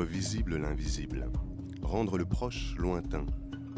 rendre 0.00 0.12
visible 0.12 0.56
l'invisible, 0.56 1.30
rendre 1.82 2.16
le 2.16 2.24
proche 2.24 2.74
lointain, 2.78 3.26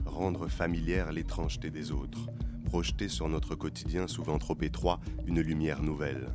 rendre 0.06 0.46
familière 0.46 1.10
l'étrangeté 1.10 1.68
des 1.68 1.90
autres, 1.90 2.28
projeter 2.64 3.08
sur 3.08 3.28
notre 3.28 3.56
quotidien 3.56 4.06
souvent 4.06 4.38
trop 4.38 4.56
étroit 4.60 5.00
une 5.26 5.40
lumière 5.40 5.82
nouvelle. 5.82 6.28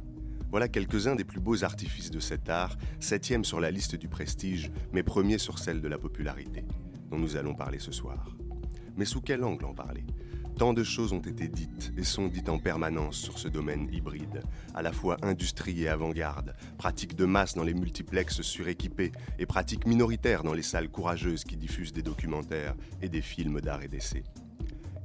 Voilà 0.51 0.67
quelques-uns 0.67 1.15
des 1.15 1.23
plus 1.23 1.39
beaux 1.39 1.63
artifices 1.63 2.11
de 2.11 2.19
cet 2.19 2.49
art, 2.49 2.77
septième 2.99 3.45
sur 3.45 3.61
la 3.61 3.71
liste 3.71 3.95
du 3.95 4.09
prestige, 4.09 4.71
mais 4.91 5.03
premier 5.03 5.37
sur 5.37 5.57
celle 5.57 5.79
de 5.79 5.87
la 5.87 5.97
popularité, 5.97 6.65
dont 7.09 7.17
nous 7.17 7.37
allons 7.37 7.55
parler 7.55 7.79
ce 7.79 7.93
soir. 7.93 8.35
Mais 8.97 9.05
sous 9.05 9.21
quel 9.21 9.41
angle 9.41 9.63
en 9.63 9.73
parler? 9.73 10.03
Tant 10.57 10.73
de 10.73 10.83
choses 10.83 11.13
ont 11.13 11.21
été 11.21 11.47
dites 11.47 11.66
et 11.97 12.03
sont 12.03 12.27
dites 12.27 12.49
en 12.49 12.59
permanence 12.59 13.17
sur 13.17 13.39
ce 13.39 13.47
domaine 13.47 13.87
hybride, 13.93 14.43
à 14.73 14.81
la 14.81 14.91
fois 14.91 15.17
industrie 15.21 15.83
et 15.83 15.89
avant-garde, 15.89 16.55
pratique 16.77 17.15
de 17.15 17.25
masse 17.25 17.55
dans 17.55 17.63
les 17.63 17.73
multiplexes 17.73 18.41
suréquipés 18.41 19.11
et 19.39 19.45
pratique 19.45 19.85
minoritaire 19.85 20.43
dans 20.43 20.53
les 20.53 20.61
salles 20.61 20.89
courageuses 20.89 21.43
qui 21.43 21.57
diffusent 21.57 21.93
des 21.93 22.03
documentaires 22.03 22.75
et 23.01 23.09
des 23.09 23.21
films 23.21 23.61
d'art 23.61 23.83
et 23.83 23.87
d'essai. 23.87 24.23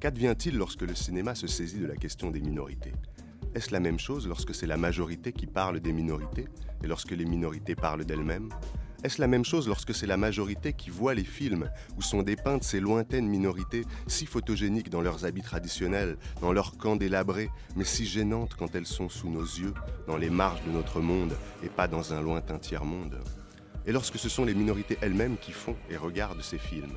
Qu'advient-il 0.00 0.56
lorsque 0.56 0.82
le 0.82 0.94
cinéma 0.94 1.34
se 1.34 1.46
saisit 1.46 1.78
de 1.78 1.86
la 1.86 1.96
question 1.96 2.30
des 2.30 2.40
minorités? 2.40 2.92
Est-ce 3.54 3.72
la 3.72 3.80
même 3.80 3.98
chose 3.98 4.26
lorsque 4.26 4.54
c'est 4.54 4.66
la 4.66 4.76
majorité 4.76 5.32
qui 5.32 5.46
parle 5.46 5.78
des 5.78 5.92
minorités 5.92 6.48
et 6.82 6.86
lorsque 6.86 7.12
les 7.12 7.26
minorités 7.26 7.74
parlent 7.74 8.04
d'elles-mêmes? 8.04 8.48
Est-ce 9.04 9.20
la 9.20 9.26
même 9.26 9.44
chose 9.44 9.66
lorsque 9.66 9.94
c'est 9.94 10.06
la 10.06 10.16
majorité 10.16 10.72
qui 10.72 10.90
voit 10.90 11.14
les 11.14 11.24
films 11.24 11.70
où 11.96 12.02
sont 12.02 12.22
dépeintes 12.22 12.62
ces 12.62 12.78
lointaines 12.78 13.26
minorités 13.26 13.84
si 14.06 14.26
photogéniques 14.26 14.90
dans 14.90 15.00
leurs 15.00 15.24
habits 15.24 15.42
traditionnels, 15.42 16.16
dans 16.40 16.52
leurs 16.52 16.76
camps 16.76 16.94
délabrés, 16.94 17.50
mais 17.74 17.84
si 17.84 18.06
gênantes 18.06 18.54
quand 18.54 18.76
elles 18.76 18.86
sont 18.86 19.08
sous 19.08 19.28
nos 19.28 19.42
yeux, 19.42 19.74
dans 20.06 20.16
les 20.16 20.30
marges 20.30 20.62
de 20.64 20.70
notre 20.70 21.00
monde 21.00 21.36
et 21.64 21.68
pas 21.68 21.88
dans 21.88 22.14
un 22.14 22.22
lointain 22.22 22.58
tiers-monde 22.58 23.18
Et 23.86 23.92
lorsque 23.92 24.18
ce 24.18 24.28
sont 24.28 24.44
les 24.44 24.54
minorités 24.54 24.98
elles-mêmes 25.00 25.36
qui 25.36 25.50
font 25.50 25.76
et 25.90 25.96
regardent 25.96 26.42
ces 26.42 26.58
films? 26.58 26.94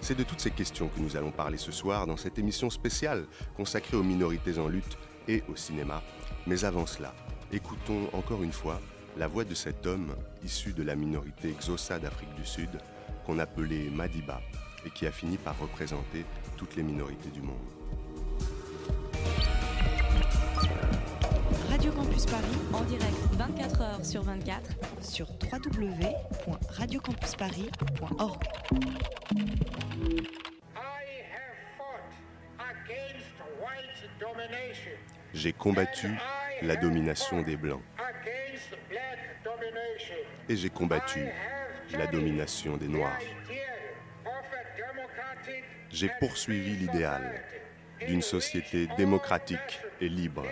C'est 0.00 0.16
de 0.16 0.22
toutes 0.22 0.40
ces 0.40 0.52
questions 0.52 0.88
que 0.88 1.00
nous 1.00 1.16
allons 1.16 1.32
parler 1.32 1.58
ce 1.58 1.72
soir 1.72 2.06
dans 2.06 2.16
cette 2.16 2.38
émission 2.38 2.70
spéciale 2.70 3.26
consacrée 3.56 3.96
aux 3.96 4.02
minorités 4.04 4.58
en 4.58 4.68
lutte 4.68 4.96
et 5.26 5.42
au 5.48 5.56
cinéma. 5.56 6.02
Mais 6.46 6.64
avant 6.64 6.86
cela, 6.86 7.14
écoutons 7.52 8.08
encore 8.12 8.44
une 8.44 8.52
fois 8.52 8.80
la 9.16 9.28
voix 9.28 9.44
de 9.44 9.54
cet 9.54 9.86
homme 9.86 10.12
issu 10.44 10.72
de 10.72 10.82
la 10.82 10.96
minorité 10.96 11.54
Xhosa 11.58 11.98
d'Afrique 11.98 12.34
du 12.34 12.44
Sud, 12.44 12.68
qu'on 13.24 13.38
appelait 13.38 13.88
Madiba, 13.90 14.42
et 14.84 14.90
qui 14.90 15.06
a 15.06 15.12
fini 15.12 15.36
par 15.36 15.56
représenter 15.58 16.24
toutes 16.56 16.74
les 16.76 16.82
minorités 16.82 17.30
du 17.30 17.40
monde. 17.40 17.56
Radio 21.70 21.92
Campus 21.92 22.26
Paris, 22.26 22.58
en 22.72 22.82
direct 22.82 23.16
24 23.32 23.80
h 23.80 24.04
sur 24.04 24.22
24 24.22 24.70
sur 25.00 25.26
www.radiocampusparis.org. 25.52 28.42
J'ai 35.32 35.52
combattu 35.52 36.10
la 36.62 36.76
domination 36.76 37.42
des 37.42 37.56
Blancs 37.56 37.82
et 40.48 40.56
j'ai 40.56 40.70
combattu 40.70 41.26
la 41.92 42.06
domination 42.06 42.76
des 42.76 42.88
Noirs. 42.88 43.20
J'ai 45.90 46.10
poursuivi 46.18 46.76
l'idéal 46.76 47.42
d'une 48.06 48.22
société 48.22 48.88
démocratique 48.96 49.80
et 50.00 50.08
libre, 50.08 50.46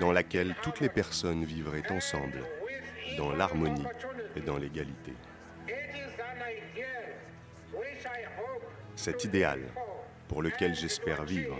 dans 0.00 0.12
laquelle 0.12 0.54
toutes 0.62 0.80
les 0.80 0.88
personnes 0.88 1.44
vivraient 1.44 1.90
ensemble, 1.90 2.44
dans 3.16 3.32
l'harmonie 3.32 3.86
et 4.36 4.40
dans 4.40 4.58
l'égalité. 4.58 5.14
Cet 8.94 9.24
idéal, 9.24 9.60
pour 10.28 10.42
lequel 10.42 10.74
j'espère 10.74 11.24
vivre, 11.24 11.56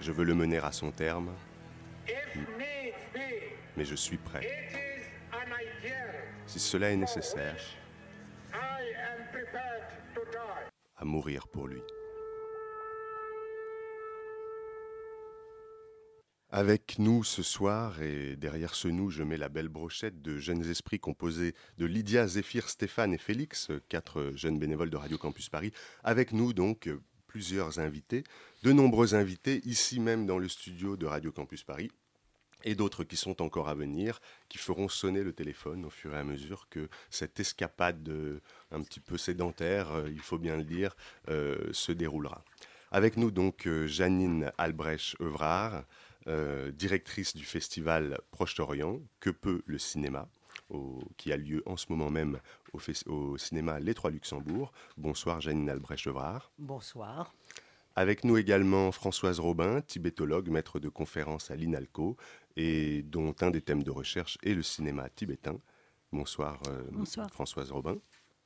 je 0.00 0.12
veux 0.12 0.24
le 0.24 0.34
mener 0.34 0.58
à 0.58 0.72
son 0.72 0.90
terme, 0.90 1.32
mais 3.76 3.84
je 3.84 3.94
suis 3.94 4.16
prêt 4.18 4.77
si 6.48 6.58
cela 6.58 6.90
est 6.90 6.96
nécessaire, 6.96 7.62
à 10.96 11.04
mourir 11.04 11.46
pour 11.46 11.68
lui. 11.68 11.82
Avec 16.50 16.98
nous 16.98 17.22
ce 17.22 17.42
soir, 17.42 18.00
et 18.00 18.34
derrière 18.36 18.74
ce 18.74 18.88
nous, 18.88 19.10
je 19.10 19.22
mets 19.22 19.36
la 19.36 19.50
belle 19.50 19.68
brochette 19.68 20.22
de 20.22 20.38
jeunes 20.38 20.64
esprits 20.64 20.98
composés 20.98 21.54
de 21.76 21.84
Lydia, 21.84 22.26
Zéphir, 22.26 22.70
Stéphane 22.70 23.12
et 23.12 23.18
Félix, 23.18 23.70
quatre 23.90 24.32
jeunes 24.34 24.58
bénévoles 24.58 24.88
de 24.88 24.96
Radio 24.96 25.18
Campus 25.18 25.50
Paris. 25.50 25.72
Avec 26.02 26.32
nous 26.32 26.54
donc 26.54 26.88
plusieurs 27.26 27.78
invités, 27.78 28.24
de 28.62 28.72
nombreux 28.72 29.14
invités 29.14 29.60
ici 29.66 30.00
même 30.00 30.24
dans 30.24 30.38
le 30.38 30.48
studio 30.48 30.96
de 30.96 31.04
Radio 31.04 31.30
Campus 31.30 31.62
Paris 31.62 31.90
et 32.64 32.74
d'autres 32.74 33.04
qui 33.04 33.16
sont 33.16 33.42
encore 33.42 33.68
à 33.68 33.74
venir, 33.74 34.20
qui 34.48 34.58
feront 34.58 34.88
sonner 34.88 35.22
le 35.22 35.32
téléphone 35.32 35.84
au 35.84 35.90
fur 35.90 36.14
et 36.14 36.18
à 36.18 36.24
mesure 36.24 36.68
que 36.68 36.88
cette 37.10 37.38
escapade 37.40 38.10
un 38.70 38.82
petit 38.82 39.00
peu 39.00 39.16
sédentaire, 39.16 39.92
euh, 39.92 40.10
il 40.10 40.20
faut 40.20 40.38
bien 40.38 40.56
le 40.56 40.64
dire, 40.64 40.96
euh, 41.28 41.72
se 41.72 41.92
déroulera. 41.92 42.44
Avec 42.90 43.16
nous 43.16 43.30
donc 43.30 43.66
euh, 43.66 43.86
Janine 43.86 44.50
Albrecht-Evrard, 44.58 45.84
directrice 46.74 47.34
du 47.34 47.44
festival 47.46 48.20
Proche-Orient, 48.32 49.00
Que 49.18 49.30
peut 49.30 49.62
le 49.64 49.78
cinéma 49.78 50.28
qui 51.16 51.32
a 51.32 51.38
lieu 51.38 51.62
en 51.64 51.78
ce 51.78 51.86
moment 51.88 52.10
même 52.10 52.38
au, 53.06 53.38
cinéma 53.38 53.80
Les 53.80 53.94
Trois 53.94 54.10
Luxembourg. 54.10 54.70
Bonsoir 54.98 55.40
Janine 55.40 55.70
Albrecht-Evrard. 55.70 56.50
Bonsoir. 56.58 57.32
Avec 57.98 58.22
nous 58.22 58.36
également 58.36 58.92
Françoise 58.92 59.40
Robin, 59.40 59.80
tibétologue, 59.80 60.50
maître 60.50 60.78
de 60.78 60.88
conférence 60.88 61.50
à 61.50 61.56
l'INALCO, 61.56 62.16
et 62.54 63.02
dont 63.02 63.34
un 63.40 63.50
des 63.50 63.60
thèmes 63.60 63.82
de 63.82 63.90
recherche 63.90 64.38
est 64.44 64.54
le 64.54 64.62
cinéma 64.62 65.08
tibétain. 65.08 65.58
Bonsoir, 66.12 66.62
euh, 66.68 67.26
Françoise 67.32 67.72
Robin. 67.72 67.96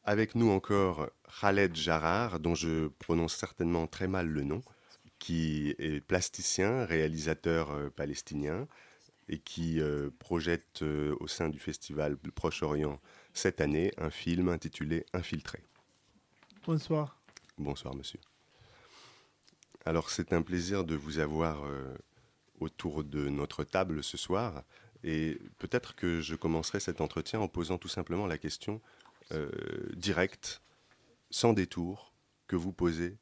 Avec 0.05 0.37
nous 0.37 0.49
encore 0.49 1.11
Khaled 1.39 1.77
Jarrar, 1.77 2.41
dont 2.41 2.55
je 2.55 2.89
prononce 2.99 3.37
certainement 3.37 3.87
très 3.87 4.09
mal 4.09 4.27
le 4.27 4.43
nom, 4.43 4.63
qui 5.19 5.75
est 5.79 6.01
plasticien, 6.01 6.87
réalisateur 6.87 7.73
euh, 7.73 7.91
palestinien, 7.91 8.67
et 9.29 9.39
qui 9.39 9.83
euh, 9.83 10.09
projette 10.19 10.81
au 10.81 11.27
sein 11.27 11.51
du 11.51 11.59
festival 11.59 12.17
Proche-Orient 12.17 12.99
cette 13.35 13.61
année 13.61 13.93
un 13.99 14.09
film 14.09 14.49
intitulé 14.49 15.05
Infiltré. 15.13 15.63
Bonsoir. 16.65 17.21
Bonsoir, 17.59 17.95
monsieur. 17.95 18.19
Alors 19.85 20.11
c'est 20.11 20.33
un 20.33 20.43
plaisir 20.43 20.85
de 20.85 20.95
vous 20.95 21.19
avoir 21.19 21.65
euh, 21.65 21.95
autour 22.61 23.05
de 23.05 23.29
notre 23.29 23.65
table 23.65 24.03
ce 24.03 24.17
soir. 24.17 24.63
Et 25.05 25.39
peut-être 25.59 25.97
que 25.97 26.21
je 26.21 26.37
commencerai 26.37 26.79
cet 26.79 27.01
entretien 27.01 27.41
en 27.41 27.49
posant 27.49 27.79
tout 27.79 27.89
simplement 27.89 28.27
la 28.27 28.39
question 28.39 28.81
euh, 29.33 29.51
directe, 29.95 30.63
sans 31.31 31.53
détour, 31.53 32.13
que 32.47 32.55
vous 32.55 32.73
posez 32.73 33.17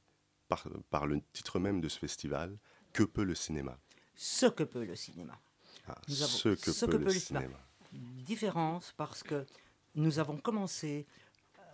par, 0.49 1.07
le 1.07 1.21
titre 1.33 1.59
même 1.59 1.81
de 1.81 1.89
ce 1.89 1.99
festival, 1.99 2.59
Que 2.93 3.05
peut 3.05 3.23
le 3.23 3.35
cinéma? 3.35 3.79
Ce 4.17 4.47
que 4.47 4.65
peut 4.65 4.85
le 4.85 4.97
cinéma. 4.97 5.41
Ah, 5.87 5.97
ce 6.09 6.49
que, 6.55 6.87
peut, 6.87 6.99
le, 6.99 7.11
cinéma. 7.11 7.57
Différence 7.93 8.93
parce 8.97 9.23
que 9.23 9.47
nous 9.95 10.19
avons 10.19 10.37
commencé 10.37 11.07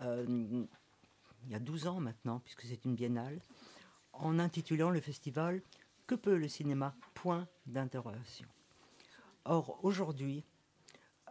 euh, 0.03 0.25
il 1.47 1.53
y 1.53 1.55
a 1.55 1.59
12 1.59 1.87
ans 1.87 2.01
maintenant, 2.01 2.41
puisque 2.41 2.63
c'est 2.63 2.85
une 2.85 2.95
biennale, 2.95 3.41
en 4.21 4.39
intitulant 4.39 4.91
le 4.91 5.01
festival 5.01 5.63
Que 6.07 6.15
peut 6.15 6.37
le 6.37 6.49
cinéma? 6.49 6.95
Point 7.15 7.49
d'interrogation. 7.67 8.47
Or, 9.45 9.79
aujourd'hui, 9.83 10.45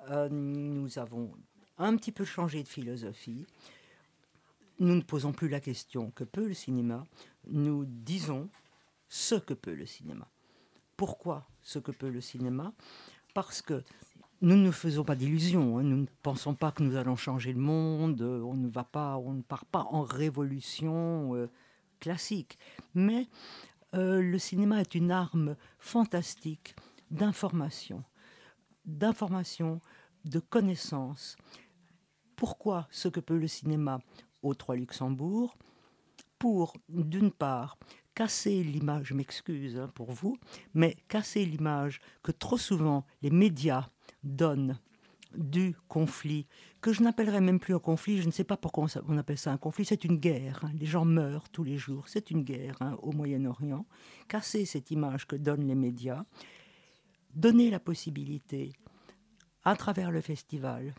euh, 0.09 0.29
nous 0.29 0.99
avons 0.99 1.33
un 1.77 1.95
petit 1.97 2.11
peu 2.11 2.25
changé 2.25 2.63
de 2.63 2.67
philosophie. 2.67 3.45
Nous 4.79 4.95
ne 4.95 5.01
posons 5.01 5.31
plus 5.31 5.49
la 5.49 5.59
question 5.59 6.11
que 6.11 6.23
peut 6.23 6.47
le 6.47 6.53
cinéma, 6.53 7.05
nous 7.47 7.85
disons 7.85 8.49
ce 9.07 9.35
que 9.35 9.53
peut 9.53 9.73
le 9.73 9.85
cinéma. 9.85 10.27
Pourquoi 10.97 11.47
ce 11.61 11.79
que 11.79 11.91
peut 11.91 12.09
le 12.09 12.21
cinéma 12.21 12.73
Parce 13.33 13.61
que 13.61 13.83
nous 14.41 14.57
ne 14.57 14.71
faisons 14.71 15.03
pas 15.03 15.15
d'illusions, 15.15 15.77
hein. 15.77 15.83
nous 15.83 15.97
ne 15.97 16.05
pensons 16.21 16.55
pas 16.55 16.71
que 16.71 16.83
nous 16.83 16.97
allons 16.97 17.15
changer 17.15 17.53
le 17.53 17.59
monde, 17.59 18.21
on 18.21 18.53
ne 18.53 18.67
va 18.67 18.83
pas, 18.83 19.17
on 19.17 19.33
ne 19.33 19.41
part 19.41 19.65
pas 19.65 19.87
en 19.91 20.03
révolution. 20.03 21.35
Euh, 21.35 21.49
classique. 21.99 22.57
Mais 22.93 23.27
euh, 23.93 24.21
le 24.21 24.39
cinéma 24.39 24.81
est 24.81 24.95
une 24.95 25.11
arme 25.11 25.55
fantastique 25.79 26.75
d'information, 27.11 28.03
d'information, 28.85 29.81
de 30.25 30.39
connaissance. 30.39 31.37
Pourquoi 32.35 32.87
ce 32.91 33.07
que 33.07 33.19
peut 33.19 33.37
le 33.37 33.47
cinéma 33.47 33.99
au 34.41 34.53
Trois 34.53 34.75
Luxembourg? 34.75 35.55
Pour, 36.39 36.73
d'une 36.89 37.31
part, 37.31 37.77
casser 38.13 38.63
l'image, 38.63 39.07
je 39.07 39.13
m'excuse 39.13 39.77
hein, 39.77 39.89
pour 39.95 40.11
vous, 40.11 40.37
mais 40.73 40.95
casser 41.07 41.45
l'image 41.45 41.99
que 42.23 42.31
trop 42.31 42.57
souvent 42.57 43.05
les 43.21 43.29
médias 43.29 43.89
donnent 44.23 44.79
du 45.37 45.75
conflit, 45.87 46.47
que 46.81 46.93
je 46.93 47.03
n'appellerais 47.03 47.41
même 47.41 47.59
plus 47.59 47.75
un 47.75 47.79
conflit, 47.79 48.21
je 48.21 48.27
ne 48.27 48.31
sais 48.31 48.43
pas 48.43 48.57
pourquoi 48.57 48.87
on 49.07 49.17
appelle 49.17 49.37
ça 49.37 49.51
un 49.51 49.57
conflit, 49.57 49.85
c'est 49.85 50.03
une 50.03 50.17
guerre. 50.17 50.61
Hein. 50.63 50.71
Les 50.79 50.85
gens 50.85 51.05
meurent 51.05 51.49
tous 51.49 51.63
les 51.63 51.77
jours, 51.77 52.07
c'est 52.07 52.31
une 52.31 52.43
guerre 52.43 52.75
hein, 52.81 52.97
au 53.01 53.11
Moyen-Orient. 53.11 53.85
Casser 54.27 54.65
cette 54.65 54.91
image 54.91 55.27
que 55.27 55.35
donnent 55.35 55.67
les 55.67 55.75
médias, 55.75 56.25
donner 57.33 57.69
la 57.69 57.79
possibilité, 57.79 58.73
à 59.63 59.75
travers 59.75 60.11
le 60.11 60.21
festival, 60.21 60.93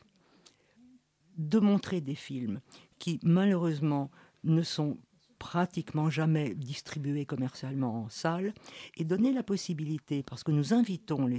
de 1.38 1.58
montrer 1.58 2.00
des 2.00 2.14
films 2.14 2.60
qui 2.98 3.20
malheureusement 3.22 4.10
ne 4.42 4.62
sont 4.62 4.98
pratiquement 5.38 6.10
jamais 6.10 6.54
distribués 6.54 7.26
commercialement 7.26 8.04
en 8.04 8.08
salle 8.08 8.54
et 8.96 9.04
donner 9.04 9.32
la 9.32 9.42
possibilité, 9.42 10.22
parce 10.22 10.42
que 10.42 10.52
nous 10.52 10.74
invitons 10.74 11.26
les, 11.26 11.38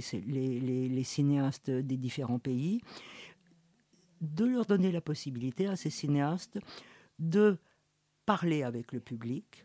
les, 0.88 1.04
cinéastes 1.04 1.70
des 1.70 1.96
différents 1.96 2.38
pays, 2.38 2.80
de 4.20 4.44
leur 4.44 4.66
donner 4.66 4.92
la 4.92 5.00
possibilité 5.00 5.66
à 5.66 5.76
ces 5.76 5.90
cinéastes 5.90 6.58
de 7.18 7.58
parler 8.26 8.62
avec 8.62 8.92
le 8.92 9.00
public, 9.00 9.64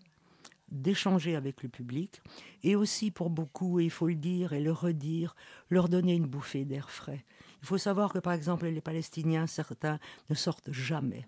d'échanger 0.70 1.36
avec 1.36 1.64
le 1.64 1.70
public, 1.70 2.22
et 2.64 2.76
aussi 2.76 3.12
pour 3.12 3.30
beaucoup, 3.30 3.80
il 3.80 3.92
faut 3.92 4.08
le 4.08 4.16
dire 4.16 4.54
et 4.54 4.62
le 4.62 4.72
redire, 4.72 5.36
leur 5.70 5.90
donner 5.90 6.14
une 6.14 6.28
bouffée 6.28 6.66
d'air 6.66 6.90
frais. 6.90 7.26
Il 7.62 7.68
faut 7.68 7.78
savoir 7.78 8.12
que 8.12 8.20
par 8.20 8.34
exemple 8.34 8.66
les 8.68 8.82
Palestiniens, 8.82 9.48
certains, 9.48 10.00
ne 10.30 10.36
sortent 10.36 10.72
jamais. 10.72 11.26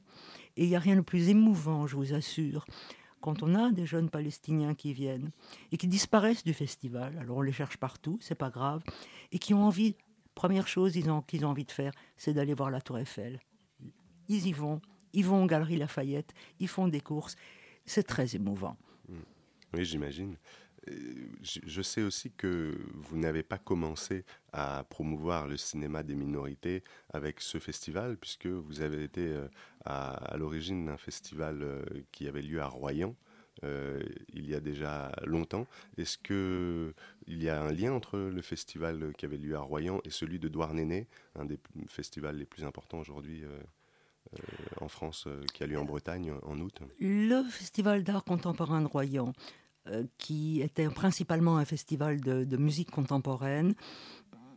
Et 0.57 0.63
il 0.63 0.69
n'y 0.69 0.75
a 0.75 0.79
rien 0.79 0.95
de 0.95 1.01
plus 1.01 1.29
émouvant, 1.29 1.87
je 1.87 1.95
vous 1.95 2.13
assure, 2.13 2.65
quand 3.21 3.43
on 3.43 3.55
a 3.55 3.71
des 3.71 3.85
jeunes 3.85 4.09
Palestiniens 4.09 4.75
qui 4.75 4.93
viennent 4.93 5.31
et 5.71 5.77
qui 5.77 5.87
disparaissent 5.87 6.43
du 6.43 6.53
festival, 6.53 7.17
alors 7.17 7.37
on 7.37 7.41
les 7.41 7.51
cherche 7.51 7.77
partout, 7.77 8.17
c'est 8.21 8.35
pas 8.35 8.49
grave, 8.49 8.83
et 9.31 9.39
qui 9.39 9.53
ont 9.53 9.65
envie, 9.65 9.95
première 10.35 10.67
chose 10.67 10.93
qu'ils 10.93 11.09
ont, 11.09 11.23
ont 11.23 11.45
envie 11.45 11.65
de 11.65 11.71
faire, 11.71 11.91
c'est 12.17 12.33
d'aller 12.33 12.53
voir 12.53 12.69
la 12.69 12.81
Tour 12.81 12.99
Eiffel. 12.99 13.39
Ils 14.27 14.47
y 14.47 14.53
vont, 14.53 14.79
ils 15.13 15.25
vont 15.25 15.43
aux 15.43 15.47
Galeries 15.47 15.77
Lafayette, 15.77 16.33
ils 16.59 16.67
font 16.67 16.87
des 16.87 17.01
courses, 17.01 17.35
c'est 17.85 18.03
très 18.03 18.35
émouvant. 18.35 18.77
Oui, 19.73 19.83
j'imagine. 19.83 20.37
Je 21.41 21.81
sais 21.81 22.01
aussi 22.01 22.31
que 22.31 22.77
vous 22.93 23.17
n'avez 23.17 23.43
pas 23.43 23.57
commencé 23.57 24.25
à 24.53 24.83
promouvoir 24.89 25.47
le 25.47 25.57
cinéma 25.57 26.03
des 26.03 26.15
minorités 26.15 26.83
avec 27.11 27.41
ce 27.41 27.59
festival, 27.59 28.17
puisque 28.17 28.47
vous 28.47 28.81
avez 28.81 29.03
été 29.03 29.27
euh, 29.27 29.47
à, 29.85 30.35
l'origine 30.37 30.85
d'un 30.85 30.97
festival 30.97 31.61
euh, 31.61 31.83
qui 32.11 32.27
avait 32.27 32.41
lieu 32.41 32.61
à 32.61 32.67
Royan. 32.67 33.15
Euh, 33.63 34.01
il 34.33 34.47
y 34.47 34.53
a 34.53 34.59
déjà 34.59 35.11
longtemps. 35.25 35.65
Est-ce 35.97 36.17
qu'il 36.17 37.43
y 37.43 37.49
a 37.49 37.61
un 37.61 37.71
lien 37.71 37.93
entre 37.93 38.17
le 38.17 38.41
festival 38.41 39.13
qui 39.17 39.25
avait 39.25 39.37
lieu 39.37 39.55
à 39.55 39.61
Royan 39.61 40.01
et 40.03 40.09
celui 40.09 40.39
de 40.39 40.49
Douarnenez, 40.49 41.07
un 41.35 41.45
des 41.45 41.59
festivals 41.87 42.37
les 42.37 42.45
plus 42.45 42.65
importants 42.65 42.99
aujourd'hui 42.99 43.43
en 44.81 44.89
France, 44.89 45.29
qui 45.53 45.63
a 45.63 45.67
lieu 45.67 45.79
en 45.79 45.85
Bretagne 45.85 46.33
en 46.43 46.59
août? 46.59 46.79
Le 46.99 47.43
festival 47.43 48.03
d'art 48.03 48.25
contemporain 48.25 48.81
de 48.81 48.87
Royan 48.87 49.31
qui 50.17 50.61
était 50.61 50.89
principalement 50.89 51.57
un 51.57 51.65
festival 51.65 52.19
de, 52.19 52.57
musique 52.57 52.89
contemporaine, 52.89 53.75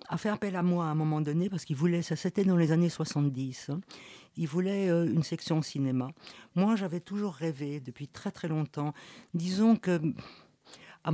a 0.09 0.17
fait 0.17 0.31
appel 0.31 0.57
à 0.57 0.63
moi 0.63 0.87
à 0.87 0.89
un 0.89 0.95
moment 0.95 1.21
donné 1.21 1.51
parce 1.51 1.67
qu'il 1.67 1.77
voulait, 1.77 2.01
ça 2.01 2.17
c'était 2.17 2.45
dans 2.45 2.57
les 2.57 2.73
années 2.73 2.89
70, 2.89 3.69
hein. 3.69 3.81
il 4.37 4.49
voulait 4.49 4.89
euh, 4.89 5.05
une 5.05 5.23
section 5.23 5.61
cinéma. 5.61 6.09
Moi 6.55 6.77
j'avais 6.77 7.01
toujours 7.01 7.35
rêvé 7.35 7.81
depuis 7.81 8.09
très 8.09 8.31
très 8.31 8.49
longtemps, 8.49 8.95
disons 9.35 9.77
que 9.77 10.01
à, 11.05 11.13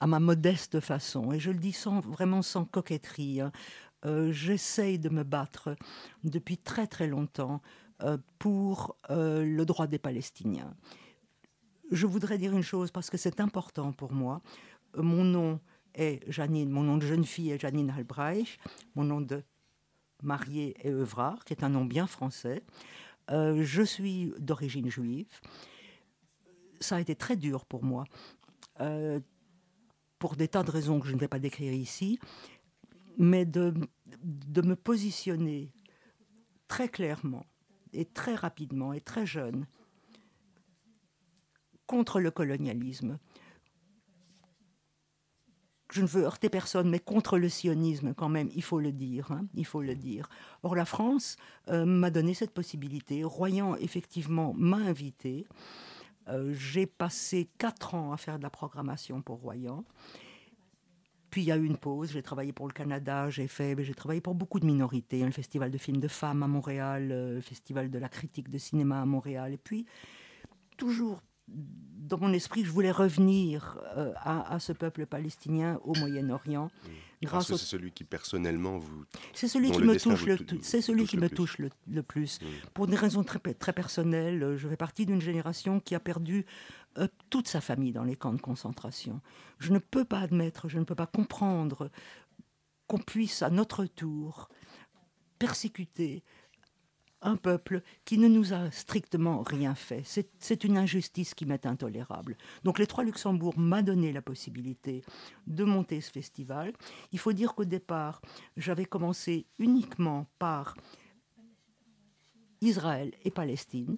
à 0.00 0.06
ma 0.06 0.20
modeste 0.20 0.78
façon, 0.78 1.32
et 1.32 1.40
je 1.40 1.50
le 1.50 1.58
dis 1.58 1.72
sans, 1.72 2.00
vraiment 2.00 2.42
sans 2.42 2.64
coquetterie, 2.64 3.40
hein, 3.40 3.50
euh, 4.06 4.30
j'essaye 4.30 5.00
de 5.00 5.08
me 5.08 5.24
battre 5.24 5.74
depuis 6.22 6.56
très 6.56 6.86
très 6.86 7.08
longtemps 7.08 7.60
pour 8.38 8.96
le 9.10 9.64
droit 9.64 9.86
des 9.86 9.98
Palestiniens 9.98 10.74
je 11.90 12.06
voudrais 12.06 12.38
dire 12.38 12.52
une 12.52 12.62
chose 12.62 12.90
parce 12.90 13.10
que 13.10 13.16
c'est 13.16 13.40
important 13.40 13.92
pour 13.92 14.12
moi. 14.12 14.40
Euh, 14.96 15.02
mon 15.02 15.24
nom 15.24 15.60
est 15.94 16.22
Janine, 16.30 16.70
mon 16.70 16.82
nom 16.82 16.96
de 16.96 17.06
jeune 17.06 17.24
fille 17.24 17.50
est 17.50 17.60
Janine 17.60 17.90
Albrecht, 17.90 18.60
mon 18.94 19.04
nom 19.04 19.20
de 19.20 19.42
mariée 20.22 20.74
est 20.80 20.88
Evrard, 20.88 21.44
qui 21.44 21.52
est 21.52 21.64
un 21.64 21.68
nom 21.70 21.84
bien 21.84 22.06
français. 22.06 22.62
Euh, 23.30 23.62
je 23.62 23.82
suis 23.82 24.32
d'origine 24.38 24.90
juive. 24.90 25.40
Ça 26.80 26.96
a 26.96 27.00
été 27.00 27.14
très 27.14 27.36
dur 27.36 27.66
pour 27.66 27.84
moi, 27.84 28.04
euh, 28.80 29.20
pour 30.18 30.36
des 30.36 30.48
tas 30.48 30.62
de 30.62 30.70
raisons 30.70 31.00
que 31.00 31.06
je 31.06 31.14
ne 31.14 31.18
vais 31.18 31.28
pas 31.28 31.38
décrire 31.38 31.72
ici, 31.72 32.18
mais 33.18 33.44
de, 33.44 33.74
de 34.22 34.62
me 34.62 34.76
positionner 34.76 35.72
très 36.68 36.88
clairement 36.88 37.44
et 37.92 38.04
très 38.04 38.34
rapidement 38.34 38.92
et 38.92 39.00
très 39.00 39.26
jeune 39.26 39.66
contre 41.90 42.20
le 42.20 42.30
colonialisme. 42.30 43.18
Je 45.90 46.02
ne 46.02 46.06
veux 46.06 46.22
heurter 46.22 46.48
personne, 46.48 46.88
mais 46.88 47.00
contre 47.00 47.36
le 47.36 47.48
sionisme 47.48 48.14
quand 48.14 48.28
même, 48.28 48.48
il 48.54 48.62
faut 48.62 48.78
le 48.78 48.92
dire. 48.92 49.32
Hein, 49.32 49.46
il 49.54 49.66
faut 49.66 49.82
le 49.82 49.96
dire. 49.96 50.28
Or, 50.62 50.76
la 50.76 50.84
France 50.84 51.36
euh, 51.66 51.84
m'a 51.84 52.10
donné 52.10 52.32
cette 52.32 52.52
possibilité. 52.52 53.24
Royan, 53.24 53.74
effectivement, 53.74 54.54
m'a 54.56 54.76
invité. 54.76 55.48
Euh, 56.28 56.54
j'ai 56.56 56.86
passé 56.86 57.50
quatre 57.58 57.96
ans 57.96 58.12
à 58.12 58.16
faire 58.16 58.38
de 58.38 58.44
la 58.44 58.50
programmation 58.50 59.20
pour 59.20 59.40
Royan. 59.40 59.84
Puis 61.30 61.42
il 61.42 61.46
y 61.46 61.52
a 61.52 61.56
eu 61.56 61.64
une 61.64 61.76
pause, 61.76 62.12
j'ai 62.12 62.22
travaillé 62.22 62.52
pour 62.52 62.68
le 62.68 62.72
Canada, 62.72 63.30
j'ai 63.30 63.48
fait, 63.48 63.74
j'ai 63.82 63.94
travaillé 63.94 64.20
pour 64.20 64.36
beaucoup 64.36 64.60
de 64.60 64.66
minorités, 64.66 65.24
un 65.24 65.32
festival 65.32 65.72
de 65.72 65.78
films 65.78 66.00
de 66.00 66.08
femmes 66.08 66.44
à 66.44 66.46
Montréal, 66.46 67.08
le 67.08 67.14
euh, 67.14 67.40
festival 67.40 67.90
de 67.90 67.98
la 67.98 68.08
critique 68.08 68.48
de 68.48 68.58
cinéma 68.58 69.02
à 69.02 69.06
Montréal, 69.06 69.52
et 69.52 69.58
puis 69.58 69.86
toujours 70.76 71.20
dans 72.10 72.18
mon 72.18 72.32
esprit, 72.32 72.64
je 72.64 72.70
voulais 72.70 72.90
revenir 72.90 73.78
euh, 73.96 74.12
à, 74.16 74.58
ce 74.58 74.72
peuple 74.72 75.06
palestinien 75.06 75.78
au 75.84 75.94
Moyen-Orient. 75.94 76.66
Mmh. 76.66 76.88
Grâce 77.22 77.48
Parce 77.48 77.48
que 77.48 77.56
c'est 77.66 77.76
celui 77.76 77.92
qui 77.92 78.02
personnellement 78.02 78.78
vous. 78.78 79.04
C'est 79.32 79.46
celui 79.46 79.70
qui 79.70 79.80
me 79.80 79.96
touche 79.96 80.26
le, 80.26 80.36
c'est 80.62 80.80
celui 80.80 81.06
qui 81.06 81.18
me 81.18 81.28
touche 81.28 81.58
le, 81.58 82.02
plus. 82.02 82.40
Mmh. 82.40 82.46
Pour 82.74 82.88
des 82.88 82.96
raisons 82.96 83.22
très, 83.22 83.38
très 83.54 83.72
personnelles, 83.72 84.56
je 84.56 84.68
fais 84.68 84.76
partie 84.76 85.06
d'une 85.06 85.20
génération 85.20 85.78
qui 85.78 85.94
a 85.94 86.00
perdu 86.00 86.46
euh, 86.98 87.06
toute 87.30 87.46
sa 87.46 87.60
famille 87.60 87.92
dans 87.92 88.04
les 88.04 88.16
camps 88.16 88.32
de 88.32 88.40
concentration. 88.40 89.20
Je 89.58 89.72
ne 89.72 89.78
peux 89.78 90.04
pas 90.04 90.18
admettre, 90.18 90.68
je 90.68 90.78
ne 90.78 90.84
peux 90.84 90.96
pas 90.96 91.06
comprendre 91.06 91.90
qu'on 92.88 92.98
puisse 92.98 93.42
à 93.42 93.50
notre 93.50 93.84
tour 93.84 94.48
persécuter 95.38 96.24
un 97.22 97.36
peuple 97.36 97.82
qui 98.04 98.18
ne 98.18 98.28
nous 98.28 98.52
a 98.52 98.70
strictement 98.70 99.42
rien 99.42 99.74
fait. 99.74 100.02
C'est 100.38 100.64
une 100.64 100.78
injustice 100.78 101.34
qui 101.34 101.46
m'est 101.46 101.66
intolérable. 101.66 102.36
Donc 102.64 102.78
les 102.78 102.86
Trois 102.86 103.04
Luxembourg 103.04 103.58
m'a 103.58 103.82
donné 103.82 104.12
la 104.12 104.22
possibilité 104.22 105.02
de 105.46 105.64
monter 105.64 106.00
ce 106.00 106.10
festival. 106.10 106.72
Il 107.12 107.18
faut 107.18 107.32
dire 107.32 107.54
qu'au 107.54 107.64
départ, 107.64 108.22
j'avais 108.56 108.84
commencé 108.84 109.46
uniquement 109.58 110.26
par 110.38 110.76
Israël 112.60 113.12
et 113.24 113.30
Palestine. 113.30 113.96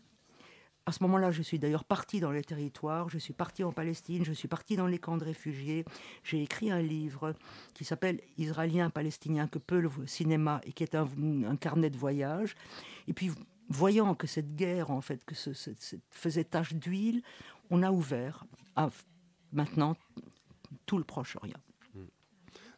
À 0.85 0.91
ce 0.91 1.03
moment-là, 1.05 1.31
je 1.31 1.43
suis 1.43 1.61
d'ailleurs 1.61 1.85
parti 1.85 2.19
dans 2.19 2.33
les 2.33 2.43
territoires, 2.43 3.09
je 3.09 3.19
suis 3.19 3.33
parti 3.33 3.63
en 3.63 3.71
Palestine, 3.71 4.25
je 4.25 4.33
suis 4.33 4.49
parti 4.49 4.75
dans 4.75 4.89
les 4.89 4.99
camps 4.99 5.17
de 5.17 5.25
réfugiés. 5.25 5.85
J'ai 6.25 6.43
écrit 6.43 6.73
un 6.73 6.83
livre 6.83 7.35
qui 7.73 7.85
s'appelle 7.85 8.21
Israélien, 8.37 8.91
Palestinien, 8.91 9.47
que 9.47 9.61
peut 9.61 9.79
le 9.79 9.91
cinéma 10.07 10.61
et 10.65 10.73
qui 10.73 10.83
est 10.83 10.97
un, 10.97 11.07
carnet 11.57 11.89
de 11.89 11.97
voyage. 11.97 12.57
Et 13.07 13.13
puis, 13.13 13.31
voyant 13.69 14.17
que 14.17 14.27
cette 14.27 14.57
guerre, 14.57 14.91
en 14.91 15.01
fait, 15.01 15.25
que 15.25 15.37
ce, 15.37 15.51
faisait 16.11 16.45
tache 16.45 16.75
d'huile, 16.75 17.23
on 17.71 17.85
a 17.85 17.93
ouvert 17.93 18.45
à 18.75 18.91
maintenant 19.53 19.97
tout 20.85 20.99
le 20.99 21.05
Proche-Orient. 21.05 21.61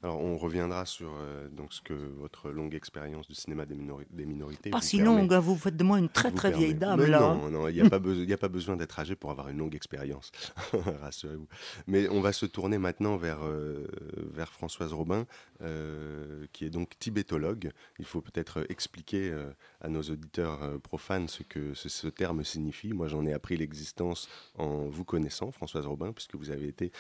Alors, 0.05 0.21
on 0.21 0.37
reviendra 0.37 0.85
sur 0.85 1.09
euh, 1.19 1.49
donc 1.49 1.73
ce 1.73 1.81
que 1.81 1.95
votre 1.95 2.51
longue 2.51 2.75
expérience 2.75 3.27
du 3.27 3.35
cinéma 3.35 3.65
des, 3.65 3.75
minorités. 3.75 4.69
Pas 4.69 4.83
si 4.83 4.99
longue, 4.99 5.33
hein, 5.33 5.41
vous 5.41 5.57
faites 5.57 5.79
de 5.79 5.83
moi 5.83 5.99
une 5.99 6.11
très 6.11 6.31
très 6.31 6.51
vieille 6.51 6.75
dame 6.75 7.07
là. 7.07 7.21
Non, 7.21 7.49
non, 7.49 7.69
il 7.69 7.75
n'y 7.77 7.81
a, 7.81 7.89
pas 7.89 7.97
a 7.97 8.37
pas 8.37 8.49
besoin 8.49 8.77
d'être 8.77 8.99
âgé 8.99 9.17
pour 9.17 9.31
avoir 9.31 9.49
une 9.49 9.57
longue 9.57 9.75
expérience, 9.75 10.31
rassurez-vous. 11.01 11.49
Mais 11.87 12.07
on 12.11 12.21
va 12.21 12.35
se 12.35 12.45
tourner 12.45 12.77
maintenant 12.77 13.17
vers, 13.17 13.47
euh, 13.47 13.87
vers 14.31 14.53
Françoise 14.53 14.93
Robin, 14.93 15.25
euh, 15.63 16.45
qui 16.53 16.67
est 16.67 16.71
donc 16.71 16.99
tibétologue. 16.99 17.73
Il 17.99 18.05
faut 18.05 18.21
peut-être 18.21 18.67
expliquer 18.69 19.35
à 19.85 19.89
nos 19.89 20.03
auditeurs 20.03 20.81
profanes 20.81 21.29
ce 21.29 21.43
que 21.43 21.75
ce, 21.75 22.09
terme 22.09 22.43
signifie. 22.43 22.93
Moi, 22.93 23.09
j'en 23.09 23.25
ai 23.27 23.33
appris 23.33 23.57
l'existence 23.57 24.29
en 24.57 24.87
vous 24.87 25.05
connaissant, 25.05 25.51
Françoise 25.53 25.87
Robin, 25.87 26.13
puisque 26.13 26.35
vous 26.37 26.51
avez 26.51 26.69
été 26.69 26.91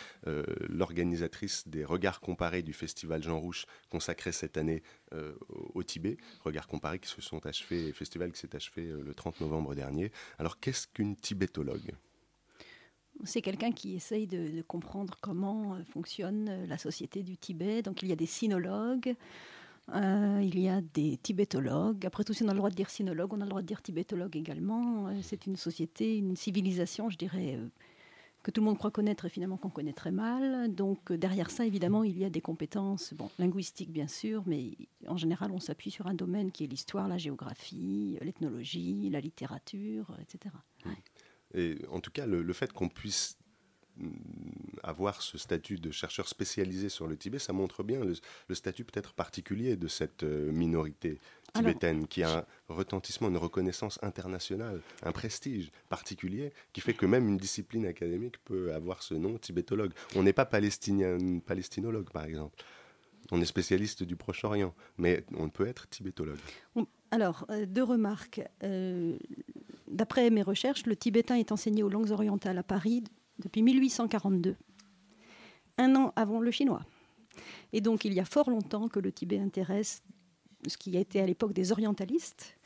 l'organisatrice 0.68 1.66
des 1.66 1.84
regards 1.84 2.20
comparés 2.20 2.62
du 2.62 2.72
festival 2.72 3.22
Jean 3.22 3.40
Rouche 3.40 3.66
consacré 3.90 4.32
cette 4.32 4.56
année 4.56 4.82
euh, 5.12 5.34
au 5.74 5.82
Tibet. 5.82 6.16
Regards 6.44 6.66
comparés 6.66 6.98
qui 6.98 7.08
se 7.08 7.20
sont 7.20 7.44
achevés, 7.46 7.92
festival 7.92 8.32
qui 8.32 8.38
s'est 8.38 8.54
achevé 8.56 8.86
euh, 8.86 9.02
le 9.02 9.14
30 9.14 9.40
novembre 9.40 9.74
dernier. 9.74 10.10
Alors 10.38 10.58
qu'est-ce 10.58 10.86
qu'une 10.88 11.16
tibétologue? 11.16 11.92
C'est 13.24 13.42
quelqu'un 13.42 13.70
qui 13.70 13.94
essaye 13.94 14.26
de, 14.26 14.62
comprendre 14.62 15.16
comment 15.20 15.74
euh, 15.74 15.84
fonctionne 15.84 16.66
la 16.66 16.78
société 16.78 17.22
du 17.22 17.36
Tibet. 17.36 17.82
Donc 17.82 18.02
il 18.02 18.08
y 18.08 18.12
a 18.12 18.16
des 18.16 18.26
sinologues, 18.26 19.14
Euh, 19.92 20.40
il 20.42 20.58
y 20.58 20.68
a 20.68 20.80
des 20.80 21.18
tibétologues. 21.18 22.06
Après 22.06 22.24
tout, 22.24 22.32
si 22.32 22.42
on 22.42 22.48
a 22.48 22.52
le 22.52 22.58
droit 22.58 22.70
de 22.70 22.74
dire 22.74 22.88
sinologue, 22.88 23.32
on 23.34 23.40
a 23.40 23.44
le 23.44 23.50
droit 23.50 23.60
de 23.60 23.66
dire 23.66 23.82
tibétologue 23.82 24.36
également. 24.36 25.08
Euh, 25.08 25.18
c'est 25.22 25.46
une 25.46 25.56
société, 25.56 26.16
une 26.16 26.36
civilisation, 26.36 27.10
je 27.10 27.18
dirais, 27.18 27.56
euh, 27.56 27.68
que 28.42 28.50
tout 28.50 28.62
le 28.62 28.66
monde 28.66 28.78
croit 28.78 28.90
connaître 28.90 29.26
et 29.26 29.28
finalement 29.28 29.58
qu'on 29.58 29.68
connaît 29.68 29.92
très 29.92 30.10
mal. 30.10 30.74
Donc 30.74 31.12
derrière 31.12 31.50
ça, 31.50 31.66
évidemment, 31.66 32.02
il 32.02 32.18
y 32.18 32.24
a 32.24 32.30
des 32.30 32.40
compétences 32.40 33.12
bon, 33.12 33.30
linguistiques, 33.38 33.92
bien 33.92 34.08
sûr, 34.08 34.42
mais 34.46 34.72
en 35.06 35.18
général, 35.18 35.50
on 35.50 35.60
s'appuie 35.60 35.90
sur 35.90 36.06
un 36.06 36.14
domaine 36.14 36.50
qui 36.50 36.64
est 36.64 36.66
l'histoire, 36.66 37.06
la 37.06 37.18
géographie, 37.18 38.18
l'ethnologie, 38.22 39.10
la 39.10 39.20
littérature, 39.20 40.16
etc. 40.20 40.54
Et 41.54 41.76
en 41.90 42.00
tout 42.00 42.10
cas, 42.10 42.26
le 42.26 42.52
fait 42.52 42.72
qu'on 42.72 42.88
puisse 42.88 43.36
avoir 44.82 45.22
ce 45.22 45.38
statut 45.38 45.76
de 45.76 45.90
chercheur 45.90 46.28
spécialisé 46.28 46.88
sur 46.88 47.06
le 47.06 47.16
Tibet, 47.16 47.38
ça 47.38 47.52
montre 47.52 47.82
bien 47.82 48.00
le, 48.04 48.54
statut 48.54 48.84
peut-être 48.84 49.14
particulier 49.14 49.76
de 49.76 49.88
cette 49.88 50.24
euh, 50.24 50.50
minorité 50.52 51.18
tibétaine 51.54 52.06
qui 52.06 52.22
a 52.22 52.38
un 52.38 52.44
retentissement, 52.68 53.28
une 53.28 53.36
reconnaissance 53.36 53.98
internationale, 54.02 54.80
un 55.02 55.12
prestige 55.12 55.70
particulier 55.88 56.52
qui 56.72 56.80
fait 56.80 56.94
que 56.94 57.06
même 57.06 57.28
une 57.28 57.36
discipline 57.36 57.86
académique 57.86 58.42
peut 58.44 58.74
avoir 58.74 59.02
ce 59.02 59.14
nom 59.14 59.38
tibétologue. 59.38 59.92
On 60.16 60.22
n'est 60.22 60.32
pas 60.32 60.44
palestinien, 60.44 61.16
palestinologue 61.46 62.10
par 62.10 62.24
exemple. 62.24 62.56
On 63.30 63.40
est 63.40 63.46
spécialiste 63.46 64.02
du 64.02 64.16
Proche-Orient, 64.16 64.74
mais 64.98 65.24
on 65.36 65.48
peut 65.48 65.66
être 65.66 65.88
tibétologue. 65.88 66.38
Alors, 67.10 67.46
euh, 67.50 67.64
deux 67.64 67.82
remarques. 67.82 68.42
Euh, 68.62 69.16
d'après 69.88 70.28
mes 70.30 70.42
recherches, 70.42 70.84
le 70.84 70.96
tibétain 70.96 71.36
est 71.36 71.52
enseigné 71.52 71.82
aux 71.82 71.88
langues 71.88 72.10
orientales 72.10 72.58
à 72.58 72.62
Paris 72.62 73.04
depuis 73.38 73.62
1842, 73.62 74.56
un 75.78 75.96
an 75.96 76.12
avant 76.16 76.40
le 76.40 76.50
chinois. 76.50 76.84
Et 77.72 77.80
donc 77.80 78.04
il 78.04 78.14
y 78.14 78.20
a 78.20 78.24
fort 78.24 78.50
longtemps 78.50 78.88
que 78.88 79.00
le 79.00 79.12
Tibet 79.12 79.38
intéresse 79.38 80.02
ce 80.66 80.76
qui 80.76 80.96
a 80.96 81.00
été 81.00 81.20
à 81.20 81.26
l'époque 81.26 81.52
des 81.52 81.72
orientalistes. 81.72 82.56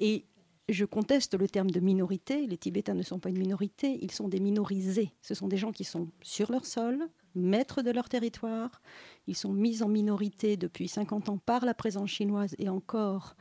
Et 0.00 0.24
je 0.68 0.84
conteste 0.84 1.34
le 1.34 1.48
terme 1.48 1.70
de 1.70 1.80
minorité. 1.80 2.46
Les 2.46 2.58
Tibétains 2.58 2.94
ne 2.94 3.02
sont 3.02 3.18
pas 3.18 3.30
une 3.30 3.38
minorité, 3.38 3.98
ils 4.02 4.10
sont 4.10 4.28
des 4.28 4.40
minorisés. 4.40 5.12
Ce 5.22 5.34
sont 5.34 5.48
des 5.48 5.56
gens 5.56 5.72
qui 5.72 5.84
sont 5.84 6.08
sur 6.22 6.50
leur 6.50 6.66
sol, 6.66 7.06
maîtres 7.34 7.82
de 7.82 7.90
leur 7.90 8.08
territoire. 8.08 8.82
Ils 9.26 9.36
sont 9.36 9.52
mis 9.52 9.82
en 9.82 9.88
minorité 9.88 10.56
depuis 10.56 10.88
50 10.88 11.28
ans 11.28 11.38
par 11.38 11.64
la 11.64 11.74
présence 11.74 12.10
chinoise 12.10 12.54
et 12.58 12.68
encore, 12.68 13.36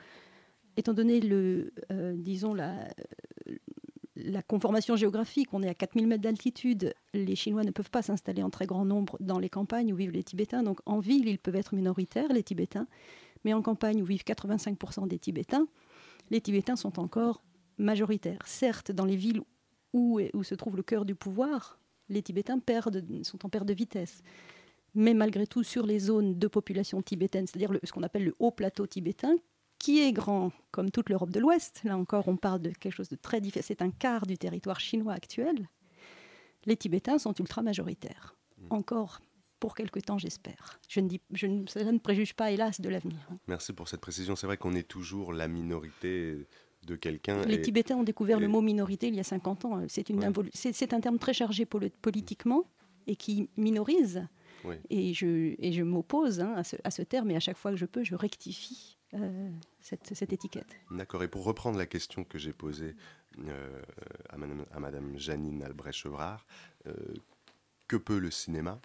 étant 0.77 0.93
donné 0.93 1.19
le, 1.19 1.73
euh, 1.91 2.13
disons 2.15 2.53
la, 2.53 2.87
la 4.15 4.41
conformation 4.41 4.95
géographique, 4.95 5.49
on 5.53 5.61
est 5.61 5.69
à 5.69 5.73
4000 5.73 6.07
mètres 6.07 6.21
d'altitude, 6.21 6.93
les 7.13 7.35
Chinois 7.35 7.63
ne 7.63 7.71
peuvent 7.71 7.89
pas 7.89 8.01
s'installer 8.01 8.43
en 8.43 8.49
très 8.49 8.65
grand 8.65 8.85
nombre 8.85 9.17
dans 9.19 9.39
les 9.39 9.49
campagnes 9.49 9.91
où 9.91 9.95
vivent 9.95 10.11
les 10.11 10.23
Tibétains. 10.23 10.63
Donc 10.63 10.79
en 10.85 10.99
ville, 10.99 11.27
ils 11.27 11.39
peuvent 11.39 11.55
être 11.55 11.75
minoritaires, 11.75 12.31
les 12.31 12.43
Tibétains, 12.43 12.87
mais 13.43 13.53
en 13.53 13.61
campagne 13.61 14.01
où 14.01 14.05
vivent 14.05 14.23
85% 14.25 15.07
des 15.07 15.19
Tibétains, 15.19 15.67
les 16.31 16.41
Tibétains 16.41 16.75
sont 16.75 16.99
encore 16.99 17.43
majoritaires. 17.77 18.41
Certes, 18.45 18.91
dans 18.91 19.05
les 19.05 19.17
villes 19.17 19.41
où, 19.93 20.19
où 20.33 20.43
se 20.43 20.55
trouve 20.55 20.77
le 20.77 20.83
cœur 20.83 21.05
du 21.05 21.15
pouvoir, 21.15 21.79
les 22.09 22.21
Tibétains 22.21 22.59
perdent, 22.59 23.03
sont 23.23 23.45
en 23.45 23.49
perte 23.49 23.65
de 23.65 23.73
vitesse. 23.73 24.21
Mais 24.93 25.13
malgré 25.13 25.45
tout, 25.45 25.63
sur 25.63 25.85
les 25.85 25.99
zones 25.99 26.39
de 26.39 26.47
population 26.47 27.01
tibétaine, 27.01 27.47
c'est-à-dire 27.47 27.77
ce 27.83 27.91
qu'on 27.91 28.03
appelle 28.03 28.23
le 28.23 28.33
haut 28.39 28.51
plateau 28.51 28.87
tibétain, 28.87 29.35
qui 29.79 30.01
est 30.01 30.11
grand 30.11 30.51
comme 30.71 30.91
toute 30.91 31.09
l'Europe 31.09 31.31
de 31.31 31.39
l'Ouest. 31.39 31.81
Là 31.83 31.97
encore, 31.97 32.27
on 32.27 32.37
parle 32.37 32.61
de 32.61 32.69
quelque 32.69 32.93
chose 32.93 33.09
de 33.09 33.15
très 33.15 33.41
différent. 33.41 33.65
C'est 33.67 33.81
un 33.81 33.91
quart 33.91 34.25
du 34.25 34.37
territoire 34.37 34.79
chinois 34.79 35.13
actuel. 35.13 35.69
Les 36.65 36.77
Tibétains 36.77 37.17
sont 37.17 37.33
ultra 37.33 37.61
majoritaires. 37.61 38.35
Hmm. 38.57 38.67
Encore 38.71 39.21
pour 39.59 39.75
quelque 39.75 39.99
temps, 39.99 40.17
j'espère. 40.17 40.79
Je 40.87 40.99
ne 40.99 41.07
dis, 41.07 41.21
je 41.31 41.47
ne, 41.47 41.65
cela 41.67 41.91
ne 41.91 41.97
préjuge 41.97 42.33
pas, 42.33 42.51
hélas, 42.51 42.81
de 42.81 42.89
l'avenir. 42.89 43.17
Merci 43.47 43.73
pour 43.73 43.87
cette 43.87 44.01
précision. 44.01 44.35
C'est 44.35 44.47
vrai 44.47 44.57
qu'on 44.57 44.73
est 44.73 44.87
toujours 44.87 45.33
la 45.33 45.47
minorité 45.47 46.45
de 46.85 46.95
quelqu'un. 46.95 47.41
Les 47.45 47.61
Tibétains 47.61 47.95
ont 47.95 48.03
découvert 48.03 48.39
le 48.39 48.47
mot 48.47 48.61
minorité 48.61 49.07
il 49.07 49.15
y 49.15 49.19
a 49.19 49.23
50 49.23 49.65
ans. 49.65 49.81
C'est, 49.87 50.09
une 50.09 50.31
c'est, 50.53 50.93
un 50.93 50.99
terme 50.99 51.17
très 51.17 51.33
chargé 51.33 51.65
politiquement 51.65 52.65
et 53.07 53.15
qui 53.15 53.49
minorise. 53.57 54.27
Et 54.89 55.13
je, 55.13 55.53
et 55.59 55.71
je 55.71 55.83
m'oppose 55.83 56.39
hein, 56.39 56.53
à, 56.55 56.63
ce, 56.63 56.75
à, 56.83 56.89
ce, 56.89 57.03
terme 57.03 57.29
et 57.29 57.35
à 57.35 57.39
chaque 57.39 57.57
fois 57.57 57.69
que 57.69 57.77
je 57.77 57.85
peux, 57.85 58.03
je 58.03 58.15
rectifie 58.15 58.97
euh, 59.15 59.49
cette, 59.81 60.33
étiquette. 60.33 60.75
D'accord. 60.91 61.23
Et 61.23 61.27
pour 61.27 61.43
reprendre 61.43 61.77
la 61.77 61.85
question 61.85 62.23
que 62.23 62.37
j'ai 62.37 62.53
posée 62.53 62.95
euh, 63.47 63.81
à, 64.29 64.37
madame, 64.79 65.17
Janine 65.17 65.63
Albrecht-Chevrard, 65.63 66.45
euh, 66.87 66.93
que 67.87 67.95
peut 67.95 68.17
le 68.17 68.31
cinéma? 68.31 68.79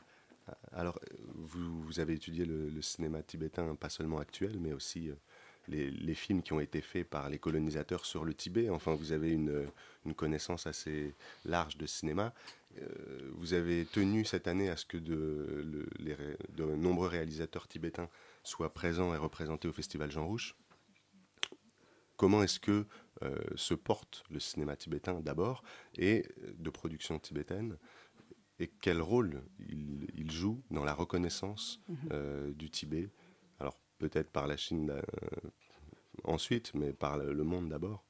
Alors, 0.72 0.98
vous, 1.34 2.00
avez 2.00 2.14
étudié 2.14 2.44
le, 2.44 2.82
cinéma 2.82 3.22
tibétain, 3.22 3.74
pas 3.76 3.88
seulement 3.88 4.18
actuel, 4.18 4.58
mais 4.60 4.72
aussi 4.72 5.10
les, 5.68 6.14
films 6.14 6.42
qui 6.42 6.52
ont 6.52 6.60
été 6.60 6.80
faits 6.80 7.08
par 7.08 7.30
les 7.30 7.38
colonisateurs 7.38 8.04
sur 8.04 8.24
le 8.24 8.34
Tibet. 8.34 8.68
Enfin, 8.68 8.94
vous 8.94 9.12
avez 9.12 9.30
une, 9.30 9.68
connaissance 10.16 10.66
assez 10.66 11.14
large 11.44 11.76
de 11.76 11.86
cinéma. 11.86 12.34
vous 13.34 13.54
avez 13.54 13.86
tenu 13.86 14.24
cette 14.24 14.48
année 14.48 14.68
à 14.70 14.76
ce 14.76 14.86
que 14.86 14.96
de, 14.96 15.86
de 16.48 16.64
nombreux 16.64 17.08
réalisateurs 17.08 17.68
tibétains 17.68 18.08
soit 18.42 18.72
présent 18.72 19.14
et 19.14 19.18
représenté 19.18 19.68
au 19.68 19.72
Festival 19.72 20.10
Jean 20.10 20.26
Rouge. 20.26 20.56
Comment 22.16 22.42
est-ce 22.42 22.60
que 22.60 22.86
euh, 23.22 23.38
se 23.54 23.74
porte 23.74 24.24
le 24.30 24.40
cinéma 24.40 24.76
tibétain 24.76 25.20
d'abord 25.20 25.62
et 25.96 26.26
de 26.54 26.70
production 26.70 27.18
tibétaine 27.18 27.78
et 28.58 28.68
quel 28.68 29.00
rôle 29.00 29.42
il, 29.58 30.30
joue 30.30 30.62
dans 30.70 30.84
la 30.84 30.92
reconnaissance 30.92 31.80
mhm. 31.88 31.96
euh, 32.12 32.52
du 32.52 32.70
Tibet? 32.70 33.08
Alors 33.58 33.78
peut-être 33.98 34.30
par 34.30 34.46
la 34.46 34.58
Chine 34.58 34.90
euh, 34.90 35.00
ensuite, 36.24 36.74
mais 36.74 36.92
par 36.92 37.16
le, 37.16 37.42
monde 37.42 37.70
d'abord. 37.70 38.04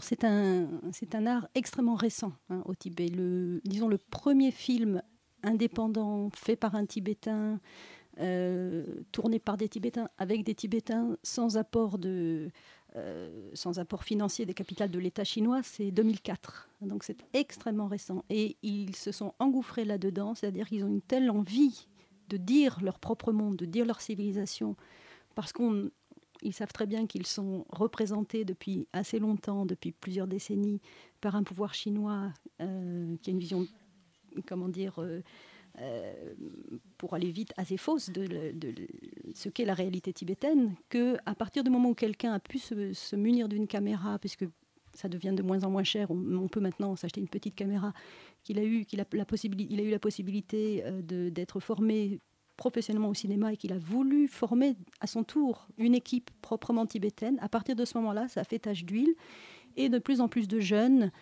c'est 0.00 0.24
un, 0.24 0.68
c'est 0.92 1.14
un 1.14 1.26
art 1.26 1.48
extrêmement 1.54 1.94
récent 1.94 2.34
hein, 2.50 2.62
au 2.66 2.74
Tibet. 2.74 3.08
Le, 3.08 3.62
disons 3.64 3.88
le 3.88 3.98
premier 3.98 4.50
film 4.50 5.02
indépendant 5.42 6.28
fait 6.30 6.56
par 6.56 6.74
un 6.74 6.84
Tibétain 6.84 7.58
euh, 8.18 8.84
tourné 9.12 9.38
par 9.38 9.58
des 9.58 9.68
Tibétains, 9.68 10.08
avec 10.16 10.42
des 10.42 10.54
Tibétains, 10.54 11.18
sans 11.22 11.58
apport, 11.58 11.98
de, 11.98 12.50
euh, 12.96 13.50
sans 13.52 13.78
apport 13.78 14.04
financier 14.04 14.46
des 14.46 14.54
capitales 14.54 14.90
de 14.90 14.98
l'État 14.98 15.24
chinois, 15.24 15.62
c'est 15.62 15.90
2004. 15.90 16.70
Donc 16.80 17.04
c'est 17.04 17.18
extrêmement 17.34 17.88
récent. 17.88 18.24
Et 18.30 18.56
ils 18.62 18.96
se 18.96 19.12
sont 19.12 19.34
engouffrés 19.38 19.84
là-dedans, 19.84 20.34
c'est-à-dire 20.34 20.66
qu'ils 20.66 20.84
ont 20.84 20.88
une 20.88 21.02
telle 21.02 21.30
envie 21.30 21.88
de 22.30 22.38
dire 22.38 22.78
leur 22.80 22.98
propre 22.98 23.32
monde, 23.32 23.56
de 23.56 23.66
dire 23.66 23.84
leur 23.84 24.00
civilisation, 24.00 24.76
parce 25.34 25.52
qu'ils 25.52 26.54
savent 26.54 26.72
très 26.72 26.86
bien 26.86 27.06
qu'ils 27.06 27.26
sont 27.26 27.66
représentés 27.68 28.46
depuis 28.46 28.88
assez 28.94 29.18
longtemps, 29.18 29.66
depuis 29.66 29.92
plusieurs 29.92 30.26
décennies, 30.26 30.80
par 31.20 31.36
un 31.36 31.42
pouvoir 31.42 31.74
chinois 31.74 32.32
euh, 32.62 33.14
qui 33.20 33.28
a 33.28 33.32
une 33.32 33.38
vision, 33.38 33.66
comment 34.46 34.70
dire, 34.70 34.98
pour 36.98 37.14
aller 37.14 37.30
vite, 37.30 37.52
assez 37.56 37.76
fausse 37.76 38.10
de, 38.10 38.26
ce 39.34 39.48
qu'est 39.48 39.64
la 39.64 39.74
réalité 39.74 40.12
tibétaine, 40.12 40.74
que 40.88 41.16
à 41.26 41.34
partir 41.34 41.64
du 41.64 41.70
moment 41.70 41.90
où 41.90 41.94
quelqu'un 41.94 42.32
a 42.32 42.40
pu 42.40 42.58
se, 42.58 43.16
munir 43.16 43.48
d'une 43.48 43.66
caméra, 43.66 44.18
puisque 44.18 44.46
ça 44.94 45.08
devient 45.08 45.34
de 45.36 45.42
moins 45.42 45.64
en 45.64 45.70
moins 45.70 45.84
cher, 45.84 46.10
on, 46.10 46.48
peut 46.48 46.60
maintenant 46.60 46.96
s'acheter 46.96 47.20
une 47.20 47.28
petite 47.28 47.54
caméra, 47.54 47.92
qu'il 48.42 48.58
a 48.58 48.64
eu, 48.64 48.84
qu'il 48.84 49.00
a, 49.00 49.04
la 49.12 49.26
possibilité, 49.26 49.74
il 49.74 49.80
a 49.80 49.82
eu 49.82 49.90
la 49.90 49.98
possibilité 49.98 50.82
euh, 50.84 51.30
d'être 51.30 51.60
formé 51.60 52.20
professionnellement 52.56 53.10
au 53.10 53.14
cinéma 53.14 53.52
et 53.52 53.56
qu'il 53.58 53.72
a 53.72 53.78
voulu 53.78 54.28
former 54.28 54.76
à 55.00 55.06
son 55.06 55.24
tour 55.24 55.68
une 55.76 55.94
équipe 55.94 56.30
proprement 56.40 56.86
tibétaine, 56.86 57.38
à 57.40 57.48
partir 57.48 57.76
de 57.76 57.84
ce 57.84 57.98
moment-là, 57.98 58.28
ça 58.28 58.40
a 58.40 58.44
fait 58.44 58.58
tache 58.58 58.84
d'huile. 58.84 59.14
Et 59.78 59.90
de 59.90 59.98
plus 59.98 60.22
en 60.22 60.28
plus 60.28 60.48
de 60.48 60.58
jeunes 60.58 61.12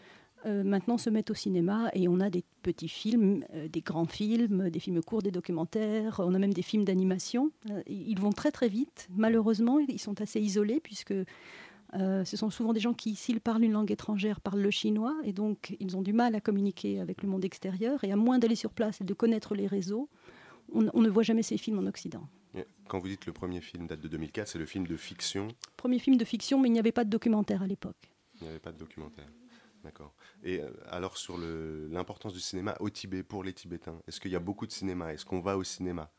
euh, 0.47 0.63
maintenant 0.63 0.99
se 0.99 1.11
mettent 1.11 1.31
au 1.31 1.35
cinéma 1.35 1.91
et 1.95 2.09
on 2.09 2.21
a 2.21 2.31
des 2.31 2.45
petits 2.63 2.89
films, 2.89 3.45
euh, 3.55 3.69
des 3.69 3.81
grands 3.81 4.07
films, 4.07 4.71
des 4.71 4.81
films 4.81 5.03
courts, 5.03 5.23
des 5.23 5.31
documentaires, 5.31 6.21
on 6.21 6.35
a 6.35 6.39
même 6.39 6.53
des 6.53 6.63
films 6.63 6.85
d'animation. 6.85 7.51
Euh, 7.71 7.83
ils 7.87 8.19
vont 8.19 8.33
très 8.33 8.51
très 8.51 8.69
vite. 8.69 9.09
Malheureusement, 9.11 9.79
ils 9.79 10.01
sont 10.01 10.21
assez 10.21 10.41
isolés 10.41 10.81
puisque 10.81 11.15
ce 11.97 12.37
sont 12.37 12.51
souvent 12.51 12.73
des 12.73 12.81
gens 12.81 12.93
qui, 12.93 13.15
s'ils 13.15 13.41
parlent 13.41 13.63
une 13.63 13.71
langue 13.71 13.93
étrangère, 13.93 14.41
parlent 14.41 14.61
le 14.61 14.71
chinois 14.73 15.15
et 15.23 15.33
donc 15.33 15.77
ils 15.79 15.97
ont 15.97 16.03
du 16.03 16.13
mal 16.13 16.35
à 16.35 16.41
communiquer 16.41 16.99
avec 16.99 17.23
le 17.23 17.29
monde 17.29 17.45
extérieur 17.45 18.03
et 18.03 18.11
à 18.11 18.17
moins 18.17 18.41
d'aller 18.41 18.57
sur 18.57 18.73
place 18.73 19.01
et 19.01 19.05
de 19.05 19.15
connaître 19.15 19.55
les 19.55 19.69
réseaux, 19.69 20.09
on, 20.73 20.89
on 20.93 21.01
ne 21.03 21.09
voit 21.09 21.23
jamais 21.23 21.45
ces 21.45 21.57
films 21.57 21.79
en 21.79 21.87
Occident. 21.87 22.27
Quand 22.89 22.99
vous 22.99 23.07
dites 23.07 23.27
le 23.27 23.33
premier 23.33 23.61
film 23.61 23.87
date 23.87 24.01
de 24.01 24.09
2004, 24.09 24.49
c'est 24.49 24.59
le 24.59 24.67
film 24.67 24.89
de 24.89 24.97
fiction 24.97 25.49
Premier 25.77 26.01
film 26.01 26.17
de 26.17 26.25
fiction, 26.25 26.59
mais 26.61 26.69
il 26.69 26.73
n'y 26.73 26.79
avait 26.79 26.93
pas 26.93 27.05
de 27.05 27.11
documentaire 27.11 27.63
à 27.63 27.67
l'époque. 27.69 28.11
Il 28.41 28.45
n'y 28.45 28.49
avait 28.49 28.59
pas 28.59 28.73
de 28.73 28.79
documentaire. 28.79 29.29
D'accord. 29.85 30.15
Et 30.43 30.61
euh, 30.61 30.71
alors 30.89 31.19
sur 31.19 31.37
l'importance 31.39 32.33
du 32.33 32.41
cinéma 32.41 32.75
au 32.81 32.89
Tibet 32.89 33.23
pour 33.23 33.45
les 33.45 33.53
Tibétains, 33.53 34.01
est-ce 34.09 34.19
qu'il 34.19 34.33
y 34.33 34.37
a 34.37 34.41
beaucoup 34.41 34.67
de 34.67 34.73
cinéma? 34.73 35.13
Est-ce 35.13 35.27
qu'on 35.27 35.41
va 35.41 35.59
au 35.59 35.63
cinéma? 35.63 36.11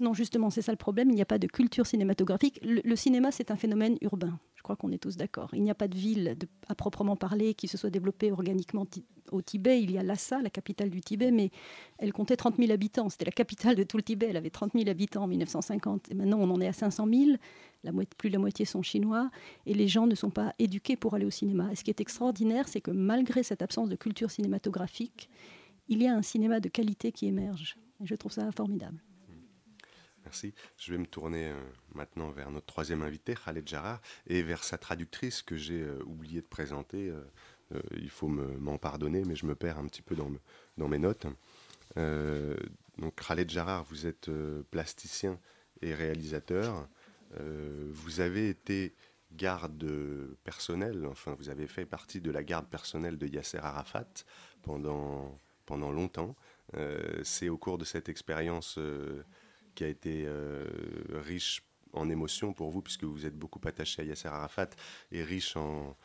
Non, 0.00 0.12
justement, 0.12 0.50
c'est 0.50 0.62
ça 0.62 0.72
le 0.72 0.76
problème. 0.76 1.10
Il 1.10 1.14
n'y 1.14 1.22
a 1.22 1.26
pas 1.26 1.38
de 1.38 1.46
culture 1.46 1.86
cinématographique. 1.86 2.58
Le, 2.62 2.96
cinéma, 2.96 3.30
c'est 3.30 3.52
un 3.52 3.56
phénomène 3.56 3.96
urbain. 4.00 4.38
Je 4.56 4.62
crois 4.62 4.74
qu'on 4.74 4.90
est 4.90 4.98
tous 4.98 5.16
d'accord. 5.16 5.50
Il 5.52 5.62
n'y 5.62 5.70
a 5.70 5.74
pas 5.74 5.86
de 5.86 5.96
ville 5.96 6.36
à 6.68 6.74
proprement 6.74 7.14
parler 7.14 7.54
qui 7.54 7.68
se 7.68 7.76
soit 7.76 7.90
développée 7.90 8.32
organiquement 8.32 8.86
au 9.30 9.42
Tibet. 9.42 9.80
Il 9.80 9.92
y 9.92 9.98
a 9.98 10.02
Lhasa, 10.02 10.42
la 10.42 10.50
capitale 10.50 10.90
du 10.90 11.00
Tibet, 11.00 11.30
mais 11.30 11.50
elle 11.98 12.12
comptait 12.12 12.36
30 12.36 12.56
000 12.56 12.72
habitants. 12.72 13.08
C'était 13.08 13.26
la 13.26 13.32
capitale 13.32 13.76
de 13.76 13.84
tout 13.84 13.96
le 13.96 14.02
Tibet. 14.02 14.26
Elle 14.30 14.36
avait 14.36 14.50
30 14.50 14.72
000 14.72 14.88
habitants 14.88 15.24
en 15.24 15.28
1950. 15.28 16.10
Et 16.10 16.14
maintenant, 16.14 16.38
on 16.40 16.50
en 16.50 16.60
est 16.60 16.68
à 16.68 16.72
500 16.72 17.06
000. 17.08 17.36
Plus 18.16 18.30
de 18.30 18.34
la 18.34 18.40
moitié 18.40 18.64
sont 18.64 18.82
chinois. 18.82 19.30
Et 19.66 19.74
les 19.74 19.88
gens 19.88 20.06
ne 20.06 20.14
sont 20.14 20.30
pas 20.30 20.54
éduqués 20.58 20.96
pour 20.96 21.14
aller 21.14 21.26
au 21.26 21.30
cinéma. 21.30 21.70
Et 21.72 21.76
ce 21.76 21.84
qui 21.84 21.90
est 21.90 22.00
extraordinaire, 22.00 22.68
c'est 22.68 22.80
que 22.80 22.90
malgré 22.90 23.42
cette 23.42 23.62
absence 23.62 23.88
de 23.88 23.96
culture 23.96 24.30
cinématographique, 24.30 25.28
il 25.88 26.02
y 26.02 26.06
a 26.06 26.14
un 26.14 26.22
cinéma 26.22 26.60
de 26.60 26.68
qualité 26.68 27.12
qui 27.12 27.26
émerge. 27.26 27.76
Et 28.02 28.06
je 28.06 28.14
trouve 28.14 28.32
ça 28.32 28.50
formidable. 28.52 29.02
Merci. 30.24 30.54
Je 30.78 30.90
vais 30.92 30.98
me 30.98 31.04
tourner 31.06 31.48
euh, 31.50 31.60
maintenant 31.94 32.30
vers 32.30 32.50
notre 32.50 32.64
troisième 32.64 33.02
invité, 33.02 33.34
Khaled 33.34 33.68
Jarrar, 33.68 34.00
et 34.26 34.40
vers 34.42 34.64
sa 34.64 34.78
traductrice 34.78 35.42
que 35.42 35.54
j'ai 35.56 35.82
euh, 35.82 36.02
oublié 36.06 36.40
de 36.40 36.46
présenter. 36.46 37.10
Euh, 37.10 37.80
il 37.96 38.08
faut 38.08 38.28
me- 38.28 38.56
m'en 38.58 38.78
pardonner, 38.78 39.22
mais 39.26 39.36
je 39.36 39.44
me 39.44 39.54
perds 39.54 39.78
un 39.78 39.86
petit 39.86 40.00
peu 40.00 40.14
dans, 40.16 40.30
me- 40.30 40.38
dans 40.78 40.88
mes 40.88 40.98
notes. 40.98 41.26
Donc 42.98 43.14
Khaled 43.26 43.50
Jarrar, 43.50 43.84
vous 43.84 44.06
êtes 44.06 44.30
plasticien 44.70 45.38
et 45.82 45.94
réalisateur. 45.94 46.88
Euh, 47.40 47.88
vous 47.90 48.20
avez 48.20 48.48
été 48.48 48.94
garde 49.32 49.84
personnelle, 50.44 51.06
enfin 51.06 51.34
vous 51.38 51.48
avez 51.48 51.66
fait 51.66 51.86
partie 51.86 52.20
de 52.20 52.30
la 52.30 52.44
garde 52.44 52.68
personnelle 52.68 53.18
de 53.18 53.26
Yasser 53.26 53.58
Arafat 53.58 54.06
pendant, 54.62 55.38
pendant 55.66 55.90
longtemps. 55.90 56.36
Euh, 56.76 57.20
C'est 57.24 57.48
au 57.48 57.58
cours 57.58 57.78
de 57.78 57.84
cette 57.84 58.08
expérience 58.08 58.76
euh, 58.78 59.24
qui 59.74 59.84
a 59.84 59.88
été 59.88 60.28
riche 61.12 61.64
en 61.92 62.08
émotions 62.08 62.52
pour 62.52 62.70
vous, 62.70 62.80
puisque 62.80 63.04
vous 63.04 63.26
êtes 63.26 63.36
beaucoup 63.36 63.60
attaché 63.64 64.02
à 64.02 64.04
Yasser 64.04 64.28
Arafat, 64.28 64.70
et 65.10 65.24
riche 65.24 65.56
en, 65.56 65.96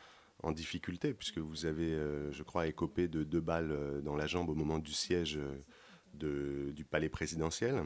en 0.42 0.50
difficultés, 0.50 1.14
puisque 1.14 1.38
vous 1.38 1.66
avez, 1.66 1.96
je 2.32 2.42
crois, 2.42 2.66
écopé 2.66 3.06
de 3.06 3.22
deux 3.22 3.40
balles 3.40 4.02
dans 4.02 4.16
la 4.16 4.26
jambe 4.26 4.48
au 4.48 4.54
moment 4.54 4.80
du 4.80 4.92
siège 4.92 5.38
du 6.14 6.84
palais 6.84 7.08
présidentiel. 7.08 7.84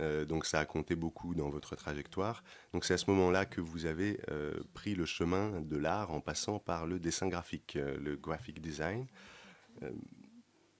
Euh, 0.00 0.24
donc 0.24 0.44
ça 0.44 0.60
a 0.60 0.66
compté 0.66 0.94
beaucoup 0.94 1.34
dans 1.34 1.48
votre 1.48 1.76
trajectoire. 1.76 2.42
Donc 2.72 2.84
c'est 2.84 2.94
à 2.94 2.98
ce 2.98 3.10
moment-là 3.10 3.46
que 3.46 3.60
vous 3.60 3.86
avez 3.86 4.20
euh, 4.30 4.54
pris 4.74 4.94
le 4.94 5.06
chemin 5.06 5.60
de 5.60 5.76
l'art 5.76 6.10
en 6.10 6.20
passant 6.20 6.58
par 6.58 6.86
le 6.86 6.98
dessin 6.98 7.28
graphique, 7.28 7.76
euh, 7.76 7.96
le 7.98 8.16
graphic 8.16 8.60
design. 8.60 9.06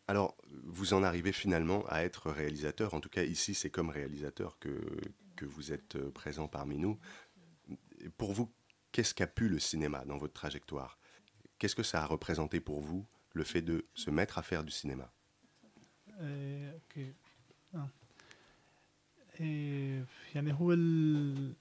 alors 0.08 0.36
vous 0.64 0.94
en 0.94 1.02
arrivez 1.02 1.32
finalement 1.32 1.84
à 1.88 2.02
être 2.02 2.30
réalisateur, 2.30 2.94
en 2.94 3.00
tout 3.00 3.08
cas 3.08 3.24
ici 3.24 3.54
c'est 3.54 3.70
comme 3.70 3.90
réalisateur 3.90 4.58
que, 4.58 4.70
que 5.36 5.44
vous 5.44 5.72
êtes 5.72 5.98
présent 6.10 6.48
parmi 6.48 6.78
nous. 6.78 6.98
Pour 8.16 8.32
vous, 8.32 8.52
qu'est-ce 8.92 9.14
qu'a 9.14 9.26
pu 9.26 9.48
le 9.48 9.58
cinéma 9.58 10.04
dans 10.04 10.16
votre 10.16 10.32
trajectoire? 10.32 10.98
Qu'est-ce 11.58 11.74
que 11.74 11.82
ça 11.82 12.02
a 12.02 12.06
représenté 12.06 12.60
pour 12.60 12.80
vous 12.80 13.06
le 13.32 13.44
fait 13.44 13.62
de 13.62 13.86
se 13.94 14.10
mettre 14.10 14.38
à 14.38 14.42
faire 14.42 14.64
du 14.64 14.70
cinéma? 14.70 15.12
Euh, 16.20 16.72
ah. 17.74 17.88
إيه، 19.39 20.05
يعني 20.35 20.53
هو 20.53 20.73
ال... 20.73 21.53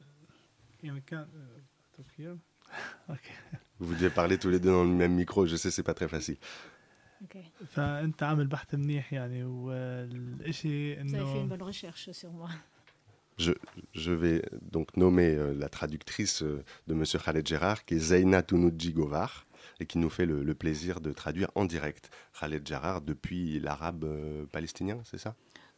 يعني 0.83 1.01
كان 1.01 1.19
آه، 1.19 1.63
تفكير 1.99 2.39
اوكي 3.11 3.33
Vous 3.81 3.95
devez 3.95 4.11
parler 4.11 4.37
tous 4.39 4.51
les 4.51 4.61
deux 4.61 4.71
dans 4.71 4.85
le 4.85 4.91
même 4.91 5.15
micro, 5.15 5.47
je 5.47 5.57
sais, 5.57 5.71
c'est 5.71 5.83
pas 5.83 5.95
très 5.95 6.09
facile. 6.09 6.37
فانت 7.67 8.23
عامل 8.23 8.47
بحث 8.47 8.75
منيح 8.75 9.13
يعني 9.13 9.45
والشيء 9.45 10.97
Vous 11.03 11.15
avez 11.15 11.25
fait 11.25 11.39
une 11.39 11.53
انه 11.53 11.57
bonne 11.57 11.63
recherche 11.63 12.11
sur 12.13 12.33
moi. 12.33 12.51
Je, 13.39 13.53
je 13.95 14.13
vais 14.13 14.43
donc 14.61 14.97
nommer 14.99 15.35
euh, 15.35 15.55
la 15.55 15.71
traductrice 15.71 16.43
euh, 16.43 16.63
de 16.89 16.95
M. 16.95 17.05
Khaled 17.25 17.47
Gérard, 17.47 17.85
qui 17.87 17.95
est 17.95 17.99
Zeina 17.99 18.43
Tounoudji 18.43 18.93
Govar, 18.93 19.45
et 19.81 19.87
qui 19.87 19.97
nous 19.99 20.11
fait 20.11 20.27
le, 20.27 20.43
le 20.43 20.55
plaisir 20.55 21.01
de 21.01 21.11
traduire 21.13 21.51
en 21.55 21.65
direct 21.65 22.11
Khaled 22.39 22.67
Gérard 22.67 23.01
depuis 23.01 23.59
l'arabe 23.61 24.05
euh, 24.05 24.45
palestinien, 24.53 24.99
c'est 25.05 25.17
ça 25.19 25.35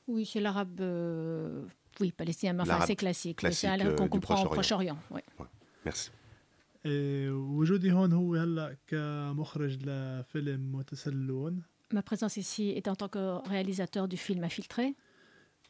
Oui, 0.09 0.27
c'est 0.27 0.41
l'arabe, 0.41 0.81
euh, 0.81 1.65
oui, 2.01 2.13
palestinien, 2.13 2.53
mais 2.55 2.63
enfin 2.63 2.73
L'arabe 2.73 2.87
c'est 2.89 2.97
classique. 2.97 3.43
mais 3.43 3.53
c'est 3.53 3.67
classique, 3.67 3.87
un- 3.87 3.91
euh, 3.91 3.97
qu'on 3.97 4.05
du 4.05 4.11
comprend 4.11 4.43
au 4.45 4.49
Proche-Orient. 4.49 4.97
Proche-Orient. 4.97 4.99
ouais. 5.41 5.47
Merci. 5.85 6.11
إيه، 6.87 7.31
وجودي 7.31 7.93
هون 7.93 8.13
هو 8.13 8.35
هلا 8.37 8.77
كمخرج 8.87 9.79
لفيلم 9.87 10.73
متسلون 10.77 11.63
Ma 11.95 12.03
présence 12.03 12.37
ici 12.39 12.71
est 12.79 12.89
en 12.89 12.95
tant 12.97 13.09
que 13.09 13.49
réalisateur 13.49 14.09
du 14.09 14.17
film 14.17 14.45
Infiltré. 14.45 14.95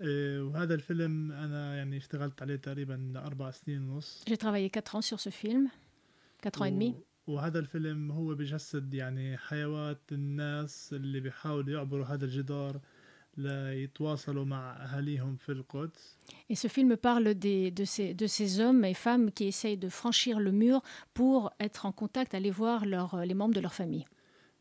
إيه، 0.01 0.41
وهذا 0.43 0.75
الفيلم 0.75 1.33
انا 1.33 1.77
يعني 1.77 1.97
اشتغلت 1.97 2.43
عليه 2.43 2.57
تقريبا 2.57 3.13
اربع 3.17 3.51
سنين 3.51 3.89
ونص 3.91 4.25
J'ai 4.31 4.37
travaillé 4.37 4.71
4 4.71 4.97
ans 4.97 5.01
sur 5.03 5.21
ce 5.21 5.29
film, 5.31 5.69
4 6.43 6.63
ans 6.63 6.65
et 6.65 6.71
demi. 6.71 6.95
و- 6.95 7.33
وهذا 7.33 7.59
الفيلم 7.59 8.11
هو 8.13 8.35
بجسد 8.35 8.95
يعني 8.95 9.37
حيوات 9.39 10.01
الناس 10.13 10.91
اللي 10.93 11.21
بيحاولوا 11.21 11.75
يعبروا 11.75 12.07
هذا 12.07 12.25
الجدار 12.25 12.81
Et 16.50 16.56
ce 16.56 16.68
film 16.68 16.98
parle 16.98 17.34
des, 17.36 17.72
de, 17.72 17.86
ces, 17.86 18.14
de, 18.14 18.28
ces, 18.28 18.60
hommes 18.60 18.84
et 18.84 18.94
femmes 18.94 19.32
qui 19.32 19.46
essayent 19.46 19.78
de 19.78 19.90
franchir 19.90 20.40
le 20.40 20.52
mur 20.52 20.82
pour 21.14 21.52
être 21.60 21.86
en 21.86 21.92
contact, 21.92 22.34
aller 22.34 22.52
voir 22.52 22.86
les 22.86 23.34
membres 23.34 23.54
de 23.54 23.60
leur 23.60 23.74
famille. 23.74 24.06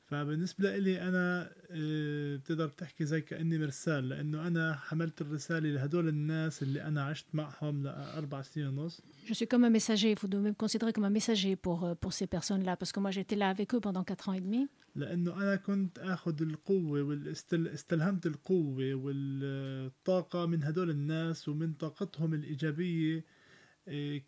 فبالنسبة 0.07 0.77
لي 0.77 1.03
أنا 1.03 1.51
آه، 1.71 2.37
بتقدر 2.37 2.69
تحكي 2.69 3.05
زي 3.05 3.21
كأني 3.21 3.59
مرسال 3.59 4.09
لأنه 4.09 4.47
أنا 4.47 4.75
حملت 4.75 5.21
الرسالة 5.21 5.69
لهدول 5.71 6.09
الناس 6.09 6.63
اللي 6.63 6.83
أنا 6.83 7.03
عشت 7.05 7.27
معهم 7.33 7.83
لأربع 7.83 8.43
سنين 8.43 8.67
ونص 8.67 9.03
Je 9.29 9.35
suis 9.35 9.49
comme 9.49 9.65
un 9.65 9.71
messager, 9.71 10.11
il 10.13 10.19
faut 10.19 10.29
de 10.29 10.39
me 10.39 10.53
considérer 10.53 10.93
comme 10.93 11.05
un 11.05 11.11
messager 11.21 11.57
pour, 11.57 11.85
euh, 11.85 11.95
pour 12.03 12.13
ces 12.13 12.29
personnes-là, 12.29 12.77
parce 12.77 12.93
que 12.93 13.01
moi 13.01 13.11
j'étais 13.11 13.35
là 13.37 13.49
avec 13.49 13.75
eux 13.75 13.81
pendant 13.81 14.05
4 14.05 14.29
ans 14.29 14.33
et 14.35 14.41
demi. 14.41 14.69
لأنه 14.97 15.35
أنا 15.43 15.57
كنت 15.57 15.99
أخذ 15.99 16.43
القوة 16.43 17.03
واستلهمت 17.03 18.27
القوة 18.27 18.95
والطاقة 18.95 20.47
من 20.47 20.65
هدول 20.65 20.91
الناس 20.91 21.49
ومن 21.49 21.73
طاقتهم 21.73 22.35
الإيجابية 22.35 23.25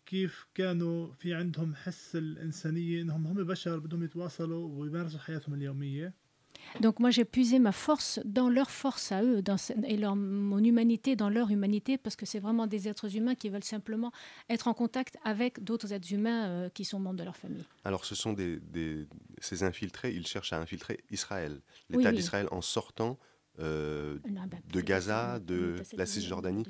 كيف 0.06 0.46
كانوا 0.54 1.12
في 1.12 1.34
عندهم 1.34 1.74
حس 1.74 2.16
الإنسانية 2.16 3.02
إنهم 3.02 3.26
هم 3.26 3.44
بشر 3.44 3.78
بدهم 3.78 4.02
يتواصلوا 4.04 4.68
ويمارسوا 4.80 5.20
حياتهم 5.20 5.54
اليومية 5.54 6.12
Donc 6.80 6.98
moi 6.98 7.10
j'ai 7.10 7.24
puisé 7.24 7.58
ma 7.58 7.72
force 7.72 8.20
dans 8.24 8.48
leur 8.48 8.70
force 8.70 9.12
à 9.12 9.22
eux 9.22 9.42
dans 9.42 9.56
ce- 9.64 9.74
et 9.92 9.96
leur, 9.96 10.16
mon 10.16 10.62
humanité 10.70 11.14
dans 11.14 11.28
leur 11.28 11.50
humanité, 11.50 11.98
parce 11.98 12.16
que 12.16 12.26
c'est 12.26 12.40
vraiment 12.46 12.66
des 12.66 12.88
êtres 12.88 13.10
humains 13.18 13.34
qui 13.34 13.48
veulent 13.48 13.68
simplement 13.76 14.10
être 14.48 14.66
en 14.66 14.74
contact 14.82 15.14
avec 15.24 15.62
d'autres 15.62 15.92
êtres 15.92 16.10
humains 16.16 16.42
euh, 16.46 16.68
qui 16.76 16.84
sont 16.84 16.98
membres 16.98 17.18
de 17.18 17.24
leur 17.24 17.36
famille. 17.36 17.64
Alors, 17.84 18.04
ce 18.10 18.14
sont 18.14 18.32
des, 18.32 18.52
des- 18.76 19.06
ces 19.48 19.62
infiltrés, 19.62 20.12
ils 20.18 20.26
cherchent 20.26 20.52
à 20.52 20.58
infiltrer 20.60 20.96
Israël, 21.10 21.52
Oui, 21.90 21.96
l'État 21.98 22.10
oui. 22.10 22.16
d'Israël, 22.16 22.48
en 22.50 22.62
sortant 22.62 23.12
euh, 23.20 23.27
de 23.58 24.80
Gaza, 24.80 25.38
de 25.38 25.76
la 25.98 26.06
Cisjordanie. 26.06 26.64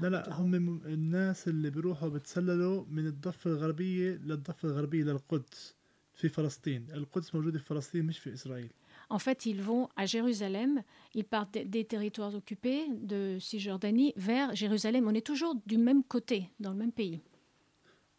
لا 0.00 0.08
لا 0.08 0.32
هم 0.32 0.50
م- 0.50 0.80
الناس 0.86 1.48
اللي 1.48 1.70
بيروحوا 1.70 2.08
بتسللوا 2.08 2.84
من 2.90 3.06
الضفة 3.06 3.50
الغربية 3.50 4.10
للضفة 4.10 4.68
الغربية 4.68 5.04
للقدس 5.04 5.74
في 6.14 6.28
فلسطين 6.28 6.86
القدس 6.90 7.34
موجودة 7.34 7.58
في 7.58 7.64
فلسطين 7.64 8.04
مش 8.06 8.18
في 8.18 8.32
إسرائيل 8.34 8.70
En 9.10 9.18
fait, 9.18 9.44
ils 9.46 9.60
vont 9.70 9.86
à 10.02 10.06
Jérusalem, 10.06 10.72
ils 11.14 11.24
partent 11.34 11.52
des- 11.54 11.64
des 11.76 11.84
territoires 11.94 12.34
occupés 12.34 12.82
de 13.12 13.20
Cisjordanie 13.48 14.12
vers 14.16 14.48
Jérusalem. 14.62 15.02
On 15.10 15.14
est 15.20 15.26
toujours 15.32 15.54
du 15.72 15.76
même 15.88 16.02
côté, 16.14 16.38
dans 16.60 16.72
le 16.72 16.78
même 16.78 16.92
pays. 16.92 17.20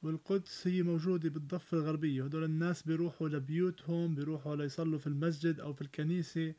والقدس 0.03 0.67
هي 0.67 0.83
موجودة 0.83 1.29
بالضفة 1.29 1.77
الغربية 1.77 2.23
هدول 2.23 2.43
الناس 2.43 2.83
بيروحوا 2.83 3.29
لبيوتهم 3.29 4.15
بيروحوا 4.15 4.55
ليصلوا 4.55 4.99
في 4.99 5.07
المسجد 5.07 5.59
أو 5.59 5.73
في 5.73 5.81
الكنيسة 5.81 6.53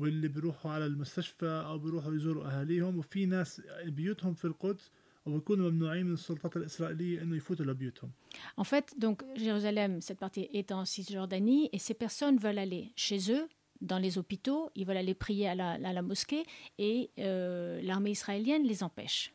واللي 0.00 0.28
بيروحوا 0.28 0.70
على 0.70 0.86
المستشفى 0.86 1.46
أو 1.46 1.78
بيروحوا 1.78 2.14
يزوروا 2.14 2.44
أهاليهم 2.46 2.98
وفي 2.98 3.26
ناس 3.26 3.62
بيوتهم 3.84 4.34
في 4.34 4.44
القدس 4.44 4.90
وبيكونوا 5.26 5.70
ممنوعين 5.70 6.06
من 6.06 6.12
السلطات 6.12 6.56
الإسرائيلية 6.56 7.22
إنه 7.22 7.36
يفوتوا 7.36 7.64
لبيوتهم 7.66 8.10
En 8.56 8.64
fait, 8.64 8.94
donc 8.98 9.24
Jérusalem, 9.36 10.00
cette 10.00 10.18
partie 10.18 10.48
est 10.52 10.70
en 10.72 10.84
Cisjordanie, 10.84 11.68
et 11.72 11.78
ces 11.78 11.94
personnes 11.94 12.36
veulent 12.38 12.58
aller 12.58 12.92
chez 12.96 13.18
eux, 13.32 13.48
dans 13.80 13.98
les 13.98 14.18
hôpitaux, 14.18 14.70
ils 14.74 14.86
veulent 14.86 14.96
aller 14.96 15.14
prier 15.14 15.48
à 15.48 15.54
la, 15.54 15.70
à 15.72 15.92
la 15.92 16.02
mosquée, 16.02 16.44
et 16.78 17.10
euh, 17.18 17.80
l'armée 17.82 18.10
israélienne 18.10 18.64
les 18.64 18.82
empêche. 18.82 19.32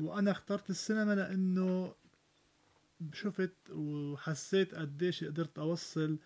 وأنا 0.00 0.30
اخترت 0.30 0.70
السينما 0.70 1.14
لأنه 1.14 1.94
شفت 3.12 3.54
وحسيت 3.70 4.74
قديش 4.74 5.24
قدرت 5.24 5.58
أوصل 5.58 6.18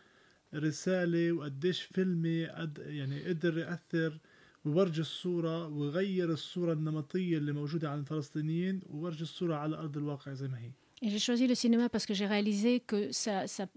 رسالة 0.54 1.32
وقديش 1.32 1.82
فيلمي 1.82 2.46
قد 2.48 2.78
يعني 2.88 3.24
قدر 3.24 3.58
يأثر 3.58 4.20
وورجي 4.66 5.02
الصورة 5.02 5.68
وغير 5.68 6.32
الصورة 6.32 6.74
النمطية 6.74 7.38
اللي 7.38 7.52
موجودة 7.52 7.90
عن 7.90 8.00
الفلسطينيين 8.00 8.80
وورجي 8.90 9.22
الصورة 9.24 9.56
على 9.56 9.76
أرض 9.78 9.98
الواقع 9.98 10.34
زي 10.34 10.48
ما 10.48 10.60
هي 10.60 10.72
Et 11.06 11.10
j'ai 11.10 11.20
choisi 11.20 11.46
le 11.46 11.54
cinéma 11.54 11.90
parce 11.90 12.06
que 12.08 12.16
j'ai 12.16 12.26
réalisé 12.26 12.80
que 12.80 13.12
ça, 13.12 13.46
ça- 13.46 13.70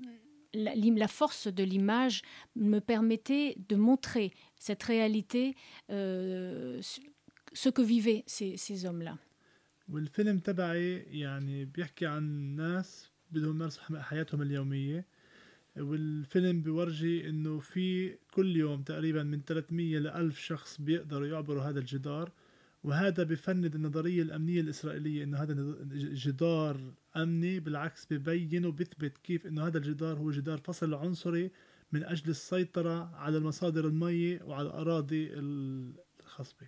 la, 0.54 0.72
la 0.74 1.08
force 1.08 1.48
de 1.48 1.62
l'image 1.62 2.22
me 2.56 2.78
permettait 2.78 3.56
de 3.68 3.76
montrer 3.76 4.32
cette 4.66 4.82
réalité 4.84 5.54
euh, 5.90 6.80
ce 7.52 7.68
que 7.68 7.82
vivaient 7.82 8.24
ces, 8.26 8.56
ces 8.56 8.86
hommes-là. 8.86 9.16
والفيلم 9.88 10.38
تبعي 10.38 10.96
يعني 10.98 11.64
بيحكي 11.64 12.06
عن 12.06 12.22
ناس 12.56 13.10
بدهم 13.30 13.50
يمارسوا 13.56 14.00
حياتهم 14.02 14.42
اليومية 14.42 15.06
والفيلم 15.80 16.62
بورجي 16.62 17.28
إنه 17.28 17.58
في 17.58 18.16
كل 18.32 18.56
يوم 18.56 18.82
تقريبا 18.82 19.22
من 19.22 19.40
300 19.46 19.98
ل 19.98 20.06
1000 20.06 20.38
شخص 20.38 20.80
بيقدروا 20.80 21.26
يعبروا 21.26 21.62
هذا 21.62 21.78
الجدار 21.78 22.30
وهذا 22.84 23.22
بفند 23.22 23.74
النظرية 23.74 24.22
الأمنية 24.22 24.60
الإسرائيلية 24.60 25.24
إنه 25.24 25.38
هذا 25.42 25.76
جدار 25.94 26.80
أمني 27.16 27.60
بالعكس 27.60 28.06
ببين 28.10 28.66
وبيثبت 28.66 29.18
كيف 29.18 29.46
إنه 29.46 29.66
هذا 29.66 29.78
الجدار 29.78 30.18
هو 30.18 30.30
جدار 30.30 30.58
فصل 30.58 30.94
عنصري 30.94 31.50
من 31.92 32.04
أجل 32.04 32.30
السيطرة 32.30 33.14
على 33.16 33.36
المصادر 33.36 33.86
المية 33.86 34.42
وعلى 34.42 34.68
الأراضي 34.68 35.30
الخصبة. 35.32 36.66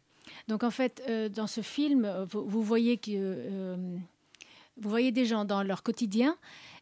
Donc 0.49 0.63
en 0.63 0.71
fait, 0.71 1.03
euh, 1.09 1.29
dans 1.29 1.47
ce 1.49 1.61
film, 1.63 2.07
vous, 2.31 2.47
vous 2.47 2.63
voyez 2.63 2.97
que 2.97 3.11
euh, 3.11 3.97
vous 4.77 4.91
voyez 4.91 5.13
des 5.13 5.27
gens 5.27 5.45
dans 5.45 5.63
leur 5.63 5.83
quotidien 5.83 6.37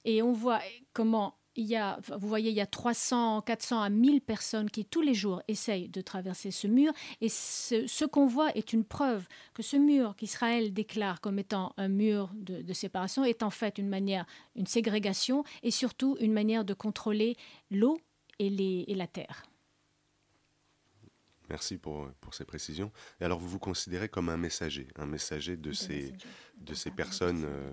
et 0.05 0.23
on 0.23 0.33
voit 0.33 0.61
comment 0.93 1.35
il 1.57 1.67
y 1.67 1.77
a, 1.77 1.99
vous 2.19 2.29
voyez, 2.29 2.51
il 2.51 2.57
y 2.57 2.61
a 2.61 2.67
300, 2.67 3.43
400 3.43 3.83
à 3.83 3.91
1000 3.91 4.21
personnes 4.21 4.71
qui 4.71 4.85
tous 4.85 5.01
les 5.01 5.15
jours 5.15 5.43
essayent 5.49 5.89
de 5.89 6.01
traverser 6.01 6.51
ce 6.51 6.67
mur. 6.67 6.93
Et 7.21 7.29
ce, 7.29 7.87
ce 7.87 8.05
qu'on 8.05 8.27
voit 8.27 8.55
est 8.57 8.73
une 8.73 8.85
preuve 8.85 9.27
que 9.55 9.63
ce 9.63 9.77
mur 9.77 10.15
qu'Israël 10.17 10.73
déclare 10.73 11.21
comme 11.21 11.39
étant 11.39 11.75
un 11.77 11.89
mur 11.89 12.31
de, 12.35 12.63
de, 12.63 12.73
séparation 12.73 13.25
est 13.25 13.43
en 13.43 13.51
fait 13.51 13.79
une 13.79 13.89
manière, 13.89 14.27
une 14.55 14.67
ségrégation 14.67 15.45
et 15.63 15.71
surtout 15.71 16.17
une 16.21 16.33
manière 16.33 16.65
de 16.65 16.75
contrôler 16.75 17.37
l'eau 17.71 18.01
et, 18.39 18.49
les, 18.49 18.85
et 18.87 18.95
la 18.95 19.07
terre. 19.07 19.45
Merci 21.49 21.79
pour, 21.79 22.09
pour, 22.21 22.33
ces 22.33 22.45
précisions. 22.45 22.93
Et 23.21 23.25
alors, 23.25 23.41
vous 23.41 23.49
vous 23.49 23.59
considérez 23.59 24.09
comme 24.09 24.29
un 24.29 24.37
messager, 24.37 24.87
un 24.95 25.07
messager 25.07 25.57
de, 25.57 25.73
ces, 25.73 26.13
de 26.59 26.75
ces 26.75 26.93
personnes 26.93 27.45
euh, 27.45 27.73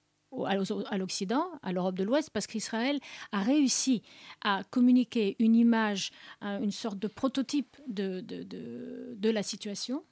à 0.46 0.98
l'Occident, 0.98 1.46
à 1.62 1.72
l'Europe 1.72 1.96
de 1.96 2.04
l'Ouest, 2.04 2.30
parce 2.30 2.46
qu'Israël 2.46 2.98
a 3.32 3.42
réussi 3.42 4.02
à 4.42 4.62
communiquer 4.70 5.36
une 5.38 5.54
image, 5.54 6.10
une 6.42 6.72
sorte 6.72 6.98
de 6.98 7.08
prototype 7.08 7.76
de, 7.88 8.20
de, 8.20 8.42
de, 8.42 9.14
de 9.16 9.30
la 9.30 9.42
situation. 9.42 10.04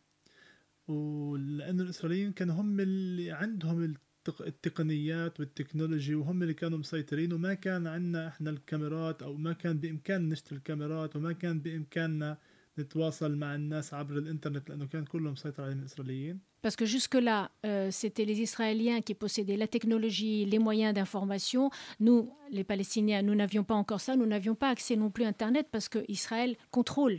ولأنه 0.89 1.83
الإسرائيليين 1.83 2.33
كانوا 2.33 2.55
هم 2.55 2.81
اللي 2.81 3.31
عندهم 3.31 3.95
التقنيات 4.41 5.41
والتكنولوجي 5.41 6.15
وهم 6.15 6.43
اللي 6.43 6.55
كانوا 6.55 6.79
مسيطرين 6.79 7.33
وما 7.33 7.55
كان 7.55 7.87
عندنا 7.87 8.29
احنا 8.29 8.51
الكاميرات 8.51 9.23
او 9.23 9.35
ما 9.37 9.53
كان 9.53 9.79
بامكاننا 9.79 10.33
نشتري 10.33 10.59
الكاميرات 10.59 11.17
وما 11.17 11.33
كان 11.33 11.61
بامكاننا 11.61 12.39
نتواصل 12.79 13.37
مع 13.37 13.55
الناس 13.55 13.95
عبر 13.95 14.19
الانترنت 14.19 14.71
لانه 14.71 14.87
كان 14.87 15.05
كله 15.05 15.31
مسيطر 15.31 15.63
عليهم 15.63 15.79
الاسرائيليين 15.79 16.41
Parce 16.65 16.77
que 16.77 16.87
jusque-là, 16.87 17.51
euh, 17.67 17.91
c'était 17.91 18.25
les 18.25 18.41
Israéliens 18.41 19.03
qui 19.03 19.13
possédaient 19.13 19.59
la 19.59 19.69
technologie, 19.69 20.47
les 20.47 20.59
moyens 20.59 20.95
d'information. 20.95 21.71
Nous, 22.01 22.33
les 22.51 22.65
Palestiniens, 22.65 23.21
nous 23.21 23.35
n'avions 23.35 23.65
pas 23.65 23.75
encore 23.75 24.01
ça. 24.01 24.17
Nous 24.17 24.25
n'avions 24.25 24.55
pas 24.55 24.71
accès 24.71 24.97
non 24.97 25.11
plus 25.11 25.25
à 25.25 25.29
Internet 25.29 25.67
parce 25.71 25.91
que 25.91 26.01
Israël 26.09 26.57
contrôle 26.71 27.19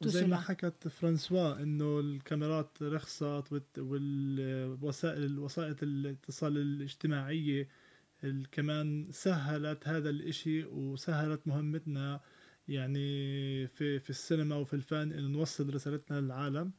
وزي 0.00 0.26
ما 0.26 0.36
حكت 0.40 0.88
فرانسوا 0.88 1.62
انه 1.62 2.00
الكاميرات 2.00 2.82
رخصت 2.82 3.62
والوسائل 3.78 5.24
الوسائل 5.24 5.76
الاتصال 5.82 6.58
الاجتماعيه 6.58 7.68
كمان 8.52 9.08
سهلت 9.10 9.88
هذا 9.88 10.10
الاشي 10.10 10.64
وسهلت 10.64 11.40
مهمتنا 11.46 12.20
يعني 12.68 13.66
في 13.66 13.98
في 13.98 14.10
السينما 14.10 14.56
وفي 14.56 14.74
الفن 14.74 15.12
انه 15.12 15.28
نوصل 15.28 15.74
رسالتنا 15.74 16.20
للعالم 16.20 16.72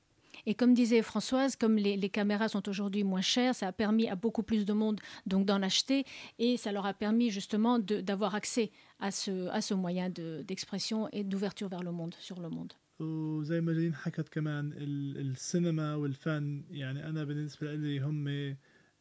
Et 0.47 0.53
comme 0.53 0.73
disait 0.73 1.01
Françoise, 1.01 1.55
comme 1.55 1.77
les, 1.77 1.95
les 1.97 2.09
caméras 2.09 2.49
sont 2.49 2.67
aujourd'hui 2.67 3.03
moins 3.03 3.21
chères, 3.21 3.55
ça 3.55 3.67
a 3.67 3.71
permis 3.71 4.07
à 4.09 4.15
beaucoup 4.15 4.43
plus 4.43 4.65
de 4.65 4.73
monde 4.73 4.99
donc 5.25 5.45
d'en 5.45 5.61
acheter 5.61 6.03
et 6.39 6.57
ça 6.57 6.71
leur 6.71 6.85
a 6.85 6.93
permis 6.93 7.29
justement 7.31 7.79
d'avoir 7.79 8.35
accès 8.35 8.71
à 8.99 9.11
ce, 9.11 9.47
à 9.49 9.61
ce 9.61 9.73
moyen 9.73 10.09
d'expression 10.49 11.05
de, 11.05 11.09
et 11.13 11.23
d'ouverture 11.23 11.69
vers 11.69 11.83
le 11.83 11.91
monde, 11.91 12.13
sur 12.19 12.39
le 12.41 12.49
monde. 12.49 12.73
وزي 12.99 13.61
ما 13.61 13.73
جايين 13.73 13.95
حكت 13.95 14.29
كمان 14.29 14.73
السينما 14.77 15.95
والفن 15.95 16.63
يعني 16.69 17.09
انا 17.09 17.23
بالنسبه 17.23 17.75
لي 17.75 17.99
هم 17.99 18.55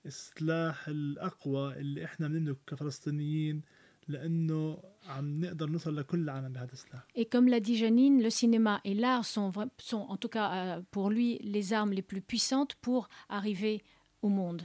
السلاح 0.07 0.89
الاقوى 0.89 1.75
اللي 1.81 2.05
احنا 2.05 2.29
بنملكه 2.29 2.59
كفلسطينيين 2.67 3.63
لأنه 4.10 4.78
عم 5.08 5.40
نقدر 5.46 5.70
نوصل 5.70 5.96
لكل 5.98 6.20
العالم 6.20 6.54
بهذا 6.54 6.74
السلاح. 6.74 7.08
Et 7.16 7.26
comme 7.26 7.48
l'a 7.48 7.60
dit 7.60 7.78
Janine, 7.78 8.22
le 8.22 8.30
cinéma 8.30 8.82
et 8.84 8.94
l'art 8.94 9.26
sont, 9.26 9.52
sont 9.78 10.06
en 10.14 10.18
tout 10.18 10.30
cas 10.30 10.48
euh, 10.54 10.82
pour 10.92 11.10
lui 11.10 11.38
les 11.44 11.74
armes 11.74 11.94
les 11.94 12.02
plus 12.02 12.22
puissantes 12.22 12.76
pour 12.76 13.10
arriver 13.30 13.84
au 14.22 14.30
monde. 14.30 14.62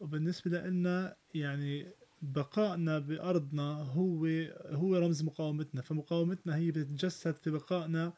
وبالنسبة 0.00 0.50
لنا 0.60 1.16
يعني 1.34 1.86
بقائنا 2.22 2.98
بأرضنا 2.98 3.82
هو 3.82 4.26
هو 4.70 4.96
رمز 4.96 5.22
مقاومتنا 5.22 5.82
فمقاومتنا 5.82 6.56
هي 6.56 6.70
بتتجسد 6.70 7.36
في 7.36 7.50
بقائنا 7.50 8.12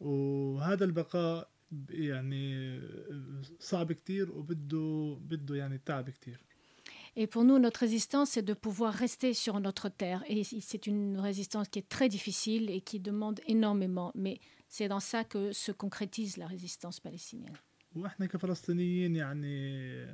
وهذا 0.00 0.84
البقاء 0.84 1.50
يعني 1.90 2.80
صعب 3.60 3.92
كتير 3.92 4.30
وبده 4.32 5.18
بده 5.20 5.54
يعني 5.56 5.78
تعب 5.78 6.10
كتير 6.10 6.40
Et 7.15 7.27
pour 7.27 7.43
nous, 7.43 7.59
notre 7.59 7.79
résistance, 7.79 8.31
c'est 8.31 8.41
de 8.41 8.53
pouvoir 8.53 8.93
rester 8.93 9.33
sur 9.33 9.59
notre 9.59 9.89
terre. 9.89 10.23
Et 10.27 10.43
c'est 10.43 10.87
une 10.87 11.19
résistance 11.19 11.67
qui 11.69 11.79
est 11.79 11.89
très 11.89 12.09
difficile 12.09 12.69
et 12.69 12.81
qui 12.81 12.99
demande 12.99 13.39
énormément. 13.47 14.11
Mais 14.15 14.39
c'est 14.67 14.87
dans 14.87 14.99
ça 14.99 15.23
que 15.23 15.51
se 15.51 15.71
concrétise 15.71 16.37
la 16.37 16.47
résistance 16.47 16.99
palestinienne. 16.99 17.55
واحنا 17.95 18.25
كفلسطينيين 18.25 19.15
يعني 19.15 20.07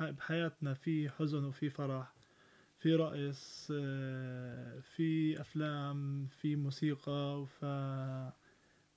بحياتنا 0.00 0.74
في 0.74 1.10
حزن 1.10 1.44
وفي 1.44 1.70
فرح 1.70 2.14
في 2.78 2.94
رقص 2.94 3.66
في 4.96 5.40
افلام 5.40 6.26
في 6.26 6.56
موسيقى 6.56 7.46
ف 7.60 7.64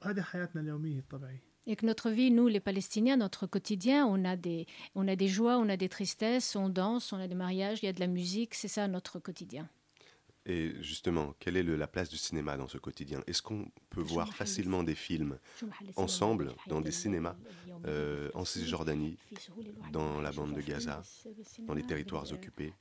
هذه 0.03 0.21
حياتنا 0.21 0.61
اليوميه 0.61 0.99
الطبيعيه 0.99 1.43
et 1.66 1.74
que 1.74 1.84
notre 1.84 2.10
vie, 2.10 2.30
nous, 2.30 2.46
les 2.46 2.60
Palestiniens, 2.60 3.16
notre 3.16 3.46
quotidien, 3.46 4.06
on 4.06 4.24
a, 4.24 4.36
des, 4.36 4.66
on 4.94 5.08
a 5.08 5.16
des 5.16 5.28
joies, 5.28 5.58
on 5.58 5.68
a 5.68 5.76
des 5.76 5.88
tristesses, 5.88 6.54
on 6.54 6.68
danse, 6.68 7.12
on 7.12 7.18
a 7.18 7.26
des 7.26 7.34
mariages, 7.34 7.80
il 7.82 7.86
y 7.86 7.88
a 7.88 7.92
de 7.92 8.00
la 8.00 8.06
musique, 8.06 8.54
c'est 8.54 8.68
ça 8.68 8.86
notre 8.86 9.18
quotidien. 9.18 9.68
Et 10.48 10.74
justement, 10.80 11.34
quelle 11.40 11.56
est 11.56 11.64
le, 11.64 11.74
la 11.74 11.88
place 11.88 12.08
du 12.08 12.16
cinéma 12.16 12.56
dans 12.56 12.68
ce 12.68 12.78
quotidien? 12.78 13.20
Est-ce 13.26 13.42
qu'on 13.42 13.68
peut 13.90 14.00
voir 14.00 14.32
facilement 14.32 14.84
des 14.84 14.94
films 14.94 15.38
ensemble 15.96 16.54
dans 16.68 16.80
des 16.80 16.92
cinémas 16.92 17.34
euh, 17.84 18.30
en 18.34 18.44
Cisjordanie, 18.44 19.18
dans 19.92 20.20
la 20.20 20.30
bande 20.30 20.54
de 20.54 20.60
Gaza, 20.60 21.02
dans 21.66 21.74
les 21.74 21.82
territoires 21.82 22.32
occupés? 22.32 22.72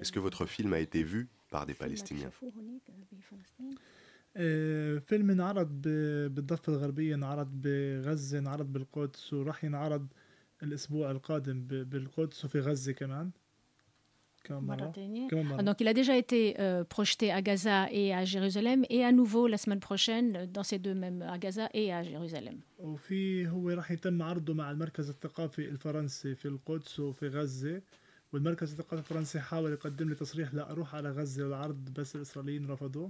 Est-ce 0.00 0.10
que 0.10 0.18
votre 0.18 0.46
film 0.46 0.72
a 0.72 0.80
été 0.80 1.04
vu 1.04 1.28
par 1.48 1.64
des 1.64 1.74
Palestiniens 1.74 2.32
فيلم 5.00 5.30
انعرض 5.30 5.82
بالضفة 6.34 6.72
الغربية 6.72 7.14
انعرض 7.14 7.48
بغزة 7.52 8.38
انعرض 8.38 8.72
بالقدس 8.72 9.32
وراح 9.32 9.64
ينعرض 9.64 10.06
الأسبوع 10.62 11.10
القادم 11.10 11.66
بالقدس 11.66 12.44
وفي 12.44 12.60
غزة 12.60 12.92
كمان. 12.92 13.30
Donc 15.68 15.80
il 15.80 15.88
a 15.88 15.92
déjà 15.92 16.16
été 16.16 16.40
euh, 16.58 16.82
projeté 16.84 17.30
à 17.30 17.42
Gaza 17.42 17.78
et 17.92 18.14
à 18.14 18.24
Jérusalem 18.24 18.84
et 18.88 19.04
à 19.04 19.12
nouveau 19.12 19.46
la 19.46 19.58
semaine 19.58 19.80
prochaine 19.80 20.46
dans 20.46 20.62
ces 20.62 20.78
deux 20.78 20.94
mêmes 20.94 21.22
à 21.22 21.36
Gaza 21.38 21.68
et 21.74 21.92
à 21.92 22.02
Jérusalem. 22.02 22.60
وفي 22.78 23.48
هو 23.48 23.70
راح 23.70 23.90
يتم 23.90 24.22
عرضه 24.22 24.54
مع 24.54 24.70
المركز 24.70 25.08
الثقافي 25.08 25.68
الفرنسي 25.68 26.34
في 26.34 26.48
القدس 26.48 27.00
وفي 27.00 27.28
غزة. 27.28 27.82
والمركز 28.32 28.72
الثقافي 28.72 29.00
الفرنسي 29.00 29.40
حاول 29.40 29.72
يقدم 29.72 30.08
لي 30.08 30.14
تصريح 30.14 30.54
لا 30.54 30.70
أروح 30.70 30.94
على 30.94 31.10
غزة 31.10 31.44
للعرض 31.44 31.90
بس 31.98 32.16
الإسرائيليين 32.16 32.70
رفضوا 32.70 33.08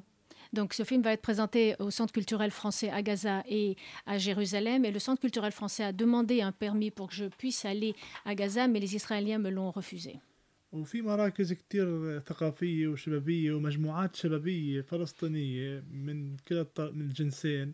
Donc 0.54 0.74
ce 0.74 0.84
film 0.84 1.02
va 1.02 1.12
être 1.14 1.22
présenté 1.22 1.76
au 1.80 1.92
Centre 1.92 2.14
culturel 2.14 2.52
français 2.52 2.90
à 2.90 3.02
Gaza 3.02 3.44
et 3.48 3.76
à 4.06 4.18
Jérusalem. 4.18 4.86
Et 4.86 4.92
le 4.92 5.00
Centre 5.00 5.22
culturel 5.22 5.52
français 5.52 5.84
a 5.84 5.92
demandé 5.92 6.42
un 6.42 6.52
permis 6.52 6.92
pour 6.92 7.08
que 7.10 7.16
je 7.16 7.26
puisse 7.26 7.66
aller 7.66 7.94
à 8.26 8.36
Gaza, 8.36 8.68
mais 8.68 8.80
les 8.80 8.96
Israéliens 8.96 9.40
me 9.40 9.50
l'ont 9.50 9.72
refusé. 9.72 10.20
وفي 10.72 11.02
مراكز 11.02 11.54
كتير 11.54 12.20
ثقافية 12.20 12.88
وشبابية 12.88 13.54
ومجموعات 13.54 14.16
شبابية 14.16 14.82
فلسطينية 14.82 15.84
من 15.92 16.38
كلا 16.38 16.66
من 16.80 17.02
الجنسين 17.02 17.74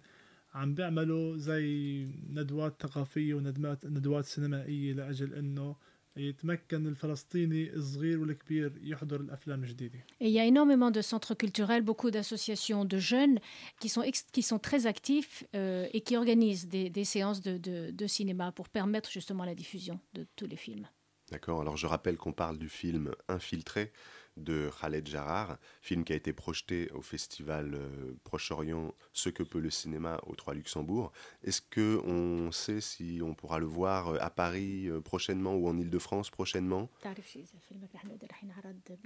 عم 0.53 0.73
بيعملوا 0.73 1.37
زي 1.37 2.07
ندوات 2.29 2.81
ثقافيه 2.81 3.33
وندوات 3.33 3.85
ندوات 3.85 4.25
سينمائيه 4.25 4.93
لاجل 4.93 5.33
انه 5.33 5.75
يتمكن 6.15 6.87
الفلسطيني 6.87 7.73
الصغير 7.73 8.19
والكبير 8.19 8.73
يحضر 8.81 9.21
الافلام 9.21 9.63
الجديده. 9.63 9.99
Et 10.19 10.27
il 10.27 10.31
y 10.31 10.39
a 10.39 10.45
énormément 10.45 10.91
de 10.91 11.01
centres 11.01 11.35
culturels, 11.35 11.83
beaucoup 11.83 12.11
d'associations 12.11 12.83
de 12.85 12.97
jeunes 12.97 13.39
qui 13.79 13.89
sont, 13.89 14.01
ex- 14.03 14.25
qui 14.31 14.41
sont 14.43 14.59
très 14.59 14.87
actifs 14.87 15.45
euh, 15.55 15.87
et 15.93 16.01
qui 16.01 16.17
organisent 16.17 16.67
des, 16.67 16.89
des 16.89 17.05
séances 17.05 17.41
de, 17.41 17.57
de- 17.57 17.91
de 17.91 18.07
cinéma 18.07 18.51
pour 18.51 18.67
permettre 18.69 19.09
justement 19.09 19.45
la 19.45 19.55
diffusion 19.55 19.99
de 20.13 20.27
tous 20.35 20.47
les 20.47 20.57
films. 20.57 20.87
D'accord. 21.31 21.61
Alors 21.61 21.77
je 21.77 21.87
rappelle 21.87 22.17
qu'on 22.17 22.33
parle 22.33 22.57
du 22.57 22.67
film 22.67 23.03
Infiltré 23.29 23.93
de 24.37 24.69
Khaled 24.79 25.07
Jarrar, 25.07 25.57
film 25.81 26.03
qui 26.03 26.13
a 26.13 26.15
été 26.15 26.33
projeté 26.33 26.89
au 26.91 27.01
festival 27.01 27.73
euh, 27.73 28.13
Proche-Orient 28.23 28.93
Ce 29.13 29.29
que 29.29 29.43
peut 29.43 29.59
le 29.59 29.69
cinéma 29.69 30.19
au 30.25 30.35
3 30.35 30.53
Luxembourg. 30.53 31.11
Est-ce 31.43 31.61
que 31.61 31.99
on 32.05 32.51
sait 32.51 32.81
si 32.81 33.19
on 33.23 33.33
pourra 33.33 33.59
le 33.59 33.65
voir 33.65 34.09
euh, 34.09 34.17
à 34.21 34.29
Paris 34.29 34.87
euh, 34.87 35.01
prochainement 35.01 35.55
ou 35.55 35.67
en 35.67 35.77
Île-de-France 35.77 36.29
prochainement 36.29 36.89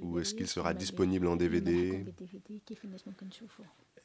Ou 0.01 0.19
est-ce 0.19 0.35
qu'il 0.35 0.47
sera 0.47 0.73
disponible 0.73 1.27
en 1.27 1.35
DVD 1.35 2.05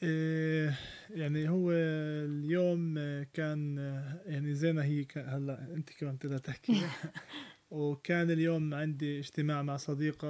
إيه 0.03 0.79
يعني 1.11 1.49
هو 1.49 1.71
اليوم 1.73 2.95
كان 3.23 3.79
يعني 4.27 4.55
زي 4.55 4.73
ما 4.73 4.85
هي 4.85 5.05
كان 5.05 5.29
هلا 5.29 5.75
انت 5.75 5.91
كمان 5.91 6.19
تقدر 6.19 6.39
تحكي 6.39 6.83
وكان 7.71 8.31
اليوم 8.31 8.75
عندي 8.75 9.19
اجتماع 9.19 9.63
مع 9.63 9.77
صديقة 9.77 10.29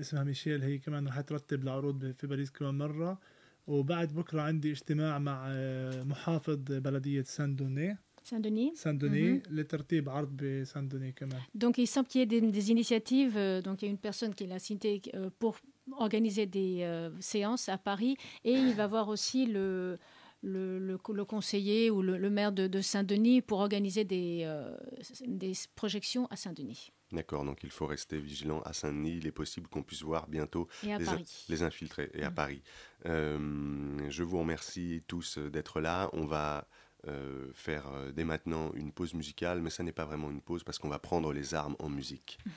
اسمها 0.00 0.24
ميشيل 0.24 0.62
هي 0.62 0.78
كمان 0.78 1.06
رح 1.08 1.20
ترتب 1.20 1.62
العروض 1.62 2.10
في 2.18 2.26
باريس 2.26 2.50
كمان 2.50 2.78
مرة 2.78 3.18
وبعد 3.66 4.14
بكرة 4.14 4.40
عندي 4.42 4.70
اجتماع 4.72 5.18
مع 5.18 5.48
محافظ 6.04 6.58
بلدية 6.68 7.22
سان 7.22 7.56
دوني 7.56 7.96
Saint-Denis. 8.26 8.74
سان 8.74 8.98
دوني 8.98 9.42
لترتيب 9.50 10.08
عرض 10.08 10.36
بسان 10.36 10.88
دوني 10.88 11.12
كمان 11.12 11.40
Donc 11.54 11.78
il 11.78 11.86
semble 11.86 12.06
qu'il 12.08 12.20
y 12.20 12.24
ait 12.24 12.26
des, 12.26 12.40
des 12.40 12.70
initiatives. 12.70 13.36
euh, 13.36 13.62
donc 13.62 13.82
il 13.82 13.84
y 13.86 13.88
a 13.88 13.90
une 13.92 13.98
personne 14.08 14.34
qui 14.34 14.46
l'a 14.46 14.58
cité 14.58 15.00
euh, 15.14 15.30
pour 15.38 15.56
organiser 15.92 16.46
des 16.46 16.74
euh, 16.82 17.10
séances 17.20 17.68
à 17.68 17.78
Paris. 17.78 18.16
Et 18.44 18.52
il 18.68 18.74
va 18.74 18.86
voir 18.88 19.06
aussi 19.08 19.46
le, 19.46 19.98
le, 20.43 20.79
le- 20.79 20.99
le 21.13 21.25
conseiller 21.25 21.89
ou 21.91 22.01
le, 22.01 22.17
le 22.17 22.29
maire 22.29 22.51
de, 22.51 22.67
de 22.67 22.81
Saint-Denis 22.81 23.41
pour 23.41 23.59
organiser 23.59 24.03
des, 24.03 24.41
euh, 24.45 24.75
des 25.27 25.53
projections 25.75 26.25
à 26.31 26.35
Saint-Denis 26.35 26.91
D'accord, 27.11 27.43
donc 27.43 27.59
il 27.63 27.69
faut 27.69 27.85
rester 27.87 28.19
vigilant 28.19 28.61
à 28.61 28.71
Saint-Denis. 28.73 29.17
Il 29.17 29.27
est 29.27 29.31
possible 29.33 29.67
qu'on 29.67 29.83
puisse 29.83 30.01
voir 30.01 30.27
bientôt 30.27 30.67
les, 30.83 30.93
in- 30.93 31.03
Paris. 31.03 31.45
les 31.49 31.61
infiltrés 31.61 32.09
et 32.13 32.23
à 32.23 32.29
Mm. 32.29 32.33
Paris. 32.35 32.61
Euh, 33.05 34.09
je 34.09 34.23
vous 34.23 34.39
remercie 34.39 35.01
tous 35.07 35.37
euh, 35.37 35.49
d'être 35.49 35.81
là. 35.81 36.09
On 36.13 36.25
va 36.25 36.67
euh, 37.07 37.49
faire 37.53 37.85
dès 38.13 38.23
maintenant 38.23 38.71
une 38.75 38.91
pause 38.91 39.13
musicale, 39.13 39.61
mais 39.61 39.69
ça 39.69 39.83
n'est 39.83 39.91
pas 39.91 40.05
vraiment 40.05 40.29
une 40.31 40.41
pause 40.41 40.63
parce 40.63 40.77
qu'on 40.79 40.87
va 40.89 40.99
prendre 40.99 41.33
les 41.33 41.53
armes 41.53 41.75
en 41.79 41.89
musique. 41.89 42.37
Des 42.45 42.51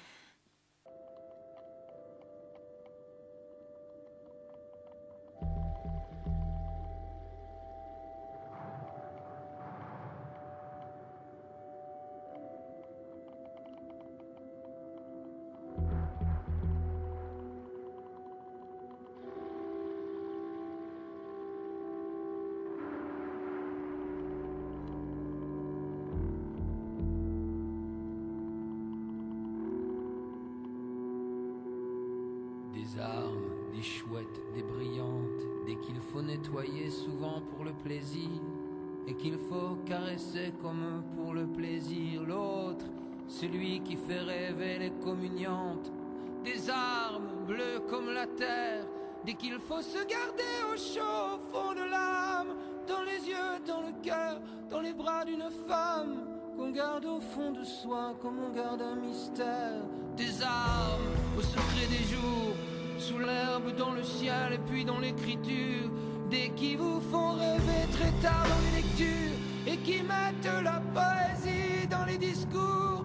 comme 58.25 58.39
on 58.39 58.57
garde 58.57 58.81
un 58.81 58.97
mystère. 59.07 59.83
Des 60.17 60.43
armes 60.43 61.13
au 61.37 61.43
secret 61.43 61.87
des 61.91 62.05
jours, 62.13 62.55
sous 62.99 63.19
l'herbe, 63.19 63.77
dans 63.77 63.91
le 63.91 64.03
ciel 64.03 64.55
et 64.55 64.59
puis 64.67 64.83
dans 64.83 64.99
l'écriture, 64.99 65.91
des 66.31 66.49
qui 66.57 66.75
vous 66.75 67.01
font 67.13 67.33
rêver 67.33 67.85
très 67.93 68.13
tard 68.23 68.47
dans 68.49 68.63
les 68.65 68.77
lectures 68.81 69.37
et 69.67 69.77
qui 69.77 70.03
mettent 70.03 70.63
la 70.71 70.81
poésie 70.97 71.87
dans 71.91 72.07
les 72.07 72.17
discours. 72.17 73.05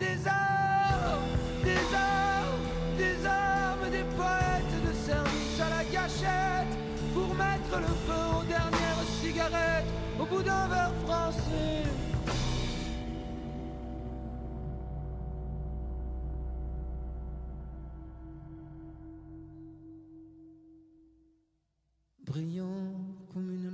Des 0.00 0.18
armes, 0.26 1.36
des 1.62 1.86
armes, 1.94 2.66
des 2.98 3.24
armes, 3.24 3.90
des 3.90 4.06
poètes 4.18 4.76
de 4.88 4.92
service 5.08 5.60
à 5.60 5.70
la 5.76 5.84
gâchette 5.84 6.74
pour 7.14 7.28
mettre 7.34 7.74
le 7.78 7.92
feu 8.06 8.22
aux 8.40 8.44
dernières 8.44 9.06
cigarettes 9.22 9.92
au 10.18 10.24
bout 10.24 10.42
d'un 10.42 10.66
verre 10.66 10.94
français. 11.06 11.95
Brillant 22.36 22.92
comme 23.32 23.50
une 23.50 23.65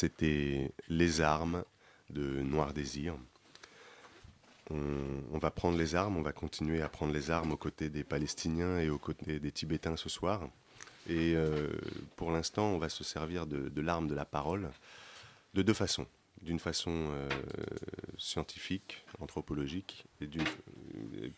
C'était 0.00 0.72
Les 0.88 1.20
armes 1.20 1.62
de 2.08 2.40
Noir 2.40 2.72
Désir. 2.72 3.18
On, 4.70 5.36
va 5.38 5.50
prendre 5.50 5.76
les 5.76 5.94
armes, 5.94 6.16
on 6.16 6.22
va 6.22 6.32
continuer 6.32 6.80
à 6.80 6.88
prendre 6.88 7.12
les 7.12 7.30
armes 7.30 7.52
aux 7.52 7.58
côtés 7.58 7.90
des 7.90 8.02
Palestiniens 8.02 8.78
et 8.78 8.88
aux 8.88 8.98
côtés 8.98 9.40
des 9.40 9.52
Tibétains 9.52 9.98
ce 9.98 10.08
soir. 10.08 10.48
Et 11.06 11.34
euh, 11.36 11.68
pour 12.16 12.30
l'instant, 12.30 12.68
on 12.68 12.78
va 12.78 12.88
se 12.88 13.04
servir 13.04 13.46
de, 13.46 13.80
l'arme 13.82 14.08
de 14.08 14.14
la 14.14 14.24
parole 14.24 14.70
de 15.52 15.60
deux 15.60 15.74
façons. 15.74 16.06
D'une 16.40 16.60
façon 16.60 17.10
euh, 17.10 17.28
scientifique, 18.16 19.04
anthropologique, 19.18 20.06
et 20.22 20.26
d'une 20.26 20.48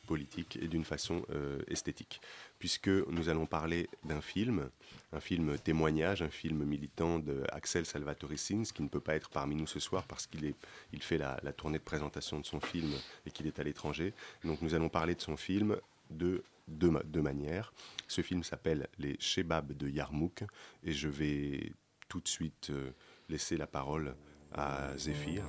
politique 0.07 0.59
et 0.61 0.69
d'une 0.69 0.85
façon 0.85 1.25
euh, 1.31 1.61
esthétique. 1.69 2.21
Puisque 2.59 2.89
nous 2.89 3.29
allons 3.29 3.47
parler 3.47 3.89
d'un 4.05 4.21
film, 4.21 4.71
un 5.13 5.21
film 5.21 5.59
témoignage, 5.59 6.23
un 6.23 6.31
film 6.31 6.65
militant 6.65 7.19
de 7.19 7.43
Axel 7.51 7.87
Salvatore 7.87 8.37
Sins, 8.37 8.73
qui 8.75 8.83
ne 8.83 8.89
peut 8.89 9.01
pas 9.01 9.15
être 9.15 9.31
parmi 9.31 9.55
nous 9.57 9.67
ce 9.67 9.81
soir 9.81 10.05
parce 10.07 10.27
qu'il 10.27 10.55
il 10.93 11.03
fait 11.03 11.19
la, 11.19 11.37
tournée 11.53 11.79
de 11.79 11.85
présentation 11.85 12.39
de 12.39 12.47
son 12.47 12.61
film 12.61 12.93
et 13.27 13.31
qu'il 13.31 13.47
est 13.47 13.59
à 13.59 13.63
l'étranger. 13.63 14.15
Donc 14.45 14.63
nous 14.63 14.75
allons 14.75 14.89
parler 14.89 15.15
de 15.15 15.21
son 15.21 15.37
film 15.37 15.77
de 16.11 16.43
deux, 16.69 16.93
deux 17.05 17.23
manières. 17.23 17.73
Ce 18.09 18.21
film 18.21 18.43
s'appelle 18.43 18.89
Les 18.99 19.17
Shebabs 19.19 19.73
de 19.73 19.89
Yarmouk 19.89 20.45
et 20.85 20.93
je 20.93 21.09
vais 21.09 21.73
tout 22.09 22.21
de 22.21 22.29
suite 22.29 22.71
euh, 22.71 22.91
laisser 23.29 23.57
la 23.57 23.67
parole 23.67 24.15
à 24.53 24.97
Zéphyr. 24.97 25.45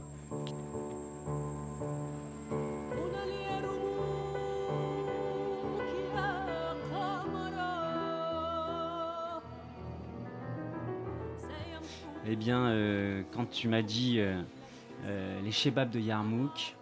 Eh 12.26 12.38
bien, 12.38 12.68
euh, 12.68 13.22
quand 13.34 13.50
tu 13.50 13.68
m'as 13.68 13.82
dit 13.82 14.20
euh, 14.20 14.42
euh, 15.06 15.42
les 15.42 15.52
Shebabs 15.52 15.90
de 15.90 16.00
Yarmouk, 16.00 16.78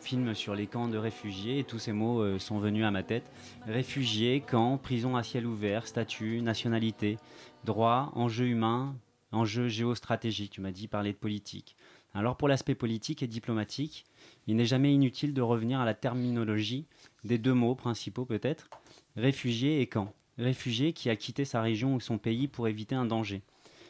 film 0.00 0.32
sur 0.34 0.54
les 0.54 0.68
camps 0.68 0.86
de 0.86 0.96
réfugiés, 0.96 1.58
et 1.58 1.64
tous 1.64 1.80
ces 1.80 1.90
mots 1.90 2.38
sont 2.38 2.60
venus 2.60 2.84
à 2.84 2.92
ma 2.92 3.02
tête. 3.02 3.28
Réfugiés, 3.66 4.40
camps, 4.40 4.78
prison 4.78 5.16
à 5.16 5.24
ciel 5.24 5.46
ouvert, 5.46 5.88
statut, 5.88 6.40
nationalité, 6.42 7.18
droit, 7.64 8.12
enjeux 8.14 8.46
humains, 8.46 8.94
enjeux 9.32 9.66
géostratégiques. 9.66 10.52
Tu 10.52 10.60
m'as 10.60 10.70
dit 10.70 10.86
parler 10.86 11.12
de 11.12 11.18
politique. 11.18 11.74
Alors 12.14 12.36
pour 12.36 12.46
l'aspect 12.46 12.76
politique 12.76 13.24
et 13.24 13.26
diplomatique, 13.26 14.04
il 14.46 14.54
n'est 14.54 14.64
jamais 14.64 14.94
inutile 14.94 15.34
de 15.34 15.42
revenir 15.42 15.80
à 15.80 15.84
la 15.84 15.94
terminologie 15.94 16.86
des 17.24 17.38
deux 17.38 17.54
mots 17.54 17.74
principaux 17.74 18.24
peut-être, 18.24 18.70
réfugié 19.16 19.80
et 19.80 19.88
camp. 19.88 20.14
Réfugié 20.38 20.92
qui 20.92 21.10
a 21.10 21.16
quitté 21.16 21.44
sa 21.44 21.60
région 21.60 21.96
ou 21.96 22.00
son 22.00 22.18
pays 22.18 22.46
pour 22.46 22.68
éviter 22.68 22.94
un 22.94 23.04
danger 23.04 23.42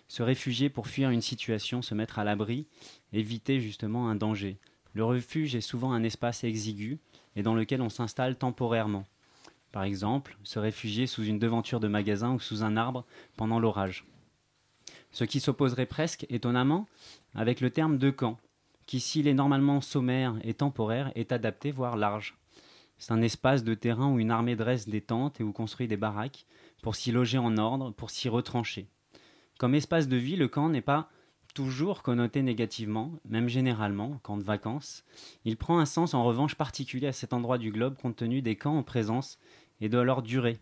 se 0.08 0.22
réfugier 0.22 0.70
pour 0.70 0.88
fuir 0.88 1.10
une 1.10 1.20
situation, 1.20 1.82
se 1.82 1.94
mettre 1.94 2.18
à 2.18 2.24
l'abri, 2.24 2.66
éviter 3.12 3.60
justement 3.60 4.08
un 4.08 4.14
danger. 4.14 4.58
Le 4.94 5.04
refuge 5.04 5.54
est 5.54 5.60
souvent 5.60 5.92
un 5.92 6.02
espace 6.02 6.44
exigu 6.44 6.98
et 7.36 7.42
dans 7.42 7.54
lequel 7.54 7.82
on 7.82 7.90
s'installe 7.90 8.36
temporairement. 8.36 9.04
Par 9.70 9.84
exemple, 9.84 10.36
se 10.44 10.58
réfugier 10.58 11.06
sous 11.06 11.24
une 11.24 11.38
devanture 11.38 11.78
de 11.78 11.88
magasin 11.88 12.32
ou 12.32 12.40
sous 12.40 12.62
un 12.62 12.76
arbre 12.76 13.04
pendant 13.36 13.60
l'orage. 13.60 14.06
Ce 15.12 15.24
qui 15.24 15.40
s'opposerait 15.40 15.86
presque, 15.86 16.26
étonnamment, 16.30 16.86
avec 17.34 17.60
le 17.60 17.70
terme 17.70 17.98
de 17.98 18.10
camp, 18.10 18.38
qui 18.86 19.00
s'il 19.00 19.28
est 19.28 19.34
normalement 19.34 19.82
sommaire 19.82 20.36
et 20.42 20.54
temporaire, 20.54 21.12
est 21.14 21.32
adapté, 21.32 21.70
voire 21.70 21.96
large. 21.96 22.38
C'est 22.96 23.12
un 23.12 23.22
espace 23.22 23.62
de 23.62 23.74
terrain 23.74 24.10
où 24.10 24.18
une 24.18 24.30
armée 24.30 24.56
dresse 24.56 24.88
des 24.88 25.02
tentes 25.02 25.40
et 25.40 25.44
où 25.44 25.52
construit 25.52 25.86
des 25.86 25.96
baraques 25.96 26.46
pour 26.82 26.96
s'y 26.96 27.12
loger 27.12 27.38
en 27.38 27.58
ordre, 27.58 27.92
pour 27.92 28.10
s'y 28.10 28.28
retrancher. 28.28 28.88
Comme 29.58 29.74
espace 29.74 30.06
de 30.06 30.16
vie, 30.16 30.36
le 30.36 30.46
camp 30.46 30.68
n'est 30.68 30.80
pas 30.80 31.10
toujours 31.52 32.04
connoté 32.04 32.42
négativement, 32.42 33.18
même 33.24 33.48
généralement, 33.48 34.20
camp 34.22 34.36
de 34.36 34.44
vacances. 34.44 35.04
Il 35.44 35.56
prend 35.56 35.80
un 35.80 35.84
sens 35.84 36.14
en 36.14 36.22
revanche 36.22 36.54
particulier 36.54 37.08
à 37.08 37.12
cet 37.12 37.32
endroit 37.32 37.58
du 37.58 37.72
globe 37.72 37.96
compte 37.96 38.14
tenu 38.14 38.40
des 38.40 38.54
camps 38.54 38.78
en 38.78 38.84
présence 38.84 39.40
et 39.80 39.88
de 39.88 39.98
leur 39.98 40.22
durée. 40.22 40.58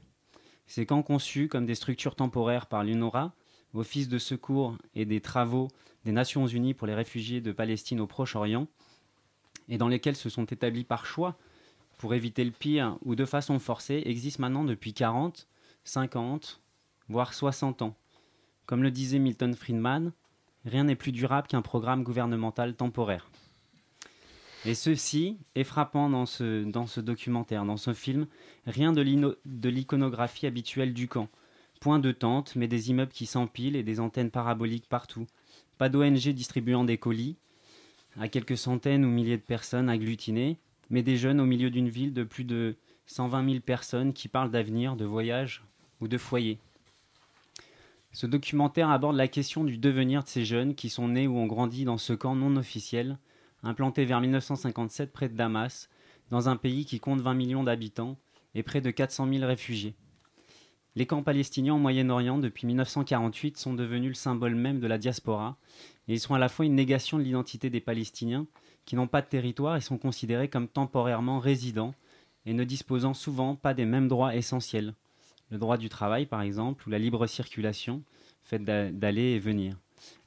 Ces 0.66 0.86
camps 0.86 1.02
conçus 1.02 1.48
comme 1.48 1.66
des 1.66 1.74
structures 1.74 2.16
temporaires 2.16 2.66
par 2.66 2.84
l'UNORA, 2.84 3.34
Office 3.74 4.08
de 4.08 4.16
secours 4.16 4.78
et 4.94 5.04
des 5.04 5.20
travaux 5.20 5.68
des 6.06 6.12
Nations 6.12 6.46
Unies 6.46 6.72
pour 6.72 6.86
les 6.86 6.94
réfugiés 6.94 7.42
de 7.42 7.52
Palestine 7.52 8.00
au 8.00 8.06
Proche-Orient, 8.06 8.66
et 9.68 9.76
dans 9.76 9.88
lesquels 9.88 10.16
se 10.16 10.30
sont 10.30 10.46
établis 10.46 10.84
par 10.84 11.04
choix 11.04 11.36
pour 11.98 12.14
éviter 12.14 12.44
le 12.44 12.50
pire 12.50 12.96
ou 13.04 13.14
de 13.14 13.26
façon 13.26 13.58
forcée, 13.58 14.02
existent 14.06 14.40
maintenant 14.40 14.64
depuis 14.64 14.94
40, 14.94 15.46
50, 15.84 16.62
voire 17.10 17.34
60 17.34 17.82
ans. 17.82 17.94
Comme 18.66 18.82
le 18.82 18.90
disait 18.90 19.18
Milton 19.20 19.54
Friedman, 19.54 20.12
rien 20.64 20.84
n'est 20.84 20.96
plus 20.96 21.12
durable 21.12 21.46
qu'un 21.46 21.62
programme 21.62 22.02
gouvernemental 22.02 22.74
temporaire. 22.74 23.30
Et 24.64 24.74
ceci 24.74 25.38
est 25.54 25.64
frappant 25.64 26.10
dans 26.10 26.26
ce, 26.26 27.00
documentaire, 27.00 27.64
dans 27.64 27.76
ce 27.76 27.94
film, 27.94 28.26
rien 28.66 28.92
de 28.92 29.68
l'iconographie 29.68 30.46
habituelle 30.46 30.92
du 30.92 31.06
camp. 31.06 31.28
Point 31.80 32.00
de 32.00 32.10
tente, 32.10 32.56
mais 32.56 32.66
des 32.66 32.90
immeubles 32.90 33.12
qui 33.12 33.26
s'empilent 33.26 33.76
et 33.76 33.84
des 33.84 34.00
antennes 34.00 34.30
paraboliques 34.30 34.88
partout. 34.88 35.26
Pas 35.78 35.88
d'ONG 35.88 36.28
distribuant 36.30 36.84
des 36.84 36.98
colis, 36.98 37.36
à 38.18 38.28
quelques 38.28 38.56
centaines 38.56 39.04
ou 39.04 39.08
milliers 39.08 39.36
de 39.36 39.42
personnes 39.42 39.88
agglutinées, 39.88 40.58
mais 40.90 41.02
des 41.02 41.16
jeunes 41.16 41.40
au 41.40 41.46
milieu 41.46 41.70
d'une 41.70 41.88
ville 41.88 42.12
de 42.12 42.24
plus 42.24 42.44
de 42.44 42.76
120 43.06 43.48
000 43.48 43.60
personnes 43.60 44.12
qui 44.12 44.26
parlent 44.26 44.50
d'avenir, 44.50 44.96
de 44.96 45.04
voyage 45.04 45.62
ou 46.00 46.08
de 46.08 46.18
foyer. 46.18 46.58
Ce 48.16 48.26
documentaire 48.26 48.88
aborde 48.88 49.14
la 49.14 49.28
question 49.28 49.62
du 49.62 49.76
devenir 49.76 50.22
de 50.22 50.28
ces 50.28 50.46
jeunes 50.46 50.74
qui 50.74 50.88
sont 50.88 51.08
nés 51.08 51.26
ou 51.26 51.36
ont 51.36 51.44
grandi 51.44 51.84
dans 51.84 51.98
ce 51.98 52.14
camp 52.14 52.34
non 52.34 52.56
officiel, 52.56 53.18
implanté 53.62 54.06
vers 54.06 54.22
1957 54.22 55.12
près 55.12 55.28
de 55.28 55.36
Damas, 55.36 55.90
dans 56.30 56.48
un 56.48 56.56
pays 56.56 56.86
qui 56.86 56.98
compte 56.98 57.20
20 57.20 57.34
millions 57.34 57.62
d'habitants 57.62 58.16
et 58.54 58.62
près 58.62 58.80
de 58.80 58.90
400 58.90 59.28
000 59.30 59.46
réfugiés. 59.46 59.96
Les 60.94 61.04
camps 61.04 61.22
palestiniens 61.22 61.74
au 61.74 61.78
Moyen-Orient 61.78 62.38
depuis 62.38 62.66
1948 62.66 63.58
sont 63.58 63.74
devenus 63.74 64.12
le 64.12 64.14
symbole 64.14 64.54
même 64.54 64.80
de 64.80 64.86
la 64.86 64.96
diaspora, 64.96 65.58
et 66.08 66.14
ils 66.14 66.20
sont 66.20 66.32
à 66.32 66.38
la 66.38 66.48
fois 66.48 66.64
une 66.64 66.74
négation 66.74 67.18
de 67.18 67.22
l'identité 67.22 67.68
des 67.68 67.82
Palestiniens, 67.82 68.46
qui 68.86 68.96
n'ont 68.96 69.08
pas 69.08 69.20
de 69.20 69.28
territoire 69.28 69.76
et 69.76 69.82
sont 69.82 69.98
considérés 69.98 70.48
comme 70.48 70.68
temporairement 70.68 71.38
résidents, 71.38 71.92
et 72.46 72.54
ne 72.54 72.64
disposant 72.64 73.12
souvent 73.12 73.56
pas 73.56 73.74
des 73.74 73.84
mêmes 73.84 74.08
droits 74.08 74.34
essentiels 74.34 74.94
le 75.50 75.58
droit 75.58 75.76
du 75.76 75.88
travail 75.88 76.26
par 76.26 76.42
exemple, 76.42 76.86
ou 76.86 76.90
la 76.90 76.98
libre 76.98 77.26
circulation, 77.26 78.02
fait 78.44 78.62
d'aller 78.62 79.32
et 79.32 79.38
venir. 79.38 79.76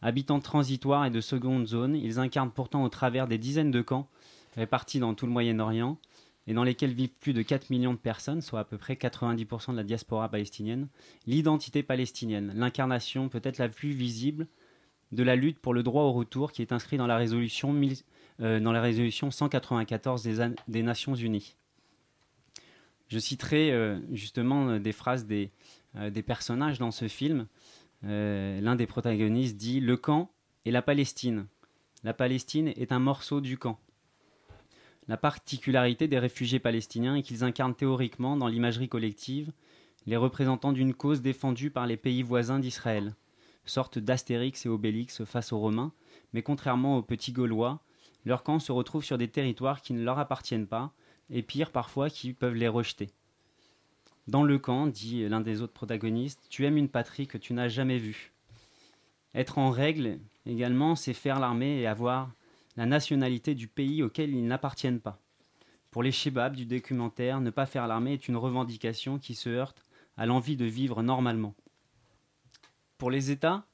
Habitants 0.01 0.39
transitoires 0.39 1.05
et 1.05 1.10
de 1.10 1.21
seconde 1.21 1.67
zone, 1.67 1.95
ils 1.95 2.19
incarnent 2.19 2.51
pourtant 2.51 2.84
au 2.84 2.89
travers 2.89 3.27
des 3.27 3.38
dizaines 3.38 3.71
de 3.71 3.82
camps 3.82 4.10
répartis 4.55 4.99
dans 4.99 5.13
tout 5.13 5.25
le 5.25 5.32
Moyen-Orient 5.32 5.97
et 6.47 6.53
dans 6.53 6.63
lesquels 6.63 6.93
vivent 6.93 7.13
plus 7.19 7.34
de 7.34 7.41
4 7.41 7.69
millions 7.69 7.93
de 7.93 7.99
personnes, 7.99 8.41
soit 8.41 8.60
à 8.60 8.63
peu 8.63 8.77
près 8.77 8.95
90% 8.95 9.71
de 9.71 9.77
la 9.77 9.84
diaspora 9.84 10.29
palestinienne, 10.29 10.88
l'identité 11.27 11.84
palestinienne, 11.84 12.51
l'incarnation 12.55 13.29
peut-être 13.29 13.60
la 13.60 13.69
plus 13.69 13.91
visible 13.91 14.47
de 15.12 15.23
la 15.23 15.36
lutte 15.36 15.60
pour 15.60 15.73
le 15.73 15.84
droit 15.84 16.03
au 16.03 16.12
retour 16.12 16.51
qui 16.51 16.62
est 16.62 16.71
inscrit 16.71 16.97
dans 16.97 17.08
la 17.08 17.17
résolution, 17.17 17.79
euh, 18.41 18.60
dans 18.60 18.71
la 18.71 18.82
résolution 18.82 19.32
194 19.32 20.23
des, 20.23 20.53
des 20.67 20.84
Nations 20.84 21.15
Unies. 21.15 21.55
Je 23.10 23.17
citerai 23.17 23.72
euh, 23.72 24.00
justement 24.12 24.69
euh, 24.69 24.80
des 24.80 24.91
phrases 24.91 25.26
des, 25.26 25.52
euh, 25.95 26.10
des, 26.10 26.22
personnages 26.22 26.80
dans 26.80 26.91
ce 26.91 27.08
film. 27.08 27.48
L'un 28.02 28.78
des 28.78 28.88
protagonistes 28.88 29.58
dit 29.58 29.82
Le 29.82 29.98
camp 29.98 30.32
et 30.63 30.72
la 30.72 30.82
Palestine. 30.82 31.48
La 32.06 32.13
Palestine 32.13 32.69
est 32.69 32.93
un 32.93 33.00
morceau 33.00 33.41
du 33.41 33.58
camp. 33.58 33.78
La 35.10 35.17
particularité 35.17 36.08
des 36.08 36.19
réfugiés 36.19 36.60
palestiniens 36.60 37.15
est 37.15 37.24
qu'ils 37.24 37.43
incarnent 37.43 37.76
théoriquement, 37.76 38.38
dans 38.38 38.48
l'imagerie 38.48 38.88
collective, 38.88 39.52
les 40.06 40.15
représentants 40.15 40.72
d'une 40.72 40.93
cause 40.93 41.22
défendue 41.22 41.72
par 41.72 41.88
les 41.88 41.98
pays 41.98 42.24
voisins 42.24 42.60
d'Israël, 42.60 43.15
sorte 43.65 44.00
d'Astérix 44.00 44.65
et 44.65 44.69
Obélix 44.69 45.26
face 45.26 45.52
aux 45.52 45.60
Romains, 45.60 45.91
mais 46.32 46.41
contrairement 46.41 46.98
aux 46.98 47.04
petits 47.04 47.34
Gaulois, 47.34 47.84
leur 48.24 48.43
camp 48.43 48.60
se 48.60 48.72
retrouve 48.72 49.04
sur 49.04 49.17
des 49.17 49.28
territoires 49.28 49.82
qui 49.82 49.93
ne 49.93 50.04
leur 50.04 50.19
appartiennent 50.19 50.67
pas, 50.67 50.93
et 51.30 51.42
pire 51.42 51.72
parfois 51.72 52.10
qui 52.10 52.34
peuvent 52.34 52.56
les 52.56 52.68
rejeter. 52.68 53.10
Dans 54.28 54.44
le 54.44 54.60
camp, 54.60 54.88
dit 54.88 55.28
l'un 55.28 55.42
des 55.42 55.62
autres 55.62 55.74
protagonistes, 55.74 56.46
tu 56.50 56.65
aimes 56.65 56.78
une 56.78 56.89
patrie 56.89 57.28
que 57.28 57.38
tu 57.38 57.54
n'as 57.54 57.68
jamais 57.68 57.98
vue. 57.98 58.32
Être 59.34 59.58
en 59.58 59.72
règle 59.72 60.20
également, 60.46 60.96
c'est 60.96 61.13
faire 61.13 61.39
l'armée 61.39 61.80
et 61.80 61.88
avoir 61.88 62.32
la 62.78 62.86
nationalité 62.86 63.56
du 63.56 63.68
pays 63.68 64.03
auquel 64.03 64.30
ils 64.30 64.45
n'appartiennent 64.45 64.99
pas. 64.99 65.20
Pour 65.91 66.03
les 66.03 66.12
Shebabs 66.12 66.56
du 66.56 66.66
documentaire, 66.66 67.41
ne 67.41 67.49
pas 67.49 67.66
faire 67.66 67.88
l'armée 67.88 68.14
est 68.14 68.28
une 68.28 68.38
revendication 68.38 69.18
qui 69.18 69.34
se 69.34 69.49
heurte 69.49 69.84
à 70.18 70.26
l'envie 70.26 70.56
de 70.56 70.66
vivre 70.66 71.01
normalement. 71.01 71.56
Pour 72.97 73.10
les 73.10 73.32
États 73.32 73.66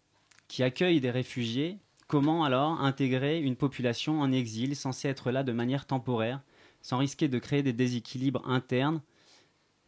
qui 0.47 0.63
accueillent 0.63 1.01
des 1.01 1.11
réfugiés, 1.11 1.79
comment 2.07 2.45
alors 2.45 2.81
intégrer 2.81 3.41
une 3.41 3.55
population 3.55 4.21
en 4.21 4.31
exil 4.31 4.75
censée 4.75 5.09
être 5.09 5.31
là 5.31 5.43
de 5.43 5.51
manière 5.51 5.85
temporaire 5.85 6.41
sans 6.85 6.99
risquer 6.99 7.27
de 7.27 7.39
créer 7.39 7.63
des 7.63 7.73
déséquilibres 7.73 8.47
internes. 8.47 9.01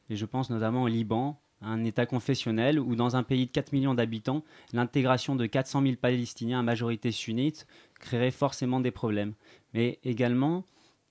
Et 0.10 0.16
je 0.16 0.26
pense 0.26 0.50
notamment 0.50 0.82
au 0.82 0.88
Liban, 0.88 1.39
un 1.62 1.84
État 1.84 2.08
confessionnel, 2.08 2.80
où 2.80 2.95
dans 2.95 3.16
un 3.16 3.22
pays 3.22 3.45
de 3.45 3.52
4 3.52 3.72
millions 3.72 3.93
d'habitants, 3.93 4.43
l'intégration 4.74 5.36
de 5.36 5.45
400 5.45 5.84
000 5.84 5.95
Palestiniens 6.02 6.62
à 6.62 6.64
majorité 6.64 7.12
sunnite 7.12 7.68
créerait 8.00 8.32
forcément 8.32 8.80
des 8.80 8.89
problèmes. 8.89 9.36
Mais 9.76 10.00
également 10.04 10.66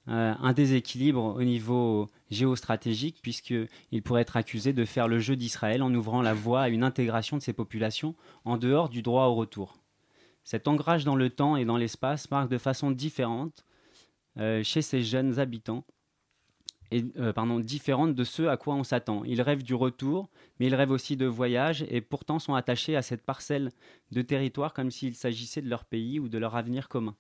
euh, 0.09 0.35
un 0.37 0.53
déséquilibre 0.53 1.37
au 1.37 1.45
niveau 1.45 2.09
géostratégique, 2.33 3.21
puisqu'il 3.23 4.03
pourrait 4.03 4.23
être 4.23 4.37
accusé 4.37 4.73
de 4.73 4.85
faire 4.85 5.07
le 5.07 5.21
jeu 5.21 5.37
d'Israël 5.37 5.85
en 5.85 5.95
ouvrant 5.95 6.21
la 6.21 6.35
voie 6.35 6.63
à 6.63 6.69
une 6.69 6.83
intégration 6.83 7.37
de 7.37 7.43
ces 7.43 7.53
populations 7.53 8.17
en 8.45 8.57
dehors 8.57 8.89
du 8.89 9.03
droit 9.03 9.27
au 9.27 9.37
retour. 9.37 9.79
Cet 10.43 10.67
ancrage 10.67 11.05
dans 11.05 11.15
le 11.15 11.31
temps 11.31 11.57
et 11.57 11.65
dans 11.65 11.77
l'espace 11.77 12.29
marque 12.33 12.51
de 12.51 12.59
façon 12.59 12.91
différente 12.91 13.65
chez 14.37 14.83
ces 14.83 15.03
jeunes 15.03 15.39
habitants 15.39 15.85
et 16.91 17.05
euh, 17.19 17.33
pardon, 17.33 17.59
différentes 17.59 18.15
de 18.15 18.25
ceux 18.25 18.49
à 18.51 18.57
quoi 18.57 18.75
on 18.75 18.85
s'attend. 18.85 19.25
Ils 19.25 19.43
rêvent 19.43 19.63
du 19.63 19.75
retour, 19.75 20.29
mais 20.59 20.67
ils 20.67 20.75
rêvent 20.75 20.91
aussi 20.91 21.17
de 21.17 21.27
voyage 21.27 21.85
et 21.89 22.01
pourtant 22.01 22.39
sont 22.39 22.55
attachés 22.55 22.97
à 22.97 23.03
cette 23.03 23.23
parcelle 23.23 23.71
de 24.13 24.23
territoire 24.23 24.73
comme 24.73 24.91
s'il 24.91 25.15
s'agissait 25.15 25.63
de 25.63 25.69
leur 25.69 25.85
pays 25.85 26.21
ou 26.21 26.29
de 26.29 26.39
leur 26.39 26.55
avenir 26.57 26.89
commun. 26.89 27.17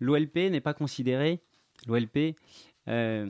L'OLP 0.00 0.36
n'est 0.50 0.60
pas 0.60 0.74
considérée, 0.74 1.40
l'OLP, 1.86 2.36
euh, 2.88 3.26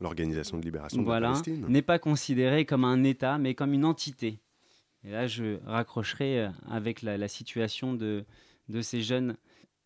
l'Organisation 0.00 0.58
de 0.58 0.64
libération 0.64 1.02
voilà, 1.02 1.28
de 1.28 1.32
Palestine, 1.32 1.66
n'est 1.68 1.82
pas 1.82 1.98
considérée 1.98 2.64
comme 2.64 2.84
un 2.84 3.02
État, 3.02 3.38
mais 3.38 3.54
comme 3.54 3.72
une 3.72 3.84
entité. 3.84 4.38
Et 5.04 5.10
là, 5.10 5.26
je 5.26 5.58
raccrocherai 5.64 6.50
avec 6.68 7.02
la, 7.02 7.28
situation 7.28 7.94
de, 7.94 8.24
de 8.68 8.82
ces 8.82 9.00
jeunes. 9.00 9.36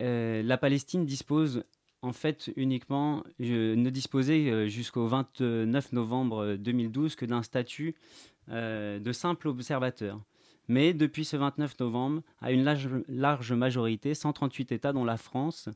la 0.01 0.59
Palestine 0.59 1.07
dispose 1.07 1.65
en 2.05 2.13
fait 2.13 2.51
uniquement 2.57 3.25
ne 3.39 3.91
disposait 3.91 4.69
jusqu'au 4.69 5.07
29 5.07 5.93
novembre 5.93 6.57
2012 6.57 7.17
que 7.17 7.25
d'un 7.25 7.43
statut 7.43 7.95
de 8.49 9.13
simple 9.13 9.49
observateur. 9.49 10.21
Mais 10.69 10.95
depuis 10.95 11.25
ce 11.25 11.37
29 11.37 11.79
novembre, 11.81 12.23
à 12.41 12.53
une 12.53 12.65
large, 13.09 13.53
majorité, 13.53 14.15
138 14.15 14.73
États, 14.73 14.93
dont 14.93 15.05
la 15.05 15.17
France, 15.17 15.69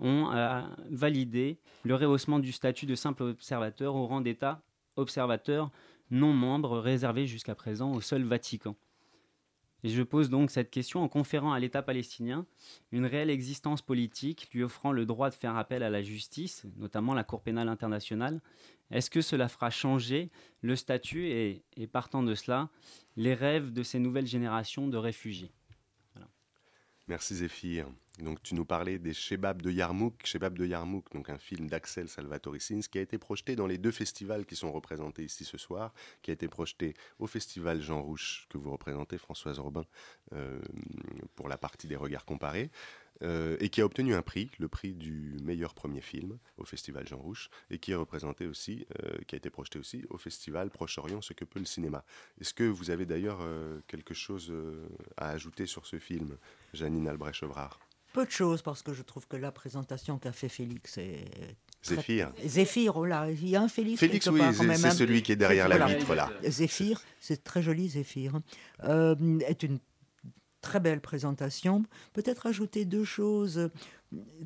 ont 0.00 0.30
euh, 0.32 0.60
validé 0.90 1.58
le 1.84 1.94
rehaussement 1.94 2.38
du 2.38 2.52
statut 2.52 2.86
de 2.86 2.94
simple 2.94 3.22
observateur 3.22 3.94
au 3.94 4.06
rang 4.06 4.20
d'État 4.20 4.60
observateur 4.96 5.70
non 6.10 6.32
membre 6.32 6.78
réservé 6.78 7.26
jusqu'à 7.26 7.54
présent 7.54 7.92
au 7.92 8.00
seul 8.00 8.22
Vatican. 8.22 8.76
Et 9.84 9.90
je 9.90 10.02
pose 10.02 10.30
donc 10.30 10.50
cette 10.50 10.70
question 10.70 11.02
en 11.02 11.08
conférant 11.08 11.52
à 11.52 11.60
l'État 11.60 11.82
palestinien 11.82 12.46
une 12.90 13.04
réelle 13.04 13.28
existence 13.28 13.82
politique, 13.82 14.48
lui 14.54 14.62
offrant 14.62 14.92
le 14.92 15.04
droit 15.04 15.28
de 15.28 15.34
faire 15.34 15.56
appel 15.56 15.82
à 15.82 15.90
la 15.90 16.02
justice, 16.02 16.64
notamment 16.78 17.12
la 17.12 17.22
Cour 17.22 17.42
pénale 17.42 17.68
internationale. 17.68 18.40
Est-ce 18.90 19.10
que 19.10 19.20
cela 19.20 19.46
fera 19.46 19.68
changer 19.68 20.30
le 20.62 20.74
statut 20.74 21.28
et, 21.28 21.62
partant 21.92 22.22
de 22.22 22.34
cela, 22.34 22.70
les 23.16 23.34
rêves 23.34 23.74
de 23.74 23.82
ces 23.82 23.98
nouvelles 23.98 24.26
générations 24.26 24.88
de 24.88 24.96
réfugiés? 24.96 25.52
Merci 27.06 27.36
Zéphir. 27.36 27.86
Donc 28.20 28.42
tu 28.42 28.54
nous 28.54 28.64
parlais 28.64 28.98
des 28.98 29.12
Shebab 29.12 29.60
de 29.60 29.70
Yarmouk, 29.70 30.24
Shebab 30.24 30.56
de 30.56 30.64
Yarmouk, 30.64 31.12
donc 31.12 31.28
un 31.28 31.36
film 31.36 31.68
d'Axel 31.68 32.08
Salvatore 32.08 32.60
Sins 32.60 32.80
qui 32.90 32.98
a 32.98 33.02
été 33.02 33.18
projeté 33.18 33.56
dans 33.56 33.66
les 33.66 33.76
deux 33.76 33.90
festivals 33.90 34.46
qui 34.46 34.56
sont 34.56 34.72
représentés 34.72 35.24
ici 35.24 35.44
ce 35.44 35.58
soir, 35.58 35.92
qui 36.22 36.30
a 36.30 36.34
été 36.34 36.48
projeté 36.48 36.94
au 37.18 37.26
festival 37.26 37.82
Jean 37.82 38.00
Rouche 38.00 38.46
que 38.48 38.56
vous 38.56 38.70
représentez 38.70 39.18
Françoise 39.18 39.58
Robin 39.58 39.84
euh, 40.32 40.60
pour 41.34 41.48
la 41.48 41.58
partie 41.58 41.88
des 41.88 41.96
regards 41.96 42.24
comparés, 42.24 42.70
euh, 43.22 43.56
et 43.60 43.68
qui 43.68 43.80
a 43.80 43.84
obtenu 43.84 44.14
un 44.14 44.22
prix, 44.22 44.50
le 44.58 44.68
prix 44.68 44.92
du 44.92 45.36
meilleur 45.42 45.74
premier 45.74 46.00
film 46.00 46.38
au 46.58 46.64
Festival 46.64 47.06
Jean 47.06 47.18
Rouche, 47.18 47.48
et 47.70 47.78
qui 47.78 47.92
est 47.92 47.96
représenté 47.96 48.46
aussi, 48.46 48.86
euh, 49.02 49.18
qui 49.26 49.36
a 49.36 49.38
été 49.38 49.50
projeté 49.50 49.78
aussi 49.78 50.04
au 50.10 50.18
Festival 50.18 50.70
Proche-Orient, 50.70 51.22
ce 51.22 51.32
que 51.32 51.44
peut 51.44 51.60
le 51.60 51.64
cinéma. 51.64 52.04
Est-ce 52.40 52.52
que 52.52 52.64
vous 52.64 52.90
avez 52.90 53.06
d'ailleurs 53.06 53.38
euh, 53.42 53.80
quelque 53.86 54.14
chose 54.14 54.52
à 55.16 55.30
ajouter 55.30 55.66
sur 55.66 55.86
ce 55.86 55.98
film, 55.98 56.36
Janine 56.72 57.06
Albrecht-Chevrard 57.08 57.78
Peu 58.12 58.26
de 58.26 58.30
choses, 58.30 58.62
parce 58.62 58.82
que 58.82 58.92
je 58.92 59.02
trouve 59.02 59.28
que 59.28 59.36
la 59.36 59.52
présentation 59.52 60.18
qu'a 60.18 60.32
fait 60.32 60.48
Félix 60.48 60.98
est 60.98 61.24
Zéphir. 61.84 62.32
Zéphir, 62.44 62.96
oh 62.96 63.04
là, 63.04 63.30
il 63.30 63.46
y 63.46 63.56
a 63.56 63.60
un 63.60 63.68
Félix. 63.68 64.00
Félix, 64.00 64.26
oui, 64.28 64.40
c'est 64.76 64.90
celui 64.90 65.22
qui 65.22 65.32
est 65.32 65.36
derrière 65.36 65.68
la 65.68 65.86
vitre, 65.86 66.14
là. 66.14 66.32
Zéphir, 66.42 67.00
c'est 67.20 67.44
très 67.44 67.62
joli, 67.62 67.90
Zéphir, 67.90 68.40
est 68.82 69.62
une 69.62 69.78
très 70.64 70.80
belle 70.80 71.00
présentation. 71.00 71.84
Peut-être 72.14 72.46
ajouter 72.46 72.86
deux 72.86 73.04
choses 73.04 73.70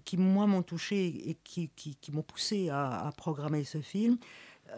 qui, 0.04 0.16
moi, 0.16 0.46
m'ont 0.46 0.62
touché 0.62 1.30
et 1.30 1.38
qui, 1.44 1.70
m'ont 2.12 2.22
poussé 2.22 2.68
à, 2.70 3.10
programmer 3.16 3.64
ce 3.64 3.80
film. 3.80 4.18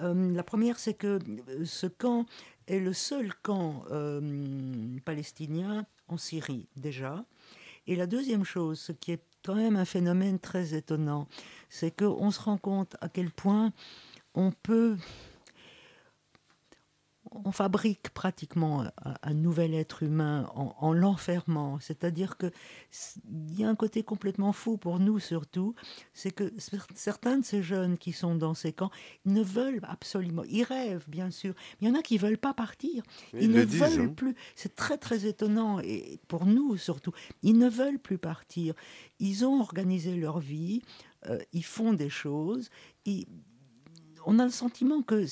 Euh, 0.03 0.33
la 0.35 0.43
première, 0.43 0.79
c'est 0.79 0.95
que 0.95 1.19
ce 1.65 1.87
camp 1.87 2.27
est 2.69 2.79
le 2.79 2.93
seul 2.93 3.33
camp 3.43 3.85
euh, 3.91 4.21
palestinien 5.05 5.87
en 6.09 6.19
Syrie, 6.19 6.69
déjà. 6.77 7.25
Et 7.87 7.97
la 7.97 8.07
deuxième 8.07 8.45
chose, 8.45 8.79
ce 8.79 8.93
qui 8.93 9.13
est 9.13 9.25
quand 9.43 9.55
même 9.55 9.77
un 9.77 9.87
phénomène 9.87 10.39
très 10.39 10.75
étonnant, 10.75 11.27
c'est 11.71 11.97
qu'on 11.97 12.31
se 12.31 12.41
rend 12.41 12.59
compte 12.59 12.97
à 13.01 13.09
quel 13.09 13.31
point 13.31 13.73
on 14.35 14.53
peut 14.53 14.97
on 17.33 17.53
fabrique 17.53 18.11
pratiquement 18.11 18.85
un, 19.23 19.35
nouvel 19.35 19.75
être 19.75 20.03
humain 20.03 20.51
en, 20.55 20.93
l'enfermant. 20.93 21.79
C'est-à-dire 21.81 22.37
qu'il 22.37 22.51
y 23.59 23.65
a 23.65 23.69
un 23.69 23.75
côté 23.75 24.03
complètement 24.03 24.53
fou 24.53 24.77
pour 24.77 24.99
nous 24.99 25.19
surtout, 25.19 25.75
c'est 26.13 26.33
que 26.33 26.53
certains 26.95 27.39
de 27.39 27.45
ces 27.45 27.63
jeunes 27.63 27.99
qui 27.99 28.13
sont 28.13 28.35
dans 28.35 28.55
ces 28.55 28.73
camps, 28.73 28.91
ne 29.25 29.43
veulent 29.43 29.81
absolument, 29.85 30.43
ils 30.49 30.65
rêvent 30.65 31.09
bien 31.09 31.31
sûr, 31.31 31.55
mais 31.81 31.89
il 31.89 31.89
y 31.89 31.97
en 31.97 31.99
a 31.99 32.03
qui 32.03 32.19
veulent 32.19 32.39
pas 32.39 32.55
partir. 32.55 33.03
Ils, 33.39 33.51
ne 33.51 33.63
veulent 33.63 34.09
hein. 34.09 34.15
plus. 34.15 34.35
C'est 34.57 34.75
très 34.75 34.99
très 34.99 35.27
étonnant 35.27 35.81
et 35.81 36.21
pour 36.29 36.47
nous 36.47 36.77
surtout, 36.77 37.13
ils 37.43 37.57
ne 37.57 37.69
veulent 37.69 37.99
plus 38.01 38.19
partir. 38.19 38.75
Ils 39.19 39.45
ont 39.45 39.61
organisé 39.61 40.17
leur 40.17 40.41
vie, 40.41 40.83
euh, 41.27 41.39
ils 41.53 41.65
font 41.65 41.93
des 41.93 42.11
choses. 42.11 42.71
on 44.27 44.39
a 44.39 44.45
le 44.45 44.51
sentiment 44.51 45.03
que 45.03 45.27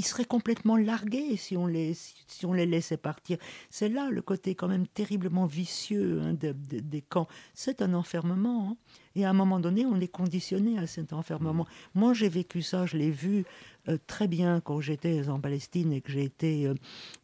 ils 0.00 0.02
seraient 0.02 0.24
complètement 0.24 0.78
largués 0.78 1.36
si 1.36 1.58
on 1.58 1.66
les, 1.66 1.92
si 1.92 2.46
on 2.46 2.54
les 2.54 2.64
laissait 2.64 2.96
partir. 2.96 3.36
C'est 3.68 3.90
là 3.90 4.08
le 4.08 4.22
côté 4.22 4.54
quand 4.54 4.66
même 4.66 4.86
terriblement 4.86 5.44
vicieux 5.44 6.22
hein, 6.22 6.32
des 6.32 7.02
camps. 7.02 7.28
C'est 7.52 7.82
un 7.82 7.92
enfermement. 7.92 8.70
Hein. 8.70 8.76
Et 9.14 9.26
à 9.26 9.30
un 9.30 9.34
moment 9.34 9.60
donné, 9.60 9.84
on 9.84 10.00
est 10.00 10.08
conditionné 10.08 10.78
à 10.78 10.86
cet 10.86 11.12
enfermement. 11.12 11.66
Moi, 11.94 12.14
j'ai 12.14 12.30
vécu 12.30 12.62
ça, 12.62 12.86
je 12.86 12.96
l'ai 12.96 13.10
vu 13.10 13.44
euh, 13.88 13.98
très 14.06 14.26
bien 14.26 14.62
quand 14.62 14.80
j'étais 14.80 15.28
en 15.28 15.38
Palestine 15.38 15.92
et 15.92 16.00
que 16.00 16.10
j'ai 16.10 16.24
été 16.24 16.66
euh, 16.66 16.74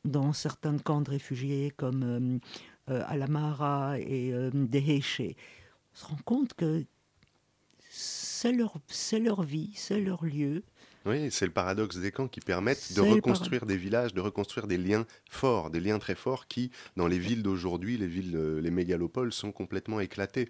dans 0.05 0.35
certains 0.35 0.77
camps 0.77 1.01
de 1.01 1.09
réfugiés 1.09 1.73
comme 1.79 2.41
euh, 2.91 3.03
Alamara 3.07 3.99
et 4.01 4.35
Deheshe. 4.53 5.23
On 5.23 5.99
se 5.99 6.05
rend 6.05 6.19
compte 6.27 6.53
que 6.53 6.85
c'est 7.89 8.53
leur, 8.53 8.77
leur 9.19 9.43
vie, 9.43 9.73
c'est 9.77 9.99
leur 9.99 10.27
lieu. 10.27 10.63
Oui, 11.07 11.31
c'est 11.31 11.47
le 11.47 11.53
paradoxe 11.53 11.99
des 11.99 12.11
camps 12.11 12.27
qui 12.27 12.41
permettent 12.41 12.93
de 12.95 13.01
reconstruire 13.01 13.65
des 13.65 13.77
villages, 13.77 14.13
de 14.13 14.21
reconstruire 14.21 14.67
des 14.67 14.77
liens 14.77 15.07
forts, 15.31 15.71
des 15.71 15.79
liens 15.79 16.01
très 16.01 16.17
forts 16.17 16.49
qui, 16.49 16.73
dans 16.97 17.07
les 17.07 17.19
villes 17.19 17.45
d'aujourd'hui, 17.45 17.97
les 17.97 18.09
villes, 18.09 18.35
euh, 18.35 18.61
les 18.61 18.73
mégalopoles, 18.73 19.33
sont 19.33 19.53
complètement 19.53 20.01
éclatés. 20.01 20.49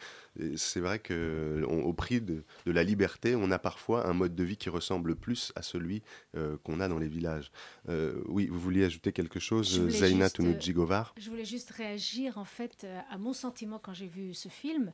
C'est 0.57 0.81
vrai 0.81 0.99
qu'au 0.99 1.93
prix 1.93 2.23
de, 2.23 2.45
la 2.65 2.85
liberté, 2.85 3.37
on 3.37 3.51
a 3.51 3.59
parfois 3.59 4.07
un 4.07 4.15
mode 4.15 4.35
de 4.35 4.45
vie 4.45 4.57
qui 4.57 4.71
ressemble 4.71 5.15
plus 5.15 5.53
à 5.57 5.63
celui 5.63 6.03
euh, 6.37 6.57
qu'on 6.65 6.81
a 6.81 6.89
dans 6.89 6.99
les 6.99 7.09
villages. 7.09 7.53
Euh, 7.91 8.23
oui, 8.27 8.47
vous 8.47 8.59
vouliez 8.59 8.85
ajouter 8.85 9.13
quelque 9.13 9.39
chose, 9.39 9.89
Zaina 9.91 10.31
Tunudjigovar 10.31 11.15
Je 11.19 11.29
voulais 11.29 11.45
juste 11.45 11.71
réagir 11.71 12.39
en 12.39 12.45
fait 12.45 12.87
à 13.11 13.19
mon 13.19 13.35
sentiment 13.35 13.79
quand 13.79 13.93
j'ai 13.93 14.09
vu 14.09 14.33
ce 14.33 14.49
film. 14.49 14.93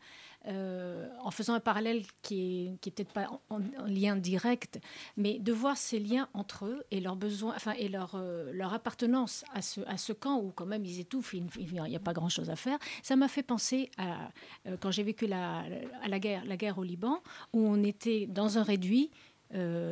Euh, 0.48 1.08
en 1.20 1.30
faisant 1.30 1.54
un 1.54 1.60
parallèle 1.60 2.02
qui 2.22 2.76
est, 2.84 2.90
peut-être 2.90 3.12
pas 3.12 3.28
en, 3.48 3.60
lien 3.86 4.16
direct, 4.16 4.80
mais 5.16 5.38
de 5.38 5.52
voir 5.52 5.76
ces 5.76 6.00
liens 6.00 6.28
entre 6.34 6.66
eux 6.66 6.84
et 6.90 7.00
leurs 7.00 7.14
besoins, 7.14 7.52
enfin 7.54 7.74
et 7.78 7.88
leur, 7.88 8.16
euh, 8.16 8.50
leur 8.52 8.74
appartenance 8.74 9.44
à 9.54 9.62
ce, 9.62 9.82
à 9.86 9.96
ce 9.96 10.12
camp 10.12 10.40
où 10.40 10.50
quand 10.50 10.66
même 10.66 10.84
ils 10.84 10.98
étouffent, 10.98 11.34
il 11.34 11.46
n'y 11.72 11.96
a 11.96 12.00
pas 12.00 12.12
grand-chose 12.12 12.50
à 12.50 12.56
faire. 12.56 12.78
Ça 13.04 13.14
m'a 13.14 13.28
fait 13.28 13.44
penser 13.44 13.90
à 13.98 14.30
euh, 14.66 14.76
quand 14.80 14.90
j'ai 14.90 15.04
vécu 15.04 15.28
la, 15.28 15.64
à 16.02 16.08
la 16.08 16.18
guerre, 16.18 16.44
la 16.44 16.56
guerre 16.56 16.78
au 16.78 16.82
Liban, 16.82 17.20
où 17.52 17.60
on 17.60 17.82
était 17.84 18.26
dans 18.26 18.58
un 18.58 18.64
réduit. 18.64 19.10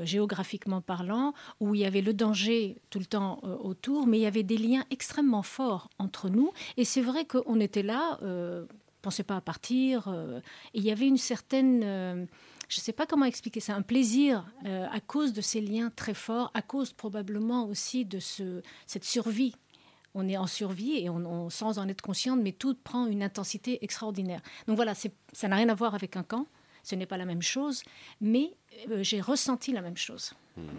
géographiquement 0.05 0.81
parlant, 0.81 1.35
où 1.61 1.75
il 1.75 1.83
y 1.83 1.85
avait 1.85 2.01
le 2.01 2.15
danger 2.15 2.81
tout 2.89 2.99
le 2.99 3.05
temps 3.05 3.41
autour, 3.43 4.07
mais 4.07 4.17
il 4.19 4.23
y 4.23 4.27
avait 4.27 4.43
des 4.43 4.57
liens 4.57 4.85
extrêmement 4.91 5.43
forts 5.43 5.91
entre 5.99 6.31
nous. 6.31 6.51
Et 6.79 6.87
c'est 6.87 7.03
vrai 7.03 7.27
qu'on 7.27 7.61
était 7.61 7.83
là, 7.83 8.19
pensais 9.01 9.23
pas 9.23 9.37
à 9.37 9.41
partir. 9.41 10.09
Euh, 10.09 10.41
et 10.75 10.79
il 10.79 10.85
y 10.85 10.91
avait 10.91 11.07
une 11.07 11.17
certaine, 11.17 11.83
euh, 11.85 12.27
je 12.69 12.79
ne 12.79 12.83
sais 12.83 12.93
pas 12.93 13.07
comment 13.07 13.25
expliquer 13.25 13.61
ça, 13.61 13.75
un 13.75 13.83
plaisir 13.83 14.45
euh, 14.67 14.87
à 14.91 15.01
cause 15.01 15.33
de 15.33 15.41
ces 15.41 15.61
liens 15.61 15.91
très 15.95 16.15
forts, 16.15 16.51
à 16.55 16.63
cause 16.63 16.93
probablement 16.93 17.67
aussi 17.67 18.05
de 18.05 18.19
ce, 18.19 18.63
cette 18.87 19.05
survie. 19.05 19.55
On 20.15 20.29
est 20.29 20.37
en 20.37 20.47
survie 20.47 20.97
et 20.99 21.09
on, 21.09 21.51
sans 21.51 21.79
en 21.79 21.87
être 21.89 22.03
consciente, 22.03 22.41
mais 22.43 22.53
tout 22.53 22.75
prend 22.75 23.07
une 23.07 23.23
intensité 23.23 23.79
extraordinaire. 23.85 24.41
Donc 24.67 24.75
voilà, 24.75 24.95
ça 24.95 25.49
n'a 25.49 25.57
rien 25.57 25.69
à 25.69 25.75
voir 25.75 25.95
avec 25.95 26.17
un 26.17 26.25
camp, 26.25 26.47
ce 26.83 26.95
n'est 26.95 27.07
pas 27.07 27.17
la 27.17 27.25
même 27.27 27.43
chose, 27.43 27.83
mais 28.21 28.53
j'ai 29.01 29.21
ressenti 29.21 29.73
la 29.73 29.83
même 29.83 29.97
chose. 29.97 30.33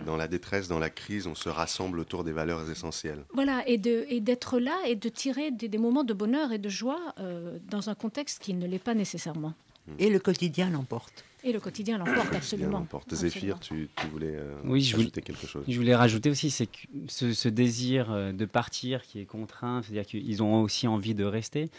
Dans 0.06 0.18
la 0.18 0.28
détresse, 0.28 0.68
dans 0.68 0.80
la 0.80 0.90
crise, 0.90 1.28
on 1.28 1.36
se 1.36 1.50
rassemble 1.50 2.00
autour 2.00 2.24
des 2.24 2.32
valeurs 2.32 2.70
essentielles. 2.70 3.24
Voilà, 3.34 3.64
et 3.68 3.78
d'être 3.78 4.60
là 4.60 4.78
et 4.86 4.96
de 4.96 5.10
tirer 5.10 5.52
des, 5.52 5.78
moments 5.78 6.04
de 6.04 6.14
bonheur 6.14 6.52
et 6.52 6.60
de 6.60 6.70
joie 6.70 7.00
euh, 7.20 7.58
dans 7.70 7.90
un 7.90 7.96
contexte 7.96 8.42
qui 8.42 8.54
ne 8.54 8.68
l'est 8.68 8.80
pas 8.80 8.94
nécessairement. 8.94 9.54
Et 9.98 10.10
le 10.10 10.20
quotidien 10.20 10.70
l'emporte. 10.70 11.26
Et 11.44 11.52
le 11.52 11.60
quotidien 11.60 11.98
l'emporte 11.98 12.36
absolument. 12.36 12.86
Zéphir, 13.12 13.60
tu, 13.60 13.90
voulais 14.12 14.36
euh, 14.36 14.54
oui, 14.64 14.82
je 14.82 14.96
voulais, 14.96 15.10
quelque 15.10 15.48
chose. 15.48 15.64
Je 15.68 15.78
voulais 15.78 15.96
rajouter 15.96 16.30
aussi 16.30 16.52
c'est 16.52 16.70
ce, 17.08 17.34
ce, 17.34 17.50
désir 17.50 18.12
euh, 18.12 18.32
de 18.32 18.46
partir 18.46 19.02
qui 19.02 19.20
est 19.20 19.26
contraint, 19.26 19.82
c'est-à-dire 19.82 20.06
qu'ils 20.06 20.44
ont 20.44 20.62
aussi 20.62 20.88
envie 20.88 21.16
de 21.16 21.26
rester. 21.26 21.70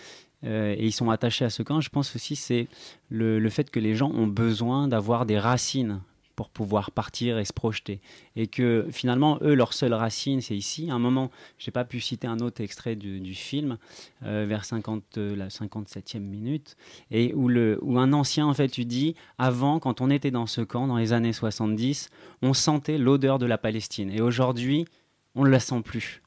et 0.42 0.84
ils 0.84 0.92
sont 0.92 1.10
attachés 1.10 1.44
à 1.44 1.50
ce 1.50 1.62
camp. 1.62 1.80
Je 1.80 1.90
pense 1.90 2.16
aussi 2.16 2.34
c'est 2.34 2.66
le, 3.08 3.38
le, 3.38 3.50
fait 3.50 3.70
que 3.70 3.78
les 3.78 3.94
gens 3.94 4.10
ont 4.10 4.26
besoin 4.26 4.88
d'avoir 4.88 5.26
des 5.26 5.38
racines 5.38 6.00
pour 6.42 6.66
pouvoir 6.66 6.90
partir 6.90 7.38
et 7.38 7.44
se 7.44 7.52
projeter. 7.52 8.00
Et 8.34 8.48
que 8.48 8.88
finalement, 8.90 9.38
eux, 9.42 9.54
leur 9.54 9.72
seule 9.72 9.94
racine, 9.94 10.40
c'est 10.40 10.56
ici. 10.56 10.90
À 10.90 10.94
un 10.94 10.98
moment, 10.98 11.30
je 11.58 11.68
n'ai 11.68 11.72
pas 11.72 11.84
pu 11.84 12.00
citer 12.00 12.26
un 12.26 12.40
autre 12.40 12.60
extrait 12.60 12.96
du, 12.96 13.34
film, 13.34 13.78
euh, 14.24 14.44
vers 14.48 14.64
50, 14.64 15.18
euh, 15.18 15.36
la 15.36 15.48
57e 15.48 16.18
minute, 16.18 16.76
et 17.12 17.32
où, 17.34 17.48
le, 17.48 17.78
où 17.82 17.98
un 17.98 18.12
ancien, 18.12 18.46
en 18.46 18.54
fait, 18.54 18.68
tu 18.68 18.84
dis, 18.84 19.14
avant, 19.38 19.78
quand 19.78 20.00
on 20.00 20.10
était 20.10 20.32
dans 20.32 20.46
ce 20.46 20.62
camp, 20.62 20.88
dans 20.88 20.96
les 20.96 21.12
années 21.12 21.32
70, 21.32 22.10
on 22.42 22.54
sentait 22.54 22.98
l'odeur 22.98 23.38
de 23.38 23.46
la 23.46 23.58
Palestine. 23.58 24.10
Et 24.10 24.20
aujourd'hui, 24.20 24.86
on 25.36 25.44
ne 25.44 25.50
la 25.50 25.60
sent 25.60 25.80
plus. 25.84 26.22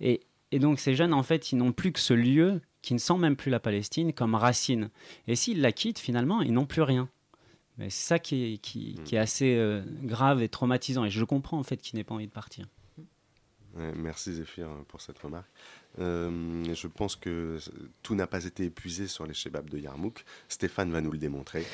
Et, 0.00 0.20
et 0.52 0.58
donc 0.58 0.78
ces 0.78 0.94
jeunes, 0.94 1.14
en 1.14 1.22
fait, 1.22 1.52
ils 1.52 1.56
n'ont 1.56 1.72
plus 1.72 1.92
que 1.92 2.00
ce 2.00 2.14
lieu 2.14 2.60
qui 2.82 2.94
ne 2.94 2.98
sent 2.98 3.18
même 3.18 3.36
plus 3.36 3.50
la 3.50 3.60
Palestine 3.60 4.12
comme 4.12 4.34
racine. 4.34 4.90
Et 5.26 5.36
s'ils 5.36 5.60
la 5.60 5.72
quittent, 5.72 5.98
finalement, 5.98 6.42
ils 6.42 6.52
n'ont 6.52 6.66
plus 6.66 6.82
rien. 6.82 7.08
C'est 7.78 7.90
ça 7.90 8.18
qui 8.18 8.54
est, 8.54 8.58
qui, 8.58 8.96
mm. 8.98 9.14
est 9.14 9.18
assez 9.18 9.56
euh, 9.56 9.82
grave 10.02 10.42
et 10.42 10.48
traumatisant. 10.48 11.04
Et 11.04 11.10
je 11.10 11.24
comprends 11.24 11.58
en 11.58 11.62
fait 11.62 11.76
qu'il 11.76 11.96
n'ait 11.96 12.04
pas 12.04 12.14
envie 12.14 12.26
de 12.26 12.32
partir. 12.32 12.66
merci 13.74 14.34
Zéphir 14.34 14.68
pour 14.88 15.00
cette 15.00 15.18
remarque. 15.18 15.48
Euh, 15.98 16.64
je 16.74 16.86
pense 16.86 17.16
que 17.16 17.58
tout 18.02 18.14
n'a 18.14 18.26
pas 18.26 18.44
été 18.44 18.64
épuisé 18.64 19.06
sur 19.06 19.26
les 19.26 19.34
chebabs 19.34 19.68
de 19.68 19.78
Yarmouk. 19.78 20.24
Stéphane 20.48 20.90
va 20.90 21.00
nous 21.00 21.10
le 21.10 21.18
démontrer. 21.18 21.64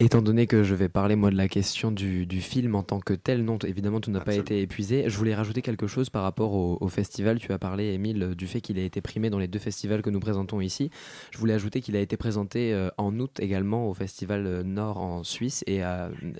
Étant 0.00 0.22
donné 0.22 0.48
que 0.48 0.64
je 0.64 0.74
vais 0.74 0.88
parler 0.88 1.14
moi 1.14 1.30
de 1.30 1.36
la 1.36 1.46
question 1.46 1.92
du, 1.92 2.26
film 2.40 2.74
en 2.74 2.82
tant 2.82 2.98
que 2.98 3.14
tel, 3.14 3.44
non, 3.44 3.58
évidemment 3.58 4.00
tout 4.00 4.10
n'a 4.10 4.20
pas 4.20 4.34
été 4.34 4.60
épuisé. 4.60 5.04
Je 5.08 5.16
voulais 5.16 5.36
rajouter 5.36 5.62
quelque 5.62 5.86
chose 5.86 6.10
par 6.10 6.24
rapport 6.24 6.52
au, 6.52 6.88
festival. 6.88 7.38
Tu 7.38 7.52
as 7.52 7.58
parlé, 7.58 7.92
Émile, 7.92 8.34
du 8.36 8.48
fait 8.48 8.60
qu'il 8.60 8.76
a 8.80 8.82
été 8.82 9.00
primé 9.00 9.30
dans 9.30 9.38
les 9.38 9.46
deux 9.46 9.60
festivals 9.60 10.02
que 10.02 10.10
nous 10.10 10.18
présentons 10.18 10.60
ici. 10.60 10.90
Je 11.30 11.38
voulais 11.38 11.54
ajouter 11.54 11.80
qu'il 11.80 11.94
a 11.94 12.00
été 12.00 12.16
présenté 12.16 12.74
euh, 12.74 12.90
en 12.98 13.16
août 13.20 13.38
également 13.38 13.88
au 13.88 13.94
Festival 13.94 14.46
euh, 14.46 14.62
Nord 14.64 14.98
en 14.98 15.22
Suisse 15.22 15.62
et 15.68 15.82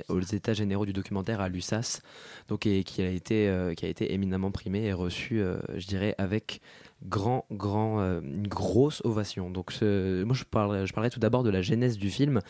aux 0.09 0.21
États 0.21 0.53
généraux 0.53 0.85
du 0.85 0.93
documentaire 0.93 1.41
à 1.41 1.49
l'USAS, 1.49 2.01
donc 2.49 2.67
et, 2.67 2.83
qui 2.83 3.03
a 3.03 3.09
été 3.09 3.49
euh, 3.49 3.75
qui 3.75 3.87
a 3.87 3.89
été 3.89 4.15
éminemment 4.15 4.51
primé 4.51 4.83
et 4.83 4.93
reçu, 4.93 5.41
je 5.77 5.87
dirais, 5.87 6.17
avec 6.19 6.61
grand, 7.07 7.47
grand, 7.53 8.01
une 8.21 8.49
grosse 8.49 9.01
ovation. 9.05 9.51
Donc, 9.51 9.73
moi, 9.81 10.35
je 10.35 10.45
parlerai, 10.45 10.87
je 10.87 10.93
parlerai 10.93 11.11
tout 11.11 11.21
d'abord 11.21 11.45
de 11.45 11.51
la 11.51 11.63
genèse 11.63 11.99
du 11.99 12.11
film. 12.11 12.41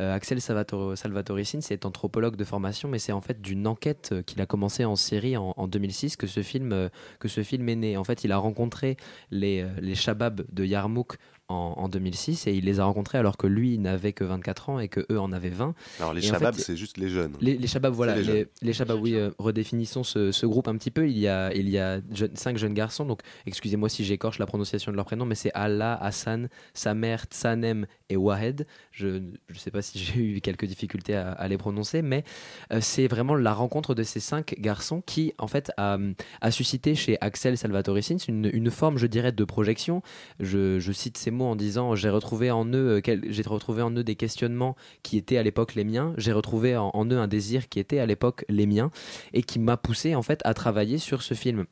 Euh, 0.00 0.14
Axel 0.14 0.40
Salvatore, 0.40 0.96
Salvatoricine, 0.96 1.60
c'est 1.60 1.84
anthropologue 1.84 2.36
de 2.36 2.44
formation, 2.44 2.88
mais 2.88 2.98
c'est 2.98 3.12
en 3.12 3.20
fait 3.20 3.42
d'une 3.42 3.66
enquête 3.66 4.10
euh, 4.12 4.22
qu'il 4.22 4.40
a 4.40 4.46
commencé 4.46 4.84
en 4.86 4.96
série 4.96 5.36
en, 5.36 5.68
2006 5.68 6.16
que 6.16 6.26
ce, 6.26 6.42
film, 6.42 6.72
euh, 6.72 6.88
que 7.18 7.28
ce 7.28 7.42
film 7.42 7.68
est 7.68 7.76
né. 7.76 7.96
En 7.98 8.04
fait, 8.04 8.24
il 8.24 8.32
a 8.32 8.38
rencontré 8.38 8.96
les, 9.30 9.66
les 9.80 9.94
Shabab 9.94 10.42
de 10.50 10.64
Yarmouk 10.64 11.16
en, 11.50 11.88
2006 11.88 12.46
et 12.46 12.54
il 12.54 12.64
les 12.64 12.80
a 12.80 12.84
rencontrés 12.84 13.18
alors 13.18 13.36
que 13.36 13.46
lui 13.46 13.78
n'avait 13.78 14.12
que 14.12 14.24
24 14.24 14.70
ans 14.70 14.78
et 14.78 14.88
que 14.88 15.04
eux 15.10 15.18
en 15.18 15.32
avaient 15.32 15.50
20. 15.50 15.74
Alors 15.98 16.14
les 16.14 16.20
Shabab, 16.20 16.54
c'est 16.54 16.76
juste 16.76 16.96
les 16.96 17.08
jeunes. 17.08 17.32
Les, 17.40 17.56
les 17.56 17.66
Shabab, 17.66 17.92
voilà. 17.92 18.16
Les, 18.16 18.46
les, 18.62 18.72
Shabab, 18.72 19.00
oui, 19.00 19.16
redéfinissons 19.38 20.04
ce, 20.04 20.32
ce, 20.32 20.46
groupe 20.46 20.68
un 20.68 20.76
petit 20.76 20.90
peu. 20.90 21.08
Il 21.08 21.18
y 21.18 21.28
a, 21.28 21.52
il 21.54 21.68
y 21.68 21.78
a 21.78 22.00
cinq 22.34 22.56
jeunes 22.56 22.74
garçons, 22.74 23.04
donc 23.04 23.20
excusez-moi 23.46 23.88
si 23.88 24.04
j'écorche 24.04 24.38
la 24.38 24.46
prononciation 24.46 24.92
de 24.92 24.96
leur 24.96 25.04
prénom, 25.04 25.26
mais 25.26 25.34
c'est 25.34 25.52
Allah, 25.54 25.94
Hassan, 26.00 26.48
Samer, 26.74 27.16
Tsanem 27.30 27.86
et 28.08 28.16
Wahed. 28.16 28.66
Je 28.92 29.06
ne 29.06 29.54
sais 29.54 29.70
pas 29.70 29.82
si 29.82 29.98
j'ai 29.98 30.20
eu 30.20 30.40
quelques 30.40 30.66
difficultés 30.66 31.14
à, 31.16 31.48
les 31.48 31.58
prononcer, 31.58 32.02
mais 32.02 32.24
euh, 32.72 32.80
c'est 32.80 33.08
vraiment 33.08 33.34
la 33.34 33.52
rencontre 33.52 33.94
de 33.94 34.02
ces 34.02 34.20
cinq 34.20 34.54
garçons 34.58 35.02
qui, 35.04 35.32
en 35.38 35.46
fait, 35.46 35.72
a, 35.76 35.98
suscité 36.50 36.94
chez 36.94 37.16
Axel 37.20 37.56
Salvatoricins 37.56 38.18
une, 38.28 38.50
une 38.52 38.70
forme, 38.70 38.98
je 38.98 39.06
dirais, 39.06 39.32
de 39.32 39.44
projection. 39.44 40.02
Je, 40.38 40.92
cite 40.92 41.16
ces 41.16 41.30
mots 41.30 41.39
en 41.44 41.56
disant 41.56 41.94
j'ai 41.94 42.10
retrouvé 42.10 42.50
en 42.50 42.66
eux, 42.66 43.00
euh, 43.06 43.16
j'ai 43.28 43.42
retrouvé 43.42 43.82
en 43.82 43.90
eux 43.92 44.04
des 44.04 44.16
questionnements 44.16 44.76
qui 45.02 45.16
étaient 45.16 45.36
à 45.36 45.42
l'époque 45.42 45.74
les 45.74 45.84
miens. 45.84 46.12
J'ai 46.16 46.32
retrouvé 46.32 46.76
en, 46.76 46.90
en 46.92 47.06
eux 47.06 47.18
un 47.18 47.28
désir 47.28 47.68
qui 47.68 47.78
était 47.78 47.98
à 47.98 48.06
l'époque 48.06 48.44
les 48.48 48.66
miens 48.66 48.90
et 49.32 49.42
qui 49.42 49.58
m'a 49.58 49.76
poussé 49.76 50.14
en 50.14 50.22
fait 50.22 50.40
à 50.44 50.54
travailler 50.54 50.98
sur 50.98 51.22
ce 51.22 51.34
film. 51.34 51.66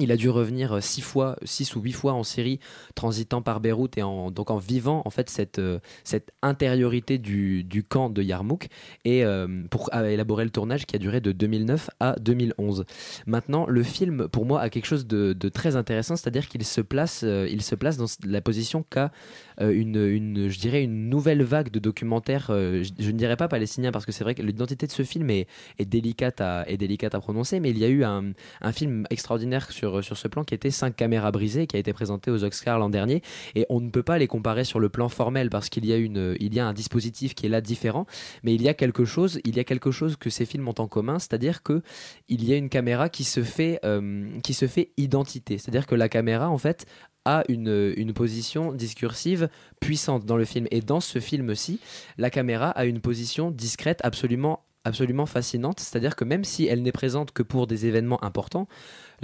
Il 0.00 0.10
a 0.10 0.16
dû 0.16 0.28
revenir 0.28 0.72
euh, 0.72 0.80
six 0.80 1.02
fois, 1.02 1.36
six 1.44 1.76
ou 1.76 1.80
huit 1.80 1.92
fois 1.92 2.14
en 2.14 2.24
série, 2.24 2.58
transitant 2.96 3.42
par 3.42 3.60
Beyrouth 3.60 3.96
et 3.96 4.00
donc 4.00 4.50
en 4.50 4.56
vivant 4.56 5.02
en 5.04 5.10
fait 5.10 5.30
cette, 5.30 5.60
euh, 5.60 5.78
cette 6.02 6.32
intériorité 6.42 7.18
du, 7.18 7.62
du, 7.62 7.84
camp 7.84 8.10
de 8.10 8.20
Yarmouk 8.20 8.66
et 9.04 9.24
euh, 9.24 9.46
pour 9.70 9.94
élaborer 9.94 10.42
le 10.42 10.50
tournage 10.50 10.86
qui 10.86 10.96
a 10.96 10.98
duré 10.98 11.20
de 11.20 11.30
2009 11.30 11.90
à 12.00 12.16
2011. 12.18 12.84
Maintenant, 13.26 13.66
le 13.68 13.82
film 13.84 14.26
pour 14.26 14.46
moi 14.46 14.60
a 14.60 14.68
quelque 14.68 14.86
chose 14.86 15.06
de, 15.06 15.32
de 15.32 15.48
très 15.48 15.76
intéressant, 15.76 16.16
c'est-à-dire 16.16 16.48
qu'il 16.48 16.64
se 16.64 16.80
place, 16.80 17.22
il 17.22 17.62
se 17.62 17.76
place 17.76 17.96
dans 17.96 18.06
la 18.26 18.40
position 18.40 18.84
qu'a 18.88 19.12
une, 19.60 19.96
une, 19.96 20.48
je 20.48 20.58
dirais 20.58 20.82
une 20.82 21.08
nouvelle 21.08 21.42
vague 21.42 21.70
de 21.70 21.78
documentaires. 21.78 22.46
Je, 22.48 23.10
ne 23.10 23.16
dirais 23.16 23.36
pas 23.36 23.48
palestiniens 23.48 23.92
parce 23.92 24.06
que 24.06 24.12
c'est 24.12 24.24
vrai 24.24 24.34
que 24.34 24.42
l'identité 24.42 24.86
de 24.86 24.92
ce 24.92 25.02
film 25.02 25.30
est, 25.30 25.46
est, 25.78 25.84
délicate 25.84 26.40
à, 26.40 26.64
est 26.68 26.76
délicate 26.76 27.14
à 27.14 27.20
prononcer, 27.20 27.60
mais 27.60 27.70
il 27.70 27.78
y 27.78 27.84
a 27.84 27.88
eu 27.88 28.04
un, 28.04 28.32
un 28.60 28.72
film 28.72 29.06
extraordinaire 29.10 29.70
sur 29.70 29.94
sur, 30.02 30.16
ce 30.16 30.28
plan 30.28 30.44
qui 30.44 30.54
était 30.54 30.70
5 30.70 30.94
caméras 30.94 31.30
brisées, 31.30 31.66
qui 31.66 31.76
a 31.76 31.78
été 31.78 31.92
présenté 31.92 32.30
aux 32.30 32.44
Oscars 32.44 32.78
l'an 32.78 32.90
dernier. 32.90 33.22
Et 33.54 33.66
on 33.68 33.80
ne 33.80 33.90
peut 33.90 34.02
pas 34.02 34.18
les 34.18 34.26
comparer 34.26 34.64
sur 34.64 34.80
le 34.80 34.88
plan 34.88 35.08
formel 35.08 35.50
parce 35.50 35.68
qu'il 35.68 35.84
y, 35.86 35.92
a 35.92 35.96
une, 35.96 36.36
il 36.40 36.54
y 36.54 36.60
a 36.60 36.66
un 36.66 36.72
dispositif 36.72 37.34
qui 37.34 37.46
est 37.46 37.48
là 37.48 37.60
différent. 37.60 38.06
Mais 38.42 38.54
il 38.54 38.62
y 38.62 38.68
a 38.68 38.74
quelque 38.74 39.04
chose, 39.04 39.40
il 39.44 39.56
y 39.56 39.60
a 39.60 39.64
quelque 39.64 39.90
chose 39.90 40.16
que 40.16 40.30
ces 40.30 40.46
films 40.46 40.68
ont 40.68 40.74
en 40.78 40.88
commun, 40.88 41.18
c'est-à-dire 41.18 41.62
que 41.62 41.82
il 42.28 42.44
y 42.44 42.52
a 42.52 42.56
une 42.56 42.68
caméra 42.68 43.08
qui 43.08 43.24
se 43.24 43.42
fait, 43.42 43.80
euh, 43.84 44.28
qui 44.42 44.54
se 44.54 44.66
fait 44.66 44.90
identité. 44.96 45.58
C'est-à-dire 45.58 45.86
que 45.86 45.94
la 45.94 46.08
caméra, 46.08 46.48
en 46.50 46.58
fait, 46.58 46.86
a 47.24 47.42
une, 47.48 47.94
une, 47.96 48.12
position 48.12 48.72
discursive 48.72 49.43
puissante 49.80 50.24
dans 50.24 50.36
le 50.36 50.44
film. 50.44 50.66
Et 50.70 50.80
dans 50.80 51.00
ce 51.00 51.18
film-ci, 51.18 51.80
la 52.18 52.30
caméra 52.30 52.70
a 52.70 52.84
une 52.84 53.00
position 53.00 53.50
discrète 53.50 54.00
absolument 54.02 54.64
absolument 54.86 55.24
fascinante, 55.24 55.80
c'est-à-dire 55.80 56.14
que 56.14 56.24
même 56.24 56.44
si 56.44 56.66
elle 56.66 56.82
n'est 56.82 56.92
présente 56.92 57.32
que 57.32 57.42
pour 57.42 57.66
des 57.66 57.86
événements 57.86 58.22
importants, 58.22 58.68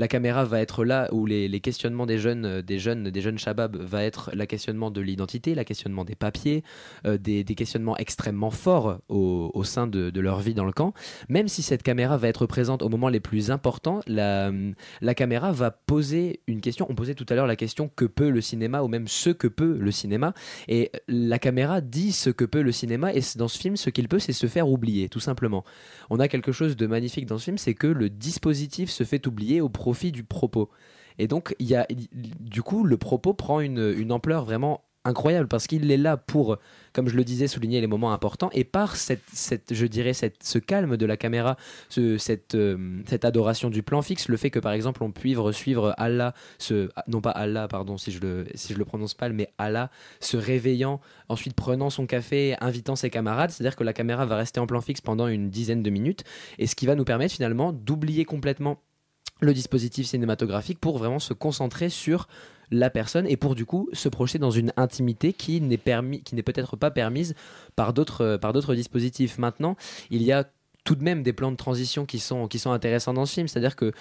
la 0.00 0.08
caméra 0.08 0.46
va 0.46 0.60
être 0.62 0.82
là 0.82 1.08
où 1.12 1.26
les, 1.26 1.60
questionnements 1.60 2.06
des 2.06 2.16
jeunes, 2.16 2.46
euh, 2.46 2.62
des 2.62 2.78
jeunes, 2.78 3.10
des 3.10 3.20
jeunes 3.20 3.38
shabab 3.38 3.76
va 3.76 4.02
être 4.02 4.30
la 4.32 4.46
questionnement 4.46 4.90
de 4.90 5.02
l'identité, 5.02 5.54
la 5.54 5.66
questionnement 5.66 6.06
des 6.06 6.14
papiers, 6.14 6.64
euh, 7.06 7.18
des, 7.18 7.44
questionnements 7.44 7.98
extrêmement 7.98 8.50
forts 8.50 8.98
au, 9.10 9.62
sein 9.62 9.86
de, 9.86 10.18
leur 10.18 10.40
vie 10.40 10.54
dans 10.54 10.64
le 10.64 10.72
camp. 10.72 10.94
Même 11.28 11.48
si 11.48 11.60
cette 11.60 11.82
caméra 11.82 12.16
va 12.16 12.28
être 12.28 12.46
présente 12.46 12.80
au 12.80 12.88
moment 12.88 13.10
les 13.10 13.20
plus 13.20 13.50
importants, 13.50 14.00
la, 14.06 14.50
la 15.02 15.14
caméra 15.14 15.52
va 15.52 15.70
poser 15.70 16.40
une 16.46 16.62
question. 16.62 16.86
On 16.88 16.94
posait 16.94 17.14
tout 17.14 17.26
à 17.28 17.34
l'heure 17.34 17.46
la 17.46 17.56
question 17.56 17.90
que 17.94 18.06
peut 18.06 18.30
le 18.30 18.40
cinéma 18.40 18.80
ou 18.80 18.88
même 18.88 19.06
ce 19.06 19.28
que 19.28 19.48
peut 19.48 19.76
le 19.78 19.90
cinéma. 19.90 20.32
Et 20.66 20.92
la 21.08 21.38
caméra 21.38 21.82
dit 21.82 22.12
ce 22.12 22.30
que 22.30 22.46
peut 22.46 22.62
le 22.62 22.72
cinéma 22.72 23.12
et 23.12 23.20
dans 23.36 23.48
ce 23.48 23.58
film, 23.58 23.76
ce 23.76 23.90
qu'il 23.90 24.08
peut, 24.08 24.18
c'est 24.18 24.32
se 24.32 24.46
faire 24.46 24.66
oublier, 24.66 25.10
tout 25.10 25.20
simplement. 25.20 25.62
On 26.08 26.20
a 26.20 26.28
quelque 26.28 26.52
chose 26.52 26.74
de 26.74 26.86
magnifique 26.86 27.26
dans 27.26 27.36
ce 27.36 27.44
film, 27.44 27.58
c'est 27.58 27.74
que 27.74 27.86
le 27.86 28.08
dispositif 28.08 28.88
se 28.88 29.04
fait 29.04 29.26
oublier 29.26 29.60
au 29.60 29.68
profit 29.68 29.89
du 30.12 30.24
propos. 30.24 30.70
Et 31.18 31.26
donc, 31.26 31.54
il 31.58 31.66
y 31.66 31.74
a, 31.74 31.86
du 32.12 32.62
coup, 32.62 32.84
le 32.84 32.96
propos 32.96 33.34
prend 33.34 33.60
une, 33.60 34.10
ampleur 34.10 34.44
vraiment 34.44 34.84
incroyable 35.04 35.48
parce 35.48 35.66
qu'il 35.66 35.90
est 35.90 35.96
là 35.96 36.16
pour, 36.18 36.58
comme 36.92 37.08
je 37.08 37.16
le 37.16 37.24
disais, 37.24 37.46
souligner 37.46 37.80
les 37.80 37.86
moments 37.86 38.12
importants 38.12 38.50
et 38.52 38.64
par 38.64 38.96
cette, 38.96 39.22
je 39.70 39.86
dirais, 39.86 40.12
cette, 40.12 40.42
ce 40.42 40.58
calme 40.58 40.96
de 40.96 41.06
la 41.06 41.16
caméra, 41.16 41.56
ce, 41.88 42.18
cette, 42.18 42.54
euh, 42.54 43.00
cette 43.06 43.24
adoration 43.24 43.70
du 43.70 43.82
plan 43.82 44.02
fixe, 44.02 44.28
le 44.28 44.36
fait 44.36 44.50
que 44.50 44.58
par 44.58 44.72
exemple 44.72 45.02
on 45.02 45.10
puisse 45.10 45.38
suivre 45.52 45.94
Allah, 45.96 46.34
ce, 46.58 46.90
non 47.06 47.22
pas 47.22 47.30
Allah, 47.30 47.66
pardon 47.66 47.96
si 47.96 48.12
je 48.12 48.20
le, 48.20 48.46
si 48.54 48.74
je 48.74 48.78
le 48.78 48.84
prononce 48.84 49.14
pas, 49.14 49.30
mais 49.30 49.48
Allah 49.56 49.90
se 50.20 50.36
réveillant, 50.36 51.00
ensuite 51.30 51.54
prenant 51.54 51.88
son 51.88 52.06
café, 52.06 52.56
invitant 52.60 52.94
ses 52.94 53.08
camarades, 53.08 53.50
c'est-à-dire 53.50 53.76
que 53.76 53.84
la 53.84 53.94
caméra 53.94 54.26
va 54.26 54.36
rester 54.36 54.60
en 54.60 54.66
plan 54.66 54.82
fixe 54.82 55.00
pendant 55.00 55.28
une 55.28 55.48
dizaine 55.48 55.82
de 55.82 55.90
minutes 55.90 56.24
et 56.58 56.66
ce 56.66 56.74
qui 56.74 56.84
va 56.84 56.94
nous 56.94 57.04
permettre 57.04 57.34
finalement 57.34 57.72
d'oublier 57.72 58.26
complètement 58.26 58.82
le 59.40 59.54
dispositif 59.54 60.06
cinématographique 60.06 60.78
pour 60.78 60.98
vraiment 60.98 61.18
se 61.18 61.32
concentrer 61.32 61.88
sur 61.88 62.28
la 62.70 62.90
personne 62.90 63.26
et 63.26 63.36
pour 63.36 63.54
du 63.54 63.66
coup 63.66 63.88
se 63.92 64.08
projeter 64.08 64.38
dans 64.38 64.50
une 64.50 64.72
intimité 64.76 65.32
qui 65.32 65.60
n'est 65.60 65.76
permis 65.76 66.22
qui 66.22 66.34
n'est 66.34 66.42
peut-être 66.42 66.76
pas 66.76 66.90
permise 66.90 67.34
par 67.74 67.92
d'autres 67.92 68.36
par 68.36 68.52
d'autres 68.52 68.74
dispositifs. 68.74 69.38
Maintenant, 69.38 69.76
il 70.10 70.22
y 70.22 70.32
a 70.32 70.44
tout 70.84 70.94
de 70.94 71.02
même 71.02 71.22
des 71.22 71.32
plans 71.32 71.50
de 71.50 71.56
transition 71.56 72.06
qui 72.06 72.18
sont 72.18 72.46
qui 72.46 72.58
sont 72.58 72.70
intéressants 72.70 73.14
dans 73.14 73.26
ce 73.26 73.34
film, 73.34 73.48
c'est-à-dire 73.48 73.76
que 73.76 73.92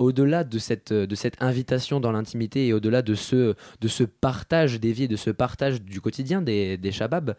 au-delà 0.00 0.44
de 0.44 0.58
cette, 0.58 0.94
de 0.94 1.14
cette 1.14 1.40
invitation 1.42 2.00
dans 2.00 2.10
l'intimité 2.10 2.66
et 2.66 2.72
au-delà 2.72 3.02
de 3.02 3.14
ce, 3.14 3.54
de 3.82 3.88
ce 3.88 4.02
partage 4.02 4.80
des 4.80 4.92
vies, 4.92 5.08
de 5.08 5.16
ce 5.16 5.28
partage 5.28 5.82
du 5.82 6.00
quotidien 6.00 6.40
des, 6.40 6.78
des 6.78 6.90
shababs, 6.90 7.34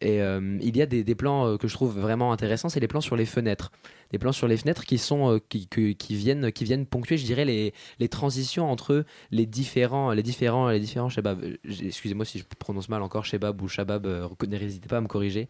et 0.00 0.20
euh, 0.20 0.58
il 0.60 0.76
y 0.76 0.82
a 0.82 0.86
des, 0.86 1.14
plans 1.14 1.46
euh, 1.46 1.56
que 1.56 1.68
je 1.68 1.74
trouve 1.74 1.98
vraiment 1.98 2.32
intéressants, 2.32 2.68
c'est 2.68 2.80
les 2.80 2.88
plans 2.88 3.00
sur 3.00 3.16
les 3.16 3.26
fenêtres. 3.26 3.70
Des 4.10 4.18
plans 4.18 4.32
sur 4.32 4.48
les 4.48 4.56
fenêtres 4.56 4.84
qui, 4.84 4.98
sont, 4.98 5.34
euh, 5.34 5.38
qui, 5.48 5.66
qui, 5.66 6.16
viennent, 6.16 6.52
qui 6.52 6.64
viennent 6.64 6.84
ponctuer, 6.84 7.16
je 7.16 7.24
dirais, 7.24 7.44
les, 7.44 7.72
les 7.98 8.08
transitions 8.08 8.70
entre 8.70 9.04
les 9.30 9.46
différents, 9.46 10.12
les 10.12 10.22
différents, 10.22 10.68
les 10.68 10.80
différents 10.80 11.08
shabab. 11.08 11.42
Excusez-moi 11.64 12.24
si 12.24 12.38
je 12.38 12.44
prononce 12.58 12.88
mal 12.88 13.02
encore 13.02 13.24
shabab 13.24 13.60
ou 13.62 13.68
shabab, 13.68 14.06
n'hésitez 14.46 14.88
pas 14.88 14.98
à 14.98 15.00
me 15.00 15.08
corriger. 15.08 15.48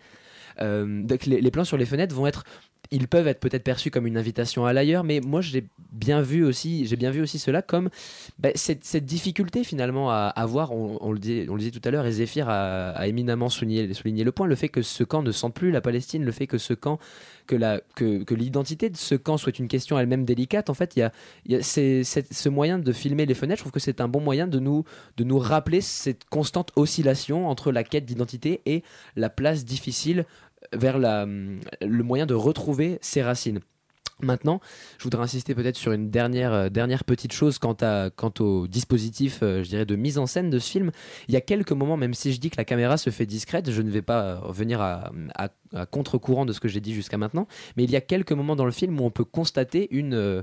donc 0.61 1.27
les, 1.27 1.41
les, 1.41 1.51
plans 1.51 1.65
sur 1.65 1.77
les 1.77 1.87
fenêtres 1.87 2.15
vont 2.15 2.27
être 2.27 2.45
ils 2.95 3.09
peuvent 3.09 3.27
être 3.27 3.41
peut-être 3.41 3.65
perçus 3.65 3.91
comme 3.91 4.07
une 4.07 4.17
invitation 4.17 4.67
à 4.67 4.73
l'ailleurs, 4.73 5.03
mais 5.03 5.21
moi 5.21 5.41
j'ai 5.41 5.65
bien 5.91 6.23
vu 6.23 6.45
aussi, 6.45 6.87
j'ai 6.87 6.95
bien 6.95 7.11
vu 7.11 7.21
aussi 7.21 7.41
cela 7.41 7.61
comme 7.61 7.91
bah, 8.39 8.51
cette, 8.55 8.97
difficulté 9.05 9.65
finalement 9.65 10.11
à 10.11 10.29
avoir, 10.29 10.73
on, 10.73 11.13
le 11.13 11.19
dit, 11.19 11.47
on 11.49 11.55
le 11.55 11.59
disait 11.59 11.73
tout 11.73 11.87
à 11.87 11.91
l'heure, 11.91 12.07
et 12.07 12.13
Zéphir 12.13 12.49
a, 12.49 13.07
éminemment 13.09 13.49
souligné, 13.49 13.93
souligné, 13.95 14.23
le 14.23 14.31
point, 14.31 14.47
le 14.47 14.55
fait 14.55 14.69
que 14.69 14.83
ce 14.83 15.03
camp 15.03 15.23
ne 15.23 15.33
sente 15.33 15.55
plus 15.55 15.73
la 15.73 15.81
Palestine, 15.81 16.25
le 16.25 16.31
fait 16.31 16.47
que 16.47 16.57
ce 16.57 16.73
camp, 16.73 16.99
que, 17.47 18.35
l'identité 18.35 18.91
de 18.91 18.97
ce 18.97 19.17
camp 19.17 19.37
soit 19.39 19.59
une 19.59 19.69
question 19.69 19.99
elle-même 19.99 20.25
délicate, 20.25 20.71
en 20.71 20.75
fait, 20.75 20.95
il 20.97 21.11
y 21.47 21.57
a 21.57 21.63
ce 21.63 22.49
moyen 22.49 22.79
de 22.79 22.93
filmer 22.93 23.27
les 23.27 23.35
fenêtres, 23.35 23.59
je 23.59 23.63
trouve 23.65 23.73
que 23.73 23.81
c'est 23.81 24.01
un 24.01 24.09
bon 24.09 24.21
moyen 24.21 24.47
de 24.47 24.61
nous, 24.61 24.85
de 25.17 25.25
nous 25.25 25.39
rappeler 25.39 25.81
cette 25.81 26.25
constante 26.27 26.71
oscillation 26.77 27.49
entre 27.49 27.73
la 27.73 27.83
quête 27.83 28.05
d'identité 28.05 28.61
et 28.67 28.85
la 29.17 29.31
place 29.31 29.65
difficile 29.65 30.27
vers 30.77 30.99
la, 30.99 31.27
le 31.27 32.03
moyen 32.03 32.27
de 32.27 32.35
retrouver 32.35 32.99
ses 33.01 33.23
racines. 33.23 33.61
Maintenant, 34.21 34.61
je 34.99 35.05
voudrais 35.05 35.23
insister 35.25 35.57
peut-être 35.57 35.77
sur 35.77 35.91
une 35.91 36.09
dernière, 36.09 36.53
euh, 36.53 36.69
dernière 36.69 37.03
petite 37.03 37.33
chose 37.33 37.59
quant, 37.59 37.77
à, 37.81 38.11
quant 38.15 38.33
au 38.39 38.69
dispositif, 38.69 39.41
euh, 39.43 39.65
je 39.65 39.69
dirais, 39.71 39.87
de 39.87 39.97
mise 39.97 40.19
en 40.19 40.27
scène 40.27 40.51
de 40.51 40.61
ce 40.61 40.71
film. 40.71 40.93
Il 41.27 41.35
y 41.35 41.37
a 41.37 41.41
quelques 41.41 41.73
moments, 41.73 41.97
même 41.97 42.15
si 42.15 42.33
je 42.33 42.39
dis 42.39 42.49
que 42.49 42.57
la 42.57 42.65
caméra 42.65 42.97
se 42.97 43.11
fait 43.11 43.27
discrète, 43.27 43.73
je 43.73 43.83
ne 43.83 43.91
vais 43.91 44.03
pas 44.03 44.37
revenir 44.37 44.81
à, 44.81 45.11
à- 45.35 45.49
contre-courant 45.87 46.47
de 46.47 46.53
ce 46.53 46.61
que 46.61 46.69
j'ai 46.69 46.81
dit 46.81 46.95
jusqu'à 46.95 47.19
maintenant, 47.19 47.49
mais 47.77 47.83
il 47.83 47.91
y 47.91 47.97
a 47.97 48.01
quelques 48.01 48.31
moments 48.31 48.55
dans 48.55 48.65
le 48.65 48.71
film 48.71 49.01
où 49.01 49.05
on 49.05 49.11
peut 49.11 49.25
constater 49.25 49.89
une, 49.91 50.15
euh, 50.15 50.43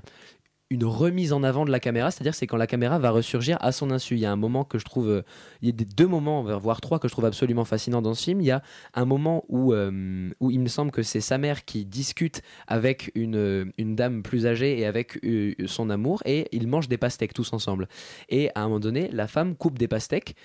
une 0.71 0.85
remise 0.85 1.33
en 1.33 1.43
avant 1.43 1.65
de 1.65 1.69
la 1.69 1.81
caméra, 1.81 2.11
c'est-à-dire 2.11 2.33
c'est 2.33 2.47
quand 2.47 2.55
la 2.55 2.65
caméra 2.65 2.97
va 2.97 3.11
ressurgir 3.11 3.57
à 3.59 3.73
son 3.73 3.91
insu. 3.91 4.15
Il 4.15 4.21
y 4.21 4.25
a 4.25 4.31
un 4.31 4.37
moment 4.37 4.63
que 4.63 4.79
je 4.79 4.85
trouve, 4.85 5.09
euh, 5.09 5.21
il 5.61 5.67
y 5.67 5.71
a 5.71 5.85
deux 5.97 6.07
moments, 6.07 6.43
voire 6.57 6.79
trois 6.79 6.97
que 6.97 7.09
je 7.09 7.13
trouve 7.13 7.25
absolument 7.25 7.65
fascinants 7.65 8.01
dans 8.01 8.13
ce 8.13 8.23
film. 8.23 8.39
Il 8.39 8.45
y 8.45 8.51
a 8.51 8.63
un 8.93 9.03
moment 9.03 9.43
où, 9.49 9.73
euh, 9.73 10.29
où 10.39 10.49
il 10.49 10.61
me 10.61 10.69
semble 10.69 10.91
que 10.91 11.03
c'est 11.03 11.19
sa 11.19 11.37
mère 11.37 11.65
qui 11.65 11.85
discute 11.85 12.41
avec 12.67 13.11
une, 13.15 13.35
euh, 13.35 13.65
une 13.77 13.97
dame 13.97 14.23
plus 14.23 14.47
âgée 14.47 14.79
et 14.79 14.85
avec 14.85 15.19
son 15.65 15.89
amour 15.89 16.21
et 16.25 16.47
ils 16.53 16.67
mangent 16.67 16.87
des 16.87 16.97
pastèques 16.97 17.33
tous 17.33 17.51
ensemble. 17.51 17.89
Et 18.29 18.49
à 18.55 18.61
un 18.61 18.63
moment 18.63 18.79
donné, 18.79 19.09
la 19.11 19.27
femme 19.27 19.55
coupe 19.55 19.77
des 19.77 19.89
pastèques 19.89 20.35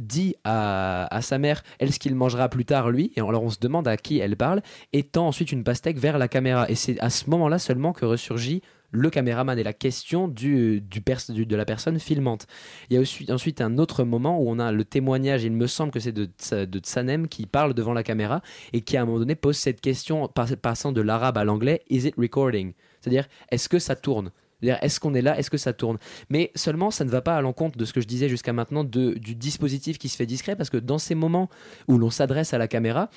dit 0.00 0.34
à, 0.42 1.14
à 1.14 1.22
sa 1.22 1.38
mère 1.38 1.62
elle 1.78 1.92
ce 1.92 1.98
qu'il 1.98 2.14
mangera 2.14 2.48
plus 2.48 2.64
tard 2.64 2.90
lui 2.90 3.12
et 3.14 3.20
alors 3.20 3.42
on 3.42 3.50
se 3.50 3.60
demande 3.60 3.86
à 3.86 3.96
qui 3.96 4.18
elle 4.18 4.36
parle 4.36 4.60
et 4.92 5.04
tend 5.04 5.28
ensuite 5.28 5.52
une 5.52 5.62
pastèque 5.62 5.98
vers 5.98 6.18
la 6.18 6.26
caméra 6.26 6.68
et 6.68 6.74
c'est 6.74 6.98
à 7.00 7.10
ce 7.10 7.30
moment 7.30 7.48
là 7.48 7.60
seulement 7.60 7.92
que 7.92 8.04
ressurgit 8.04 8.62
le 8.94 9.10
caméraman 9.10 9.58
et 9.58 9.62
la 9.64 9.72
question 9.72 10.28
du, 10.28 10.80
de 10.80 11.56
la 11.56 11.64
personne 11.64 11.98
filmante. 11.98 12.46
Il 12.88 12.94
y 12.94 12.96
a 12.96 13.00
aussi, 13.00 13.30
ensuite 13.30 13.60
un 13.60 13.78
autre 13.78 14.04
moment 14.04 14.40
où 14.40 14.48
on 14.48 14.58
a 14.58 14.72
le 14.72 14.84
témoignage, 14.84 15.44
il 15.44 15.52
me 15.52 15.66
semble 15.66 15.90
que 15.90 16.00
c'est 16.00 16.12
de, 16.12 16.26
Tsa- 16.26 16.66
de 16.66 16.78
Tsanem 16.78 17.28
qui 17.28 17.46
parle 17.46 17.74
devant 17.74 17.92
la 17.92 18.02
caméra 18.02 18.40
et 18.72 18.80
qui 18.82 18.96
à 18.96 19.02
un 19.02 19.04
moment 19.04 19.18
donné 19.18 19.34
pose 19.34 19.56
cette 19.56 19.80
question 19.80 20.28
pas- 20.28 20.46
passant 20.56 20.92
de 20.92 21.00
l'arabe 21.00 21.36
à 21.36 21.44
l'anglais, 21.44 21.82
is 21.90 22.06
it 22.06 22.14
recording? 22.16 22.72
C'est-à-dire, 23.00 23.26
est-ce 23.50 23.68
que 23.68 23.78
ça 23.78 23.96
tourne? 23.96 24.30
Est-ce 24.62 24.98
qu'on 24.98 25.12
est 25.12 25.20
là? 25.20 25.38
Est-ce 25.38 25.50
que 25.50 25.58
ça 25.58 25.74
tourne? 25.74 25.98
Mais 26.30 26.50
seulement, 26.54 26.90
ça 26.90 27.04
ne 27.04 27.10
va 27.10 27.20
pas 27.20 27.36
à 27.36 27.42
l'encontre 27.42 27.76
de 27.76 27.84
ce 27.84 27.92
que 27.92 28.00
je 28.00 28.06
disais 28.06 28.30
jusqu'à 28.30 28.54
maintenant 28.54 28.82
du 28.82 29.34
dispositif 29.34 29.98
qui 29.98 30.08
se 30.08 30.16
fait 30.16 30.24
discret, 30.24 30.56
parce 30.56 30.70
que 30.70 30.78
dans 30.78 30.96
ces 30.96 31.14
moments 31.14 31.50
où 31.86 31.98
l'on 31.98 32.08
s'adresse 32.08 32.54
à 32.54 32.58
la 32.58 32.66
caméra, 32.66 33.10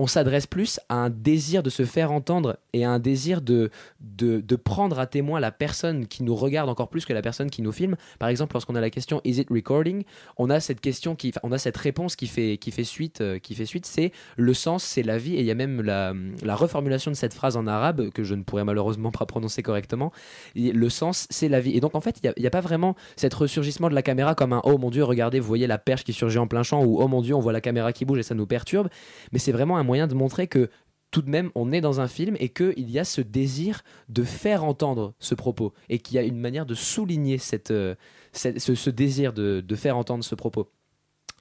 on 0.00 0.06
s'adresse 0.06 0.46
plus 0.46 0.80
à 0.88 0.94
un 0.94 1.10
désir 1.10 1.62
de 1.62 1.68
se 1.68 1.84
faire 1.84 2.10
entendre 2.10 2.56
et 2.72 2.86
à 2.86 2.90
un 2.90 2.98
désir 2.98 3.42
de, 3.42 3.70
de, 4.00 4.56
prendre 4.56 4.98
à 4.98 5.06
témoin 5.06 5.40
la 5.40 5.52
personne 5.52 6.06
qui 6.06 6.22
nous 6.22 6.34
regarde 6.34 6.70
encore 6.70 6.88
plus 6.88 7.04
que 7.04 7.12
la 7.12 7.20
personne 7.20 7.50
qui 7.50 7.60
nous 7.60 7.70
filme. 7.70 7.96
Par 8.18 8.30
exemple, 8.30 8.54
lorsqu'on 8.54 8.76
a 8.76 8.80
la 8.80 8.88
question 8.88 9.20
Is 9.24 9.40
it 9.40 9.48
recording? 9.50 10.04
On 10.38 10.48
a 10.48 10.58
cette 10.58 10.80
question 10.80 11.16
qui, 11.16 11.34
on 11.42 11.52
a 11.52 11.58
cette 11.58 11.76
réponse 11.76 12.16
qui 12.16 12.28
fait, 12.28 12.56
qui 12.56 12.70
fait 12.70 12.84
suite, 12.84 13.20
euh, 13.20 13.38
qui 13.38 13.54
suite, 13.66 13.84
c'est 13.84 14.12
le 14.38 14.54
sens, 14.54 14.84
c'est 14.84 15.02
la 15.02 15.18
vie, 15.18 15.34
et 15.34 15.40
il 15.40 15.46
y 15.46 15.50
a 15.50 15.54
même 15.54 15.82
la, 15.82 16.14
la 16.42 16.56
reformulation 16.56 17.10
de 17.10 17.16
cette 17.16 17.34
phrase 17.34 17.58
en 17.58 17.66
arabe 17.66 18.08
que 18.08 18.24
je 18.24 18.34
ne 18.34 18.42
pourrais 18.42 18.64
malheureusement 18.64 19.10
pas 19.10 19.26
prononcer 19.26 19.62
correctement. 19.62 20.12
Le 20.56 20.88
sens, 20.88 21.26
c'est 21.28 21.48
la 21.48 21.60
vie. 21.60 21.76
Et 21.76 21.80
donc 21.80 21.94
en 21.94 22.00
fait, 22.00 22.20
il 22.22 22.32
n'y 22.38 22.46
a, 22.46 22.48
a 22.48 22.50
pas 22.50 22.62
vraiment 22.62 22.96
cet 23.16 23.34
ressurgissement 23.34 23.90
de 23.90 23.94
la 23.94 24.02
caméra 24.02 24.34
comme 24.34 24.54
un 24.54 24.62
oh 24.64 24.78
mon 24.78 24.88
dieu, 24.88 25.04
regardez, 25.04 25.40
vous 25.40 25.48
voyez 25.48 25.66
la 25.66 25.78
perche 25.78 26.04
qui 26.04 26.14
surgit 26.14 26.38
en 26.38 26.46
plein 26.46 26.62
champ, 26.62 26.82
ou 26.82 27.02
oh 27.02 27.08
mon 27.08 27.20
dieu, 27.20 27.34
on 27.34 27.40
voit 27.40 27.52
la 27.52 27.60
caméra 27.60 27.92
qui 27.92 28.06
bouge 28.06 28.20
et 28.20 28.22
ça 28.22 28.34
nous 28.34 28.46
perturbe. 28.46 28.88
Mais 29.32 29.38
c'est 29.38 29.52
vraiment 29.52 29.76
un 29.76 29.89
moyen 29.90 30.06
de 30.06 30.14
montrer 30.14 30.46
que 30.46 30.70
tout 31.10 31.22
de 31.22 31.30
même, 31.30 31.50
on 31.56 31.72
est 31.72 31.80
dans 31.80 32.00
un 32.00 32.06
film 32.06 32.36
et 32.38 32.50
qu'il 32.50 32.88
y 32.88 32.98
a 33.00 33.04
ce 33.04 33.20
désir 33.20 33.82
de 34.08 34.22
faire 34.22 34.62
entendre 34.62 35.14
ce 35.18 35.34
propos 35.34 35.74
et 35.88 35.98
qu'il 35.98 36.14
y 36.14 36.18
a 36.18 36.22
une 36.22 36.38
manière 36.38 36.64
de 36.66 36.76
souligner 36.76 37.36
cette, 37.38 37.72
euh, 37.72 37.96
cette- 38.32 38.60
ce, 38.60 38.76
ce 38.76 38.90
désir 38.90 39.32
de, 39.32 39.60
de 39.60 39.74
faire 39.74 39.96
entendre 39.96 40.22
ce 40.22 40.36
propos. 40.36 40.70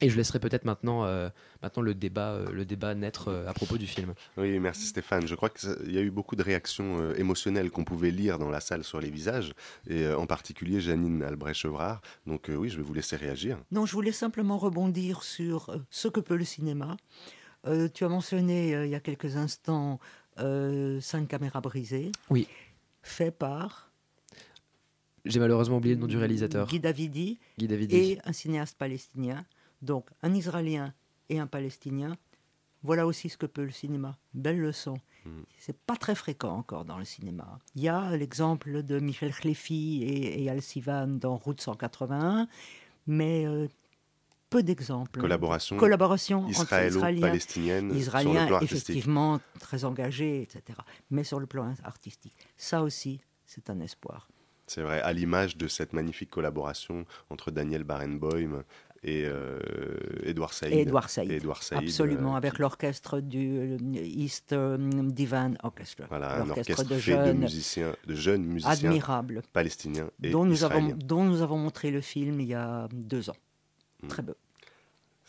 Et 0.02 0.10
je 0.10 0.16
laisserai 0.18 0.40
peut-être 0.40 0.66
maintenant, 0.66 1.04
euh, 1.06 1.30
maintenant 1.62 1.84
le, 1.84 1.94
débat, 1.94 2.32
euh, 2.32 2.50
le 2.52 2.66
débat 2.66 2.96
naître 2.96 3.28
euh, 3.28 3.48
à 3.48 3.54
propos 3.54 3.78
du 3.78 3.86
film. 3.86 4.14
Oui, 4.38 4.58
merci 4.58 4.86
Stéphane. 4.88 5.28
Je 5.28 5.36
crois 5.36 5.50
qu'il 5.50 5.92
y 5.94 5.98
a 6.00 6.02
eu 6.02 6.10
beaucoup 6.10 6.36
de 6.36 6.42
réactions 6.42 6.98
euh, 7.02 7.14
émotionnelles 7.20 7.70
qu'on 7.70 7.84
pouvait 7.84 8.10
lire 8.10 8.40
dans 8.40 8.50
la 8.50 8.62
salle 8.62 8.84
sur 8.84 9.00
les 9.00 9.12
visages, 9.12 9.52
et 9.88 10.06
euh, 10.06 10.18
en 10.18 10.26
particulier 10.26 10.80
Janine 10.80 11.22
Albrecht-Chevrard. 11.22 12.02
Donc 12.26 12.50
euh, 12.50 12.56
oui, 12.56 12.70
je 12.70 12.78
vais 12.78 12.84
vous 12.84 12.94
laisser 12.96 13.18
réagir. 13.18 13.60
Non, 13.72 13.86
je 13.86 13.94
voulais 13.94 14.14
simplement 14.14 14.58
rebondir 14.58 15.22
sur 15.22 15.60
ce 15.92 16.08
que 16.08 16.22
peut 16.22 16.38
le 16.38 16.46
cinéma. 16.46 16.96
Euh, 17.68 17.90
tu 17.94 18.06
as 18.06 18.10
mentionné 18.10 18.74
euh, 18.74 18.86
il 18.86 18.92
y 18.92 18.96
a 18.96 19.00
quelques 19.00 19.36
instants 19.36 20.00
euh, 20.40 21.02
Cinq 21.02 21.28
caméras 21.28 21.62
brisées. 21.62 22.12
Oui. 22.30 22.48
Fait 23.02 23.32
par 23.32 23.92
J'ai 25.26 25.40
malheureusement 25.40 25.78
oublié 25.78 25.96
le 25.96 26.02
nom 26.02 26.08
du 26.08 26.18
réalisateur, 26.18 26.68
Guy 26.68 26.80
Davidi 26.80 27.40
Guy 27.58 27.68
Davidi. 27.68 27.96
et 27.96 28.20
un 28.26 28.34
cinéaste 28.34 28.78
palestinien. 28.78 29.46
Donc 29.82 30.10
un 30.22 30.34
Israélien 30.34 30.94
et 31.30 31.40
un 31.40 31.48
Palestinien. 31.48 32.18
Voilà 32.84 33.06
aussi 33.06 33.28
ce 33.28 33.38
que 33.38 33.46
peut 33.46 33.64
le 33.64 33.72
cinéma. 33.72 34.18
Belle 34.34 34.60
leçon. 34.60 34.96
Mm. 35.26 35.42
C'est 35.58 35.78
pas 35.78 35.98
très 35.98 36.16
fréquent 36.16 36.56
encore 36.56 36.86
dans 36.86 36.98
le 36.98 37.06
cinéma. 37.06 37.60
Il 37.76 37.82
y 37.82 37.90
a 37.90 38.16
l'exemple 38.16 38.84
de 38.84 39.00
Michel 39.00 39.34
Khlefi 39.34 40.04
et, 40.04 40.44
et 40.44 40.50
Al 40.50 40.62
Sivan 40.62 41.08
dans 41.08 41.36
Route 41.36 41.60
181, 41.60 42.48
mais 43.08 43.46
euh, 43.46 43.68
peu 44.50 44.64
d'exemples. 44.64 45.20
Collaboration 45.20 45.78
Collaboration 45.78 46.48
israélo-palestinienne 46.48 47.88
sur 47.90 47.94
le 47.94 48.00
Israéliens, 48.00 48.48
plan 48.48 48.56
artistique. 48.58 48.90
effectivement, 48.90 49.40
très 49.60 49.86
engagés, 49.86 50.42
etc. 50.42 50.80
Mais 51.12 51.24
sur 51.24 51.40
le 51.40 51.46
plan 51.46 51.74
artistique. 51.84 52.36
Ça 52.58 52.82
aussi, 52.84 53.22
c'est 53.46 53.70
un 53.70 53.80
espoir. 53.80 54.28
C'est 54.68 54.82
vrai, 54.82 55.02
à 55.02 55.14
l'image 55.14 55.58
de 55.58 55.68
cette 55.68 55.94
magnifique 55.94 56.30
collaboration 56.30 57.06
entre 57.32 57.50
Daniel 57.50 57.84
Barenboim 57.84 58.64
et 59.02 59.24
euh, 59.26 59.58
Edouard 60.24 60.54
Saïd. 60.54 60.74
Et 60.76 60.82
Edouard 60.82 61.10
Saïd. 61.10 61.32
Et 61.32 61.36
Edouard 61.38 61.64
Saïd, 61.64 61.84
Absolument, 61.84 62.34
euh, 62.34 62.38
avec 62.38 62.54
qui- 62.54 62.62
l'orchestre 62.62 63.20
du 63.20 63.58
euh, 63.58 63.78
East 63.94 64.54
euh, 64.54 64.78
Divan 65.10 65.54
Orchestra. 65.64 66.06
Voilà, 66.10 66.42
un 66.42 66.50
orchestre 66.50 66.84
de 66.84 66.90
fait 66.90 66.96
de, 66.96 67.00
jeunes 67.00 67.38
musiciens, 67.40 67.96
de 68.06 68.14
jeunes 68.16 68.46
musiciens 68.46 68.90
admirables, 68.90 69.42
palestiniens 69.54 70.10
et 70.22 70.30
dont 70.32 70.46
nous, 70.46 70.64
avons, 70.64 70.76
israéliens. 70.80 70.98
dont 71.04 71.24
nous 71.24 71.42
avons 71.42 71.58
montré 71.58 71.90
le 71.92 72.02
film 72.02 72.40
il 72.42 72.48
y 72.48 72.54
a 72.54 72.88
deux 72.92 73.30
ans. 73.30 73.38
Mm. 74.04 74.08
Très 74.08 74.22
beau. 74.24 74.36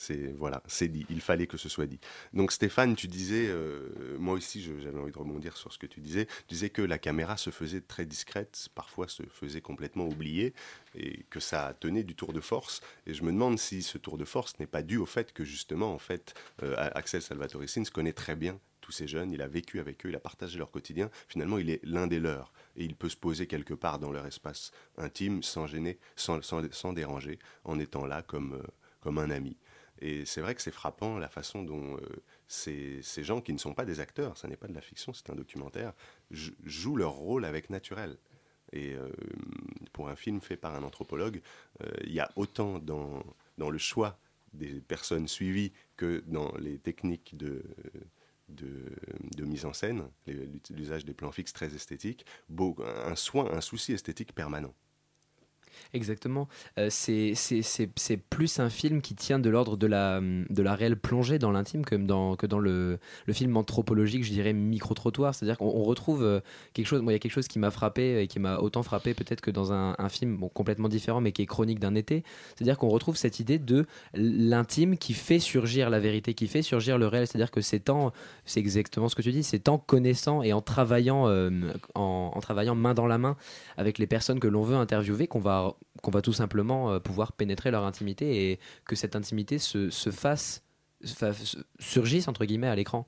C'est 0.00 0.32
voilà, 0.32 0.62
c'est 0.66 0.88
dit. 0.88 1.04
Il 1.10 1.20
fallait 1.20 1.46
que 1.46 1.58
ce 1.58 1.68
soit 1.68 1.84
dit. 1.84 2.00
Donc 2.32 2.52
Stéphane, 2.52 2.96
tu 2.96 3.06
disais, 3.06 3.48
euh, 3.48 4.16
moi 4.18 4.32
aussi, 4.32 4.62
j'avais 4.62 4.98
envie 4.98 5.12
de 5.12 5.18
rebondir 5.18 5.58
sur 5.58 5.74
ce 5.74 5.78
que 5.78 5.86
tu 5.86 6.00
disais. 6.00 6.24
Tu 6.24 6.54
disais 6.54 6.70
que 6.70 6.80
la 6.80 6.98
caméra 6.98 7.36
se 7.36 7.50
faisait 7.50 7.82
très 7.82 8.06
discrète, 8.06 8.70
parfois 8.74 9.08
se 9.08 9.24
faisait 9.24 9.60
complètement 9.60 10.06
oublier, 10.06 10.54
et 10.94 11.24
que 11.28 11.38
ça 11.38 11.76
tenait 11.80 12.02
du 12.02 12.14
tour 12.14 12.32
de 12.32 12.40
force. 12.40 12.80
Et 13.06 13.12
je 13.12 13.22
me 13.24 13.30
demande 13.30 13.58
si 13.58 13.82
ce 13.82 13.98
tour 13.98 14.16
de 14.16 14.24
force 14.24 14.58
n'est 14.58 14.66
pas 14.66 14.82
dû 14.82 14.96
au 14.96 15.04
fait 15.04 15.34
que 15.34 15.44
justement, 15.44 15.92
en 15.92 15.98
fait, 15.98 16.32
euh, 16.62 16.74
Axel 16.94 17.20
Salvatore 17.20 17.68
Sins 17.68 17.90
connaît 17.92 18.14
très 18.14 18.36
bien 18.36 18.58
tous 18.80 18.92
ces 18.92 19.06
jeunes. 19.06 19.32
Il 19.32 19.42
a 19.42 19.48
vécu 19.48 19.80
avec 19.80 20.06
eux, 20.06 20.08
il 20.08 20.16
a 20.16 20.20
partagé 20.20 20.58
leur 20.58 20.70
quotidien. 20.70 21.10
Finalement, 21.28 21.58
il 21.58 21.68
est 21.68 21.80
l'un 21.84 22.06
des 22.06 22.20
leurs, 22.20 22.54
et 22.76 22.84
il 22.84 22.94
peut 22.94 23.08
se 23.08 23.16
poser 23.16 23.46
quelque 23.46 23.74
part 23.74 23.98
dans 23.98 24.12
leur 24.12 24.26
espace 24.26 24.72
intime, 24.96 25.42
sans 25.42 25.66
gêner, 25.66 25.98
sans, 26.16 26.42
sans, 26.42 26.62
sans 26.72 26.92
déranger, 26.92 27.38
en 27.64 27.78
étant 27.78 28.06
là 28.06 28.22
comme 28.22 28.54
euh, 28.54 28.66
comme 29.00 29.18
un 29.18 29.30
ami. 29.30 29.56
Et 30.00 30.24
c'est 30.26 30.40
vrai 30.42 30.54
que 30.54 30.62
c'est 30.62 30.70
frappant 30.70 31.18
la 31.18 31.28
façon 31.28 31.62
dont 31.62 31.96
euh, 31.96 32.00
ces, 32.48 33.00
ces 33.02 33.24
gens 33.24 33.40
qui 33.40 33.52
ne 33.52 33.58
sont 33.58 33.74
pas 33.74 33.84
des 33.84 34.00
acteurs, 34.00 34.36
ça 34.36 34.46
n'est 34.48 34.56
pas 34.56 34.68
de 34.68 34.74
la 34.74 34.80
fiction, 34.80 35.12
c'est 35.12 35.30
un 35.30 35.34
documentaire, 35.34 35.94
jou- 36.30 36.54
jouent 36.64 36.96
leur 36.96 37.12
rôle 37.12 37.44
avec 37.44 37.70
naturel. 37.70 38.18
Et 38.72 38.94
euh, 38.94 39.08
pour 39.92 40.08
un 40.08 40.16
film 40.16 40.40
fait 40.40 40.56
par 40.56 40.74
un 40.74 40.82
anthropologue, 40.82 41.40
il 42.04 42.12
y 42.12 42.20
a 42.20 42.30
autant 42.36 42.78
dans, 42.78 43.22
dans 43.58 43.70
le 43.70 43.78
choix 43.78 44.18
des 44.52 44.80
personnes 44.80 45.28
suivies 45.28 45.72
que 45.96 46.22
dans 46.26 46.52
les 46.58 46.78
techniques 46.78 47.36
de, 47.36 47.64
de, 48.50 49.44
mise 49.44 49.64
en 49.64 49.72
scène, 49.72 50.04
l'usage 50.70 51.04
des 51.04 51.14
plans 51.14 51.32
fixes 51.32 51.52
très 51.52 51.74
esthétiques, 51.74 52.26
un 52.80 53.16
soin, 53.16 53.50
un 53.50 53.60
souci 53.60 53.92
esthétique 53.92 54.34
permanent. 54.34 54.74
Exactement. 55.92 56.48
Euh, 56.78 56.88
c'est- 56.90 57.34
plus 58.30 58.58
un 58.60 58.70
film 58.70 59.00
qui 59.00 59.14
tient 59.14 59.38
de 59.38 59.50
l'ordre 59.50 59.76
de 59.76 59.86
la, 59.86 60.20
de 60.20 60.62
la 60.62 60.74
réelle 60.74 60.96
plongée 60.96 61.38
dans 61.38 61.50
l'intime 61.50 61.84
que 61.84 61.94
dans, 61.94 62.36
que 62.36 62.46
dans 62.46 62.58
le, 62.58 62.98
le 63.26 63.32
film 63.32 63.56
anthropologique, 63.56 64.24
je 64.24 64.30
dirais 64.30 64.52
micro-trottoir. 64.52 65.34
C'est-à-dire 65.34 65.58
qu'on 65.58 65.66
on 65.66 65.82
retrouve 65.82 66.22
euh, 66.22 66.40
quelque 66.74 66.86
chose. 66.86 67.02
Moi, 67.02 67.12
il 67.12 67.14
y 67.14 67.16
a 67.16 67.18
quelque 67.18 67.32
chose 67.32 67.48
qui 67.48 67.58
m'a 67.58 67.70
frappé 67.70 68.20
et 68.22 68.26
qui 68.26 68.38
m'a 68.38 68.58
autant 68.58 68.82
frappé 68.82 69.14
peut-être 69.14 69.40
que 69.40 69.50
dans 69.50 69.72
un, 69.72 69.94
un 69.98 70.08
film 70.08 70.38
complètement 70.54 70.88
différent, 70.88 71.20
mais 71.20 71.32
qui 71.32 71.42
est 71.42 71.46
chronique 71.46 71.78
d'un 71.80 71.94
été. 71.94 72.22
C'est-à-dire 72.56 72.78
qu'on 72.78 72.88
retrouve 72.88 73.16
cette 73.16 73.40
idée 73.40 73.58
de 73.58 73.86
l'intime 74.14 74.96
qui 74.98 75.14
fait 75.14 75.38
surgir 75.38 75.90
la 75.90 75.98
vérité, 76.00 76.34
qui 76.34 76.46
fait 76.46 76.62
surgir 76.62 76.98
le 76.98 77.06
réel. 77.06 77.26
C'est-à-dire 77.26 77.50
que 77.50 77.60
c'est 77.60 77.90
en, 77.90 78.12
c'est 78.44 78.60
exactement 78.60 79.08
ce 79.08 79.14
que 79.16 79.22
tu 79.22 79.32
dis, 79.32 79.42
c'est 79.42 79.68
en 79.68 79.78
connaissant 79.78 80.42
et 80.42 80.52
en 80.52 80.60
travaillant, 80.60 81.28
euh, 81.28 81.50
en 81.94 82.38
travaillant 82.40 82.74
main 82.74 82.94
dans 82.94 83.06
la 83.06 83.18
main 83.18 83.36
avec 83.76 83.98
les 83.98 84.06
personnes 84.06 84.40
que 84.40 84.48
l'on 84.48 84.62
veut 84.62 84.76
interviewer 84.76 85.26
qu'on 85.26 85.40
va, 85.40 85.59
qu'on 86.02 86.10
va 86.10 86.22
tout 86.22 86.32
simplement 86.32 86.90
euh, 86.92 86.98
pouvoir 87.00 87.32
pénétrer 87.32 87.70
leur 87.70 87.84
intimité 87.84 88.50
et 88.52 88.58
que 88.84 88.96
cette 88.96 89.16
intimité 89.16 89.58
se, 89.58 89.90
se 89.90 90.10
fasse, 90.10 90.62
se 91.04 91.14
fa- 91.14 91.32
se- 91.34 91.58
surgisse 91.78 92.28
entre 92.28 92.44
guillemets 92.44 92.68
à 92.68 92.74
l'écran. 92.76 93.06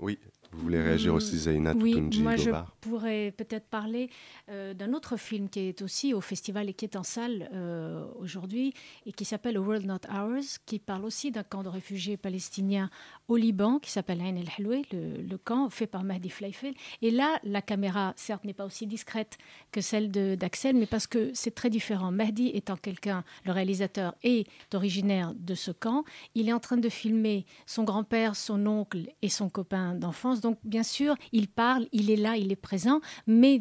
Oui, 0.00 0.18
Vous 0.50 0.58
voulez 0.60 0.80
réagir 0.82 1.12
Mm, 1.12 1.16
aussi, 1.16 1.38
Zaina 1.38 1.72
Oui, 1.76 1.94
moi 2.22 2.34
je 2.36 2.50
pourrais 2.80 3.32
peut-être 3.36 3.66
parler 3.68 4.10
euh, 4.48 4.74
d'un 4.74 4.92
autre 4.92 5.16
film 5.16 5.48
qui 5.48 5.60
est 5.60 5.82
aussi 5.82 6.12
au 6.14 6.20
festival 6.20 6.68
et 6.68 6.74
qui 6.74 6.84
est 6.84 6.96
en 6.96 7.02
salle 7.04 7.48
euh, 7.52 8.04
aujourd'hui 8.18 8.72
et 9.06 9.12
qui 9.12 9.24
s'appelle 9.24 9.56
A 9.56 9.60
World 9.60 9.86
Not 9.86 10.00
Ours, 10.12 10.58
qui 10.66 10.78
parle 10.80 11.04
aussi 11.04 11.30
d'un 11.30 11.44
camp 11.44 11.62
de 11.62 11.68
réfugiés 11.68 12.16
palestiniens 12.16 12.90
au 13.28 13.36
Liban 13.36 13.78
qui 13.78 13.90
s'appelle 13.90 14.20
Ain 14.20 14.36
el 14.36 14.48
le, 14.92 15.36
camp 15.38 15.70
fait 15.70 15.86
par 15.86 16.04
Mahdi 16.04 16.30
Fleifel. 16.30 16.74
Et 17.02 17.10
là, 17.10 17.38
la 17.42 17.62
caméra, 17.62 18.12
certes, 18.16 18.44
n'est 18.44 18.54
pas 18.54 18.64
aussi 18.64 18.86
discrète 18.86 19.38
que 19.72 19.80
celle 19.80 20.10
d'Axel, 20.10 20.76
mais 20.76 20.86
parce 20.86 21.06
que 21.06 21.30
c'est 21.34 21.54
très 21.54 21.70
différent. 21.70 22.10
Mahdi 22.10 22.50
étant 22.54 22.76
quelqu'un, 22.76 23.24
le 23.44 23.52
réalisateur 23.52 24.14
est 24.22 24.46
originaire 24.72 25.32
de 25.34 25.54
ce 25.54 25.70
camp, 25.70 26.04
il 26.34 26.48
est 26.48 26.52
en 26.52 26.60
train 26.60 26.76
de 26.76 26.88
filmer 26.88 27.46
son 27.66 27.84
grand-père, 27.84 28.36
son 28.36 28.66
oncle 28.66 29.10
et 29.22 29.28
son 29.28 29.48
copain 29.48 29.94
d'enfance. 29.94 30.40
Donc, 30.40 30.58
bien 30.64 30.82
sûr, 30.82 31.16
il 31.32 31.48
parle, 31.48 31.86
il 31.92 32.10
est 32.10 32.16
là, 32.16 32.36
il 32.36 32.52
est 32.52 32.56
présent, 32.56 33.00
mais 33.26 33.60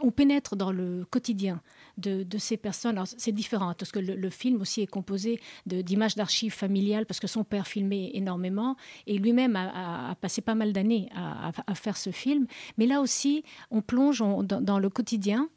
on 0.00 0.10
pénètre 0.10 0.56
dans 0.56 0.72
le 0.72 1.04
quotidien 1.10 1.60
de, 1.98 2.24
ces 2.38 2.56
personnes. 2.56 3.02
C'est 3.18 3.32
différent, 3.32 3.74
parce 3.78 3.92
que 3.92 3.98
le, 3.98 4.30
film 4.30 4.60
aussi 4.60 4.82
est 4.82 4.86
composé 4.86 5.40
d'images 5.66 6.14
d'archives 6.14 6.52
familiales, 6.52 7.06
parce 7.06 7.20
que 7.20 7.26
son 7.26 7.44
père 7.44 7.66
filmait 7.66 8.10
énormément, 8.14 8.76
et 9.06 9.18
lui-même 9.18 9.56
a, 9.56 10.14
passé 10.20 10.40
pas 10.40 10.54
mal 10.54 10.72
d'années 10.72 11.08
à, 11.14 11.74
faire 11.74 11.96
ce 11.96 12.10
film. 12.10 12.46
Mais 12.78 12.86
là 12.86 13.00
aussi, 13.00 13.44
on 13.70 13.82
plonge 13.82 14.20
on- 14.22 14.42
dans, 14.42 14.60
dans 14.60 14.78
le 14.78 14.88
quotidien 14.88 15.48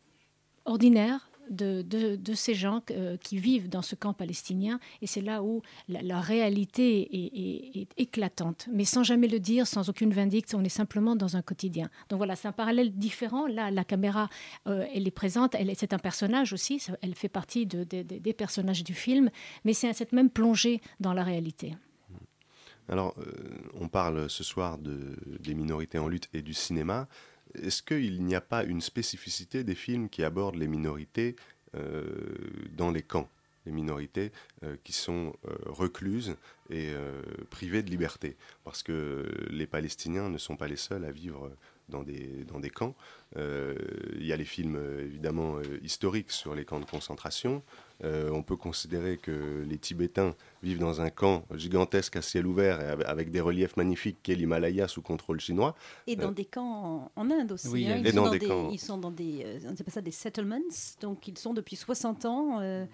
ordinaire 0.66 1.30
de, 1.50 2.34
ces 2.34 2.54
gens 2.54 2.82
euh, 2.92 3.18
qui 3.18 3.38
vivent 3.38 3.70
dans 3.70 3.82
ce 3.82 3.96
camp 3.96 4.14
palestinien. 4.14 4.80
Et 5.02 5.08
c'est 5.08 5.22
là 5.22 5.44
où 5.44 5.62
la, 5.88 6.20
réalité 6.20 7.10
est, 7.14 7.88
éclatante. 7.98 8.68
Mais 8.72 8.86
sans 8.86 9.04
jamais 9.04 9.28
le 9.28 9.40
dire, 9.40 9.68
sans 9.68 9.90
aucune 9.90 10.12
vindicte, 10.12 10.54
on 10.56 10.64
est 10.64 10.70
simplement 10.70 11.16
dans 11.16 11.36
un 11.38 11.42
quotidien. 11.42 11.90
Donc 12.10 12.18
voilà, 12.18 12.36
c'est 12.36 12.48
un 12.48 12.52
parallèle 12.54 12.92
différent. 12.92 13.48
Là, 13.48 13.72
la 13.72 13.84
caméra, 13.84 14.30
euh, 14.68 14.86
elle 14.94 15.08
est 15.08 15.12
présente, 15.12 15.56
elle 15.56 15.70
est- 15.70 15.76
c'est 15.80 15.94
un 15.94 16.00
personnage 16.00 16.54
aussi, 16.54 16.82
elle 17.02 17.16
fait 17.16 17.30
partie 17.30 17.66
de- 17.66 17.84
de- 17.84 18.04
de- 18.04 18.18
des 18.18 18.34
personnages 18.34 18.84
du 18.84 18.94
film, 18.94 19.30
mais 19.64 19.74
c'est 19.74 19.92
cette 19.94 20.12
même 20.12 20.30
plongée 20.30 20.82
dans 21.00 21.14
la 21.14 21.24
réalité. 21.24 21.76
Alors, 22.88 23.16
euh, 23.18 23.24
on 23.80 23.88
parle 23.88 24.30
ce 24.30 24.44
soir 24.44 24.78
de, 24.78 25.16
des 25.40 25.56
minorités 25.56 25.98
en 25.98 26.08
lutte 26.08 26.30
et 26.34 26.42
du 26.42 26.54
cinéma. 26.54 27.08
Est-ce 27.64 27.84
qu'il 27.84 28.24
n'y 28.24 28.36
a 28.36 28.42
pas 28.42 28.64
une 28.64 28.82
spécificité 28.82 29.64
des 29.64 29.76
films 29.76 30.10
qui 30.10 30.24
abordent 30.24 30.56
les 30.56 30.68
minorités 30.68 31.36
euh, 31.76 32.04
dans 32.74 32.92
les 32.92 33.02
camps 33.02 33.30
Les 33.66 33.72
minorités 33.72 34.32
euh, 34.64 34.76
qui 34.84 34.94
sont 34.94 35.34
euh, 35.48 35.56
recluses 35.66 36.36
et 36.70 36.94
privées 37.50 37.84
de 37.84 37.90
liberté? 37.90 38.38
Parce 38.64 38.84
que 38.84 39.26
les 39.50 39.68
Palestiniens 39.68 40.30
ne 40.30 40.38
sont 40.38 40.58
pas 40.58 40.68
les 40.68 40.78
seuls 40.78 41.06
à 41.06 41.12
vivre 41.12 41.52
dans 41.90 42.02
des, 42.02 42.44
dans 42.46 42.60
des 42.60 42.72
camps. 42.72 42.96
Il 43.36 44.26
y 44.26 44.34
a 44.34 44.36
les 44.36 44.46
films 44.46 44.80
évidemment 45.00 45.60
historiques 45.84 46.32
sur 46.32 46.56
les 46.56 46.66
camps 46.66 46.80
de 46.80 46.86
concentration. 46.86 47.62
Euh, 48.04 48.30
on 48.32 48.44
peut 48.44 48.58
considérer 48.58 49.18
que 49.18 49.64
les 49.68 49.78
Tibétains 49.78 50.36
vivent 50.62 50.80
dans 50.80 51.00
un 51.00 51.10
camp 51.10 51.46
gigantesque 51.54 52.18
à 52.18 52.22
ciel 52.22 52.46
ouvert 52.46 52.82
et 52.82 53.06
avec- 53.06 53.32
des 53.32 53.40
reliefs 53.40 53.78
magnifiques 53.78 54.18
qu'est 54.22 54.36
l'Himalaya 54.36 54.88
sous 54.90 55.02
contrôle 55.02 55.40
chinois. 55.40 55.76
Et 56.06 56.16
dans 56.18 56.30
Euh, 56.30 56.32
des 56.32 56.46
camps 56.46 57.10
en, 57.16 57.22
en 57.22 57.32
Inde 57.32 57.54
aussi. 57.54 57.70
Oui, 57.70 57.88
hein. 57.88 58.02
Ils, 58.04 58.12
sont 58.14 58.24
dans 58.24 58.32
des 58.32 58.40
des, 58.40 58.48
camps. 58.48 58.70
ils 58.72 58.80
sont 58.80 58.98
dans 58.98 59.12
des, 59.12 59.44
euh, 59.46 59.60
on 59.68 59.72
appelle 59.72 59.94
ça 59.94 60.02
des 60.02 60.12
settlements, 60.12 60.60
donc 61.00 61.28
ils 61.28 61.38
sont 61.38 61.54
depuis 61.54 61.76
60 61.78 62.26
ans. 62.26 62.60
euh, 62.62 62.86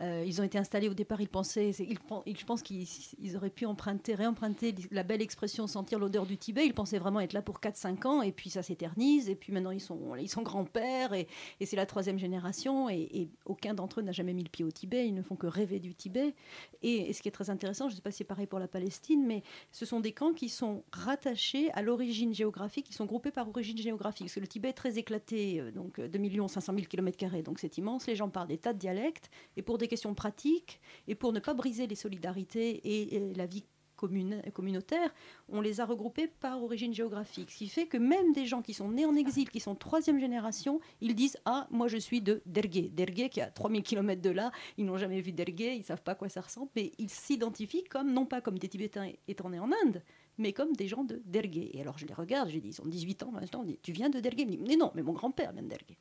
euh, 0.00 0.24
ils 0.26 0.40
ont 0.40 0.44
été 0.44 0.58
installés 0.58 0.88
au 0.88 0.94
départ, 0.94 1.20
ils 1.20 1.28
pensaient, 1.28 1.70
ils, 1.70 1.98
ils- 2.26 2.36
je 2.36 2.44
pense 2.44 2.62
qu'ils 2.62 2.86
ils 3.20 3.36
auraient 3.36 3.50
pu 3.50 3.64
emprunter, 3.64 4.14
réemprunter 4.14 4.74
la 4.90 5.02
belle 5.04 5.22
expression 5.22 5.66
sentir 5.66 5.98
l'odeur 5.98 6.26
du 6.26 6.36
Tibet. 6.36 6.66
Ils 6.66 6.74
pensaient 6.74 6.98
vraiment 6.98 7.20
être 7.20 7.32
là 7.32 7.42
pour 7.42 7.60
4-5 7.60 8.06
ans, 8.06 8.22
et 8.22 8.32
puis 8.32 8.50
ça 8.50 8.62
s'éternise, 8.62 9.28
et 9.30 9.36
puis 9.36 9.52
maintenant 9.52 9.70
ils 9.70 9.80
sont, 9.80 10.16
ils 10.16 10.28
sont 10.28 10.42
grands-pères, 10.42 11.14
et, 11.14 11.28
c'est 11.64 11.76
la 11.76 11.86
troisième 11.86 12.18
génération, 12.18 12.88
et, 12.90 13.28
aucun 13.46 13.74
d'entre 13.74 14.00
eux 14.00 14.02
n'a 14.02 14.12
jamais 14.12 14.34
mis 14.34 14.42
le 14.42 14.48
pied 14.48 14.64
au 14.64 14.70
Tibet, 14.70 15.06
ils 15.06 15.14
ne 15.14 15.22
font 15.22 15.36
que 15.36 15.46
rêver 15.46 15.78
du 15.78 15.94
Tibet. 15.94 16.34
Et, 16.82 17.12
ce 17.12 17.22
qui 17.22 17.28
est 17.28 17.32
très 17.32 17.50
intéressant, 17.50 17.88
je 17.88 17.92
ne 17.94 17.96
sais 17.96 18.02
pas 18.02 18.10
si 18.10 18.18
c'est 18.18 18.24
pareil 18.24 18.46
pour 18.46 18.58
la 18.58 18.68
Palestine, 18.68 19.24
mais 19.24 19.42
ce 19.72 19.86
sont 19.86 20.00
des 20.00 20.12
camps 20.12 20.32
qui 20.32 20.48
sont 20.48 20.82
rattachés 20.92 21.70
à 21.72 21.82
l'origine 21.82 22.34
géographique, 22.34 22.86
qui 22.86 22.92
sont 22.92 23.06
groupés 23.06 23.30
par 23.30 23.48
origine 23.48 23.78
géographique. 23.78 24.26
Parce 24.26 24.34
que 24.34 24.40
le 24.40 24.46
Tibet 24.48 24.70
est 24.70 24.72
très 24.74 24.98
éclaté, 24.98 25.60
euh, 25.60 25.70
donc 25.70 25.98
euh, 25.98 26.08
2 26.08 26.48
500 26.48 26.72
000 26.74 26.86
km, 26.86 27.42
donc 27.42 27.58
c'est 27.58 27.78
immense. 27.78 28.06
Les 28.06 28.16
gens 28.16 28.28
parlent 28.28 28.48
des 28.48 28.58
tas 28.58 28.72
de 28.72 28.78
dialectes. 28.78 29.30
Et 29.56 29.62
pour 29.62 29.78
des 29.78 29.83
questions 29.88 30.14
pratiques, 30.14 30.80
et 31.08 31.14
pour 31.14 31.32
ne 31.32 31.40
pas 31.40 31.54
briser 31.54 31.86
les 31.86 31.94
solidarités 31.94 32.80
et, 32.84 33.34
la 33.34 33.46
vie 33.46 33.64
commune- 33.96 34.42
communautaire, 34.52 35.14
on 35.48 35.60
les 35.60 35.80
a 35.80 35.86
regroupés 35.86 36.26
par 36.26 36.62
origine 36.62 36.92
géographique. 36.92 37.50
Ce 37.52 37.58
qui 37.58 37.68
fait 37.68 37.86
que 37.86 37.96
même 37.96 38.32
des 38.32 38.44
gens 38.44 38.60
qui 38.60 38.74
sont 38.74 38.88
nés 38.90 39.06
en 39.06 39.14
exil, 39.14 39.48
qui 39.48 39.60
sont 39.60 39.74
troisième 39.76 40.18
génération, 40.18 40.80
ils 41.00 41.14
disent 41.14 41.36
Ah, 41.44 41.68
moi 41.70 41.86
je 41.86 41.96
suis 41.96 42.20
de 42.20 42.42
Dergué. 42.44 42.90
Dergué 42.92 43.28
qui 43.28 43.38
est 43.40 43.44
à 43.44 43.50
3000 43.50 43.82
km 43.84 44.20
de 44.20 44.30
là, 44.30 44.50
ils 44.78 44.84
n'ont 44.84 44.96
jamais 44.98 45.20
vu 45.20 45.30
Dergué, 45.32 45.74
ils 45.74 45.78
ne 45.78 45.84
savent 45.84 46.02
pas 46.02 46.12
à 46.12 46.14
quoi 46.16 46.28
ça 46.28 46.40
ressemble, 46.40 46.70
mais 46.74 46.90
ils 46.98 47.08
s'identifient 47.10 47.84
comme, 47.84 48.12
non 48.12 48.26
pas 48.26 48.40
comme 48.40 48.58
des 48.58 48.68
Tibétains 48.68 49.10
étant 49.28 49.48
nés 49.50 49.60
en 49.60 49.70
Inde, 49.84 50.02
mais 50.38 50.52
comme 50.52 50.72
des 50.74 50.88
gens 50.88 51.04
de 51.04 51.22
Dergué. 51.24 51.70
Et 51.74 51.80
alors 51.80 51.96
je 51.96 52.06
les 52.06 52.14
regarde, 52.14 52.50
je 52.50 52.58
dis 52.58 52.68
Ils 52.70 52.82
ont 52.82 52.86
18 52.86 53.22
ans 53.22 53.30
maintenant, 53.30 53.60
on 53.60 53.64
dit 53.64 53.78
Tu 53.80 53.92
viens 53.92 54.10
de 54.10 54.18
Dergué? 54.18 54.44
Mais 54.44 54.76
non, 54.76 54.90
mais 54.96 55.02
mon 55.02 55.12
grand-père 55.12 55.52
vient 55.52 55.62
de 55.62 55.68
Dergué. 55.68 55.96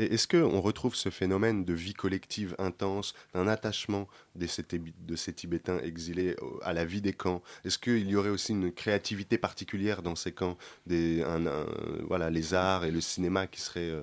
Et 0.00 0.14
est-ce 0.14 0.26
qu'on 0.26 0.60
retrouve 0.62 0.94
ce 0.94 1.10
phénomène 1.10 1.64
de 1.64 1.74
vie 1.74 1.92
collective 1.92 2.54
intense, 2.58 3.12
d'un 3.34 3.46
attachement 3.46 4.08
de 4.34 4.46
ces, 4.46 4.62
Tibi- 4.62 4.94
de 5.06 5.14
ces 5.14 5.32
Tibétains 5.34 5.78
exilés 5.80 6.36
à 6.62 6.72
la 6.72 6.86
vie 6.86 7.02
des 7.02 7.12
camps? 7.12 7.42
Est-ce 7.66 7.78
qu'il 7.78 8.08
y 8.08 8.16
aurait 8.16 8.30
aussi 8.30 8.52
une 8.52 8.72
créativité 8.72 9.36
particulière 9.36 10.00
dans 10.02 10.16
ces 10.16 10.32
camps 10.32 10.56
des, 10.86 11.22
un- 11.22 11.46
un- 11.46 11.66
voilà, 12.08 12.30
Les 12.30 12.54
arts 12.54 12.84
et 12.86 12.90
le 12.90 13.02
cinéma 13.02 13.46
qui 13.46 13.60
seraient 13.60 13.90
euh, 13.90 14.02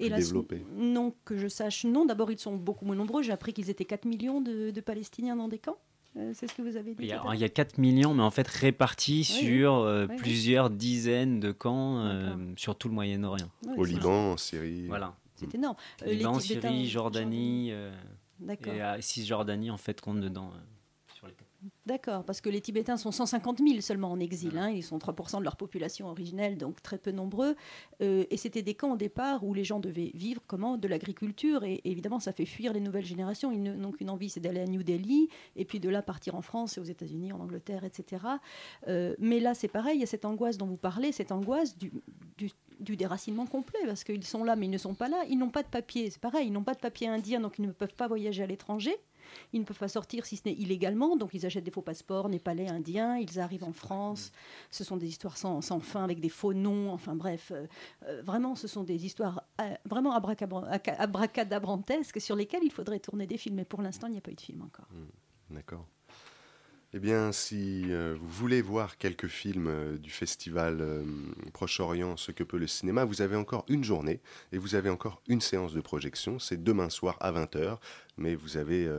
Hélas, 0.00 0.24
développés? 0.26 0.64
Non, 0.76 1.14
que 1.24 1.38
je 1.38 1.46
sache, 1.46 1.84
non. 1.84 2.04
D'abord, 2.04 2.32
ils 2.32 2.38
sont 2.40 2.56
beaucoup 2.56 2.84
moins 2.84 2.96
nombreux. 2.96 3.22
J'ai 3.22 3.32
appris 3.32 3.52
qu'ils 3.52 3.70
étaient 3.70 3.84
4 3.84 4.06
millions 4.06 4.40
de, 4.40 4.70
de 4.72 4.80
Palestiniens 4.80 5.36
dans 5.36 5.46
des 5.48 5.58
camps. 5.58 5.78
Euh, 6.16 6.32
c'est 6.34 6.50
ce 6.50 6.54
que 6.54 6.62
vous 6.62 6.76
avez 6.76 6.94
dit 6.94 7.02
Il 7.04 7.06
y, 7.08 7.12
a, 7.12 7.22
il 7.34 7.38
y 7.40 7.44
a 7.44 7.48
4 7.48 7.78
millions, 7.78 8.12
mais 8.12 8.22
en 8.24 8.30
fait 8.32 8.48
répartis 8.48 9.18
oui. 9.18 9.24
sur 9.46 9.74
euh, 9.74 10.06
Oui, 10.06 10.14
oui. 10.14 10.16
plusieurs 10.16 10.68
dizaines 10.70 11.38
de 11.38 11.52
camps 11.52 12.00
euh, 12.06 12.34
sur 12.56 12.74
tout 12.76 12.88
le 12.88 12.94
Moyen-Orient. 12.94 13.48
Au 13.76 13.84
Liban, 13.84 14.32
en 14.32 14.36
Syrie 14.36 14.86
Voilà. 14.88 15.14
C'est 15.38 15.54
énorme. 15.54 15.76
Euh, 16.02 16.06
les 16.06 16.16
Liban, 16.16 16.38
Syrie, 16.40 16.88
Jordanie, 16.88 17.68
euh, 17.72 17.92
D'accord. 18.40 18.72
et 18.72 18.80
à 18.80 19.00
Cisjordanie 19.00 19.70
en 19.70 19.78
fait 19.78 20.00
compte 20.00 20.20
dedans. 20.20 20.50
euh, 20.54 20.58
les. 21.26 21.34
D'accord, 21.86 22.22
parce 22.24 22.40
que 22.40 22.48
les 22.48 22.60
Tibétains 22.60 22.96
sont 22.96 23.10
150 23.10 23.58
000 23.58 23.80
seulement 23.80 24.12
en 24.12 24.20
exil. 24.20 24.56
hein. 24.56 24.70
Ils 24.70 24.84
sont 24.84 24.98
3% 24.98 25.38
de 25.40 25.42
leur 25.42 25.56
population 25.56 26.06
originelle, 26.06 26.56
donc 26.56 26.80
très 26.80 26.98
peu 26.98 27.10
nombreux. 27.10 27.56
Euh, 28.00 28.24
et 28.30 28.36
c'était 28.36 28.62
des 28.62 28.74
camps 28.74 28.92
au 28.92 28.96
départ 28.96 29.42
où 29.42 29.52
les 29.54 29.64
gens 29.64 29.80
devaient 29.80 30.12
vivre 30.14 30.40
comment? 30.46 30.76
De 30.76 30.86
l'agriculture. 30.86 31.64
Et 31.64 31.80
évidemment, 31.84 32.20
ça 32.20 32.30
fait 32.32 32.46
fuir 32.46 32.72
les 32.72 32.78
nouvelles 32.80 33.04
générations. 33.06 33.50
Ils 33.50 33.60
n'ont 33.60 33.90
qu'une 33.90 34.10
envie, 34.10 34.30
c'est 34.30 34.38
d'aller 34.38 34.60
à 34.60 34.66
New 34.66 34.84
Delhi, 34.84 35.28
et 35.56 35.64
puis 35.64 35.80
de 35.80 35.88
là 35.88 36.00
partir 36.02 36.36
en 36.36 36.42
France 36.42 36.78
et 36.78 36.80
aux 36.80 36.84
États-Unis, 36.84 37.32
en 37.32 37.40
Angleterre, 37.40 37.82
etc. 37.82 38.22
Euh, 38.86 39.16
mais 39.18 39.40
là, 39.40 39.54
c'est 39.54 39.66
pareil, 39.66 39.96
il 39.96 40.00
y 40.00 40.04
a 40.04 40.06
cette 40.06 40.24
angoisse 40.24 40.58
dont 40.58 40.66
vous 40.66 40.76
parlez, 40.76 41.10
cette 41.10 41.32
angoisse 41.32 41.76
du, 41.76 41.90
du, 42.36 42.50
du 42.80 42.96
déracinement 42.96 43.46
complet, 43.46 43.78
parce 43.86 44.04
qu'ils 44.04 44.24
sont 44.24 44.44
là, 44.44 44.56
mais 44.56 44.66
ils 44.66 44.70
ne 44.70 44.78
sont 44.78 44.94
pas 44.94 45.08
là. 45.08 45.24
Ils 45.28 45.38
n'ont 45.38 45.50
pas 45.50 45.62
de 45.62 45.68
papier, 45.68 46.10
c'est 46.10 46.20
pareil, 46.20 46.48
ils 46.48 46.52
n'ont 46.52 46.64
pas 46.64 46.74
de 46.74 46.80
papier 46.80 47.08
indien, 47.08 47.40
donc 47.40 47.58
ils 47.58 47.66
ne 47.66 47.72
peuvent 47.72 47.94
pas 47.94 48.08
voyager 48.08 48.42
à 48.42 48.46
l'étranger. 48.46 48.96
Ils 49.52 49.60
ne 49.60 49.64
peuvent 49.64 49.78
pas 49.78 49.88
sortir 49.88 50.26
si 50.26 50.36
ce 50.36 50.42
n'est 50.46 50.54
illégalement, 50.54 51.16
donc 51.16 51.34
ils 51.34 51.46
achètent 51.46 51.64
des 51.64 51.70
faux 51.70 51.82
passeports 51.82 52.28
népalais, 52.28 52.68
indiens, 52.68 53.18
ils 53.18 53.40
arrivent 53.40 53.64
en 53.64 53.72
France. 53.72 54.32
Ce 54.70 54.84
sont 54.84 54.96
des 54.96 55.08
histoires 55.08 55.36
sans, 55.36 55.60
fin 55.80 56.04
avec 56.04 56.20
des 56.20 56.28
faux 56.28 56.54
noms, 56.54 56.92
enfin 56.92 57.14
bref, 57.14 57.52
euh, 57.54 57.66
euh, 58.06 58.22
vraiment 58.22 58.54
ce 58.54 58.68
sont 58.68 58.84
des 58.84 59.06
histoires 59.06 59.42
euh, 59.60 59.74
vraiment 59.84 60.12
abracadabrantesques 60.12 62.20
sur 62.20 62.36
lesquelles 62.36 62.64
il 62.64 62.72
faudrait 62.72 63.00
tourner 63.00 63.26
des 63.26 63.38
films, 63.38 63.56
mais 63.56 63.64
pour 63.64 63.82
l'instant 63.82 64.06
il 64.06 64.12
n'y 64.12 64.18
a 64.18 64.22
pas 64.22 64.30
eu 64.30 64.36
de 64.36 64.40
film 64.40 64.62
encore. 64.62 64.88
D'accord. 65.50 65.88
Eh 66.94 67.00
bien, 67.00 67.32
si 67.32 67.92
euh, 67.92 68.16
vous 68.18 68.28
voulez 68.28 68.62
voir 68.62 68.96
quelques 68.96 69.26
films 69.26 69.66
euh, 69.68 69.98
du 69.98 70.08
festival 70.08 70.78
euh, 70.80 71.04
Proche-Orient, 71.52 72.16
ce 72.16 72.32
que 72.32 72.42
peut 72.42 72.56
le 72.56 72.66
cinéma, 72.66 73.04
vous 73.04 73.20
avez 73.20 73.36
encore 73.36 73.66
une 73.68 73.84
journée 73.84 74.20
et 74.52 74.58
vous 74.58 74.74
avez 74.74 74.88
encore 74.88 75.20
une 75.28 75.42
séance 75.42 75.74
de 75.74 75.82
projection. 75.82 76.38
C'est 76.38 76.64
demain 76.64 76.88
soir 76.88 77.18
à 77.20 77.30
20h, 77.30 77.76
mais 78.16 78.34
vous 78.34 78.56
avez, 78.56 78.90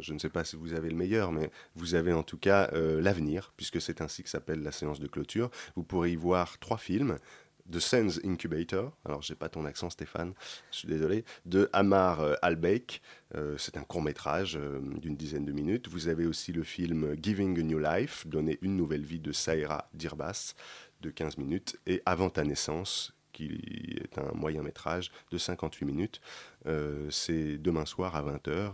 je 0.00 0.12
ne 0.14 0.18
sais 0.18 0.30
pas 0.30 0.42
si 0.44 0.56
vous 0.56 0.72
avez 0.72 0.88
le 0.88 0.96
meilleur, 0.96 1.32
mais 1.32 1.50
vous 1.76 1.94
avez 1.94 2.14
en 2.14 2.22
tout 2.22 2.38
cas 2.38 2.70
l'avenir, 2.72 3.52
puisque 3.56 3.80
c'est 3.80 4.00
ainsi 4.00 4.22
que 4.22 4.30
s'appelle 4.30 4.62
la 4.62 4.72
séance 4.72 5.00
de 5.00 5.06
clôture. 5.06 5.50
Vous 5.76 5.82
pourrez 5.82 6.12
y 6.12 6.16
voir 6.16 6.58
trois 6.58 6.78
films. 6.78 7.18
The 7.70 7.80
Sense 7.80 8.20
Incubator, 8.24 8.96
alors 9.04 9.22
j'ai 9.22 9.34
pas 9.34 9.48
ton 9.48 9.64
accent 9.64 9.90
Stéphane, 9.90 10.32
je 10.70 10.78
suis 10.78 10.88
désolé, 10.88 11.24
de 11.44 11.68
Amar 11.72 12.20
euh, 12.20 12.34
euh, 13.34 13.56
c'est 13.58 13.76
un 13.76 13.82
court 13.82 14.02
métrage 14.02 14.56
euh, 14.56 14.80
d'une 15.00 15.16
dizaine 15.16 15.44
de 15.44 15.52
minutes. 15.52 15.88
Vous 15.88 16.08
avez 16.08 16.26
aussi 16.26 16.52
le 16.52 16.62
film 16.62 17.14
Giving 17.22 17.58
a 17.58 17.62
New 17.62 17.78
Life, 17.78 18.26
donner 18.26 18.58
une 18.62 18.76
nouvelle 18.76 19.04
vie 19.04 19.20
de 19.20 19.32
Saïra 19.32 19.88
Dirbas, 19.94 20.54
de 21.00 21.10
15 21.10 21.36
minutes, 21.38 21.76
et 21.86 22.02
Avant 22.06 22.30
ta 22.30 22.44
naissance, 22.44 23.12
qui 23.32 24.00
est 24.00 24.18
un 24.18 24.32
moyen 24.34 24.62
métrage 24.62 25.10
de 25.30 25.38
58 25.38 25.84
minutes. 25.84 26.20
Euh, 26.66 27.08
c'est 27.10 27.58
demain 27.58 27.84
soir 27.84 28.16
à 28.16 28.22
20h 28.22 28.72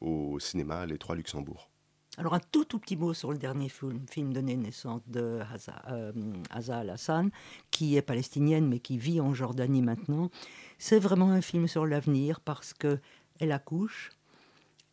au 0.00 0.38
cinéma 0.40 0.86
Les 0.86 0.98
Trois 0.98 1.14
Luxembourg. 1.14 1.70
Alors 2.16 2.34
un 2.34 2.40
tout 2.52 2.64
tout 2.64 2.78
petit 2.78 2.96
mot 2.96 3.12
sur 3.12 3.32
le 3.32 3.38
dernier 3.38 3.68
film, 3.68 4.06
film 4.08 4.32
donné 4.32 4.54
naissance 4.56 5.02
de 5.08 5.40
Haza 6.50 6.78
Al-Hassan, 6.78 7.30
qui 7.72 7.96
est 7.96 8.02
palestinienne 8.02 8.68
mais 8.68 8.78
qui 8.78 8.98
vit 8.98 9.20
en 9.20 9.34
Jordanie 9.34 9.82
maintenant. 9.82 10.30
C'est 10.78 11.00
vraiment 11.00 11.30
un 11.30 11.40
film 11.40 11.66
sur 11.66 11.86
l'avenir 11.86 12.38
parce 12.40 12.72
que 12.72 13.00
elle 13.40 13.50
accouche, 13.50 14.12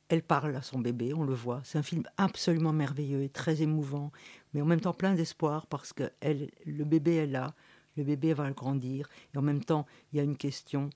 elle 0.10 0.24
parle 0.24 0.56
à 0.56 0.64
son 0.64 0.80
bébé, 0.80 1.14
on 1.14 1.24
le 1.24 1.36
voit. 1.36 1.62
C'est 1.64 1.78
un 1.78 1.84
film 1.84 2.04
absolument 2.18 2.74
merveilleux 2.74 3.22
et 3.22 3.30
très 3.30 3.62
émouvant, 3.62 4.12
mais 4.54 4.62
en 4.64 4.66
même 4.66 4.82
temps 4.82 4.94
plein 4.94 5.14
d'espoir 5.14 5.68
parce 5.68 5.94
que 5.94 6.12
le 6.24 6.84
bébé 6.86 7.18
est 7.18 7.28
là, 7.28 7.54
le 7.98 8.04
bébé 8.04 8.34
va 8.34 8.50
grandir, 8.50 9.08
et 9.36 9.38
en 9.38 9.44
même 9.44 9.64
temps 9.64 9.86
il 10.12 10.18
y 10.18 10.20
a 10.20 10.24
une 10.24 10.38
question 10.38 10.90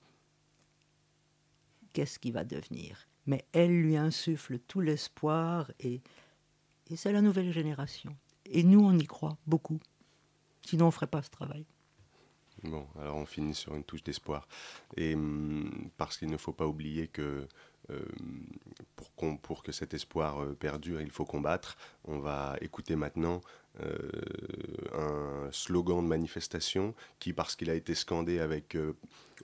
qu'est-ce 1.92 2.18
qui 2.18 2.32
va 2.32 2.42
devenir 2.42 3.06
mais 3.26 3.44
elle 3.52 3.80
lui 3.80 3.96
insuffle 3.96 4.58
tout 4.58 4.80
l'espoir 4.80 5.70
et, 5.80 6.00
c'est 6.94 7.12
la 7.12 7.20
nouvelle 7.20 7.52
génération. 7.52 8.16
Et 8.44 8.62
nous, 8.62 8.78
on 8.78 8.96
y 8.96 9.06
croit 9.06 9.36
beaucoup. 9.46 9.80
Sinon, 10.64 10.84
on 10.84 10.88
ne 10.88 10.92
ferait 10.92 11.08
pas 11.08 11.20
ce 11.20 11.30
travail. 11.30 11.66
Bon, 12.62 12.86
alors 12.98 13.16
on 13.16 13.26
finit 13.26 13.54
sur 13.54 13.74
une 13.74 13.82
touche 13.82 14.04
d'espoir. 14.04 14.46
Et 14.96 15.14
hum, 15.14 15.90
parce 15.96 16.16
qu'il 16.16 16.30
ne 16.30 16.36
faut 16.36 16.52
pas 16.52 16.66
oublier 16.66 17.08
que 17.08 17.48
euh, 17.90 18.04
pour, 19.42 19.62
que 19.62 19.72
cet 19.72 19.94
espoir 19.94 20.42
euh, 20.42 20.54
perdure, 20.54 21.00
il 21.00 21.10
faut 21.10 21.24
combattre. 21.24 21.76
On 22.04 22.18
va 22.18 22.56
écouter 22.60 22.96
maintenant 22.96 23.40
un 23.80 25.48
slogan 25.52 26.02
de 26.02 26.08
manifestation 26.08 26.94
qui, 27.18 27.32
parce 27.32 27.56
qu'il 27.56 27.70
a 27.70 27.74
été 27.74 27.94
scandé 27.94 28.38
avec 28.38 28.76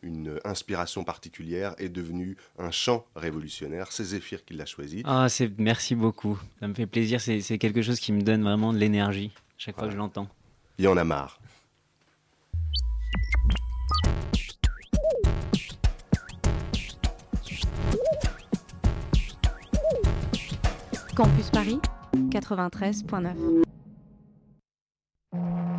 une 0.02 0.40
inspiration 0.44 1.04
particulière, 1.04 1.74
est 1.78 1.88
devenu 1.88 2.36
un 2.58 2.70
chant 2.70 3.04
révolutionnaire. 3.14 3.92
C'est 3.92 4.04
Zéphyr 4.04 4.44
qui 4.44 4.54
l'a 4.54 4.66
choisi. 4.66 5.02
Ah, 5.04 5.28
c'est 5.28 5.50
merci 5.58 5.94
beaucoup. 5.94 6.40
Ça 6.60 6.68
me 6.68 6.74
fait 6.74 6.86
plaisir. 6.86 7.20
C'est 7.20 7.58
quelque 7.58 7.82
chose 7.82 8.00
qui 8.00 8.12
me 8.12 8.22
donne 8.22 8.42
vraiment 8.42 8.72
de 8.72 8.78
l'énergie 8.78 9.32
chaque 9.58 9.76
fois 9.76 9.86
que 9.86 9.92
je 9.92 9.98
l'entends. 9.98 10.28
Il 10.78 10.84
y 10.84 10.88
en 10.88 10.96
a 10.96 11.04
marre. 11.04 11.38
Campus 21.14 21.50
Paris, 21.50 21.78
93.9. 22.30 23.62
Thank 25.32 25.66
you. 25.66 25.71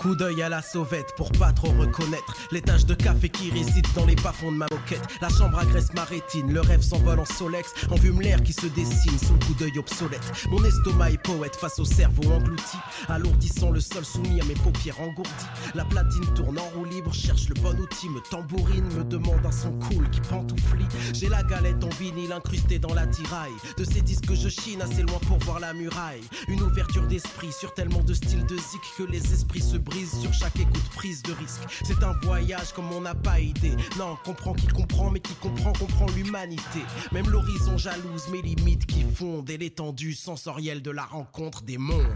Coup 0.00 0.16
d'œil 0.16 0.40
à 0.40 0.48
la 0.48 0.62
sauvette 0.62 1.14
pour 1.14 1.30
pas 1.32 1.52
trop 1.52 1.72
reconnaître 1.72 2.34
les 2.52 2.62
taches 2.62 2.86
de 2.86 2.94
café 2.94 3.28
qui 3.28 3.50
résident 3.50 3.90
dans 3.94 4.06
les 4.06 4.14
bas-fonds 4.14 4.50
de 4.50 4.56
ma 4.56 4.66
moquette. 4.70 5.06
La 5.20 5.28
chambre 5.28 5.58
agresse 5.58 5.92
ma 5.92 6.04
rétine, 6.04 6.50
le 6.50 6.62
rêve 6.62 6.80
s'envole 6.80 7.20
en 7.20 7.26
solex. 7.26 7.74
Envume 7.90 8.22
l'air 8.22 8.42
qui 8.42 8.54
se 8.54 8.66
dessine 8.68 9.18
sous 9.18 9.34
coup 9.46 9.52
d'œil 9.58 9.78
obsolète. 9.78 10.22
Mon 10.48 10.64
estomac 10.64 11.10
est 11.10 11.22
poète 11.22 11.54
face 11.54 11.78
au 11.78 11.84
cerveau 11.84 12.32
englouti, 12.32 12.78
alourdissant 13.08 13.72
le 13.72 13.80
sol 13.80 14.02
soumis 14.02 14.40
à 14.40 14.44
mes 14.46 14.54
paupières 14.54 14.98
engourdies. 15.02 15.30
La 15.74 15.84
platine 15.84 16.32
tourne 16.34 16.58
en 16.58 16.68
roue 16.74 16.86
libre, 16.86 17.12
cherche 17.12 17.50
le 17.50 17.54
bon 17.60 17.78
outil, 17.78 18.08
me 18.08 18.20
tambourine, 18.30 18.88
me 18.96 19.04
demande 19.04 19.44
un 19.44 19.52
son 19.52 19.72
cool 19.72 20.08
qui 20.08 20.22
pantouflie. 20.22 20.88
J'ai 21.12 21.28
la 21.28 21.42
galette 21.42 21.84
en 21.84 21.90
vinyle 21.90 22.32
incrustée 22.32 22.78
dans 22.78 22.94
la 22.94 23.06
tiraille. 23.06 23.52
De 23.76 23.84
ces 23.84 24.00
disques 24.00 24.32
je 24.32 24.48
chine 24.48 24.80
assez 24.80 25.02
loin 25.02 25.18
pour 25.28 25.38
voir 25.40 25.60
la 25.60 25.74
muraille. 25.74 26.22
Une 26.48 26.62
ouverture 26.62 27.06
d'esprit 27.06 27.52
sur 27.52 27.74
tellement 27.74 28.00
de 28.00 28.14
styles 28.14 28.46
de 28.46 28.56
zik 28.56 28.80
que 28.96 29.02
les 29.02 29.34
esprits 29.34 29.60
se 29.60 29.76
sur 29.98 30.32
chaque 30.32 30.56
écoute 30.56 30.88
prise 30.94 31.22
de 31.22 31.32
risque. 31.32 31.60
C'est 31.84 32.02
un 32.04 32.12
voyage 32.22 32.72
comme 32.72 32.90
on 32.92 33.00
n'a 33.00 33.14
pas 33.14 33.40
idée. 33.40 33.76
Non, 33.98 34.16
comprend 34.24 34.52
qui 34.52 34.68
comprend, 34.68 35.10
mais 35.10 35.20
qui 35.20 35.34
comprend, 35.34 35.72
comprend 35.72 36.06
l'humanité. 36.16 36.80
Même 37.12 37.28
l'horizon 37.28 37.76
jalouse, 37.76 38.28
mes 38.30 38.42
limites 38.42 38.86
qui 38.86 39.02
fondent 39.02 39.50
et 39.50 39.58
l'étendue 39.58 40.14
sensorielle 40.14 40.82
de 40.82 40.90
la 40.90 41.02
rencontre 41.02 41.62
des 41.62 41.78
mondes. 41.78 42.06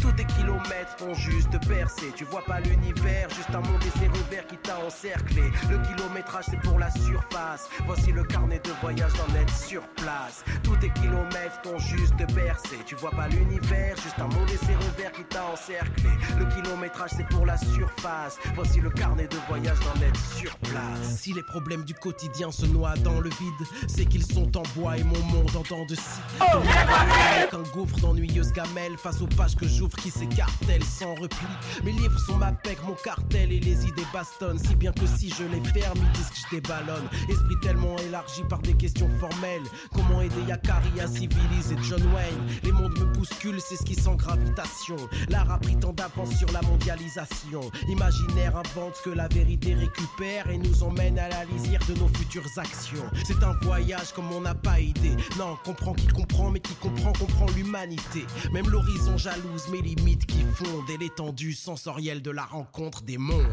Tous 0.00 0.12
tes 0.12 0.24
kilomètres 0.24 0.96
font 0.98 1.14
juste 1.14 1.56
percer. 1.68 2.12
Tu 2.16 2.24
vois 2.24 2.44
pas 2.44 2.60
l'univers, 2.60 3.28
juste 3.30 3.50
un 3.50 3.60
monde 3.60 3.82
et 3.82 3.98
ses 3.98 4.08
revers 4.08 4.46
qui 4.46 4.56
t'a 4.56 4.78
encerclé. 4.84 5.42
Le 5.70 5.78
kilométrage, 5.78 6.46
c'est 6.50 6.60
pour 6.60 6.78
la 6.78 6.90
surface. 6.90 7.68
Voici 7.86 8.12
le 8.12 8.24
carnet 8.24 8.60
de 8.64 8.72
voyage 8.80 9.12
d'un 9.12 9.40
être 9.40 9.56
sur 9.56 9.82
place. 9.96 10.44
Tous 10.64 10.76
tes 10.76 10.90
kilomètres 10.90 11.60
t'ont 11.62 11.78
juste 11.78 12.16
percé. 12.34 12.76
Tu 12.86 12.96
vois 12.96 13.10
pas 13.10 13.28
l'univers, 13.28 13.96
juste 13.96 14.18
un 14.18 14.28
monde 14.28 14.50
et 14.50 14.66
ses 14.66 14.74
revers 14.74 15.12
qui 15.12 15.24
t'a 15.24 15.44
encerclé. 15.46 16.10
Le 16.38 16.46
kilométrage, 16.54 17.10
pour 17.28 17.46
la 17.46 17.56
surface. 17.56 18.38
Voici 18.54 18.80
le 18.80 18.90
carnet 18.90 19.26
de 19.26 19.36
voyage 19.48 19.78
d'un 19.80 20.00
être 20.06 20.20
sur 20.36 20.56
place. 20.58 21.16
Si 21.18 21.32
les 21.32 21.42
problèmes 21.42 21.84
du 21.84 21.94
quotidien 21.94 22.50
se 22.50 22.66
noient 22.66 22.96
dans 22.98 23.20
le 23.20 23.28
vide, 23.28 23.66
c'est 23.88 24.04
qu'ils 24.04 24.24
sont 24.24 24.56
en 24.56 24.62
bois 24.76 24.96
et 24.96 25.02
mon 25.02 25.18
monde 25.24 25.50
en 25.56 25.62
temps 25.62 25.84
de 25.86 25.94
scie. 25.94 26.20
Oh, 26.40 26.58
un 27.52 27.62
gouffre 27.74 27.98
d'ennuyeuses 27.98 28.52
gamelles 28.52 28.96
face 28.96 29.20
aux 29.20 29.26
pages 29.26 29.56
que 29.56 29.66
j'ouvre 29.66 29.96
qui 29.96 30.10
s'écartèlent 30.10 30.84
sans 30.84 31.14
repli. 31.14 31.46
Mes 31.84 31.92
livres 31.92 32.18
sont 32.20 32.36
ma 32.36 32.52
pec, 32.52 32.78
mon 32.86 32.94
cartel 32.94 33.52
et 33.52 33.60
les 33.60 33.86
idées 33.86 34.06
bastonnent. 34.12 34.58
Si 34.58 34.74
bien 34.74 34.92
que 34.92 35.06
si 35.06 35.30
je 35.30 35.44
les 35.44 35.62
ferme, 35.70 35.98
ils 35.98 36.12
disent 36.12 36.30
que 36.30 36.36
je 36.36 36.56
déballonne. 36.56 37.08
Esprit 37.28 37.56
tellement 37.62 37.96
élargi 37.98 38.42
par 38.48 38.60
des 38.60 38.74
questions 38.74 39.10
formelles. 39.18 39.62
Comment 39.92 40.20
aider 40.20 40.42
Yakari 40.46 41.00
à 41.00 41.06
civiliser 41.06 41.76
John 41.88 42.02
Wayne? 42.14 42.60
Les 42.62 42.72
mondes 42.72 42.98
me 42.98 43.06
bousculent, 43.06 43.60
c'est 43.60 43.76
ce 43.76 43.84
qui 43.84 43.94
sent 43.94 44.16
gravitation. 44.16 44.96
L'art 45.28 45.50
a 45.50 45.58
pris 45.58 45.76
tant 45.76 45.92
d'avance 45.92 46.34
sur 46.36 46.50
la 46.52 46.62
mondialisation 46.62 47.09
Imaginaire 47.88 48.56
invente 48.56 48.94
que 49.04 49.10
la 49.10 49.26
vérité 49.28 49.74
récupère 49.74 50.48
et 50.50 50.58
nous 50.58 50.82
emmène 50.82 51.18
à 51.18 51.28
la 51.28 51.44
lisière 51.44 51.80
de 51.88 51.94
nos 51.94 52.08
futures 52.08 52.46
actions. 52.56 53.04
C'est 53.24 53.42
un 53.42 53.54
voyage 53.62 54.12
comme 54.12 54.30
on 54.32 54.40
n'a 54.40 54.54
pas 54.54 54.78
idée. 54.78 55.16
Non, 55.38 55.56
comprend 55.64 55.92
qui 55.94 56.06
comprend, 56.06 56.50
mais 56.50 56.60
qui 56.60 56.74
comprend, 56.74 57.12
comprend 57.12 57.46
l'humanité. 57.56 58.24
Même 58.52 58.68
l'horizon 58.68 59.16
jalouse 59.16 59.68
mes 59.70 59.80
limites 59.80 60.26
qui 60.26 60.44
fondent 60.54 60.88
et 60.88 60.98
l'étendue 60.98 61.52
sensorielle 61.52 62.22
de 62.22 62.30
la 62.30 62.44
rencontre 62.44 63.02
des 63.02 63.18
mondes. 63.18 63.46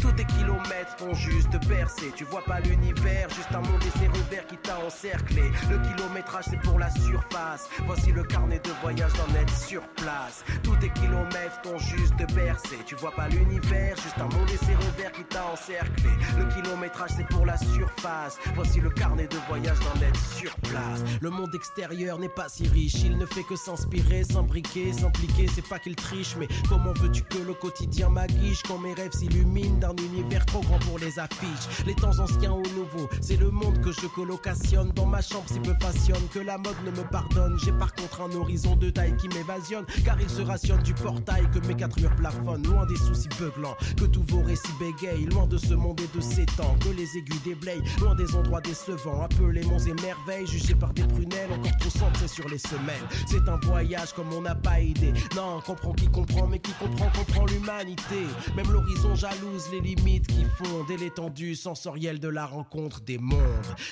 Tous 0.00 0.12
tes 0.12 0.24
kilomètres 0.24 0.96
font 0.98 1.14
juste 1.14 1.58
percer. 1.68 2.12
Tu 2.16 2.24
vois 2.24 2.44
pas 2.44 2.60
l'univers, 2.60 3.28
juste 3.30 3.52
un 3.52 3.60
monde 3.60 3.82
et 3.82 3.98
ses 3.98 4.06
revers 4.06 4.46
qui 4.46 4.56
t'a 4.58 4.78
encerclé. 4.86 5.42
Le 5.70 5.78
kilométrage 5.78 6.44
c'est 6.48 6.60
pour 6.60 6.78
la 6.78 6.90
surface. 6.90 7.68
Voici 7.86 8.12
le 8.12 8.22
carnet 8.22 8.60
de 8.60 8.70
voyage 8.82 9.12
d'un 9.14 9.40
être 9.40 9.56
sur 9.56 9.82
place. 9.96 10.44
Tous 10.62 10.76
tes 10.76 10.90
kilomètres 10.90 11.60
t'ont 11.62 11.78
juste 11.78 12.16
percé. 12.34 12.76
Tu 12.86 12.94
vois 13.00 13.12
pas 13.12 13.28
l'univers, 13.28 13.96
juste 13.96 14.18
un 14.18 14.24
monde 14.24 14.48
et 14.52 14.58
ses 14.58 14.74
revers 14.74 15.12
qui 15.12 15.24
t'a 15.24 15.46
encerclé. 15.46 16.10
Le 16.36 16.44
kilométrage 16.54 17.10
c'est 17.16 17.26
pour 17.28 17.46
la 17.46 17.56
surface. 17.56 18.38
Voici 18.54 18.80
le 18.80 18.90
carnet 18.90 19.26
de 19.26 19.36
voyage 19.48 19.78
d'un 19.80 20.06
être 20.06 20.20
sur 20.34 20.54
place. 20.56 21.02
Le 21.20 21.30
monde 21.30 21.54
extérieur 21.54 22.18
n'est 22.18 22.28
pas 22.28 22.48
si 22.48 22.68
riche, 22.68 23.02
il 23.02 23.16
ne 23.16 23.24
fait 23.26 23.42
que 23.42 23.56
s'inspirer, 23.56 24.24
s'imbriquer, 24.24 24.92
s'impliquer. 24.92 25.46
C'est 25.54 25.66
pas 25.66 25.78
qu'il 25.78 25.96
triche, 25.96 26.36
mais 26.38 26.48
comment 26.68 26.92
veux-tu 26.92 27.22
que 27.22 27.38
le 27.38 27.54
quotidien 27.54 28.10
m'aguiche 28.10 28.62
quand 28.64 28.78
mes 28.78 28.92
rêves 28.92 29.12
s'illuminent 29.12 29.78
d'un 29.78 29.96
univers 29.96 30.44
trop 30.44 30.60
grand 30.60 30.78
pour 30.80 30.98
les 30.98 31.18
affiches? 31.18 31.84
Les 31.86 31.94
temps 31.94 32.18
anciens 32.18 32.52
au 32.52 32.62
nouveau, 32.76 33.08
c'est 33.22 33.36
le 33.36 33.50
monde 33.50 33.80
que 33.80 33.92
je 33.92 34.06
colocationne 34.08 34.90
dans 34.90 35.06
ma 35.06 35.22
chambre 35.22 35.46
si 35.46 35.60
peu 35.60 35.74
passionne 35.78 36.28
que 36.34 36.40
la 36.40 36.58
mode 36.58 36.76
ne 36.84 36.90
me 36.90 37.08
pardonne. 37.08 37.58
J'ai 37.64 37.72
par 37.72 37.94
contre 37.94 38.20
un 38.20 38.32
horizon 38.36 38.76
de 38.76 38.90
taille 38.90 39.16
qui 39.16 39.28
m'évasionne, 39.28 39.86
car 40.04 40.20
il 40.20 40.28
se 40.28 40.42
rationne 40.42 40.82
du 40.82 40.92
portail 40.92 41.48
que 41.50 41.66
mes 41.66 41.74
quatre 41.74 41.98
murs 41.98 42.14
plafonnent 42.16 42.66
des 42.90 42.96
soucis 42.96 43.28
beuglants, 43.38 43.76
que 43.96 44.04
tous 44.04 44.24
vos 44.28 44.42
récits 44.42 44.74
bégayent, 44.78 45.26
loin 45.26 45.46
de 45.46 45.56
ce 45.56 45.74
monde 45.74 46.00
et 46.00 46.16
de 46.16 46.20
ces 46.20 46.46
temps, 46.46 46.76
que 46.80 46.88
les 46.88 47.16
aiguilles 47.16 47.40
déblayent, 47.44 47.82
loin 48.00 48.14
des 48.14 48.34
endroits 48.34 48.60
décevants, 48.60 49.22
appelés 49.22 49.62
monts 49.64 49.78
et 49.78 49.94
merveilles, 50.02 50.46
jugés 50.46 50.74
par 50.74 50.92
des 50.92 51.04
prunelles, 51.04 51.52
encore 51.52 51.76
trop 51.78 51.90
centrés 51.90 52.28
sur 52.28 52.48
les 52.48 52.58
semelles. 52.58 53.06
C'est 53.26 53.48
un 53.48 53.56
voyage 53.58 54.12
comme 54.12 54.32
on 54.32 54.42
n'a 54.42 54.54
pas 54.54 54.80
idée. 54.80 55.12
Non, 55.36 55.60
comprend 55.60 55.92
qui 55.92 56.08
comprend, 56.08 56.46
mais 56.46 56.58
qui 56.58 56.72
comprend, 56.72 57.10
comprend 57.10 57.46
l'humanité. 57.46 58.26
Même 58.56 58.70
l'horizon 58.72 59.14
jalouse 59.14 59.64
les 59.72 59.80
limites 59.80 60.26
qui 60.26 60.44
fondent 60.58 60.90
et 60.90 60.96
l'étendue 60.96 61.54
sensorielle 61.54 62.18
de 62.18 62.28
la 62.28 62.46
rencontre 62.46 63.00
des 63.02 63.18
mondes. 63.18 63.40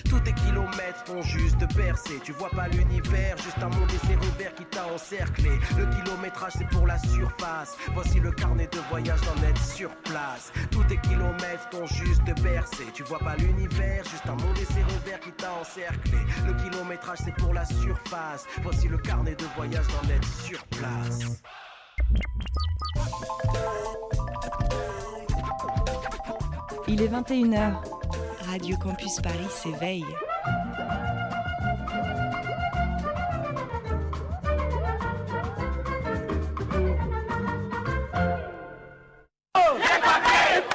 Tous 0.09 0.20
tes 0.20 0.32
kilomètres 0.32 1.05
font 1.07 1.22
juste 1.22 1.66
percer. 1.76 2.18
Tu 2.24 2.32
vois 2.32 2.51
pas 2.51 2.68
l'univers, 2.68 3.36
juste 3.38 3.59
un 3.59 3.68
monde 3.68 3.90
et 3.90 4.07
ses 4.07 4.14
revers 4.14 4.55
qui 4.55 4.64
t'a 4.64 4.86
encerclé. 4.92 5.51
Le 5.76 5.86
kilométrage 5.86 6.53
c'est 6.59 6.68
pour 6.68 6.86
la 6.86 6.99
surface. 6.99 7.76
Voici 7.94 8.18
le 8.20 8.32
carnet 8.32 8.68
de 8.72 8.78
voyage 8.89 9.20
d'en 9.22 9.43
être 9.43 9.64
sur 9.64 9.91
place. 10.05 10.53
Tous 10.70 10.84
tes 10.84 10.99
kilomètres 10.99 11.68
t'ont 11.70 11.86
juste 11.86 12.24
bercé. 12.43 12.84
Tu 12.95 13.03
vois 13.03 13.18
pas 13.18 13.36
l'univers, 13.36 14.05
juste 14.05 14.26
un 14.26 14.36
monde 14.36 14.57
et 14.61 14.64
ses 14.64 14.82
revers 14.82 15.20
qui 15.20 15.32
t'a 15.32 15.53
encerclé. 15.53 16.18
Le 16.47 16.55
kilométrage 16.55 17.18
c'est 17.24 17.34
pour 17.34 17.53
la 17.55 17.64
surface. 17.64 18.45
Voici 18.62 18.89
le 18.89 18.99
carnet 18.99 19.34
de 19.34 19.45
voyage 19.57 19.86
d'en 19.89 20.09
être 20.11 20.28
sur 20.43 20.64
place. 20.66 21.43
Il 26.86 27.03
est 27.03 27.09
21h. 27.09 27.74
Radio 28.51 28.76
Campus 28.78 29.20
Paris 29.20 29.51
s'éveille. 29.51 30.07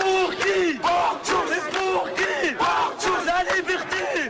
Pour 0.04 0.36
qui? 0.36 0.74
Pour 0.74 1.20
tous. 1.24 1.54
Et 1.54 1.72
pour 1.72 2.14
qui? 2.14 2.54
Pour 2.56 2.96
tous. 3.00 3.26
La 3.26 3.56
liberté 3.56 4.23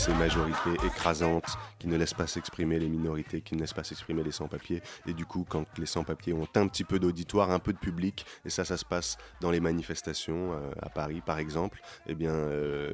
ces 0.00 0.14
majorités 0.14 0.86
écrasantes 0.86 1.58
qui 1.78 1.86
ne 1.86 1.94
laissent 1.98 2.14
pas 2.14 2.26
s'exprimer 2.26 2.78
les 2.78 2.88
minorités, 2.88 3.42
qui 3.42 3.54
ne 3.54 3.60
laissent 3.60 3.74
pas 3.74 3.84
s'exprimer 3.84 4.22
les 4.22 4.32
sans-papiers. 4.32 4.80
Et 5.06 5.12
du 5.12 5.26
coup, 5.26 5.44
quand 5.46 5.66
les 5.78 5.84
sans-papiers 5.84 6.32
ont 6.32 6.48
un 6.54 6.68
petit 6.68 6.84
peu 6.84 6.98
d'auditoire, 6.98 7.50
un 7.50 7.58
peu 7.58 7.74
de 7.74 7.78
public, 7.78 8.24
et 8.46 8.48
ça, 8.48 8.64
ça 8.64 8.78
se 8.78 8.86
passe 8.86 9.18
dans 9.42 9.50
les 9.50 9.60
manifestations 9.60 10.54
euh, 10.54 10.70
à 10.80 10.88
Paris, 10.88 11.20
par 11.20 11.38
exemple, 11.38 11.82
eh 12.06 12.14
bien, 12.14 12.32
euh, 12.32 12.90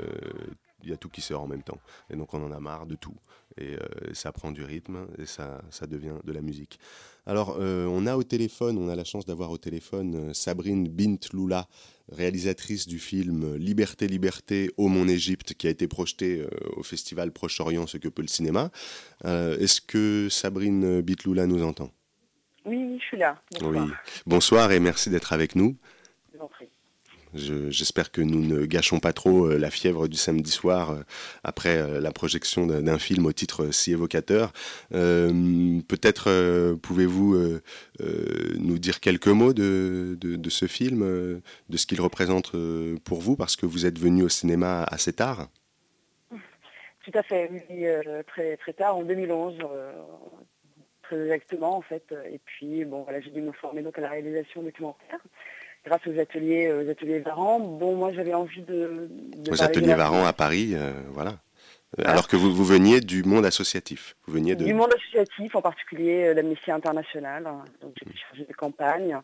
il 0.82 0.90
y 0.90 0.92
a 0.92 0.96
tout 0.96 1.08
qui 1.08 1.20
sort 1.20 1.42
en 1.42 1.46
même 1.46 1.62
temps. 1.62 1.78
Et 2.10 2.16
donc, 2.16 2.34
on 2.34 2.44
en 2.44 2.50
a 2.50 2.58
marre 2.58 2.86
de 2.86 2.96
tout. 2.96 3.14
Et 3.56 3.76
euh, 3.76 3.78
ça 4.12 4.32
prend 4.32 4.50
du 4.50 4.64
rythme, 4.64 5.06
et 5.16 5.26
ça, 5.26 5.62
ça 5.70 5.86
devient 5.86 6.14
de 6.24 6.32
la 6.32 6.40
musique. 6.40 6.80
Alors, 7.24 7.56
on 7.58 8.06
a 8.06 8.16
au 8.16 8.22
téléphone, 8.22 8.78
on 8.78 8.88
a 8.88 8.94
la 8.94 9.02
chance 9.04 9.24
d'avoir 9.26 9.50
au 9.50 9.58
téléphone 9.58 10.32
Sabrine 10.32 10.88
Bint 10.88 11.18
Lula, 11.32 11.66
réalisatrice 12.10 12.86
du 12.86 12.98
film 12.98 13.56
Liberté, 13.56 14.06
Liberté, 14.06 14.70
au 14.76 14.88
Mon 14.88 15.08
Égypte, 15.08 15.54
qui 15.54 15.66
a 15.66 15.70
été 15.70 15.88
projeté 15.88 16.40
euh, 16.40 16.48
au 16.76 16.82
festival 16.82 17.32
Proche-Orient, 17.32 17.86
ce 17.86 17.98
que 17.98 18.08
peut 18.08 18.22
le 18.22 18.28
cinéma. 18.28 18.70
Euh, 19.24 19.58
Est-ce 19.58 19.80
que 19.80 20.28
Sabrine 20.30 21.00
Bint 21.00 21.14
Lula 21.24 21.46
nous 21.46 21.62
entend? 21.62 21.90
Oui, 22.64 22.76
oui, 22.76 22.98
je 23.00 23.04
suis 23.04 23.16
là. 23.16 23.40
Bonsoir. 23.52 23.86
Oui. 23.86 23.92
Bonsoir 24.26 24.72
et 24.72 24.80
merci 24.80 25.10
d'être 25.10 25.32
avec 25.32 25.54
nous. 25.54 25.76
Je 26.32 26.38
vous 26.38 26.44
en 26.44 26.48
prie. 26.48 26.68
Je- 27.36 27.70
J'espère 27.70 28.10
que 28.10 28.20
nous 28.20 28.40
ne 28.44 28.66
gâchons 28.66 28.98
pas 29.00 29.12
trop 29.12 29.46
euh, 29.46 29.58
la 29.58 29.70
fièvre 29.70 30.08
du 30.08 30.16
samedi 30.16 30.50
soir 30.50 30.90
euh, 30.90 31.02
après 31.44 31.76
euh, 31.78 32.00
la 32.00 32.12
projection 32.12 32.66
d'un 32.66 32.98
film 32.98 33.26
au 33.26 33.32
titre 33.32 33.70
si 33.72 33.92
évocateur. 33.92 34.52
Peut-être 34.90 36.74
pouvez-vous 36.82 37.36
nous 38.00 38.78
dire 38.78 39.00
quelques 39.00 39.28
mots 39.28 39.52
de, 39.52 40.16
ce 40.48 40.66
film, 40.66 41.00
de 41.68 41.76
ce 41.76 41.86
qu'il 41.86 42.00
représente 42.00 42.52
pour 43.04 43.20
vous, 43.20 43.36
parce 43.36 43.56
que 43.56 43.66
vous 43.66 43.86
êtes 43.86 43.98
venu 43.98 44.22
au 44.22 44.28
cinéma 44.28 44.84
assez 44.84 45.12
tard. 45.12 45.48
Tout 47.04 47.12
à 47.14 47.22
fait, 47.22 47.48
oui, 47.52 47.84
très, 48.26 48.56
très 48.56 48.72
tard, 48.72 48.96
en 48.96 49.04
2011, 49.04 49.58
euh, 49.62 49.92
très 51.02 51.20
exactement 51.22 51.76
en 51.76 51.82
fait. 51.82 52.12
Et 52.32 52.40
puis, 52.44 52.84
bon, 52.84 53.02
voilà, 53.04 53.20
j'ai 53.20 53.30
dû 53.30 53.40
me 53.42 53.52
former 53.52 53.82
donc 53.82 53.96
à 53.98 54.00
la 54.00 54.08
réalisation 54.10 54.62
documentaire 54.62 55.20
grâce 55.86 56.06
aux 56.06 56.18
ateliers, 56.18 56.72
aux 56.72 56.88
ateliers 56.90 57.20
Varan. 57.20 57.60
Bon, 57.60 57.94
moi, 57.94 58.12
j'avais 58.12 58.34
envie 58.34 58.62
de... 58.62 59.08
de 59.36 59.50
Aux 59.50 59.62
ateliers 59.62 59.94
Varan 59.94 60.24
à 60.26 60.32
Paris, 60.32 60.72
euh, 60.74 60.92
voilà. 61.12 61.34
Euh, 61.98 62.02
Alors 62.04 62.26
que 62.28 62.36
vous, 62.36 62.52
vous 62.52 62.64
veniez 62.64 63.00
du 63.00 63.22
monde 63.22 63.46
associatif. 63.46 64.16
Vous 64.26 64.34
veniez 64.34 64.56
de... 64.56 64.64
Du 64.64 64.74
monde 64.74 64.92
associatif, 64.92 65.54
en 65.54 65.62
particulier 65.62 66.26
euh, 66.26 66.34
l'Amnesty 66.34 66.70
International. 66.70 67.46
hein. 67.46 67.64
Donc 67.80 67.92
j'ai 68.02 68.10
été 68.10 68.18
chargée 68.18 68.44
de 68.44 68.52
campagne 68.52 69.18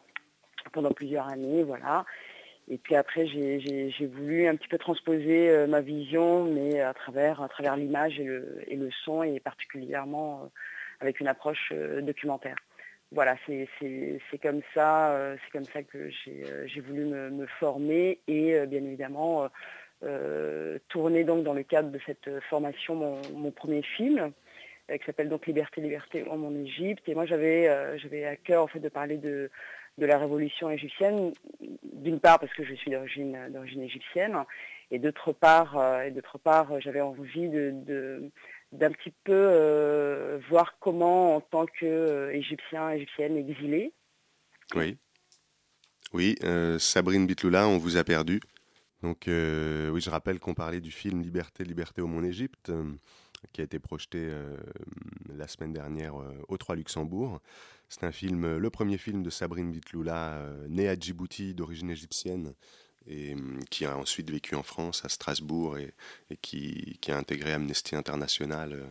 pendant 0.73 0.93
plusieurs 0.93 1.27
années, 1.29 1.65
voilà. 1.65 2.05
Et 2.69 2.79
puis 2.79 2.95
après, 2.95 3.27
j'ai- 3.27 3.93
voulu 4.07 4.47
un 4.47 4.55
petit 4.55 4.69
peu 4.69 4.79
transposer 4.79 5.51
euh, 5.51 5.67
ma 5.67 5.81
vision, 5.81 6.45
mais 6.45 6.81
à 6.81 6.95
travers, 6.95 7.43
à 7.43 7.49
travers 7.49 7.77
l'image 7.77 8.19
et 8.21 8.25
le, 8.25 8.63
et 8.69 8.77
le 8.77 8.89
son, 9.05 9.25
et 9.25 9.41
particulièrement 9.41 10.43
euh, 10.45 10.47
avec 11.01 11.19
une 11.19 11.27
approche 11.27 11.73
euh, 11.73 12.01
documentaire. 12.01 12.55
Voilà, 13.15 13.37
c'est 13.47 13.69
comme 14.43 14.63
ça, 14.75 15.13
euh, 15.13 15.37
c'est 15.45 15.51
comme 15.59 15.67
ça 15.75 15.83
que 15.83 16.09
j'ai 16.09 16.45
euh, 16.51 16.83
voulu 16.87 17.05
me, 17.05 17.29
me 17.29 17.47
former 17.61 18.21
et 18.27 18.55
euh, 18.55 18.67
bien 18.67 18.83
évidemment 18.83 19.49
tourner 20.89 21.23
donc 21.23 21.45
dans 21.45 21.55
le 21.55 21.63
cadre 21.63 21.91
de 21.91 22.01
cette 22.05 22.29
formation 22.51 22.97
mon, 22.97 23.53
premier 23.53 23.83
film 23.83 24.33
qui 24.89 25.07
s'appelle 25.07 25.29
donc 25.29 25.47
Liberté, 25.47 25.81
Liberté 25.81 26.25
en 26.29 26.37
mon 26.37 26.57
Égypte. 26.57 27.09
Et 27.09 27.15
moi 27.15 27.25
j'avais 27.25 27.69
à 27.69 28.35
cœur 28.35 28.65
en 28.65 28.67
fait 28.67 28.81
de 28.81 28.89
parler 28.89 29.17
de, 29.17 29.49
la 29.99 30.19
révolution 30.19 30.71
égyptienne, 30.71 31.33
d'une 31.93 32.19
part 32.19 32.41
parce 32.41 32.53
que 32.53 32.65
je 32.65 32.75
suis 32.75 32.91
d'origine 32.91 33.37
égyptienne, 33.81 34.37
et 34.91 34.99
d'autre 34.99 35.33
part, 35.33 35.79
j'avais 36.81 37.01
envie 37.01 37.49
de- 37.49 38.29
d'un 38.73 38.91
petit 38.91 39.13
peu 39.25 39.33
euh, 39.33 40.39
voir 40.49 40.79
comment 40.81 41.37
en 41.37 41.41
tant 41.41 41.67
qu'Égyptien, 41.67 42.91
Égyptienne 42.91 43.37
exilée, 43.37 43.93
Oui. 44.75 44.97
Oui, 46.13 46.37
euh, 46.43 46.79
Sabrine 46.79 47.27
Bitloula, 47.27 47.67
on 47.69 47.79
vous 47.79 47.97
a 47.97 48.05
perdu. 48.05 48.41
Donc, 49.03 49.29
euh, 49.29 49.89
oui, 49.91 50.01
je 50.01 50.11
rappelle 50.11 50.39
qu'on 50.39 50.55
parlait 50.55 50.81
du 50.81 50.91
film 50.91 51.23
Liberté, 51.23 51.65
Liberté 51.65 52.03
au 52.03 52.07
Mon 52.07 52.23
Égypte, 52.23 52.69
euh, 52.69 52.93
qui 53.53 53.63
a 53.63 53.65
été 53.65 53.79
projeté 53.79 54.19
euh, 54.21 54.57
la 55.35 55.49
semaine 55.49 55.73
dernière 55.73 56.21
euh, 56.21 56.35
au 56.49 56.59
3 56.59 56.77
Luxembourg. 56.77 57.41
C'est 57.89 58.05
un 58.05 58.13
film, 58.13 58.45
euh, 58.45 58.59
le 58.59 58.71
premier 58.71 58.99
film 58.99 59.23
de 59.23 59.31
Sabrine 59.31 59.73
Bitloula, 59.73 60.35
euh, 60.35 60.67
née 60.69 60.89
à 60.89 60.95
Djibouti, 60.95 61.55
d'origine 61.55 61.91
égyptienne, 61.91 62.55
et 63.07 63.35
hum, 63.35 63.61
qui 63.71 63.85
a 63.85 63.97
ensuite 63.97 64.31
vécu 64.31 64.55
en 64.55 64.63
France, 64.63 65.05
à 65.05 65.09
Strasbourg, 65.09 65.79
et, 65.79 65.93
et 66.31 66.37
qui, 66.37 66.99
qui 67.01 67.11
a 67.11 67.17
intégré 67.17 67.53
Amnesty 67.53 67.97
International 67.97 68.73
euh, 68.73 68.87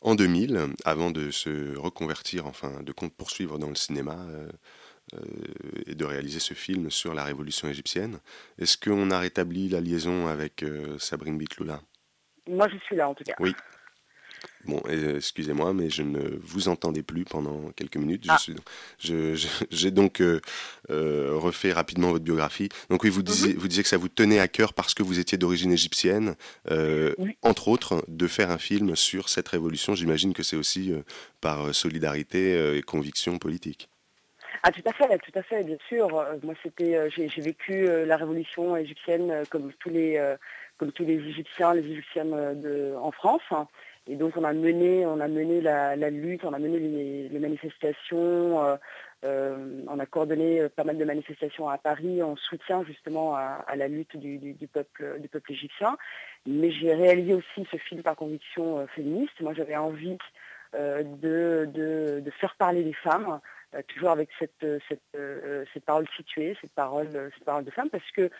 en 0.00 0.14
2000, 0.14 0.74
avant 0.84 1.10
de 1.10 1.30
se 1.30 1.76
reconvertir, 1.76 2.46
enfin 2.46 2.82
de 2.82 2.92
poursuivre 2.92 3.58
dans 3.58 3.68
le 3.68 3.74
cinéma 3.74 4.16
euh, 4.30 4.48
euh, 5.14 5.20
et 5.86 5.94
de 5.94 6.04
réaliser 6.04 6.40
ce 6.40 6.54
film 6.54 6.90
sur 6.90 7.12
la 7.12 7.24
révolution 7.24 7.68
égyptienne. 7.68 8.20
Est-ce 8.58 8.78
qu'on 8.78 9.10
a 9.10 9.18
rétabli 9.18 9.68
la 9.68 9.80
liaison 9.80 10.26
avec 10.26 10.64
Sabrine 10.98 11.36
Bitloula 11.36 11.82
Moi, 12.48 12.68
je 12.68 12.78
suis 12.78 12.96
là 12.96 13.08
en 13.08 13.14
tout 13.14 13.24
cas. 13.24 13.34
Oui. 13.40 13.54
Bon, 14.66 14.80
euh, 14.88 15.16
excusez-moi, 15.16 15.72
mais 15.72 15.88
je 15.90 16.02
ne 16.02 16.38
vous 16.42 16.68
entendais 16.68 17.02
plus 17.02 17.24
pendant 17.24 17.70
quelques 17.76 17.96
minutes. 17.96 18.24
Ah. 18.28 18.38
suis- 18.38 18.54
je- 18.98 19.34
je- 19.34 19.48
J'ai 19.70 19.90
donc 19.90 20.20
euh, 20.20 20.40
euh, 20.90 21.30
refait 21.34 21.72
rapidement 21.72 22.10
votre 22.10 22.24
biographie. 22.24 22.68
Donc 22.90 23.02
oui, 23.04 23.10
vous 23.10 23.22
disiez, 23.22 23.54
vous 23.54 23.68
disiez 23.68 23.82
que 23.82 23.88
ça 23.88 23.96
vous 23.96 24.08
tenait 24.08 24.38
à 24.38 24.48
cœur 24.48 24.74
parce 24.74 24.92
que 24.94 25.02
vous 25.02 25.18
étiez 25.18 25.38
d'origine 25.38 25.72
égyptienne, 25.72 26.36
euh, 26.70 27.14
entre 27.42 27.68
autres, 27.68 28.04
de 28.08 28.26
faire 28.26 28.50
un 28.50 28.58
film 28.58 28.96
sur 28.96 29.28
cette 29.28 29.48
révolution. 29.48 29.94
J'imagine 29.94 30.32
que 30.34 30.42
c'est 30.42 30.56
aussi 30.56 30.92
par 31.40 31.74
solidarité 31.74 32.76
et 32.76 32.82
conviction 32.82 33.38
politique. 33.38 33.88
Ah 34.62 34.70
tout 34.72 34.82
à 34.84 34.92
fait, 34.92 35.18
tout 35.18 35.38
à 35.38 35.42
fait, 35.42 35.64
bien 35.64 35.78
sûr. 35.88 36.08
Moi 36.42 36.54
c'était, 36.62 37.08
j'ai 37.10 37.28
vécu 37.40 37.86
la 38.04 38.16
révolution 38.18 38.76
égyptienne 38.76 39.44
comme 39.48 39.72
tous 39.80 39.88
les, 39.88 40.20
comme 40.76 40.92
tous 40.92 41.04
les 41.04 41.14
Égyptiens, 41.16 41.72
les 41.74 41.86
Égyptiennes 41.90 42.60
de, 42.60 42.94
en 43.00 43.10
France. 43.10 43.40
Et 44.06 44.16
donc 44.16 44.36
on 44.36 44.44
a 44.44 44.52
mené, 44.52 45.04
on 45.06 45.20
a 45.20 45.28
mené 45.28 45.60
la, 45.60 45.94
lutte, 46.10 46.44
on 46.44 46.52
a 46.52 46.58
mené 46.58 46.78
les, 47.28 47.38
manifestations, 47.38 48.64
euh, 48.64 48.76
euh, 49.24 49.82
on 49.88 49.98
a 49.98 50.06
coordonné 50.06 50.60
euh, 50.60 50.68
pas 50.68 50.84
mal 50.84 50.96
de 50.96 51.04
manifestations 51.04 51.68
à 51.68 51.76
Paris 51.76 52.22
en 52.22 52.34
soutien 52.36 52.82
justement 52.84 53.36
à, 53.36 53.64
la 53.76 53.88
lutte 53.88 54.16
du, 54.16 54.66
peuple, 54.72 55.20
du 55.20 55.28
peuple 55.28 55.52
égyptien. 55.52 55.96
Mais 56.46 56.70
j'ai 56.70 56.94
réalisé 56.94 57.34
aussi 57.34 57.66
ce 57.70 57.76
film 57.76 58.02
par 58.02 58.16
conviction 58.16 58.86
féministe. 58.88 59.38
Moi 59.40 59.52
j'avais 59.52 59.76
envie 59.76 60.16
de, 60.72 62.22
faire 62.40 62.54
parler 62.56 62.82
les 62.82 62.94
femmes, 62.94 63.38
toujours 63.88 64.10
avec 64.10 64.30
cette, 64.38 64.66
cette, 64.88 65.84
parole 65.84 66.06
située, 66.16 66.56
cette 66.60 66.74
parole, 66.74 67.08
de 67.12 67.70
femme, 67.70 67.90
parce 67.90 68.10
que 68.12 68.30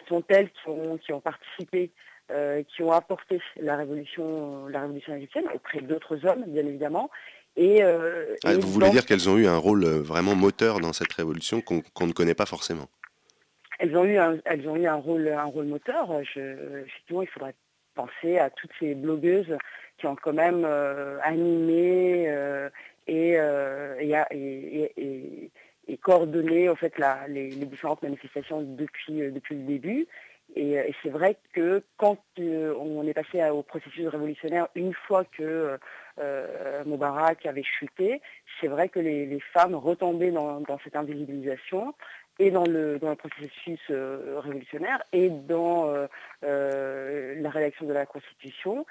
ce 0.00 0.08
sont 0.08 0.24
elles 0.28 0.50
qui 0.50 1.12
ont 1.12 1.20
participé, 1.20 1.92
euh, 2.30 2.62
qui 2.64 2.82
ont 2.82 2.92
apporté 2.92 3.40
la 3.60 3.76
révolution, 3.76 4.66
la 4.66 4.80
révolution 4.80 5.14
égyptienne 5.14 5.44
auprès 5.54 5.80
d'autres 5.80 6.26
hommes, 6.26 6.44
bien 6.46 6.66
évidemment. 6.66 7.10
Et, 7.56 7.82
euh, 7.82 8.34
Ah, 8.44 8.52
et 8.52 8.56
vous 8.56 8.68
voulez 8.68 8.86
dans- 8.86 8.92
dire 8.92 9.06
qu'elles 9.06 9.28
ont 9.30 9.38
eu 9.38 9.46
un 9.46 9.56
rôle 9.56 9.84
euh, 9.84 10.02
vraiment 10.02 10.34
moteur 10.34 10.80
dans 10.80 10.92
cette 10.92 11.12
révolution 11.12 11.60
qu'on 11.62 12.06
ne 12.06 12.12
connaît 12.12 12.34
pas 12.34 12.46
forcément? 12.46 12.88
Elles 13.78 13.96
ont 13.96 14.04
eu 14.04 14.16
un, 14.18 14.38
elles 14.44 14.68
ont 14.68 14.76
eu 14.76 14.86
un 14.86 14.94
rôle, 14.94 15.28
un 15.28 15.44
rôle 15.44 15.66
moteur. 15.66 16.08
Je, 16.34 16.80
effectivement, 16.82 17.22
il 17.22 17.28
faudrait 17.28 17.54
penser 17.94 18.38
à 18.38 18.50
toutes 18.50 18.72
ces 18.78 18.94
blogueuses 18.94 19.56
qui 19.98 20.06
ont 20.06 20.16
quand 20.16 20.32
même 20.34 20.64
euh, 20.66 21.18
animé 21.22 22.28
et, 23.06 23.38
coordonné 26.02 26.68
en 26.68 26.76
fait 26.76 26.98
la- 26.98 27.26
les, 27.28 27.50
les 27.50 27.66
différentes 27.66 28.02
manifestations 28.02 28.62
depuis, 28.62 29.14
depuis 29.30 29.54
le 29.56 29.62
début. 29.62 30.06
Et, 30.54 30.78
euh, 30.78 30.84
et 30.86 30.94
c'est 31.02 31.10
vrai 31.10 31.36
que 31.52 31.82
quand 31.96 32.18
euh, 32.38 32.74
on 32.78 33.06
est 33.06 33.14
passé 33.14 33.42
au 33.50 33.62
processus 33.62 34.06
révolutionnaire, 34.06 34.68
une 34.74 34.94
fois 34.94 35.24
que 35.24 35.78
euh, 36.18 36.84
Moubarak 36.84 37.44
avait 37.46 37.62
chuté, 37.62 38.22
c'est 38.60 38.68
vrai 38.68 38.88
que 38.88 39.00
les, 39.00 39.40
femmes 39.52 39.74
retombaient 39.74 40.30
dans, 40.30 40.60
dans 40.60 40.78
cette 40.84 40.96
invisibilisation 40.96 41.94
et 42.38 42.50
dans 42.50 42.64
le, 42.64 42.98
dans 42.98 43.10
le 43.10 43.16
processus 43.16 43.80
euh, 43.90 44.40
révolutionnaire 44.40 45.02
et 45.12 45.30
dans 45.30 45.88
euh, 45.88 46.06
euh, 46.44 47.34
la 47.40 47.50
rédaction 47.50 47.86
de 47.86 47.92
la 47.92 48.06
Constitution 48.06 48.84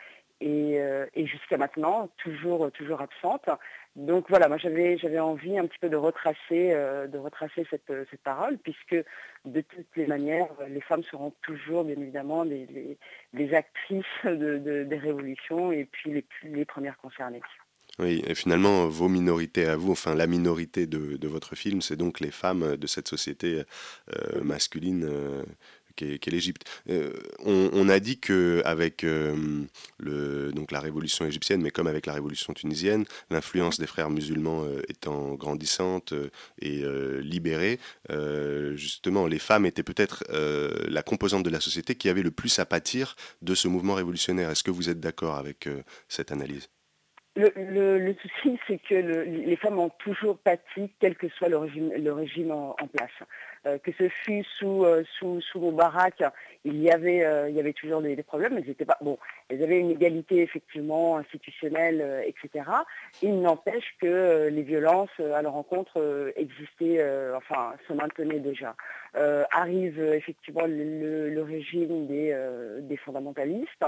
et, 0.46 0.80
euh, 0.80 1.06
et 1.16 1.26
jusqu'à 1.26 1.58
maintenant 1.58 2.10
toujours 2.18 2.72
toujours 2.72 3.02
absente. 3.02 3.50
Donc 3.96 4.26
voilà, 4.30 4.48
moi 4.50 4.58
j'avais 4.58 4.98
j'avais 4.98 5.20
envie 5.20 5.58
un 5.58 5.66
petit 5.68 5.80
peu 5.80 5.90
de 5.90 5.96
retracer 5.96 6.72
euh, 6.74 7.08
de 7.08 7.18
retracer 7.18 7.66
cette, 7.70 7.92
cette 8.12 8.22
parole 8.22 8.58
puisque 8.58 8.98
de 9.46 9.62
toutes 9.62 9.96
les 9.96 10.06
manières 10.06 10.50
les 10.70 10.82
femmes 10.82 11.04
seront 11.04 11.34
toujours 11.42 11.84
bien 11.86 11.96
évidemment 12.00 12.44
les, 12.44 12.98
les, 13.34 13.54
actrices 13.54 14.06
de, 14.26 14.58
de- 14.68 14.84
des 14.84 14.98
révolutions 14.98 15.72
et 15.72 15.86
puis 15.86 16.12
les, 16.12 16.26
les 16.44 16.66
premières 16.66 16.98
concernées. 16.98 17.42
Oui, 17.98 18.22
et 18.28 18.36
finalement, 18.36 18.88
vos 18.90 19.08
minorités 19.08 19.66
à 19.68 19.78
vous, 19.78 19.94
enfin 19.94 20.16
la 20.16 20.28
minorité 20.28 20.86
de, 20.86 21.16
de 21.16 21.28
votre 21.30 21.56
film, 21.56 21.80
c'est 21.82 21.96
donc 21.96 22.20
les 22.20 22.32
femmes 22.32 22.76
de 22.76 22.88
cette 22.88 23.08
société 23.08 23.62
euh, 24.14 24.44
masculine 24.44 25.06
euh, 25.06 25.44
Euh, 26.90 27.14
on, 27.40 27.90
a 27.90 28.00
dit 28.00 28.20
que 28.20 28.62
avec 28.66 29.04
euh, 29.04 29.64
la 30.00 30.80
révolution 30.80 31.26
égyptienne, 31.26 31.62
mais 31.62 31.72
comme 31.72 31.88
avec 31.88 32.06
la 32.06 32.14
révolution 32.14 32.54
tunisienne, 32.54 33.06
l'influence 33.30 33.80
des 33.80 33.88
frères 33.88 34.10
musulmans 34.10 34.64
euh, 34.66 34.82
étant 34.90 35.36
grandissante 35.36 36.14
et 36.62 36.84
libérée, 37.22 37.80
justement, 38.76 39.28
les 39.28 39.40
femmes 39.40 39.66
étaient 39.66 39.84
peut-être 39.84 40.24
la 40.30 41.04
composante 41.04 41.44
de 41.44 41.50
la 41.50 41.60
société 41.60 41.96
qui 41.96 42.10
avait 42.10 42.24
le 42.24 42.32
plus 42.32 42.60
à 42.60 42.66
pâtir 42.66 43.16
de 43.42 43.56
ce 43.56 43.68
mouvement 43.68 43.96
révolutionnaire. 43.96 44.50
Est-ce 44.50 44.64
que 44.64 44.72
vous 44.72 44.90
êtes 44.90 45.00
d'accord 45.00 45.36
avec 45.36 45.68
cette 46.08 46.32
analyse? 46.32 46.70
Le, 47.36 48.16
souci, 48.22 48.58
c'est 48.66 48.78
que 48.78 48.96
le- 48.96 49.24
les 49.24 49.58
femmes 49.58 49.80
ont 49.80 49.90
toujours 50.00 50.38
pâti, 50.38 50.94
quel 51.00 51.16
que 51.16 51.28
soit 51.30 51.50
le 51.50 51.58
régime, 52.14 52.52
en 52.52 52.76
place. 52.88 53.12
Euh, 53.66 53.80
que 53.80 53.92
ce 53.98 54.10
fût 54.10 54.44
sous, 54.60 54.86
euh, 54.86 55.04
sous, 55.18 55.42
sous 55.42 55.60
Moubarak, 55.60 56.22
il 56.66 56.80
y 56.80 56.92
avait, 56.92 57.26
euh, 57.26 57.50
il 57.50 57.56
y 57.56 57.60
avait 57.60 57.74
toujours 57.74 58.00
des, 58.00 58.16
problèmes, 58.22 58.54
mais 58.54 58.62
elles 58.62 58.70
étaient 58.70 58.86
pas, 58.86 58.98
bon, 59.02 59.18
avaient 59.50 59.80
une 59.80 59.90
égalité 59.90 60.44
effectivement 60.44 61.18
institutionnelle, 61.18 62.24
etc. 62.28 62.70
Il 63.24 63.42
n'empêche 63.42 63.96
que 64.00 64.50
les 64.52 64.62
violences 64.62 65.20
à 65.20 65.42
leur 65.42 65.56
encontre 65.56 66.32
existaient, 66.36 67.04
enfin, 67.36 67.74
se 67.88 67.94
maintenaient 67.94 68.40
déjà. 68.40 68.76
Arrive 69.52 70.00
effectivement 70.02 70.66
le, 70.68 71.42
régime 71.42 72.08
des, 72.08 72.36
des 72.82 72.98
fondamentalistes, 72.98 73.86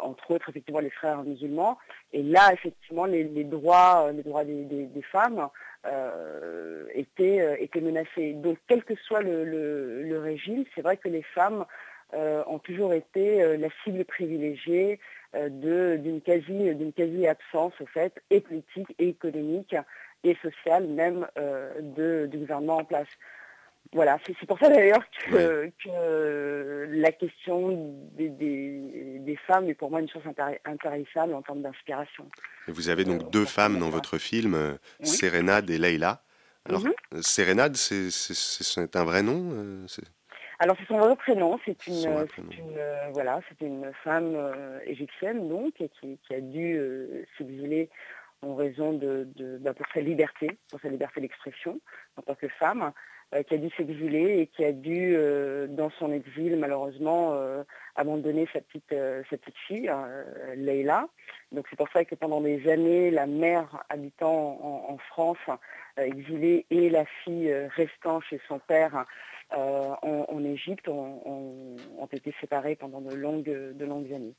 entre 0.00 0.30
autres 0.30 0.48
effectivement 0.48 0.80
les 0.80 0.90
frères 0.90 1.22
musulmans. 1.22 1.78
Et 2.12 2.22
là, 2.22 2.52
effectivement, 2.52 3.04
les, 3.06 3.24
les 3.24 3.44
droits, 3.44 4.10
les 4.12 4.22
droits 4.22 4.44
des- 4.44 4.64
des 4.64 5.02
femmes 5.02 5.48
euh, 5.86 6.86
étaient, 6.94 7.40
euh, 7.40 7.80
menacés. 7.80 8.34
Donc, 8.34 8.58
quel 8.68 8.84
que 8.84 8.94
soit 8.96 9.22
le, 9.22 9.44
le- 9.44 10.02
le 10.02 10.18
régime, 10.18 10.64
c'est 10.74 10.82
vrai 10.82 10.96
que 10.96 11.08
les 11.08 11.22
femmes 11.22 11.64
euh, 12.14 12.42
ont 12.46 12.58
toujours 12.58 12.92
été 12.92 13.42
euh, 13.42 13.56
la 13.56 13.68
cible 13.82 14.04
privilégiée 14.04 15.00
euh, 15.34 15.48
d'une 15.96 16.20
quasi, 16.20 16.70
quasi 16.92 17.26
absence, 17.26 17.72
au 17.80 17.86
fait, 17.86 18.22
et 18.30 18.40
politique, 18.40 18.94
et 18.98 19.08
économique, 19.08 19.74
et 20.24 20.36
sociale 20.36 20.86
même 20.86 21.26
euh, 21.38 21.72
de, 21.80 22.26
du 22.30 22.38
gouvernement 22.38 22.76
en 22.78 22.84
place. 22.84 23.08
Voilà, 23.92 24.18
c'est 24.24 24.46
pour 24.46 24.58
ça 24.58 24.70
d'ailleurs 24.70 25.04
que, 25.26 25.70
que 25.84 26.86
la 26.92 27.12
question 27.12 27.94
des, 28.12 28.30
des- 28.30 29.18
des 29.18 29.36
femmes 29.36 29.68
est 29.68 29.74
pour 29.74 29.90
moi 29.90 30.00
une 30.00 30.08
source 30.08 30.24
intar- 30.24 30.58
intarissable 30.64 31.34
en 31.34 31.42
termes 31.42 31.60
d'inspiration. 31.60 32.26
Vous 32.68 32.88
avez 32.88 33.04
donc 33.04 33.30
deux 33.30 33.44
femmes 33.44 33.78
dans 33.78 33.90
votre 33.90 34.16
film, 34.16 34.54
euh, 34.54 34.72
Oui. 35.00 35.06
Sérénade 35.06 35.68
et 35.68 35.76
Leïla. 35.78 36.22
Alors, 36.64 36.80
Mhm. 36.84 36.92
euh, 37.14 37.22
Sérénade, 37.22 37.76
c'est- 37.76 38.96
un 38.96 39.04
vrai 39.04 39.22
nom 39.22 39.50
euh, 39.52 39.86
Alors 40.58 40.76
c'est 40.78 40.86
son 40.86 40.98
vrai 40.98 41.16
prénom, 41.16 41.58
c'est 41.66 41.86
une, 41.86 42.06
euh, 42.06 42.26
une, 42.56 42.76
euh, 42.78 43.08
voilà, 43.12 43.40
c'est 43.48 43.60
une 43.66 43.92
femme 44.04 44.32
euh, 44.36 44.78
égyptienne 44.86 45.48
donc 45.48 45.78
et 45.80 45.90
qui, 46.00 46.18
qui 46.26 46.34
a 46.34 46.40
dû 46.40 46.76
euh, 46.78 47.24
s'exiler 47.36 47.90
en 48.42 48.54
raison 48.54 48.92
de, 48.92 49.28
de 49.36 49.58
bah, 49.58 49.74
pour 49.74 49.86
sa 49.92 50.00
liberté, 50.00 50.48
pour 50.70 50.80
sa 50.80 50.88
liberté 50.88 51.20
d'expression 51.20 51.80
en 52.16 52.22
tant 52.22 52.34
que 52.36 52.48
femme, 52.48 52.82
euh, 52.82 52.90
qui 53.42 53.54
a 53.54 53.56
dû 53.56 53.70
s'exiler 53.76 54.40
et 54.40 54.46
qui 54.46 54.64
a 54.64 54.72
dû 54.72 55.14
euh, 55.14 55.66
dans 55.66 55.90
son 55.98 56.12
exil 56.12 56.56
malheureusement 56.58 57.32
euh, 57.32 57.62
abandonner 57.96 58.46
sa 58.52 58.60
petite 58.60 58.92
euh, 58.92 59.22
sa 59.30 59.36
petite 59.38 59.56
fille 59.66 59.88
euh, 59.88 60.54
Leïla. 60.56 61.08
Donc 61.50 61.66
c'est 61.70 61.76
pour 61.76 61.88
ça 61.92 62.04
que 62.04 62.14
pendant 62.14 62.40
des 62.40 62.68
années 62.70 63.10
la 63.10 63.26
mère 63.26 63.84
habitant 63.88 64.58
en, 64.62 64.92
en 64.92 64.98
France 64.98 65.38
euh, 65.98 66.04
exilée 66.04 66.66
et 66.70 66.90
la 66.90 67.04
fille 67.24 67.50
euh, 67.50 67.68
restant 67.74 68.20
chez 68.20 68.40
son 68.48 68.58
père 68.58 69.06
euh, 69.56 69.94
en, 70.02 70.44
Égypte 70.44 70.88
ont, 70.88 71.76
été 72.10 72.34
séparées 72.40 72.76
pendant 72.76 73.00
de 73.00 73.14
longues, 73.14 73.44
de 73.44 73.84
longues 73.84 74.12
années. 74.12 74.34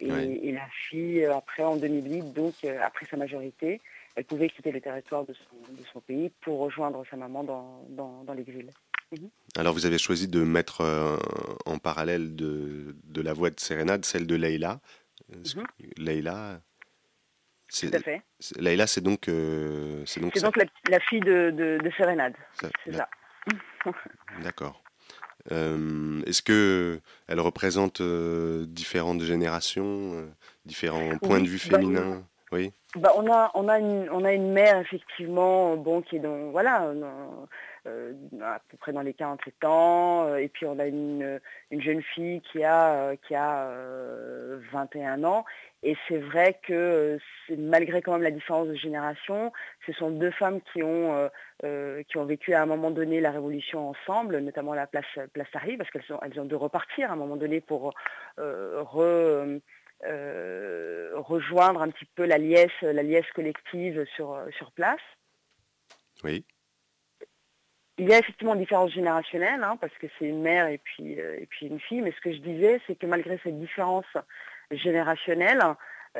Et, 0.00 0.10
Oui. 0.10 0.40
et 0.42 0.52
la 0.52 0.66
fille, 0.88 1.24
euh, 1.24 1.36
après, 1.36 1.62
en 1.64 1.76
2008, 1.76 2.32
donc 2.32 2.54
euh, 2.64 2.78
après 2.82 3.06
sa 3.06 3.16
majorité, 3.16 3.80
elle 4.16 4.24
pouvait 4.24 4.48
quitter 4.48 4.72
le 4.72 4.80
territoire 4.80 5.24
de 5.24 5.34
son, 5.34 5.72
de 5.72 5.84
son 5.92 6.00
pays 6.00 6.30
pour 6.40 6.58
rejoindre 6.58 7.04
sa 7.10 7.16
maman 7.16 7.44
dans, 7.44 7.86
dans, 7.90 8.24
dans 8.24 8.32
l'exil. 8.34 8.70
Mhm. 9.12 9.30
Alors, 9.56 9.72
vous 9.74 9.86
avez 9.86 9.98
choisi 9.98 10.28
de 10.28 10.42
mettre 10.42 10.82
euh, 10.82 11.16
en 11.66 11.78
parallèle 11.78 12.36
de, 12.36 12.96
de 13.04 13.20
la 13.22 13.32
voix 13.32 13.50
de 13.50 13.58
Sérénade 13.60 14.04
celle 14.04 14.26
de 14.26 14.34
Leïla. 14.36 14.80
C'est 15.44 15.56
Mhm. 15.56 15.66
Tout 17.90 17.96
à 17.96 18.00
fait. 18.00 18.22
c'est- 18.40 18.58
Leïla, 18.60 18.86
c'est 18.86 19.02
donc, 19.02 19.28
euh, 19.28 20.02
c'est 20.06 20.20
donc 20.20 20.32
C'est 20.34 20.42
donc 20.42 20.56
la, 20.56 20.64
la 20.88 21.00
fille 21.00 21.20
de, 21.20 21.50
de, 21.50 21.78
de 21.82 21.90
Sérénade. 21.96 22.34
Ça- 22.60 22.70
C'est 22.84 22.92
la- 22.92 22.98
ça. 22.98 23.08
D'accord. 24.42 24.82
Euh, 25.52 26.22
Est-ce 26.26 26.42
que 26.42 27.00
elle 27.26 27.40
représente 27.40 28.02
différentes 28.02 29.22
générations, 29.22 30.28
différents 30.64 31.16
points 31.18 31.40
de 31.40 31.46
vue 31.48 31.60
bah, 31.70 31.78
féminins? 31.78 32.26
Oui. 32.52 32.72
Bah, 32.96 33.12
on 33.16 33.30
a 33.30 33.50
on 33.54 33.68
a 33.68 33.78
une 33.78 34.08
on 34.10 34.24
a 34.24 34.32
une 34.32 34.50
mère 34.50 34.78
effectivement 34.78 35.76
bon 35.76 36.00
qui 36.00 36.16
est 36.16 36.20
dans 36.20 36.50
voilà 36.50 36.86
euh, 37.86 38.12
à 38.42 38.60
peu 38.70 38.78
près 38.78 38.92
dans 38.92 39.02
les 39.02 39.12
47 39.12 39.62
ans 39.64 40.26
euh, 40.26 40.36
et 40.36 40.48
puis 40.48 40.64
on 40.64 40.78
a 40.78 40.86
une 40.86 41.38
une 41.70 41.82
jeune 41.82 42.00
fille 42.02 42.40
qui 42.50 42.64
a 42.64 42.94
euh, 42.94 43.16
qui 43.26 43.34
a 43.34 43.68
euh, 43.68 44.58
21 44.72 45.22
ans. 45.24 45.44
Et 45.82 45.96
c'est 46.08 46.16
vrai 46.16 46.58
que 46.66 46.72
euh, 46.72 47.18
malgré 47.58 48.00
quand 48.00 48.12
même 48.12 48.22
la 48.22 48.30
différence 48.30 48.68
de 48.68 48.74
génération 48.74 49.52
ce 49.86 49.92
sont 49.92 50.10
deux 50.10 50.30
femmes 50.30 50.60
qui 50.72 50.82
ont 50.82 51.14
euh, 51.14 51.28
euh, 51.64 52.02
qui 52.08 52.16
ont 52.16 52.24
vécu 52.24 52.54
à 52.54 52.62
un 52.62 52.66
moment 52.66 52.90
donné 52.90 53.20
la 53.20 53.32
révolution 53.32 53.90
ensemble 53.90 54.38
notamment 54.38 54.72
la 54.72 54.86
place 54.86 55.04
place 55.34 55.50
Tahrir 55.52 55.76
parce 55.76 55.90
qu'elles 55.90 56.10
ont 56.10 56.20
elles 56.22 56.40
ont 56.40 56.46
dû 56.46 56.54
repartir 56.54 57.10
à 57.10 57.12
un 57.12 57.16
moment 57.16 57.36
donné 57.36 57.60
pour 57.60 57.92
euh, 58.38 58.82
re- 58.82 59.60
euh, 60.04 61.10
rejoindre 61.14 61.82
un 61.82 61.90
petit 61.90 62.06
peu 62.14 62.24
la 62.24 62.38
liesse, 62.38 62.70
la 62.82 63.02
liesse 63.02 63.30
collective 63.34 64.04
sur, 64.14 64.32
euh, 64.32 64.48
sur 64.56 64.70
place. 64.72 65.00
Oui. 66.22 66.44
Il 67.98 68.08
y 68.08 68.14
a 68.14 68.18
effectivement 68.18 68.54
une 68.54 68.60
différence 68.60 68.92
générationnelle, 68.92 69.62
hein, 69.64 69.76
parce 69.80 69.92
que 69.98 70.06
c'est 70.18 70.26
une 70.26 70.40
mère 70.40 70.68
et 70.68 70.78
puis, 70.78 71.20
euh, 71.20 71.36
et 71.40 71.46
puis 71.46 71.66
une 71.66 71.80
fille, 71.80 72.00
mais 72.00 72.12
ce 72.12 72.20
que 72.20 72.32
je 72.32 72.38
disais, 72.38 72.80
c'est 72.86 72.96
que 72.96 73.06
malgré 73.06 73.40
cette 73.42 73.58
différence 73.58 74.06
générationnelle, 74.70 75.60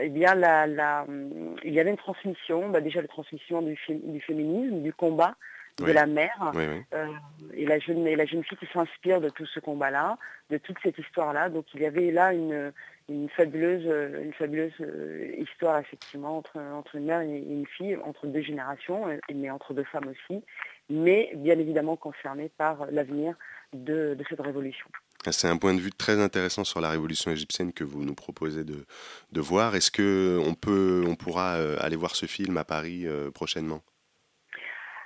eh 0.01 0.09
bien, 0.09 0.35
la, 0.35 0.67
la, 0.67 1.05
hum, 1.07 1.57
il 1.63 1.73
y 1.73 1.79
avait 1.79 1.91
une 1.91 1.97
transmission, 1.97 2.69
bah, 2.71 2.81
déjà 2.81 3.01
la 3.01 3.09
transmission 3.09 3.63
du, 3.63 3.79
du 3.89 4.21
féminisme, 4.21 4.83
du 4.83 4.93
combat 4.93 5.37
de 5.79 5.85
Oui. 5.85 5.93
la 5.93 6.07
mère, 6.07 6.53
Oui, 6.55 6.65
oui. 6.67 6.83
euh, 6.95 7.07
et, 7.55 7.65
la 7.67 7.79
jeune, 7.79 8.07
et 8.07 8.17
la 8.17 8.27
jeune 8.27 8.43
fille 8.45 8.59
qui 8.59 8.67
s'inspire 8.73 9.21
de 9.21 9.29
tout 9.29 9.47
ce 9.47 9.61
combat-là, 9.61 10.19
de 10.51 10.59
toute 10.59 10.77
cette 10.83 10.99
histoire-là. 10.99 11.49
Donc 11.51 11.67
il 11.75 11.81
y 11.83 11.87
avait 11.87 12.11
là 12.11 12.33
une, 12.33 12.73
une 13.09 13.29
fabuleuse, 13.29 13.85
euh, 13.87 14.25
une 14.25 14.33
fabuleuse 14.33 14.73
euh, 14.81 15.33
histoire 15.39 15.79
effectivement 15.79 16.39
entre, 16.39 16.59
entre 16.59 16.97
une 16.97 17.05
mère 17.07 17.21
et 17.21 17.39
une 17.39 17.67
fille, 17.67 17.97
entre 18.05 18.27
deux 18.27 18.43
générations, 18.43 19.05
mais 19.33 19.51
entre 19.51 19.73
deux 19.73 19.85
femmes 19.85 20.09
aussi, 20.09 20.43
mais 20.91 21.31
bien 21.37 21.59
évidemment 21.59 21.97
concernées 21.97 22.51
par 22.59 22.87
l'avenir 22.91 23.35
de, 23.73 24.15
de 24.19 24.25
cette 24.29 24.41
révolution. 24.41 24.87
C'est 25.31 25.49
un 25.49 25.59
point 25.59 25.75
de 25.75 25.81
vue 25.81 25.91
très 25.93 26.21
intéressant 26.21 26.65
sur 26.65 26.81
la 26.81 26.89
révolution 26.91 27.31
égyptienne 27.31 27.73
que 27.73 27.85
vous 27.85 28.03
nous 28.05 28.15
proposez 28.15 28.65
de, 28.65 28.85
de 29.33 29.41
voir. 29.41 29.75
Est-ce 29.77 29.91
que 29.91 30.41
on 30.45 30.55
pourra 31.17 31.55
aller 31.81 31.97
voir 31.97 32.15
ce 32.17 32.27
film 32.27 32.57
à 32.57 32.65
Paris 32.65 33.07
prochainement? 33.35 33.83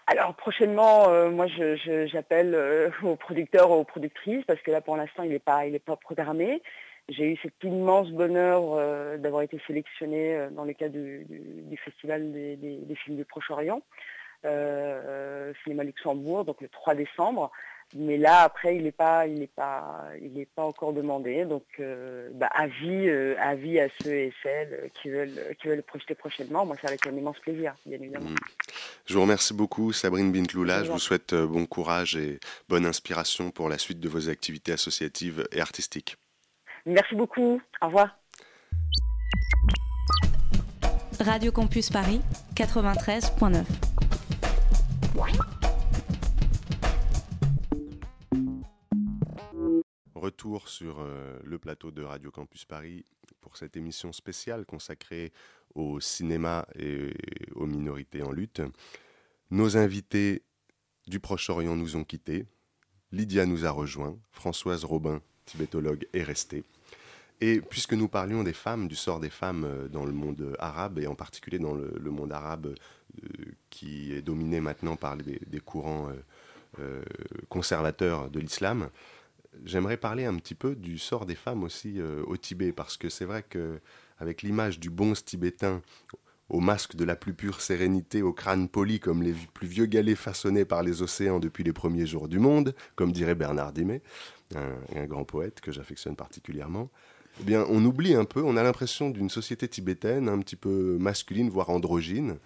Alors 0.07 0.35
prochainement, 0.35 1.09
euh, 1.09 1.31
moi 1.31 1.47
j'appelle 1.47 2.55
euh, 2.55 2.91
aux 3.03 3.16
producteurs, 3.16 3.70
aux 3.70 3.85
productrices, 3.85 4.45
parce 4.47 4.61
que 4.61 4.70
là 4.70 4.81
pour 4.81 4.97
l'instant 4.97 5.23
il 5.23 5.31
n'est 5.31 5.39
pas, 5.39 5.66
il 5.66 5.79
pas 5.81 5.97
programmé. 5.97 6.62
J'ai 7.09 7.33
eu 7.33 7.37
cet 7.43 7.55
immense 7.65 8.11
bonheur 8.11 8.62
euh, 8.74 9.16
d'avoir 9.16 9.43
été 9.43 9.61
sélectionnée 9.66 10.35
euh, 10.37 10.51
dans 10.51 10.65
le 10.65 10.73
cadre 10.73 10.95
du, 10.95 11.24
du- 11.24 11.62
du 11.62 11.77
Festival 11.77 12.33
des, 12.33 12.57
des- 12.57 12.79
des 12.79 12.95
films 12.97 13.16
du 13.16 13.24
Proche-Orient, 13.24 13.83
euh, 14.45 15.01
euh, 15.07 15.53
Cinéma 15.62 15.85
Luxembourg, 15.85 16.45
donc 16.45 16.61
le 16.61 16.69
3 16.69 16.95
décembre. 16.95 17.51
Mais 17.94 18.16
là 18.16 18.40
après 18.43 18.77
il 18.77 18.85
n'est 18.85 18.93
pas, 18.93 19.27
il 19.27 19.39
n'est 19.39 19.47
pas, 19.47 20.05
il 20.20 20.32
n'est 20.32 20.47
pas 20.47 20.64
encore 20.64 20.93
demandé. 20.93 21.44
Donc 21.44 21.64
euh, 21.81 22.31
bah, 22.35 22.51
avis, 22.55 23.09
euh, 23.09 23.35
avis 23.39 23.78
à 23.81 23.89
ceux 24.02 24.12
et 24.12 24.32
celles 24.43 24.90
qui 25.01 25.10
veulent, 25.10 25.55
qui 25.60 25.69
veulent 25.69 25.77
le 25.77 25.82
projeter 25.82 26.14
prochainement. 26.14 26.64
Moi 26.64 26.77
c'est 26.81 26.89
avec 26.89 27.06
un 27.06 27.14
immense 27.16 27.39
plaisir, 27.40 27.74
bien 27.86 27.98
évidemment. 28.01 28.31
Mm. 28.31 28.36
Je 29.06 29.14
vous 29.14 29.23
remercie 29.23 29.55
beaucoup, 29.55 29.93
Sabrine 29.93 30.32
Bintloula. 30.32 30.85
Je 30.85 30.93
vous 30.93 30.98
souhaite 30.98 31.32
euh, 31.32 31.47
bon 31.47 31.66
courage 31.66 32.16
et 32.16 32.39
bonne 32.69 32.86
inspiration 32.86 33.51
pour 33.51 33.69
la 33.69 33.78
suite 33.78 34.01
de 34.01 34.09
vos 34.09 34.28
activités 34.28 34.73
associatives 34.73 35.47
et 35.52 35.60
artistiques. 35.60 36.16
Merci 36.86 37.14
beaucoup. 37.14 37.60
Au 37.81 37.86
revoir. 37.86 38.16
Radio 41.20 41.52
Campus 41.52 41.90
Paris 41.90 42.20
93.9. 42.56 43.64
Retour 50.27 50.69
sur 50.69 51.01
euh, 51.01 51.36
le 51.43 51.59
plateau 51.59 51.90
de 51.90 52.01
Radio 52.01 52.31
Campus 52.31 52.65
Paris 52.65 53.05
pour 53.40 53.57
cette 53.57 53.77
émission 53.77 54.12
spéciale 54.12 54.65
consacrée 54.65 55.32
au 55.74 55.99
cinéma 55.99 56.65
et 56.78 57.12
aux 57.57 57.66
minorités 57.66 58.23
en 58.23 58.31
lutte. 58.31 58.62
Nos 59.51 59.77
invités 59.77 60.43
du 61.09 61.19
Proche-Orient 61.19 61.74
nous 61.74 61.97
ont 61.97 62.05
quittés. 62.05 62.47
Lydia 63.11 63.47
nous 63.47 63.66
a 63.66 63.73
rejoints. 63.73 64.16
Françoise 64.31 64.85
Robin, 64.85 65.20
tibétologue, 65.44 66.07
est 66.12 66.23
restée. 66.23 66.62
Et 67.40 67.61
puisque 67.61 67.94
nous 67.94 68.07
parlions 68.07 68.44
des 68.44 68.53
femmes, 68.53 68.86
du 68.86 68.94
sort 68.94 69.19
des 69.19 69.28
femmes 69.28 69.65
euh, 69.65 69.89
dans 69.89 70.05
le 70.05 70.12
monde 70.12 70.55
arabe, 70.61 71.01
et 71.01 71.09
en 71.09 71.16
particulier 71.16 71.59
dans 71.59 71.74
le, 71.74 72.11
monde 72.12 72.31
arabe 72.31 72.66
euh, 73.24 73.28
qui 73.70 74.12
est 74.12 74.23
dominé 74.23 74.61
maintenant 74.61 74.94
par 74.94 75.16
les- 75.16 75.40
des 75.49 75.59
courants 75.59 76.12
conservateurs 77.51 78.31
de 78.31 78.40
l'islam, 78.40 78.89
j'aimerais 79.65 79.97
parler 79.97 80.24
un 80.24 80.37
petit 80.37 80.55
peu 80.55 80.74
du 80.74 80.99
sort 80.99 81.27
des 81.27 81.35
femmes 81.35 81.62
aussi 81.62 82.01
euh, 82.01 82.23
au 82.27 82.37
Tibet, 82.37 82.73
parce 82.73 82.97
que 82.97 83.09
c'est 83.09 83.24
vrai 83.24 83.43
que 83.43 83.81
avec 84.19 84.43
l'image 84.43 84.79
du 84.79 84.91
bonze 84.91 85.24
tibétain 85.24 85.83
au 86.49 86.61
masque 86.61 86.97
de 86.97 87.05
la 87.05 87.16
plus 87.16 87.33
pure 87.33 87.61
sérénité, 87.61 88.23
au 88.23 88.33
crâne 88.33 88.69
poli 88.69 89.01
comme 89.01 89.23
les 89.23 89.35
plus 89.55 89.66
vieux 89.66 89.87
galets 89.87 90.16
façonnés 90.16 90.65
par 90.65 90.83
les 90.83 91.03
océans 91.03 91.41
depuis 91.41 91.65
les 91.65 91.73
premiers 91.73 92.07
jours 92.07 92.29
du 92.29 92.39
monde, 92.39 92.74
comme 92.95 93.11
dirait 93.11 93.35
Bernard 93.35 93.73
Dimet, 93.73 94.03
un, 94.55 94.74
un 94.95 95.07
grand 95.07 95.24
poète 95.24 95.61
que 95.61 95.73
j'affectionne 95.73 96.15
particulièrement, 96.15 96.91
eh 97.41 97.45
bien, 97.45 97.65
on 97.69 97.85
oublie 97.85 98.15
un 98.15 98.24
peu, 98.24 98.43
on 98.43 98.57
a 98.57 98.62
l'impression 98.62 99.09
d'une 99.09 99.31
société 99.31 99.66
tibétaine 99.66 100.29
un 100.29 100.39
petit 100.41 100.57
peu 100.57 100.99
masculine, 101.01 101.49
voire 101.49 101.70
androgyne, 101.70 102.37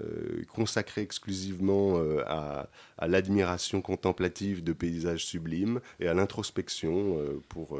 euh, 0.00 0.42
consacrée 0.54 1.02
exclusivement 1.02 1.96
euh, 1.96 2.22
à, 2.26 2.68
l'admiration 3.06 3.80
contemplative 3.80 4.62
de 4.62 4.72
paysages 4.72 5.24
sublimes 5.24 5.80
et 6.00 6.08
à 6.08 6.14
l'introspection 6.14 7.18
euh, 7.18 7.40
pour 7.48 7.78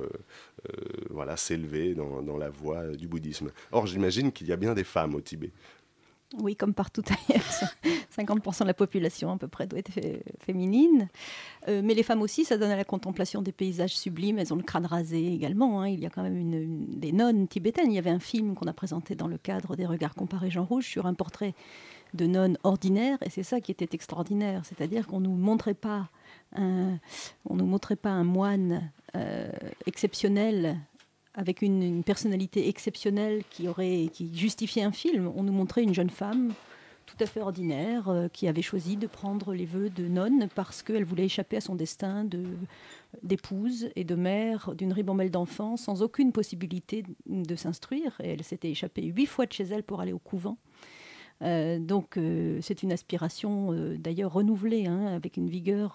voilà, 1.11 1.37
s'élever 1.37 1.95
dans, 1.95 2.37
la 2.39 2.51
voie 2.51 2.89
du 2.97 3.09
bouddhisme. 3.09 3.51
Or, 3.73 3.87
j'imagine 3.87 4.33
qu'il 4.33 4.47
y 4.49 4.53
a 4.53 4.57
bien 4.57 4.75
des 4.75 4.85
femmes 4.85 5.15
au 5.15 5.21
Tibet. 5.21 5.51
Oui, 6.39 6.57
comme 6.57 6.73
partout 6.73 7.03
ailleurs, 7.29 7.45
50% 8.17 8.61
de 8.63 8.67
la 8.69 8.75
population 8.75 9.31
à 9.33 9.37
peu 9.37 9.49
près 9.49 9.67
doit 9.67 9.81
être 9.81 9.93
fé- 9.93 10.23
féminine. 10.41 11.09
Mais 11.69 11.95
les 11.95 12.03
femmes 12.03 12.23
aussi, 12.23 12.45
ça 12.45 12.57
donne 12.57 12.71
à 12.71 12.77
la 12.77 12.85
contemplation 12.85 13.43
des 13.43 13.53
paysages 13.53 13.97
sublimes. 13.97 14.39
Elles 14.39 14.53
ont 14.53 14.57
le 14.57 14.63
crâne 14.63 14.87
rasé 14.87 15.33
également. 15.33 15.83
hein. 15.83 15.89
Il 15.89 16.01
y 16.01 16.07
a 16.07 16.11
quand 16.11 16.23
même 16.23 16.37
une- 16.39 16.99
des 16.99 17.13
nonnes 17.13 17.49
tibétaines. 17.49 17.91
Il 17.93 17.95
y 17.95 17.99
avait 17.99 18.11
un 18.11 18.19
film 18.19 18.55
qu'on 18.55 18.67
a 18.67 18.73
présenté 18.73 19.15
dans 19.15 19.29
le 19.29 19.37
cadre 19.37 19.77
des 19.77 19.85
Regards 19.87 20.15
comparés 20.15 20.51
Jean 20.51 20.65
Rouge 20.65 20.87
sur 20.87 21.07
un 21.07 21.15
portrait 21.15 21.55
de 22.15 22.27
nonnes 22.27 22.59
ordinaires. 22.63 23.19
Et 23.23 23.31
c'est 23.31 23.43
ça 23.43 23.61
qui 23.61 23.71
était 23.71 23.89
extraordinaire. 23.93 24.63
C'est-à-dire 24.65 25.07
qu'on 25.07 25.21
ne 25.21 25.29
nous 25.29 25.37
montrait 25.37 25.75
pas 25.75 26.09
un, 26.57 26.99
on 27.49 27.57
nous 27.57 27.67
montrait 27.67 27.97
pas 27.97 28.11
un 28.11 28.25
moine 28.25 28.91
euh, 29.17 29.51
exceptionnel 29.87 30.79
avec 31.35 31.63
une, 31.63 32.03
personnalité 32.05 32.69
exceptionnelle 32.69 33.43
qui 33.51 33.69
aurait 33.69 34.09
qui 34.13 34.37
justifiait 34.37 34.83
un 34.83 34.93
film. 34.93 35.31
On 35.35 35.43
nous 35.43 35.53
montrait 35.53 35.83
une 35.83 35.95
jeune 35.95 36.11
femme 36.11 36.53
tout 37.07 37.17
à 37.21 37.27
fait 37.27 37.41
ordinaire 37.41 38.09
euh, 38.09 38.29
qui 38.29 38.49
avait 38.49 38.63
choisi 38.63 38.97
de 38.97 39.07
prendre 39.07 39.55
les 39.55 39.65
vœux 39.65 39.91
de 39.91 40.09
nonne 40.09 40.49
parce 40.55 40.83
qu'elle 40.83 41.05
voulait 41.05 41.25
échapper 41.25 41.57
à 41.57 41.61
son 41.61 41.75
destin 41.75 42.25
de 42.25 42.45
d'épouse 43.23 43.91
et 43.95 44.05
de 44.05 44.15
mère 44.15 44.75
d'une 44.75 44.93
ribambelle 44.93 45.31
d'enfants 45.31 45.77
sans 45.77 46.03
aucune 46.03 46.33
possibilité 46.33 47.05
de 47.27 47.57
s'instruire. 47.57 48.19
Et 48.23 48.31
elle 48.31 48.43
s'était 48.43 48.71
échappée 48.71 49.03
huit 49.05 49.27
fois 49.27 49.45
de 49.47 49.53
chez 49.53 49.65
elle 49.65 49.83
pour 49.83 50.01
aller 50.01 50.13
au 50.13 50.19
couvent. 50.19 50.57
Euh, 51.43 51.79
donc 51.79 52.17
euh, 52.17 52.59
c'est 52.63 52.83
une 52.83 52.93
aspiration 52.93 53.73
euh, 53.73 53.97
d'ailleurs 53.99 54.33
renouvelée, 54.33 54.87
hein, 54.87 55.07
avec 55.07 55.37
une 55.37 55.49
vigueur 55.49 55.95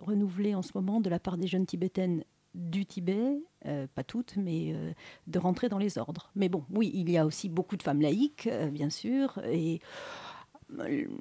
renouvelée 0.00 0.54
en 0.54 0.62
ce 0.62 0.72
moment 0.74 1.00
de 1.00 1.10
la 1.10 1.18
part 1.18 1.38
des 1.38 1.46
jeunes 1.46 1.66
tibétaines 1.66 2.24
du 2.54 2.86
Tibet, 2.86 3.40
pas 3.94 4.02
toutes, 4.02 4.36
mais 4.36 4.74
de 5.26 5.38
rentrer 5.38 5.68
dans 5.68 5.78
les 5.78 5.98
ordres. 5.98 6.30
Mais 6.34 6.48
bon, 6.48 6.64
oui, 6.70 6.90
il 6.92 7.08
y 7.10 7.16
a 7.16 7.24
aussi 7.24 7.48
beaucoup 7.48 7.76
de 7.76 7.82
femmes 7.82 8.00
laïques, 8.00 8.48
bien 8.72 8.90
sûr, 8.90 9.38
et 9.44 9.80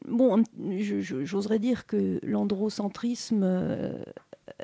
bon, 0.07 0.43
j'oserais 0.79 1.59
dire 1.59 1.85
que 1.85 2.19
l'androcentrisme 2.23 3.43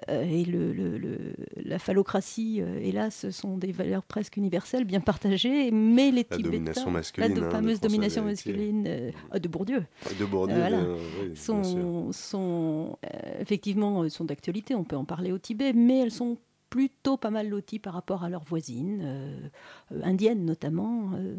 et 0.10 0.46
le, 0.46 0.74
le- 0.74 0.98
le- 0.98 1.36
la 1.64 1.80
phallocratie, 1.80 2.62
euh, 2.62 2.80
hélas, 2.82 3.30
sont 3.30 3.58
des 3.58 3.72
valeurs 3.72 4.04
presque 4.04 4.38
universelles, 4.38 4.86
bien 4.86 5.00
partagées, 5.00 5.72
mais 5.72 6.12
les 6.12 6.26
La 6.30 6.38
Tibétains, 6.38 6.44
domination 6.52 6.92
masculine, 6.92 7.30
la 7.36 7.42
hein, 7.42 7.46
de 7.48 7.52
fameuse 7.52 7.80
domination 7.82 8.24
masculine 8.24 8.84
euh, 8.88 9.12
ah, 9.32 9.40
de 9.40 9.48
Bourdieu, 9.48 9.84
De 10.20 10.26
Bourdieu, 10.26 10.56
Voilà. 10.56 10.78
bien, 10.82 10.96
oui, 11.22 11.26
bien 11.30 12.12
sont, 12.12 12.98
euh, 13.06 13.42
effectivement 13.42 14.04
euh, 14.04 14.10
sont 14.10 14.26
d'actualité. 14.26 14.76
On 14.76 14.84
peut 14.84 14.96
en 14.98 15.06
parler 15.06 15.32
au 15.32 15.38
Tibet, 15.38 15.74
mais 15.74 16.00
elles 16.00 16.12
sont 16.12 16.38
plutôt 16.74 17.18
pas 17.18 17.30
mal 17.30 17.50
lotis 17.50 17.78
par 17.78 17.94
rapport 17.94 18.24
à 18.24 18.30
leurs 18.30 18.44
voisines, 18.46 19.02
euh, 19.04 19.38
euh, 19.92 20.00
indiennes 20.04 20.44
notamment. 20.44 21.12
Euh, 21.14 21.36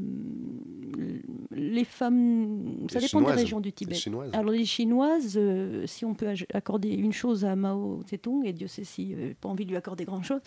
les 1.51 1.85
femmes, 1.85 2.87
ça 2.89 3.01
Les 3.01 3.07
dépend 3.07 3.19
des 3.19 3.25
Chinoises. 3.27 3.37
régions 3.41 3.61
du 3.61 3.69
Les 3.71 3.73
Tibet. 3.73 3.95
Chinoises. 3.97 4.31
Alors 4.33 4.53
les 4.53 4.65
Chinoises, 4.65 5.35
euh, 5.37 5.87
si 5.89 6.05
on 6.05 6.15
peut 6.15 6.29
accorder 6.53 6.91
une 6.91 7.13
chose 7.13 7.45
à 7.45 7.57
Mao 7.57 8.01
Zedong, 8.09 8.45
et 8.47 8.53
Dieu 8.53 8.69
sait 8.69 8.85
si 8.85 9.13
pas 9.41 9.49
envie 9.49 9.65
de 9.65 9.71
lui 9.71 9.77
accorder 9.77 10.05
grand-chose, 10.05 10.41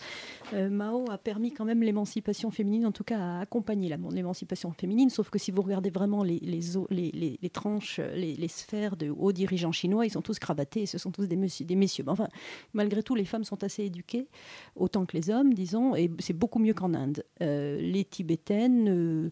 Mao 0.54 1.04
a 1.10 1.18
permis 1.18 1.52
quand 1.52 1.66
même 1.66 1.82
l'émancipation 1.82 2.50
féminine, 2.50 2.86
en 2.86 2.92
tout 2.92 3.04
cas 3.04 3.18
a 3.18 3.40
accompagné 3.40 3.90
la- 3.90 3.98
l'émancipation 4.10 4.72
féminine, 4.72 5.10
sauf 5.10 5.28
que 5.28 5.38
si 5.38 5.50
vous 5.50 5.60
regardez 5.60 5.90
vraiment 5.90 6.22
les, 6.22 6.38
les, 6.38 6.60
les, 6.88 7.10
les- 7.10 7.38
les 7.42 7.50
tranches, 7.50 8.00
les, 8.14 8.34
les 8.36 8.48
sphères 8.48 8.96
de 8.96 9.10
hauts 9.10 9.32
dirigeants 9.32 9.72
chinois, 9.72 10.06
ils 10.06 10.10
sont 10.10 10.22
tous 10.22 10.38
cravatés, 10.38 10.82
et 10.82 10.86
ce 10.86 10.96
sont 10.96 11.10
tous 11.10 11.26
des, 11.26 11.36
messieurs- 11.36 11.66
des 11.66 11.76
messieurs. 11.76 12.04
Mais 12.06 12.12
enfin, 12.12 12.28
malgré 12.72 13.02
tout, 13.02 13.14
les 13.14 13.26
femmes 13.26 13.44
sont 13.44 13.62
assez 13.64 13.84
éduquées, 13.84 14.28
autant 14.78 15.06
que 15.06 15.16
les 15.16 15.30
hommes, 15.30 15.52
disons, 15.54 15.94
et 15.94 16.10
c'est 16.18 16.32
beaucoup 16.32 16.58
mieux 16.58 16.74
qu'en 16.74 16.94
Inde. 16.94 17.24
Euh, 17.40 17.80
les 17.80 18.04
Tibétaines... 18.04 18.88
euh, 18.88 19.30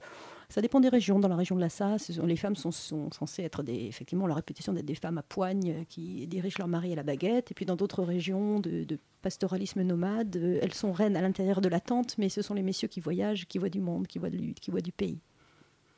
ça 0.49 0.61
dépend 0.61 0.79
des 0.79 0.89
régions. 0.89 1.19
Dans 1.19 1.27
la 1.27 1.35
région 1.35 1.57
de 1.57 1.61
Lhasa, 1.61 1.97
les 2.25 2.37
femmes 2.37 2.55
sont, 2.55 2.71
sont 2.71 3.11
censées 3.11 3.43
être 3.43 3.65
des, 3.65 3.87
effectivement, 3.87 4.29
la 4.29 4.35
réputation 4.37 4.73
d'être 4.73 4.87
des 4.87 4.95
femmes 4.95 5.19
à 5.19 5.25
poigne 5.25 5.85
qui 5.89 6.25
dirigent 6.29 6.59
leur 6.59 6.69
mari 6.69 6.93
à 6.93 6.95
la 6.95 7.03
baguette. 7.03 7.51
Et 7.51 7.55
puis 7.55 7.67
dans 7.67 7.75
d'autres 7.75 8.05
régions 8.05 8.61
de, 8.61 8.85
de 8.85 8.97
pastoralisme 9.23 9.83
nomade, 9.83 10.37
euh, 10.37 10.61
elles 10.63 10.73
sont 10.73 10.93
reines 10.93 11.17
à 11.17 11.21
l'intérieur 11.21 11.61
de 11.61 11.69
la 11.69 11.81
tente, 11.81 12.17
mais 12.17 12.29
ce 12.29 12.43
sont 12.43 12.55
les 12.55 12.63
messieurs 12.63 12.87
qui 12.87 13.01
voyagent, 13.01 13.47
qui 13.49 13.59
voient 13.59 13.69
du 13.69 13.81
monde, 13.81 14.07
qui 14.07 14.21
voient, 14.21 14.31
de, 14.31 14.37
qui 14.37 14.71
voient 14.71 14.81
du 14.81 14.93
pays. 14.93 15.19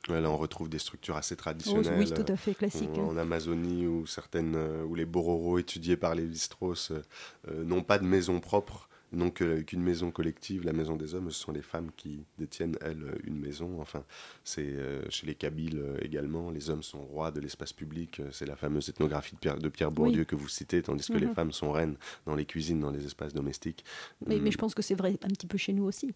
Ouais, 0.09 0.23
là, 0.23 0.31
on 0.31 0.39
retrouve 0.39 0.71
des 0.71 0.79
structures 0.79 1.19
assez 1.19 1.37
traditionnelles. 1.37 1.93
Oh, 1.95 2.01
oui, 2.01 2.11
tout 2.11 2.33
à 2.33 2.37
fait 2.37 2.55
classique. 2.55 2.97
En, 2.97 3.09
en 3.09 3.17
Amazonie, 3.19 3.87
où 3.87 4.07
certaines, 4.07 4.57
où 4.89 4.95
les 4.95 5.05
Bororo 5.05 5.59
étudiés 5.59 5.99
par 5.99 6.15
les 6.15 6.35
Strauss 6.35 6.91
euh, 6.91 7.65
n'ont 7.65 7.83
pas 7.83 7.99
de 7.99 8.07
maison 8.07 8.41
propre, 8.41 8.89
n'ont 9.13 9.31
que- 9.31 9.61
qu'une 9.63 9.83
maison 9.83 10.11
collective. 10.11 10.65
La 10.65 10.73
maison 10.73 10.97
des 10.97 11.15
hommes, 11.15 11.31
ce 11.31 11.41
sont 11.41 11.53
les 11.53 11.63
femmes 11.63 11.91
qui 11.97 12.25
détiennent 12.39 12.77
elles 12.83 13.19
une 13.25 13.39
maison. 13.39 13.81
Enfin, 13.81 14.05
c'est 14.45 14.63
euh, 14.67 15.03
chez 15.11 15.27
les 15.27 15.35
Kabyles 15.35 15.79
euh, 15.79 15.97
également. 16.03 16.51
Les 16.51 16.69
hommes 16.71 16.83
sont 16.83 17.03
rois 17.05 17.31
de 17.31 17.41
l'espace 17.41 17.73
public. 17.73 18.21
Euh, 18.21 18.29
C'est 18.33 18.47
la 18.47 18.57
fameuse 18.57 18.89
ethnographie 18.89 19.35
de 19.35 19.41
Pierre, 19.41 19.59
de 19.59 19.69
Pierre 19.69 19.91
Bourdieu 19.91 20.21
Oui. 20.21 20.27
que 20.27 20.37
vous 20.37 20.49
citez, 20.49 20.83
tandis 20.83 21.07
que 21.09 21.17
les 21.19 21.27
Mhm. 21.27 21.35
femmes 21.35 21.53
sont 21.53 21.73
reines 21.73 21.97
dans 22.27 22.35
les 22.35 22.45
cuisines, 22.45 22.81
dans 22.81 22.91
les 22.91 23.05
espaces 23.07 23.33
domestiques. 23.35 23.85
Mais, 24.27 24.37
Hum. 24.37 24.43
mais 24.43 24.51
je 24.51 24.59
pense 24.59 24.75
que 24.75 24.83
c'est 24.83 24.95
vrai 24.95 25.17
un 25.23 25.29
petit 25.29 25.47
peu 25.47 25.57
chez 25.59 25.73
nous 25.73 25.85
aussi. 25.85 26.13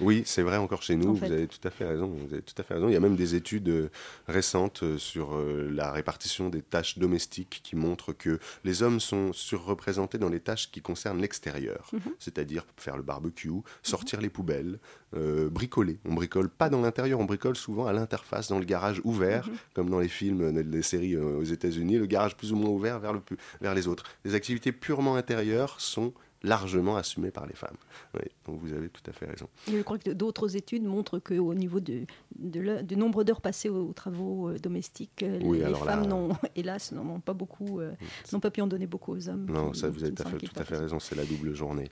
Oui, 0.00 0.22
c'est 0.26 0.42
vrai 0.42 0.56
encore 0.56 0.82
chez 0.82 0.96
nous, 0.96 1.10
En 1.10 1.12
vous 1.12 1.20
fait. 1.20 1.26
avez 1.32 1.46
tout 1.46 1.60
à 1.68 1.70
fait 1.70 1.84
raison. 1.84 2.06
Vous 2.06 2.32
avez 2.32 2.42
tout 2.42 2.54
à 2.58 2.62
fait 2.62 2.74
raison. 2.74 2.88
Il 2.88 2.92
y 2.92 2.96
a 2.96 3.00
même 3.00 3.14
des 3.16 3.34
études 3.34 3.68
euh, 3.68 3.88
récentes 4.26 4.82
euh, 4.82 4.98
sur 4.98 5.34
euh, 5.36 5.70
la 5.72 5.92
répartition 5.92 6.48
des 6.48 6.62
tâches 6.62 6.98
domestiques 6.98 7.60
qui 7.62 7.76
montrent 7.76 8.12
que 8.12 8.38
les 8.64 8.82
hommes 8.82 9.00
sont 9.00 9.32
surreprésentés 9.32 10.18
dans 10.18 10.28
les 10.28 10.40
tâches 10.40 10.70
qui 10.70 10.80
concernent 10.82 11.20
l'extérieur, 11.20 11.90
Mhm. 11.92 12.00
c'est-à-dire 12.18 12.64
faire 12.76 12.96
le 12.96 13.02
barbecue, 13.02 13.50
sortir 13.82 14.20
les 14.20 14.30
poubelles, 14.30 14.78
euh, 15.14 15.48
bricoler. 15.50 15.98
On 16.04 16.14
bricole 16.14 16.48
pas 16.48 16.68
dans 16.70 16.80
l'intérieur, 16.80 17.20
on 17.20 17.24
bricole 17.24 17.56
souvent 17.56 17.86
à 17.86 17.92
l'interface, 17.92 18.48
dans 18.48 18.58
le 18.58 18.64
garage 18.64 19.00
ouvert, 19.04 19.46
Mhm. 19.48 19.54
comme 19.74 19.90
dans 19.90 20.00
les 20.00 20.08
films, 20.08 20.48
les 20.58 20.82
séries 20.82 21.16
aux 21.16 21.44
États-Unis, 21.44 21.98
le 21.98 22.06
garage 22.06 22.36
plus 22.36 22.52
ou 22.52 22.56
moins 22.56 22.70
ouvert 22.70 22.98
vers, 22.98 23.12
le, 23.12 23.20
pu- 23.20 23.36
vers 23.60 23.74
les 23.74 23.86
autres. 23.88 24.04
Les 24.24 24.34
activités 24.34 24.72
purement 24.72 25.16
intérieures 25.16 25.80
sont 25.80 26.12
largement 26.42 26.96
assumées 26.96 27.30
par 27.30 27.46
les 27.46 27.54
femmes. 27.54 27.76
Oui, 28.14 28.22
donc 28.46 28.60
vous 28.60 28.72
avez 28.72 28.88
tout 28.88 29.02
à 29.08 29.12
fait 29.12 29.26
raison. 29.26 29.48
Et 29.68 29.76
je 29.76 29.82
crois 29.82 29.98
que 29.98 30.10
d'autres 30.10 30.56
études 30.56 30.82
montrent 30.84 31.18
qu'au 31.18 31.54
niveau 31.54 31.80
de, 31.80 32.04
de 32.38 32.82
du 32.82 32.96
nombre 32.96 33.22
d'heures 33.24 33.40
passées 33.40 33.68
aux, 33.68 33.88
aux 33.88 33.92
travaux 33.92 34.48
euh, 34.50 34.58
domestiques, 34.58 35.22
euh, 35.22 35.38
Oui, 35.42 35.58
les 35.58 35.64
alors 35.64 35.84
là, 35.84 35.92
femmes, 35.92 36.04
euh, 36.04 36.08
n'ont, 36.08 36.36
hélas, 36.56 36.92
n'en 36.92 37.06
ont 37.08 37.20
pas 37.20 37.34
beaucoup, 37.34 37.80
euh, 37.80 37.92
n'ont 38.32 38.40
pas 38.40 38.50
pu 38.50 38.60
en 38.60 38.66
donner 38.66 38.86
beaucoup 38.86 39.12
aux 39.12 39.28
hommes. 39.28 39.46
Non, 39.48 39.70
qui- 39.70 39.78
ça, 39.80 39.88
vous 39.88 40.02
avez 40.02 40.12
tout 40.14 40.22
à 40.22 40.24
fait, 40.24 40.30
semble 40.30 40.40
tout 40.42 40.46
à 40.56 40.64
qu'il 40.64 40.66
fait 40.66 40.78
raison, 40.78 40.98
c'est 40.98 41.14
la 41.14 41.24
double 41.24 41.54
journée 41.54 41.90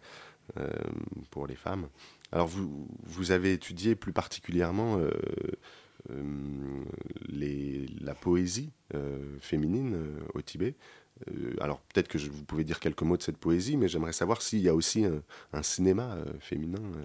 euh, 0.58 0.68
pour 1.30 1.46
les 1.46 1.54
femmes. 1.56 1.86
Alors, 2.32 2.46
vous, 2.48 2.88
vous 3.04 3.30
avez 3.32 3.52
étudié 3.52 3.94
plus 3.94 4.12
particulièrement 4.12 4.98
euh, 4.98 5.10
euh, 6.10 6.84
les, 7.28 7.86
la 8.00 8.14
poésie 8.14 8.70
euh, 8.94 9.36
féminine 9.40 9.94
euh, 9.94 10.18
au 10.34 10.42
Tibet. 10.42 10.74
Euh, 11.28 11.54
alors, 11.60 11.80
peut-être 11.92 12.08
que 12.08 12.18
je- 12.18 12.30
vous 12.30 12.44
pouvez 12.44 12.64
dire 12.64 12.80
quelques 12.80 13.02
mots 13.02 13.16
de 13.16 13.22
cette 13.22 13.36
poésie, 13.38 13.76
mais 13.76 13.88
j'aimerais 13.88 14.12
savoir 14.12 14.42
s'il 14.42 14.60
y 14.60 14.68
a 14.68 14.74
aussi 14.74 15.04
un, 15.04 15.62
cinéma 15.62 16.14
euh, 16.14 16.24
féminin. 16.40 16.80
euh. 16.82 17.04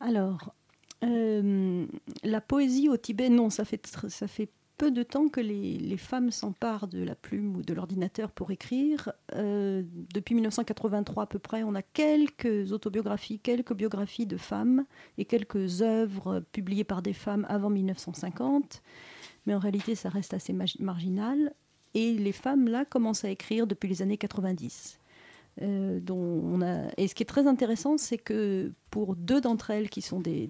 Alors, 0.00 0.54
la 1.02 2.40
poésie 2.40 2.88
au 2.88 2.96
Tibet, 2.96 3.28
non, 3.28 3.50
ça 3.50 3.64
fait, 3.64 3.86
ça 4.08 4.26
fait 4.26 4.48
peu 4.76 4.90
de 4.90 5.02
temps 5.02 5.28
que 5.28 5.40
les, 5.40 5.78
les 5.78 5.96
femmes 5.96 6.30
s'emparent 6.30 6.86
de 6.88 7.02
la 7.02 7.14
plume 7.14 7.56
ou 7.56 7.62
de 7.62 7.72
l'ordinateur 7.72 8.30
pour 8.30 8.50
écrire. 8.50 9.12
Depuis 9.32 10.34
1983 10.34 11.22
à 11.22 11.26
peu 11.26 11.38
près, 11.38 11.62
on 11.62 11.74
a 11.74 11.82
quelques 11.82 12.72
autobiographies, 12.72 13.38
quelques 13.38 13.72
biographies 13.74 14.26
de 14.26 14.36
femmes 14.36 14.84
et 15.16 15.24
quelques 15.24 15.80
œuvres 15.80 16.40
publiées 16.52 16.84
par 16.84 17.00
des 17.02 17.14
femmes 17.14 17.46
avant 17.48 17.70
1950. 17.70 18.82
Mais 19.46 19.54
en 19.54 19.58
réalité, 19.58 19.94
ça 19.94 20.08
reste 20.10 20.34
assez 20.34 20.54
marginal. 20.80 21.54
Et 21.96 22.12
les 22.12 22.32
femmes, 22.32 22.68
là, 22.68 22.84
commencent 22.84 23.24
à 23.24 23.30
écrire 23.30 23.66
depuis 23.66 23.88
les 23.88 24.02
années 24.02 24.18
90. 24.18 24.98
Euh. 25.62 26.00
Et 26.96 27.08
ce 27.08 27.14
qui 27.14 27.22
est 27.22 27.26
très 27.26 27.46
intéressant, 27.46 27.96
c'est 27.96 28.18
que 28.18 28.72
pour 28.90 29.16
deux 29.16 29.40
d'entre 29.40 29.70
elles, 29.70 29.90
qui 29.90 30.00
sont 30.00 30.20
des, 30.20 30.48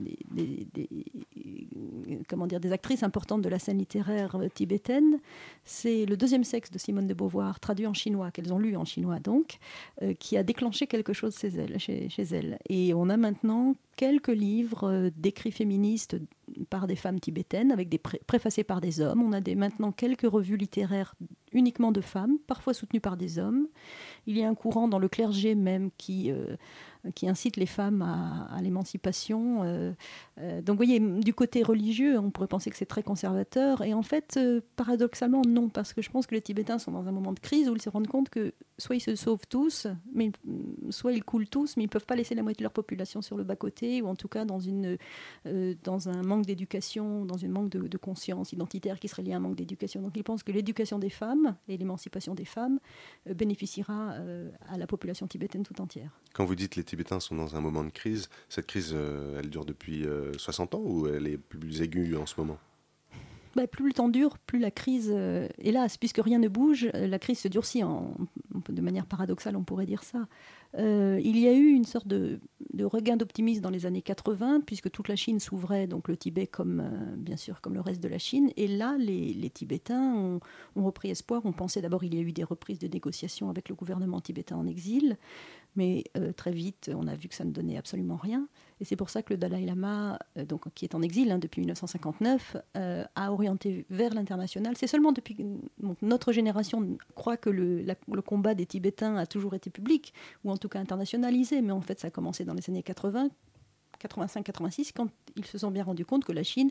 comment 2.28 2.46
dire, 2.46 2.60
des 2.60 2.72
actrices 2.72 3.02
importantes 3.02 3.42
de 3.42 3.48
la 3.48 3.58
scène 3.58 3.78
littéraire 3.78 4.38
tibétaine, 4.54 5.18
c'est 5.64 6.06
le 6.06 6.16
deuxième 6.16 6.44
sexe 6.44 6.70
de 6.70 6.78
Simone 6.78 7.06
de 7.06 7.14
Beauvoir, 7.14 7.58
traduit 7.60 7.86
en 7.86 7.94
chinois, 7.94 8.30
qu'elles 8.30 8.52
ont 8.52 8.58
lu 8.58 8.76
en 8.76 8.84
chinois 8.84 9.18
donc, 9.18 9.58
euh, 10.02 10.12
qui 10.14 10.36
a 10.36 10.42
déclenché 10.42 10.86
quelque 10.86 11.12
chose 11.12 11.36
chez 11.36 12.22
elles. 12.32 12.58
Et 12.68 12.94
on 12.94 13.08
a 13.08 13.16
maintenant 13.16 13.74
quelques 13.96 14.28
livres 14.28 14.84
euh, 14.84 15.10
d'écrits 15.16 15.52
féministes 15.52 16.16
par 16.70 16.86
des 16.86 16.96
femmes 16.96 17.18
tibétaines, 17.18 17.72
avec 17.72 17.88
des 17.88 17.98
pré- 17.98 18.20
préfacés 18.26 18.64
par 18.64 18.80
des 18.80 19.00
hommes. 19.00 19.22
On 19.22 19.32
a 19.32 19.40
maintenant 19.56 19.90
quelques 19.90 20.30
revues 20.30 20.56
littéraires 20.56 21.14
uniquement 21.52 21.90
de 21.90 22.00
femmes, 22.00 22.38
parfois 22.46 22.74
soutenues 22.74 23.00
par 23.00 23.16
des 23.16 23.38
hommes. 23.38 23.66
Il 24.26 24.38
y 24.38 24.44
a 24.44 24.48
un 24.48 24.54
courant 24.54 24.88
dans 24.88 24.98
le 24.98 25.08
clergé 25.08 25.54
même 25.54 25.90
qui, 25.98 26.30
euh, 26.30 26.56
qui 27.14 27.28
incite 27.28 27.56
les 27.56 27.66
femmes 27.66 28.02
à, 28.02 28.60
l'émancipation. 28.62 29.62
euh, 29.62 29.92
euh, 30.38 30.60
donc 30.60 30.74
vous 30.74 30.84
voyez, 30.84 31.00
du 31.00 31.34
côté 31.34 31.62
religieux, 31.62 32.18
on 32.18 32.30
pourrait 32.30 32.48
penser 32.48 32.70
que 32.70 32.76
c'est 32.76 32.86
très 32.86 33.02
conservateur. 33.02 33.82
Et 33.82 33.94
en 33.94 34.02
fait, 34.02 34.36
euh, 34.36 34.60
paradoxalement, 34.76 35.42
non, 35.46 35.68
parce 35.68 35.92
que 35.92 36.02
je 36.02 36.10
pense 36.10 36.26
que 36.26 36.34
les 36.34 36.40
Tibétains 36.40 36.78
sont 36.78 36.92
dans 36.92 37.06
un 37.06 37.12
moment 37.12 37.32
de 37.32 37.40
crise 37.40 37.68
où 37.68 37.74
ils 37.74 37.82
se 37.82 37.88
rendent 37.88 38.08
compte 38.08 38.28
que 38.28 38.52
soit 38.78 38.96
ils 38.96 39.00
se 39.00 39.14
sauvent 39.16 39.46
tous, 39.48 39.86
mais 40.12 40.30
soit 40.90 41.12
ils 41.12 41.24
coulent 41.24 41.48
tous, 41.48 41.76
mais 41.76 41.84
ils 41.84 41.86
ne 41.86 41.90
peuvent 41.90 42.06
pas 42.06 42.16
laisser 42.16 42.34
la 42.34 42.42
moitié 42.42 42.58
de 42.58 42.64
leur 42.64 42.72
population 42.72 43.22
sur 43.22 43.36
le 43.36 43.44
bas-côté, 43.44 44.02
ou 44.02 44.06
en 44.08 44.16
tout 44.16 44.28
cas 44.28 44.44
dans, 44.44 44.60
une, 44.60 44.98
dans 45.82 46.08
un 46.08 46.22
manque 46.22 46.44
d'éducation, 46.44 47.24
dans 47.24 47.42
un 47.44 47.48
manque 47.48 47.70
de, 47.70 47.88
de 47.88 47.96
conscience 47.96 48.52
identitaire 48.52 48.98
qui 48.98 49.08
serait 49.08 49.22
lié 49.22 49.32
à 49.32 49.36
un 49.36 49.40
manque 49.40 49.56
d'éducation. 49.56 50.02
Donc 50.02 50.12
ils 50.16 50.24
pensent 50.24 50.42
que 50.42 50.52
l'éducation 50.52 50.98
des 50.98 51.08
femmes 51.08 51.56
et 51.68 51.76
l'émancipation 51.76 52.34
des 52.34 52.44
femmes 52.44 52.78
bénéficiera 53.26 54.14
à 54.68 54.76
la 54.76 54.86
population 54.86 55.26
tibétaine 55.26 55.62
tout 55.62 55.80
entière. 55.80 56.10
Quand 56.34 56.44
vous 56.44 56.54
dites 56.54 56.76
les 56.76 56.84
Tibétains 56.84 56.95
sont 57.20 57.34
dans 57.34 57.56
un 57.56 57.60
moment 57.60 57.84
de 57.84 57.90
crise, 57.90 58.28
cette 58.48 58.66
crise, 58.66 58.92
euh, 58.94 59.38
elle 59.38 59.50
dure 59.50 59.64
depuis 59.64 60.04
euh, 60.04 60.32
60 60.38 60.74
ans 60.74 60.82
ou 60.84 61.08
elle 61.08 61.26
est 61.26 61.38
plus 61.38 61.82
aiguë 61.82 62.16
en 62.16 62.26
ce 62.26 62.34
moment? 62.38 62.58
Bah, 63.56 63.66
plus 63.66 63.86
le 63.86 63.92
temps 63.94 64.10
dure, 64.10 64.36
plus 64.36 64.58
la 64.58 64.70
crise, 64.70 65.10
euh, 65.10 65.48
hélas, 65.56 65.96
puisque 65.96 66.18
rien 66.18 66.38
ne 66.38 66.46
bouge, 66.46 66.90
euh, 66.92 67.06
la 67.06 67.18
crise 67.18 67.38
se 67.38 67.48
durcit. 67.48 67.82
En, 67.82 68.14
de 68.68 68.82
manière 68.82 69.06
paradoxale, 69.06 69.56
on 69.56 69.64
pourrait 69.64 69.86
dire 69.86 70.02
ça. 70.02 70.26
Euh, 70.78 71.20
il 71.22 71.38
y 71.38 71.48
a 71.48 71.52
eu 71.52 71.70
une 71.70 71.84
sorte 71.84 72.06
de, 72.06 72.38
regain 72.82 73.16
d'optimisme 73.16 73.62
dans 73.62 73.70
les 73.70 73.86
années 73.86 74.02
80, 74.02 74.60
puisque 74.66 74.90
toute 74.90 75.08
la 75.08 75.16
Chine 75.16 75.40
s'ouvrait, 75.40 75.86
donc 75.86 76.08
le 76.08 76.16
Tibet 76.16 76.46
comme, 76.46 76.80
euh, 76.80 77.16
bien 77.16 77.36
sûr, 77.36 77.60
comme 77.60 77.74
le 77.74 77.80
reste 77.80 78.02
de 78.02 78.08
la 78.08 78.18
Chine. 78.18 78.50
Et 78.56 78.66
là, 78.66 78.96
les, 78.98 79.50
Tibétains 79.50 80.14
ont, 80.14 80.40
ont 80.74 80.84
repris 80.84 81.10
espoir. 81.10 81.42
On 81.44 81.52
pensait 81.52 81.80
d'abord, 81.80 82.04
il 82.04 82.14
y 82.14 82.18
a 82.18 82.20
eu 82.20 82.32
des 82.32 82.44
reprises 82.44 82.78
de 82.78 82.88
négociations 82.88 83.48
avec 83.48 83.68
le 83.68 83.74
gouvernement 83.74 84.20
tibétain 84.20 84.56
en 84.56 84.66
exil, 84.66 85.16
mais 85.76 86.04
euh, 86.16 86.32
très 86.32 86.52
vite, 86.52 86.90
on 86.94 87.06
a 87.06 87.14
vu 87.14 87.28
que 87.28 87.34
ça 87.34 87.44
ne 87.44 87.52
donnait 87.52 87.78
absolument 87.78 88.16
rien. 88.16 88.48
Et 88.80 88.84
c'est 88.84 88.96
pour 88.96 89.10
ça 89.10 89.22
que 89.22 89.32
le 89.32 89.38
Dalai 89.38 89.64
Lama, 89.64 90.18
euh, 90.36 90.44
donc, 90.44 90.72
qui 90.74 90.84
est 90.84 90.94
en 90.94 91.02
exil 91.02 91.30
hein, 91.30 91.38
depuis 91.38 91.60
1959, 91.60 92.56
euh, 92.76 93.04
a 93.14 93.32
orienté 93.32 93.86
vers 93.90 94.12
l'international. 94.12 94.76
C'est 94.76 94.86
seulement 94.86 95.12
depuis 95.12 95.34
que 95.34 95.42
notre 96.02 96.32
génération 96.32 96.96
croit 97.14 97.36
que 97.36 97.48
le, 97.48 97.82
le 97.82 98.22
combat 98.22 98.54
des 98.54 98.66
Tibétains 98.66 99.16
a 99.16 99.26
toujours 99.26 99.54
été 99.54 99.70
public, 99.70 100.12
ou 100.44 100.50
en 100.50 100.56
tout 100.56 100.68
cas 100.68 100.78
internationalisé, 100.78 101.62
mais 101.62 101.72
en 101.72 101.80
fait 101.80 102.00
ça 102.00 102.08
a 102.08 102.10
commencé 102.10 102.44
dans 102.44 102.54
les 102.54 102.68
années 102.68 102.82
80, 102.82 103.30
85-86, 103.98 104.92
quand 104.94 105.08
ils 105.36 105.46
se 105.46 105.58
sont 105.58 105.70
bien 105.70 105.84
rendus 105.84 106.04
compte 106.04 106.24
que 106.24 106.32
la 106.32 106.42
Chine, 106.42 106.70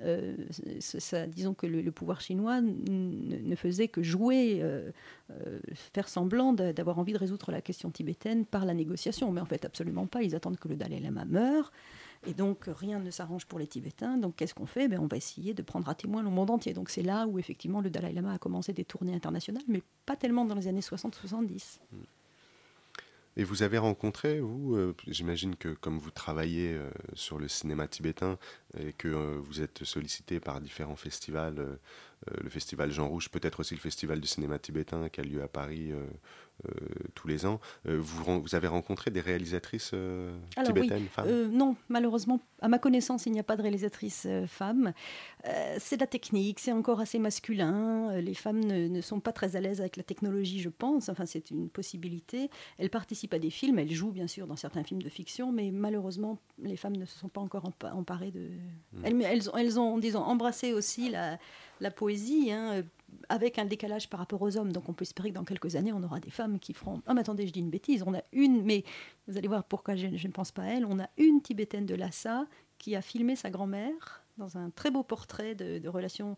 euh, 0.00 0.36
disons 1.28 1.54
que 1.54 1.66
le, 1.66 1.90
pouvoir 1.92 2.20
chinois 2.20 2.60
ne 2.60 3.54
faisait 3.56 3.88
que 3.88 4.02
jouer, 4.02 4.58
euh, 4.62 4.90
euh, 5.30 5.58
faire 5.92 6.08
semblant 6.08 6.52
d'a- 6.52 6.72
d'avoir 6.72 6.98
envie 6.98 7.12
de 7.12 7.18
résoudre 7.18 7.50
la 7.50 7.60
question 7.60 7.90
tibétaine 7.90 8.44
par 8.46 8.64
la 8.64 8.74
négociation, 8.74 9.32
mais 9.32 9.40
en 9.40 9.44
fait 9.46 9.64
absolument 9.64 10.06
pas. 10.06 10.22
Ils 10.22 10.34
attendent 10.34 10.58
que 10.58 10.68
le 10.68 10.76
Dalai 10.76 11.00
Lama 11.00 11.24
meure. 11.24 11.72
Et 12.26 12.34
donc 12.34 12.64
rien 12.66 12.98
ne 12.98 13.10
s'arrange 13.12 13.46
pour 13.46 13.60
les 13.60 13.68
Tibétains. 13.68 14.16
Donc 14.16 14.34
qu'est-ce 14.36 14.52
qu'on 14.54 14.66
fait? 14.66 14.88
Ben, 14.88 14.98
On 14.98 15.06
va 15.06 15.16
essayer 15.16 15.54
de 15.54 15.62
prendre 15.62 15.88
à 15.88 15.94
témoin 15.94 16.22
le 16.22 16.30
monde 16.30 16.50
entier. 16.50 16.72
Donc 16.72 16.90
c'est 16.90 17.02
là 17.02 17.26
où 17.28 17.38
effectivement 17.38 17.80
le 17.80 17.90
Dalai 17.90 18.12
Lama 18.12 18.32
a 18.34 18.38
commencé 18.38 18.72
des 18.72 18.84
tournées 18.84 19.14
internationales, 19.14 19.62
mais 19.68 19.82
pas 20.04 20.16
tellement 20.16 20.44
dans 20.44 20.56
les 20.56 20.66
années 20.66 20.80
60-70. 20.80 21.78
Et 23.38 23.44
vous 23.44 23.62
avez 23.62 23.78
rencontré, 23.78 24.40
vous, 24.40 24.74
euh, 24.74 24.96
j'imagine 25.06 25.54
que 25.54 25.68
comme 25.68 26.00
vous 26.00 26.10
travaillez 26.10 26.72
euh, 26.74 26.90
sur 27.14 27.38
le 27.38 27.46
cinéma 27.46 27.86
tibétain 27.86 28.36
et 28.76 28.92
que 28.92 29.06
euh, 29.06 29.38
vous 29.40 29.62
êtes 29.62 29.84
sollicité 29.84 30.40
par 30.40 30.60
différents 30.60 30.96
festivals, 30.96 31.78
le 32.42 32.50
festival 32.50 32.90
Jean 32.90 33.06
Rouge, 33.06 33.28
peut-être 33.28 33.60
aussi 33.60 33.74
le 33.74 33.80
festival 33.80 34.20
du 34.20 34.26
cinéma 34.26 34.58
tibétain 34.58 35.08
qui 35.08 35.20
a 35.20 35.22
lieu 35.22 35.40
à 35.40 35.46
Paris 35.46 35.92
tous 37.14 37.28
les 37.28 37.46
ans, 37.46 37.60
euh, 37.86 37.98
vous, 38.00 38.54
avez 38.54 38.66
rencontré 38.68 39.10
des 39.10 39.20
réalisatrices 39.20 39.92
euh, 39.94 40.36
oui, 40.58 40.64
tibétaines, 40.64 41.06
femmes? 41.08 41.26
euh, 41.28 41.48
non, 41.48 41.76
malheureusement, 41.88 42.40
à 42.60 42.68
ma 42.68 42.78
connaissance, 42.78 43.26
il 43.26 43.32
n'y 43.32 43.40
a 43.40 43.44
pas 43.44 43.56
de 43.56 43.62
réalisatrice 43.62 44.24
euh, 44.26 44.46
femme. 44.46 44.92
Euh, 45.46 45.76
c'est 45.78 45.96
de 45.96 46.00
la 46.00 46.06
technique, 46.06 46.58
c'est 46.58 46.72
encore 46.72 47.00
assez 47.00 47.18
masculin. 47.18 48.10
Euh, 48.10 48.20
Les 48.20 48.34
femmes 48.34 48.60
ne, 48.64 48.88
ne 48.88 49.00
sont 49.00 49.20
pas 49.20 49.32
très 49.32 49.54
à 49.56 49.60
l'aise 49.60 49.80
avec 49.80 49.96
la 49.96 50.02
technologie, 50.02 50.60
je 50.60 50.68
pense. 50.68 51.08
Enfin, 51.08 51.26
c'est 51.26 51.50
une 51.50 51.68
possibilité. 51.68 52.50
Elles 52.78 52.90
participent 52.90 53.34
à 53.34 53.38
des 53.38 53.50
films, 53.50 53.78
elles 53.78 53.92
jouent 53.92 54.10
bien 54.12 54.26
sûr 54.26 54.46
dans 54.46 54.56
certains 54.56 54.82
films 54.82 55.02
de 55.02 55.08
fiction, 55.08 55.52
mais 55.52 55.70
malheureusement, 55.70 56.38
les 56.62 56.76
femmes 56.76 56.96
ne 56.96 57.04
se 57.04 57.18
sont 57.18 57.28
pas 57.28 57.40
encore 57.40 57.64
empa- 57.70 57.92
emparées 57.92 58.30
de. 58.32 58.48
Elles, 59.04 59.14
mais 59.14 59.24
elles, 59.24 59.48
ont- 59.50 59.56
elles 59.56 59.78
ont, 59.78 59.98
disons, 59.98 60.22
embrassé 60.22 60.72
aussi 60.72 61.08
la, 61.10 61.38
la 61.80 61.90
poésie. 61.90 62.50
hein, 62.52 62.72
euh, 62.74 62.82
avec 63.28 63.58
un 63.58 63.64
décalage 63.64 64.08
par 64.08 64.20
rapport 64.20 64.40
aux 64.42 64.56
hommes. 64.56 64.72
Donc 64.72 64.88
on 64.88 64.92
peut 64.92 65.02
espérer 65.02 65.30
que 65.30 65.34
dans 65.34 65.44
quelques 65.44 65.76
années, 65.76 65.92
on 65.92 66.02
aura 66.02 66.20
des 66.20 66.30
femmes 66.30 66.58
qui 66.58 66.72
feront... 66.72 67.02
Ah 67.06 67.14
mais 67.14 67.20
attendez, 67.20 67.46
je 67.46 67.52
dis 67.52 67.60
une 67.60 67.70
bêtise. 67.70 68.02
On 68.06 68.14
a 68.14 68.22
une, 68.32 68.62
mais 68.62 68.84
vous 69.26 69.36
allez 69.36 69.48
voir 69.48 69.64
pourquoi 69.64 69.96
je, 69.96 70.06
ne 70.06 70.32
pense 70.32 70.52
pas 70.52 70.62
à 70.62 70.66
elle. 70.66 70.86
On 70.86 70.98
a 70.98 71.08
une 71.16 71.40
Tibétaine 71.40 71.86
de 71.86 71.94
Lhasa 71.94 72.46
qui 72.78 72.96
a 72.96 73.02
filmé 73.02 73.36
sa 73.36 73.50
grand-mère 73.50 74.24
dans 74.36 74.56
un 74.56 74.70
très 74.70 74.90
beau 74.90 75.02
portrait 75.02 75.54
de, 75.54 75.78
de 75.78 75.88
relation 75.88 76.36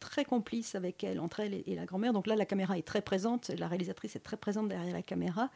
très 0.00 0.24
complice 0.24 0.74
avec 0.74 1.02
elle, 1.04 1.20
entre 1.20 1.40
elle 1.40 1.54
et, 1.54 1.74
la 1.74 1.86
grand-mère. 1.86 2.12
Donc 2.12 2.26
là, 2.26 2.36
la 2.36 2.46
caméra 2.46 2.78
est 2.78 2.86
très 2.86 3.02
présente, 3.02 3.48
la 3.48 3.68
réalisatrice 3.68 4.16
est 4.16 4.20
très 4.20 4.36
présente 4.36 4.68
derrière 4.68 4.92
la 4.92 5.02
caméra. 5.02 5.50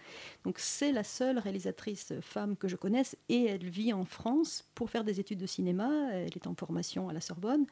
Donc 0.44 0.58
c'est 0.58 0.92
la 0.92 1.04
seule 1.04 1.38
réalisatrice 1.38 2.12
femme 2.20 2.56
que 2.56 2.68
je 2.68 2.76
connaisse 2.76 3.16
et 3.28 3.46
elle 3.46 3.64
vit 3.64 3.92
en 3.92 4.04
France 4.04 4.64
pour 4.74 4.90
faire 4.90 5.04
des 5.04 5.20
études 5.20 5.38
de 5.38 5.46
cinéma. 5.46 5.90
Elle 6.12 6.34
est 6.34 6.46
en 6.46 6.54
formation 6.54 7.08
à 7.08 7.12
la 7.12 7.20
Sorbonne. 7.20 7.66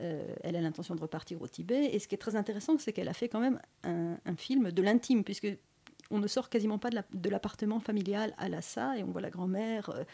Euh, 0.00 0.34
elle 0.42 0.56
a 0.56 0.60
l'intention 0.60 0.94
de 0.94 1.00
repartir 1.00 1.40
au 1.42 1.48
Tibet. 1.48 1.90
Et 1.92 1.98
ce 1.98 2.08
qui 2.08 2.14
est 2.14 2.18
très 2.18 2.36
intéressant, 2.36 2.78
c'est 2.78 2.92
qu'elle 2.92 3.08
a 3.08 3.14
fait 3.14 3.28
quand 3.28 3.40
même 3.40 3.60
un, 3.84 4.16
film 4.36 4.70
de 4.70 4.82
l'intime, 4.82 5.24
puisque 5.24 5.48
on 6.10 6.18
ne 6.18 6.26
sort 6.26 6.48
quasiment 6.48 6.78
pas 6.78 6.90
de 6.90 7.30
l'appartement 7.30 7.80
familial 7.80 8.34
à 8.38 8.48
Lhasa 8.48 8.96
et 8.96 9.02
on 9.02 9.10
voit 9.10 9.20
la 9.20 9.30
grand-mère 9.30 9.90
euh, 9.90 10.04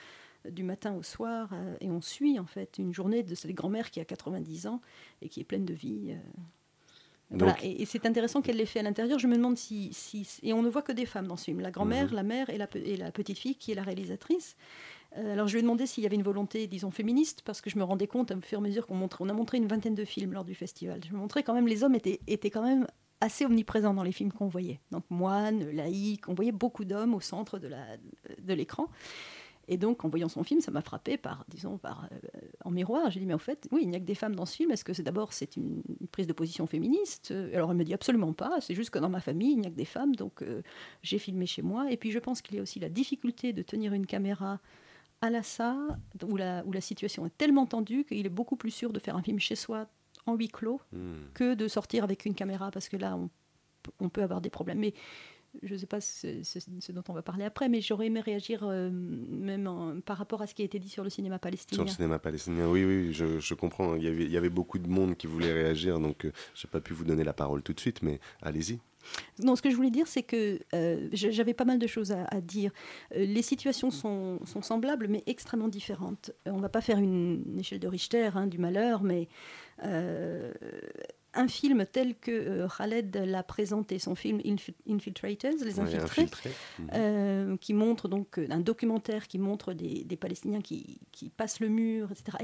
du 0.51 0.63
matin 0.63 0.95
au 0.95 1.03
soir 1.03 1.49
euh, 1.53 1.77
et 1.81 1.91
on 1.91 2.01
suit 2.01 2.39
en 2.39 2.47
fait 2.47 2.79
une 2.79 2.93
journée 2.95 3.23
de 3.23 3.35
cette 3.35 3.53
grand-mère 3.53 3.91
qui 3.91 4.01
a 4.01 4.05
90 4.05 4.67
ans 4.67 4.81
et 5.23 5.29
qui 5.29 5.41
est 5.41 5.45
pleine 5.45 5.65
de 5.65 5.75
vie. 5.75 6.11
euh. 6.13 6.17
Voilà. 7.31 7.55
Donc- 7.55 7.65
Et, 7.65 7.83
et 7.83 7.87
c'est 7.87 8.05
intéressant 8.07 8.43
qu'elle 8.43 8.57
l'ait 8.57 8.67
fait 8.67 8.81
à 8.81 8.83
l'intérieur. 8.83 9.19
Je 9.19 9.27
me 9.27 9.37
demande 9.37 9.57
si, 9.57 9.93
si- 9.93 10.27
Et 10.43 10.53
on 10.53 10.63
ne 10.63 10.69
voit 10.69 10.83
que 10.83 10.93
des 10.93 11.07
femmes 11.07 11.27
dans 11.27 11.37
ce 11.37 11.45
film. 11.47 11.61
La 11.61 11.71
grand-mère, 11.71 12.09
Mhm. 12.09 12.15
la 12.15 12.23
mère 12.23 12.51
et 12.51 12.59
la, 12.59 12.67
pe- 12.67 12.79
et 12.85 12.97
la 12.97 13.11
petite 13.11 13.39
fille 13.39 13.57
qui 13.57 13.73
est 13.73 13.75
la 13.75 13.83
réalisatrice. 13.83 14.57
Euh, 15.17 15.33
alors 15.33 15.47
je 15.49 15.53
lui 15.55 15.61
ai 15.61 15.63
demandé 15.63 15.87
s'il 15.87 16.03
y 16.05 16.07
avait 16.07 16.17
une 16.17 16.23
volonté, 16.23 16.67
disons, 16.67 16.91
féministe, 16.91 17.43
parce 17.45 17.61
que 17.61 17.71
je 17.71 17.79
me 17.79 17.85
rendais 17.85 18.07
compte, 18.07 18.31
à 18.31 18.41
fur 18.41 18.59
et 18.59 18.61
à 18.61 18.63
mesure 18.63 18.87
qu'on 18.87 18.97
montrait, 18.97 19.25
on 19.25 19.29
a 19.29 19.33
montré 19.33 19.57
une 19.59 19.67
vingtaine 19.67 19.95
de 19.95 20.05
films 20.05 20.33
lors 20.33 20.45
du 20.45 20.55
festival. 20.55 21.01
Je 21.07 21.13
me 21.13 21.19
montrais 21.19 21.43
quand 21.43 21.55
même, 21.55 21.67
les 21.67 21.83
hommes 21.83 21.95
étaient, 21.95 22.21
étaient 22.27 22.51
quand 22.51 22.63
même 22.65 22.87
assez 23.21 23.47
omniprésents 23.47 23.95
dans 23.95 24.03
les 24.03 24.13
films 24.13 24.33
qu'on 24.33 24.49
voyait. 24.49 24.81
Donc 24.91 25.05
moine, 25.09 25.71
laïque, 25.71 26.29
on 26.29 26.35
voyait 26.35 26.53
beaucoup 26.53 26.85
d'hommes 26.85 27.15
au 27.15 27.21
centre 27.21 27.59
de 27.59 27.69
la- 27.69 27.97
de 28.43 28.53
l'écran. 28.55 28.89
Et 29.69 29.77
donc, 29.77 30.05
en 30.05 30.09
voyant 30.09 30.29
son 30.29 30.43
film, 30.43 30.61
ça 30.61 30.71
m'a 30.71 30.83
frappé 30.83 31.17
par, 31.17 31.45
disons, 31.49 31.79
par, 31.79 32.09
euh, 32.13 32.41
en 32.65 32.71
miroir. 32.71 33.11
J'ai 33.11 33.21
dit, 33.21 33.27
mais 33.27 33.35
en 33.35 33.39
fait, 33.39 33.67
oui, 33.73 33.81
il 33.83 33.91
n'y 33.91 33.97
a 33.97 34.01
que 34.01 34.05
des 34.05 34.15
femmes 34.15 34.35
dans 34.35 34.47
ce 34.47 34.57
film. 34.57 34.71
Est-ce 34.71 34.85
que 34.85 34.93
c'est 34.93 35.03
d'abord 35.03 35.33
c'est 35.33 35.57
une, 35.57 35.83
prise 36.13 36.27
de 36.27 36.33
position 36.33 36.67
féministe? 36.67 37.33
Alors, 37.53 37.71
elle 37.71 37.77
me 37.77 37.85
dit 37.85 37.95
absolument 37.95 38.33
pas. 38.33 38.61
C'est 38.61 38.75
juste 38.75 38.91
que 38.91 38.99
dans 38.99 39.09
ma 39.09 39.21
famille, 39.21 39.53
il 39.53 39.61
n'y 39.61 39.67
a 39.67 39.71
que 39.71 39.77
des 39.77 39.85
femmes. 39.85 40.15
Donc, 40.17 40.43
euh, 40.43 40.63
j'ai 41.03 41.19
filmé 41.19 41.47
chez 41.47 41.63
moi. 41.63 41.91
Et 41.91 41.97
puis, 41.97 42.11
je 42.11 42.19
pense 42.19 42.43
qu'il 42.43 42.57
y 42.57 42.59
a 42.59 42.63
aussi 42.63 42.79
la 42.81 42.89
difficulté 42.89 43.53
de 43.53 43.63
tenir 43.63 43.93
une 43.93 44.07
caméra 44.07 44.61
à 45.21 45.31
Lhasa, 45.31 45.77
où 46.23 46.37
la, 46.37 46.65
où 46.67 46.73
la 46.73 46.81
situation 46.81 47.25
est 47.25 47.37
tellement 47.37 47.67
tendue 47.67 48.05
qu'il 48.05 48.27
est 48.27 48.31
beaucoup 48.31 48.57
plus 48.57 48.71
sûr 48.71 48.93
de 48.93 48.99
faire 48.99 49.17
un 49.17 49.23
film 49.23 49.39
chez 49.39 49.57
soi 49.57 49.87
en 50.27 50.35
huis 50.35 50.49
clos 50.49 50.81
Hmm. 50.93 51.15
que 51.35 51.55
de 51.55 51.69
sortir 51.69 52.05
avec 52.05 52.25
une 52.25 52.35
caméra 52.35 52.71
parce 52.71 52.89
que 52.89 52.97
là, 52.97 53.17
on, 53.17 53.31
on 54.01 54.09
peut 54.09 54.23
avoir 54.23 54.41
des 54.41 54.51
problèmes. 54.51 54.79
Mais 54.79 54.95
je 55.63 55.73
ne 55.75 55.79
sais 55.79 55.87
pas 55.87 56.01
ce, 56.01 56.43
ce- 56.43 56.59
ce 56.81 56.93
dont 56.93 57.05
on 57.09 57.13
va 57.13 57.23
parler 57.23 57.45
après, 57.45 57.69
mais 57.69 57.81
j'aurais 57.81 58.07
aimé 58.07 58.21
réagir 58.21 58.63
euh, 58.65 58.91
même 58.91 59.67
en- 59.67 60.01
par 60.01 60.17
rapport 60.19 60.43
à 60.43 60.47
ce 60.47 60.55
qui 60.55 60.63
a 60.63 60.65
été 60.65 60.79
dit 60.79 60.89
sur 60.89 61.05
le 61.05 61.11
cinéma 61.11 61.37
Sur 61.37 61.41
palestinien. 61.41 61.85
le 61.85 61.89
cinéma 61.91 62.19
palestinien, 62.19 62.69
oui, 62.69 62.85
oui, 62.85 63.13
je, 63.13 63.39
je 63.41 63.55
comprends. 63.55 63.95
Il 63.97 64.03
y, 64.03 64.09
avait, 64.09 64.25
il 64.25 64.31
y 64.31 64.37
avait 64.37 64.49
beaucoup 64.51 64.79
de 64.79 64.89
monde 64.89 65.17
qui 65.17 65.27
voulait 65.27 65.53
réagir, 65.53 66.01
donc 66.01 66.25
euh, 66.25 66.33
je 66.55 66.67
n'ai 66.67 66.71
pas 66.71 66.81
pu 66.81 66.93
vous 66.93 67.05
donner 67.05 67.25
la 67.25 67.33
parole 67.33 67.63
tout 67.63 67.73
de 67.73 67.81
suite, 67.81 68.03
mais 68.03 68.21
allez-y. 68.43 68.79
Non, 69.43 69.55
ce 69.55 69.61
que 69.61 69.69
je 69.71 69.77
voulais 69.77 69.91
dire, 69.91 70.07
c'est 70.07 70.23
que 70.23 70.59
euh, 70.75 71.09
j'avais 71.13 71.53
pas 71.53 71.67
mal 71.67 71.79
de 71.79 71.87
choses 71.87 72.11
à, 72.11 72.25
à 72.25 72.41
dire. 72.41 72.73
Euh, 73.15 73.27
les 73.27 73.43
situations 73.43 73.91
sont, 73.91 74.39
sont 74.47 74.63
semblables, 74.63 75.09
mais 75.09 75.23
extrêmement 75.27 75.69
différentes. 75.69 76.31
Euh, 76.49 76.53
on 76.53 76.57
ne 76.57 76.63
va 76.63 76.71
pas 76.71 76.81
faire 76.81 76.99
une, 76.99 77.43
une 77.53 77.61
échelle 77.61 77.81
de 77.81 77.87
Richter 77.89 78.31
hein, 78.35 78.47
du 78.47 78.57
malheur, 78.57 79.03
mais 79.03 79.29
un 81.35 81.49
film 81.49 81.85
tel 81.91 82.15
que 82.17 82.31
euh, 82.31 82.69
Khaled 82.69 83.15
l'a 83.17 83.43
présenté, 83.43 83.99
son 83.99 84.15
film 84.15 84.39
Infi- 84.45 84.75
Infiltrators, 84.89 85.53
Les 85.65 85.79
Infiltrés. 85.81 86.23
Mhm. 86.79 86.91
euh, 86.95 87.57
qui 87.59 87.75
montre 87.75 88.09
donc 88.09 88.39
euh, 88.39 88.47
un 88.51 88.61
documentaire 88.61 89.27
qui 89.29 89.39
montre 89.39 89.73
des, 89.73 90.05
des 90.05 90.17
Palestiniens 90.17 90.61
qui, 90.61 90.99
qui 91.13 91.29
passent 91.31 91.61
le 91.61 91.69
mur, 91.69 92.11
etc. 92.13 92.39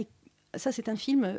Et 0.54 0.58
ça, 0.58 0.72
c'est 0.72 0.88
un 0.88 0.96
film, 0.96 1.24
euh, 1.24 1.38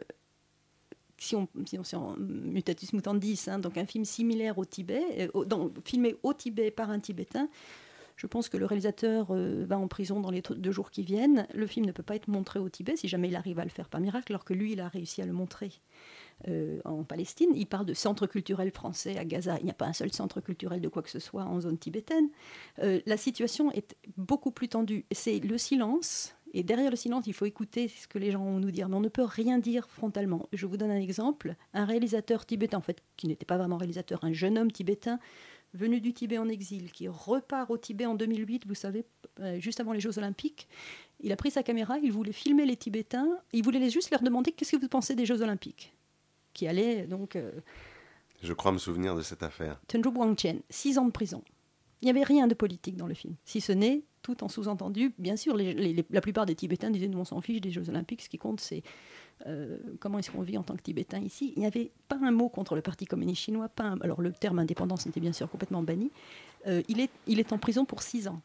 si 1.17 1.35
on, 1.35 1.47
si 1.65 1.77
on, 1.77 1.83
si 1.83 1.95
on- 1.95 2.15
mutatis 2.17 2.89
mutandis, 2.93 3.45
hein, 3.47 3.59
donc 3.59 3.77
un 3.77 3.85
film 3.85 4.05
similaire 4.05 4.57
au 4.57 4.65
Tibet, 4.65 5.29
au- 5.33 5.45
filmé 5.85 6.15
au 6.23 6.33
Tibet 6.33 6.71
par 6.71 6.89
un 6.89 6.99
Tibétain. 6.99 7.49
Je 8.17 8.27
pense 8.27 8.49
que 8.49 8.57
le 8.57 8.65
réalisateur 8.67 9.27
euh, 9.31 9.65
va 9.67 9.79
en 9.79 9.87
prison 9.87 10.19
dans 10.19 10.29
les 10.29 10.43
deux 10.55 10.71
jours 10.71 10.91
qui 10.91 11.01
viennent. 11.01 11.47
Le 11.55 11.65
film 11.65 11.87
ne 11.87 11.91
peut 11.91 12.03
pas 12.03 12.15
être 12.15 12.27
montré 12.27 12.59
au 12.59 12.69
Tibet 12.69 12.95
si 12.95 13.07
jamais 13.07 13.29
il 13.29 13.35
arrive 13.35 13.57
à 13.57 13.63
le 13.63 13.69
faire 13.71 13.89
par 13.89 13.99
miracle, 13.99 14.31
alors 14.31 14.45
que 14.45 14.53
lui, 14.53 14.73
il 14.73 14.79
a 14.79 14.87
réussi 14.89 15.21
à 15.23 15.25
le 15.25 15.33
montrer 15.33 15.71
euh, 16.47 16.79
en 16.85 17.03
Palestine. 17.03 17.49
Il 17.55 17.65
parle 17.65 17.85
de 17.85 17.93
centre 17.93 18.27
culturel 18.27 18.71
français 18.71 19.17
à 19.17 19.25
Gaza. 19.25 19.57
Il 19.59 19.65
n'y 19.65 19.71
a 19.71 19.75
pas 19.75 19.85
un 19.85 19.93
seul 19.93 20.11
centre 20.11 20.41
culturel 20.41 20.81
de 20.81 20.87
quoi 20.87 21.01
que 21.01 21.09
ce 21.09 21.19
soit 21.19 21.43
en 21.43 21.61
zone 21.61 21.77
tibétaine. 21.77 22.29
Euh, 22.79 22.99
la 23.05 23.17
situation 23.17 23.71
est 23.71 23.95
beaucoup 24.17 24.51
plus 24.51 24.67
tendue. 24.67 25.05
C'est 25.11 25.39
le 25.39 25.57
silence. 25.57 26.35
Et 26.53 26.63
derrière 26.63 26.91
le 26.91 26.97
silence, 26.97 27.27
il 27.27 27.33
faut 27.33 27.45
écouter 27.45 27.87
ce 27.87 28.07
que 28.07 28.17
les 28.17 28.31
gens 28.31 28.43
ont 28.43 28.57
à 28.57 28.59
nous 28.59 28.71
dire. 28.71 28.89
Mais 28.89 28.95
on 28.95 29.01
ne 29.01 29.09
peut 29.09 29.23
rien 29.23 29.57
dire 29.57 29.87
frontalement. 29.87 30.49
Je 30.51 30.65
vous 30.65 30.77
donne 30.77 30.91
un 30.91 30.99
exemple. 30.99 31.55
Un 31.73 31.85
réalisateur 31.85 32.45
tibétain, 32.45 32.77
en 32.77 32.81
fait, 32.81 33.01
qui 33.15 33.27
n'était 33.27 33.45
pas 33.45 33.57
vraiment 33.57 33.77
réalisateur, 33.77 34.23
un 34.23 34.33
jeune 34.33 34.57
homme 34.57 34.71
tibétain 34.71 35.19
venu 35.73 36.01
du 36.01 36.13
Tibet 36.13 36.37
en 36.37 36.49
exil, 36.49 36.91
qui 36.91 37.07
repart 37.07 37.69
au 37.69 37.77
Tibet 37.77 38.05
en 38.05 38.15
2008, 38.15 38.67
vous 38.67 38.75
savez, 38.75 39.05
euh, 39.39 39.59
juste 39.59 39.79
avant 39.79 39.93
les 39.93 39.99
Jeux 39.99 40.17
Olympiques. 40.17 40.67
Il 41.21 41.31
a 41.31 41.35
pris 41.35 41.51
sa 41.51 41.63
caméra, 41.63 41.97
il 41.99 42.11
voulait 42.11 42.31
filmer 42.31 42.65
les 42.65 42.75
Tibétains, 42.75 43.37
il 43.53 43.63
voulait 43.63 43.89
juste 43.89 44.11
leur 44.11 44.21
demander 44.21 44.51
qu'est-ce 44.51 44.71
que 44.71 44.81
vous 44.81 44.87
pensez 44.87 45.15
des 45.15 45.25
Jeux 45.25 45.41
Olympiques, 45.41 45.93
qui 46.53 46.67
allaient 46.67 47.07
donc 47.07 47.35
euh, 47.35 47.51
Je 48.43 48.53
crois 48.53 48.71
me 48.71 48.77
souvenir 48.77 49.15
de 49.15 49.21
cette 49.21 49.43
affaire. 49.43 49.79
Tendru 49.87 50.11
Wangchen, 50.15 50.61
six 50.69 50.97
ans 50.97 51.05
de 51.05 51.11
prison. 51.11 51.43
Il 52.01 52.05
n'y 52.05 52.11
avait 52.11 52.23
rien 52.23 52.47
de 52.47 52.55
politique 52.55 52.97
dans 52.97 53.05
le 53.07 53.13
film, 53.13 53.35
si 53.45 53.61
ce 53.61 53.71
n'est 53.71 54.01
tout 54.23 54.43
en 54.43 54.49
sous-entendu. 54.49 55.13
Bien 55.19 55.35
sûr, 55.35 55.55
les- 55.55 55.73
les- 55.73 55.93
les- 55.93 56.05
la 56.09 56.21
plupart 56.21 56.45
des 56.47 56.55
Tibétains 56.55 56.89
disaient 56.89 57.07
nous 57.07 57.19
on 57.19 57.25
s'en 57.25 57.41
fiche 57.41 57.61
des 57.61 57.69
Jeux 57.71 57.89
Olympiques, 57.89 58.21
ce 58.23 58.29
qui 58.29 58.37
compte 58.39 58.59
c'est 58.59 58.81
euh, 59.47 59.77
comment 59.99 60.19
est-ce 60.19 60.29
qu'on 60.29 60.41
vit 60.43 60.57
en 60.57 60.63
tant 60.63 60.75
que 60.75 60.81
Tibétain 60.83 61.19
ici. 61.19 61.53
Il 61.55 61.59
n'y 61.61 61.65
avait 61.65 61.91
pas 62.07 62.17
un 62.21 62.29
mot 62.31 62.47
contre 62.49 62.75
le 62.75 62.81
Parti 62.81 63.05
communiste 63.05 63.41
chinois, 63.41 63.69
pas 63.69 63.83
un- 63.85 63.99
alors 64.01 64.21
le 64.21 64.31
terme 64.31 64.59
indépendance 64.59 65.07
était 65.07 65.19
bien 65.19 65.33
sûr 65.33 65.49
complètement 65.49 65.81
banni. 65.81 66.11
Euh, 66.67 66.83
il, 66.87 66.99
est, 66.99 67.09
il 67.27 67.39
est 67.39 67.51
en 67.53 67.57
prison 67.57 67.83
pour 67.85 68.01
six 68.03 68.27
ans. 68.27 68.39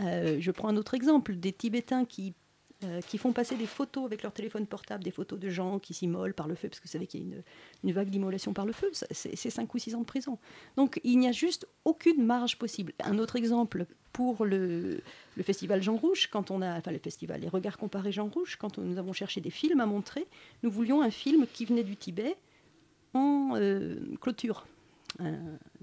Euh, 0.00 0.36
je 0.40 0.50
prends 0.52 0.68
un 0.68 0.76
autre 0.76 0.94
exemple, 0.94 1.34
des 1.34 1.52
Tibétains 1.52 2.04
qui, 2.04 2.34
euh, 2.84 3.00
qui 3.00 3.18
font 3.18 3.32
passer 3.32 3.56
des 3.56 3.66
photos 3.66 4.04
avec 4.04 4.22
leur 4.22 4.32
téléphone 4.32 4.64
portable, 4.64 5.02
des 5.02 5.10
photos 5.10 5.36
de 5.40 5.48
gens 5.48 5.80
qui 5.80 5.94
s'immolent 5.94 6.32
par 6.32 6.46
le 6.46 6.54
feu, 6.54 6.68
parce 6.68 6.78
que 6.78 6.86
vous 6.86 6.92
savez 6.92 7.08
qu'il 7.08 7.28
y 7.28 7.34
a 7.34 7.36
une, 7.82 7.92
vague 7.92 8.08
d'immolation 8.08 8.52
par 8.52 8.66
le 8.66 8.72
feu, 8.72 8.88
c'est 8.92 9.34
c'est 9.34 9.50
cinq 9.50 9.74
ou 9.74 9.78
six 9.78 9.96
ans 9.96 10.00
de 10.00 10.06
prison. 10.06 10.38
Donc 10.76 11.00
il 11.02 11.18
n'y 11.18 11.26
a 11.26 11.32
juste 11.32 11.66
aucune 11.84 12.24
marge 12.24 12.56
possible. 12.56 12.92
Un 13.00 13.18
autre 13.18 13.34
exemple 13.34 13.86
pour 14.12 14.44
le, 14.44 15.00
festival 15.42 15.82
Jean 15.82 15.96
Rouge, 15.96 16.28
quand 16.30 16.52
on 16.52 16.62
a, 16.62 16.78
enfin 16.78 16.92
le 16.92 17.00
festival 17.00 17.40
Les 17.40 17.48
Regards 17.48 17.78
Comparés 17.78 18.12
Jean 18.12 18.28
Rouge, 18.28 18.54
quand 18.54 18.78
nous 18.78 18.96
avons 18.96 19.12
cherché 19.12 19.40
des 19.40 19.50
films 19.50 19.80
à 19.80 19.86
montrer, 19.86 20.28
nous 20.62 20.70
voulions 20.70 21.02
un 21.02 21.10
film 21.10 21.48
qui 21.52 21.64
venait 21.64 21.82
du 21.82 21.96
Tibet 21.96 22.36
en 23.12 23.56
euh, 23.56 23.96
clôture. 24.20 24.68
Euh, 25.20 25.36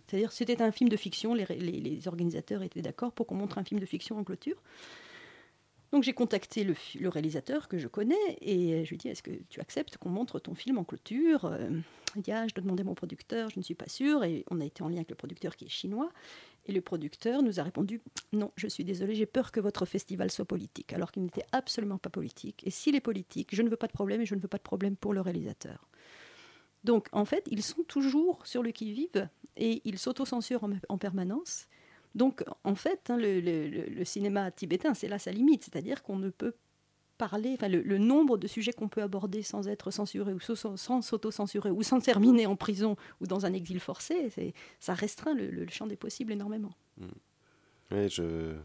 C'est-à-dire 0.08 0.32
c'était 0.32 0.62
un 0.62 0.72
film 0.72 0.90
de 0.90 0.96
fiction, 0.96 1.34
les 1.34 2.08
organisateurs 2.08 2.64
étaient 2.64 2.82
d'accord 2.82 3.12
pour 3.12 3.28
qu'on 3.28 3.36
montre 3.36 3.58
un 3.58 3.66
film 3.66 3.82
de 3.82 3.86
fiction 3.86 4.18
en 4.18 4.24
clôture. 4.24 4.56
Donc 5.96 6.04
j'ai 6.04 6.12
contacté 6.12 6.66
le, 6.66 6.76
réalisateur 7.08 7.70
que 7.70 7.78
je 7.78 7.88
connais 7.88 8.38
et 8.42 8.84
je 8.84 8.90
lui 8.90 8.96
ai 8.96 8.98
dit 8.98 9.08
est-ce 9.08 9.24
que 9.24 9.32
tu 9.48 9.62
acceptes 9.62 9.96
qu'on 9.96 10.10
montre 10.10 10.40
ton 10.40 10.54
film 10.54 10.78
en 10.78 10.84
clôture? 10.84 11.46
Euh, 11.46 11.70
Il 12.18 12.22
dit 12.22 12.34
ah, 12.34 12.46
je 12.50 12.54
dois 12.54 12.64
demander 12.64 12.82
à 12.82 12.84
mon 12.84 12.96
producteur, 12.96 13.50
je 13.50 13.58
ne 13.58 13.64
suis 13.64 13.76
pas 13.76 13.88
sûre 13.88 14.26
et 14.26 14.44
on 14.52 14.60
a 14.60 14.66
été 14.66 14.84
en 14.84 14.90
lien 14.90 14.98
avec 14.98 15.10
le 15.10 15.16
producteur 15.16 15.56
qui 15.56 15.64
est 15.64 15.70
chinois 15.70 16.10
et 16.66 16.74
le 16.74 16.82
producteur 16.82 17.42
nous 17.44 17.62
a 17.62 17.64
répondu 17.64 18.02
non, 18.34 18.52
je 18.58 18.68
suis 18.68 18.84
désolé, 18.84 19.16
j'ai 19.16 19.26
peur 19.26 19.54
que 19.54 19.62
votre 19.62 19.86
festival 19.86 20.30
soit 20.32 20.44
politique 20.44 20.92
alors 20.92 21.14
qu'il 21.14 21.24
n'était 21.24 21.46
absolument 21.54 21.98
pas 21.98 22.10
politique 22.10 22.68
et 22.68 22.72
s'il 22.72 22.96
est 22.96 23.00
politique, 23.00 23.56
je 23.56 23.62
ne 23.62 23.70
veux 23.70 23.78
pas 23.78 23.88
de 23.88 23.94
problème 23.94 24.20
et 24.20 24.26
je 24.26 24.36
ne 24.36 24.42
veux 24.42 24.50
pas 24.50 24.58
de 24.58 24.64
problème 24.64 24.98
pour 24.98 25.14
le 25.14 25.22
réalisateur. 25.22 25.88
Donc 26.84 27.08
en 27.14 27.24
fait, 27.24 27.48
ils 27.50 27.64
sont 27.64 27.84
toujours 27.84 28.46
sur 28.46 28.64
le 28.64 28.72
qui-vive 28.72 29.30
et 29.56 29.82
ils 29.86 29.98
s'autocensurent 29.98 30.66
en, 30.66 30.72
en 30.90 30.98
permanence. 30.98 31.70
Donc, 32.16 32.44
en 32.64 32.76
fait, 32.76 33.10
hein, 33.10 33.18
le, 33.20 34.04
cinéma 34.06 34.50
tibétain, 34.50 34.94
c'est 34.94 35.08
là 35.08 35.20
sa 35.20 35.32
limite, 35.32 35.66
c'est-à-dire 35.66 36.02
qu'on 36.02 36.18
ne 36.18 36.30
peut 36.30 36.54
parler, 37.18 37.54
enfin, 37.54 37.68
le, 37.68 37.98
nombre 37.98 38.38
de 38.38 38.48
sujets 38.48 38.74
qu'on 38.74 38.88
peut 38.88 39.02
aborder 39.02 39.44
sans 39.44 39.68
être 39.68 39.92
censuré 39.92 40.34
ou 40.34 40.40
sans, 40.40 41.02
s'auto-censurer 41.02 41.72
ou 41.72 41.84
sans 41.84 42.00
terminer 42.00 42.46
en 42.46 42.56
prison 42.56 42.96
ou 43.22 43.28
dans 43.28 43.46
un 43.46 43.54
exil 43.54 43.80
forcé, 43.80 44.30
ça 44.80 44.94
restreint 44.94 45.34
le, 45.34 45.68
champ 45.70 45.88
des 45.88 45.98
possibles 45.98 46.32
énormément. 46.32 46.74
Je... 47.92 48.56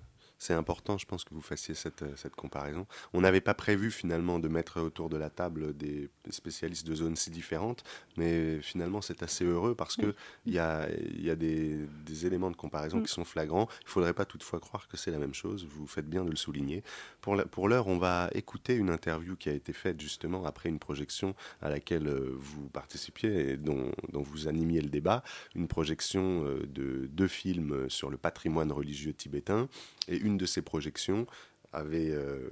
c'est 0.40 0.54
important, 0.54 0.96
je 0.96 1.04
pense 1.04 1.22
que 1.22 1.34
vous 1.34 1.42
fassiez 1.42 1.74
cette, 1.74 2.00
euh, 2.02 2.16
cette 2.16 2.34
comparaison. 2.34 2.86
On 3.12 3.20
n'avait 3.20 3.42
pas 3.42 3.52
prévu 3.52 3.90
finalement 3.90 4.38
de 4.38 4.48
mettre 4.48 4.80
autour 4.80 5.10
de 5.10 5.18
la 5.18 5.28
table 5.28 5.76
des 5.76 6.08
spécialistes 6.30 6.86
de 6.86 6.94
zones 6.94 7.14
si 7.14 7.30
différentes, 7.30 7.84
mais 8.16 8.60
finalement 8.62 9.02
c'est 9.02 9.22
assez 9.22 9.44
heureux 9.44 9.74
parce 9.74 9.96
qu'il 9.96 10.14
y 10.46 10.58
a, 10.58 10.88
il 10.98 11.22
y 11.22 11.28
a 11.30 11.36
des, 11.36 11.76
des 12.06 12.26
éléments 12.26 12.50
de 12.50 12.56
comparaison 12.56 12.98
Mm. 12.98 13.02
qui 13.02 13.12
sont 13.12 13.24
flagrants. 13.26 13.68
Il 13.82 13.84
ne 13.84 13.90
faudrait 13.90 14.14
pas 14.14 14.24
toutefois 14.24 14.60
croire 14.60 14.88
que 14.88 14.96
c'est 14.96 15.10
la 15.10 15.18
même 15.18 15.34
chose, 15.34 15.66
vous 15.70 15.86
faites 15.86 16.08
bien 16.08 16.24
de 16.24 16.30
le 16.30 16.36
souligner. 16.36 16.82
Pour 17.20 17.36
la- 17.36 17.44
pour 17.44 17.68
l'heure, 17.68 17.86
on 17.88 17.98
va 17.98 18.30
écouter 18.34 18.74
une 18.74 18.88
interview 18.88 19.36
qui 19.36 19.50
a 19.50 19.52
été 19.52 19.74
faite 19.74 20.00
justement 20.00 20.46
après 20.46 20.70
une 20.70 20.78
projection 20.78 21.34
à 21.60 21.68
laquelle 21.68 22.08
euh, 22.08 22.34
vous 22.38 22.68
participiez 22.70 23.50
et 23.50 23.56
dont, 23.58 23.92
dont 24.12 24.22
vous 24.22 24.48
animiez 24.48 24.80
le 24.80 24.88
débat, 24.88 25.22
une 25.54 25.68
projection 25.68 26.44
euh, 26.46 26.66
de 26.66 27.06
deux 27.12 27.28
films 27.28 27.90
sur 27.90 28.08
le 28.08 28.16
patrimoine 28.16 28.72
religieux 28.72 29.12
tibétain. 29.12 29.68
Et 30.08 30.16
une 30.16 30.29
de 30.36 30.46
ces 30.46 30.62
projections 30.62 31.26
avait, 31.72 32.10
euh, 32.10 32.48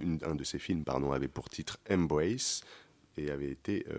une- 0.00 0.18
un 0.24 0.34
de 0.34 0.44
ces 0.44 0.58
films 0.58 0.84
pardon, 0.84 1.12
avait 1.12 1.28
pour 1.28 1.48
titre 1.48 1.78
Embrace 1.90 2.62
et 3.16 3.30
avait 3.30 3.50
été 3.50 3.86
euh, 3.88 3.96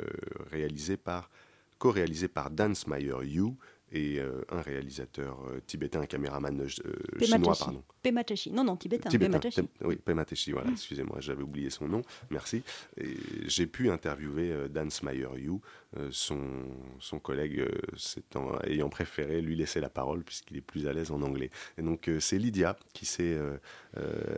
réalisé 0.51 0.97
par, 0.97 1.29
co-réalisé 1.77 2.27
par 2.27 2.49
Dan 2.51 2.75
Smeyer 2.75 3.15
et 3.91 4.19
euh, 4.19 4.41
un 4.49 4.61
réalisateur 4.61 5.39
euh, 5.47 5.59
tibétain, 5.67 6.01
un 6.01 6.05
caméraman 6.05 6.59
euh, 6.61 6.67
chinois, 7.23 7.55
pardon. 7.57 7.83
Pema 8.01 8.23
Tashi. 8.23 8.51
Non, 8.51 8.63
non, 8.63 8.75
tibétain. 8.75 9.09
Tibétain, 9.09 9.31
Pema 9.31 9.39
Tashi. 9.39 9.55
Tem- 9.55 9.87
oui, 9.87 9.95
Pema 9.97 10.25
Tashi, 10.25 10.51
voilà, 10.51 10.71
excusez-moi, 10.71 11.17
j'avais 11.19 11.43
oublié 11.43 11.69
son 11.69 11.87
nom, 11.87 12.01
merci. 12.29 12.63
J'ai 13.45 13.67
pu 13.67 13.89
interviewer 13.89 14.51
euh, 14.51 14.67
Dan 14.67 14.89
Smeyer 14.89 15.27
Yu, 15.37 15.51
euh, 15.97 16.09
son, 16.11 16.39
son 16.99 17.19
collègue 17.19 17.65
ayant 18.65 18.89
préféré 18.89 19.41
lui 19.41 19.55
laisser 19.55 19.79
la 19.79 19.89
parole 19.89 20.23
puisqu'il 20.23 20.57
est 20.57 20.61
plus 20.61 20.87
à 20.87 20.93
l'aise 20.93 21.11
en 21.11 21.21
anglais. 21.21 21.51
Et 21.77 21.81
donc 21.81 22.09
c'est 22.19 22.37
Lydia 22.37 22.75
qui 22.93 23.05
s'est 23.05 23.37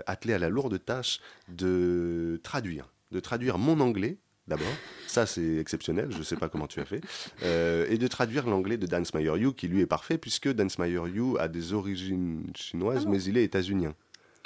attelée 0.06 0.34
à 0.34 0.40
la 0.40 0.50
lourde 0.50 0.84
tâche 0.84 1.20
de 1.48 2.40
traduire, 2.44 2.92
de 3.12 3.20
traduire 3.20 3.58
mon 3.58 3.80
anglais 3.80 4.18
d'abord, 4.48 4.68
ça 5.08 5.26
c'est 5.26 5.58
exceptionnel, 5.58 6.12
je 6.12 6.18
ne 6.20 6.24
sais 6.24 6.36
pas 6.38 6.50
comment 6.50 6.68
tu 6.68 6.80
as 6.80 6.86
fait, 6.86 7.02
euh, 7.44 7.86
et 7.90 7.98
de 7.98 8.08
traduire 8.08 8.48
l'anglais 8.48 8.78
de 8.78 8.86
Dan 8.88 9.04
Smeyer 9.06 9.38
Yu 9.38 9.54
qui 9.54 9.68
lui 9.68 9.82
est 9.82 9.86
parfait 9.88 10.18
puisque 10.18 10.48
Dan 10.52 10.70
Smeyer 10.70 11.02
Yu 11.14 11.38
a 11.40 11.48
des 11.48 11.74
origines 11.74 12.44
chinoises 12.56 13.04
Ah 13.06 13.10
mais 13.10 13.22
il 13.24 13.38
est 13.38 13.44
états-unien. 13.44 13.94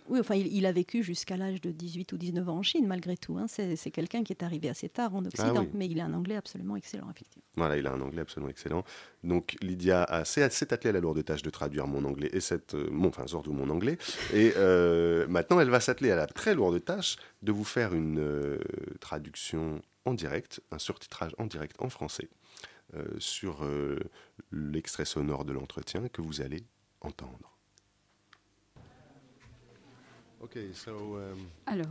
Oui, 0.09 0.19
enfin, 0.19 0.35
il, 0.35 0.47
il 0.53 0.65
a 0.65 0.71
vécu 0.73 1.03
jusqu'à 1.03 1.37
l'âge 1.37 1.61
de 1.61 1.71
18 1.71 2.11
ou 2.11 2.17
19 2.17 2.49
ans 2.49 2.57
en 2.57 2.63
Chine, 2.63 2.85
malgré 2.87 3.15
tout. 3.15 3.37
hein. 3.37 3.45
C'est 3.47 3.91
quelqu'un 3.91 4.23
qui 4.23 4.33
est 4.33 4.43
arrivé 4.43 4.67
assez 4.67 4.89
tard 4.89 5.15
en 5.15 5.23
Occident, 5.23 5.53
Ah 5.55 5.59
oui. 5.61 5.69
mais 5.75 5.85
il 5.87 6.01
a 6.01 6.05
un 6.05 6.13
anglais 6.13 6.35
absolument 6.35 6.75
excellent, 6.75 7.07
effectivement. 7.11 7.43
Voilà, 7.55 7.77
il 7.77 7.85
a 7.87 7.93
un 7.93 8.01
anglais 8.01 8.21
absolument 8.21 8.49
excellent. 8.49 8.83
Donc 9.23 9.55
Lydia 9.61 10.03
a- 10.03 10.25
s'est 10.25 10.43
attelée 10.73 10.89
à 10.89 10.93
la 10.93 10.99
lourde 10.99 11.23
tâche 11.23 11.43
de 11.43 11.49
traduire 11.51 11.85
mon 11.87 12.03
anglais 12.03 12.29
et 12.33 12.39
cette, 12.41 12.73
euh, 12.73 12.89
mon, 12.91 13.07
enfin 13.09 13.27
surtout 13.27 13.53
mon 13.53 13.69
anglais. 13.69 13.97
Et 14.33 14.51
euh, 14.57 15.27
maintenant, 15.29 15.59
elle 15.61 15.69
va 15.69 15.79
s'atteler 15.79 16.09
à 16.11 16.15
la 16.17 16.25
très 16.27 16.55
lourde 16.55 16.83
tâche 16.83 17.15
de 17.43 17.51
vous 17.53 17.63
faire 17.63 17.93
une 17.93 18.19
euh, 18.19 18.57
traduction 18.99 19.81
en 20.05 20.13
direct, 20.13 20.61
un 20.71 20.79
surtitrage 20.79 21.33
en 21.37 21.45
direct 21.45 21.75
en 21.79 21.89
français 21.89 22.29
euh, 22.93 23.05
sur 23.19 23.63
euh, 23.63 23.99
l'extrait 24.51 25.05
sonore 25.05 25.45
de 25.45 25.53
l'entretien 25.53 26.07
que 26.09 26.21
vous 26.21 26.41
allez 26.41 26.63
entendre. 27.01 27.57
So 30.73 31.17
um, 31.17 31.47
Alors, 31.67 31.87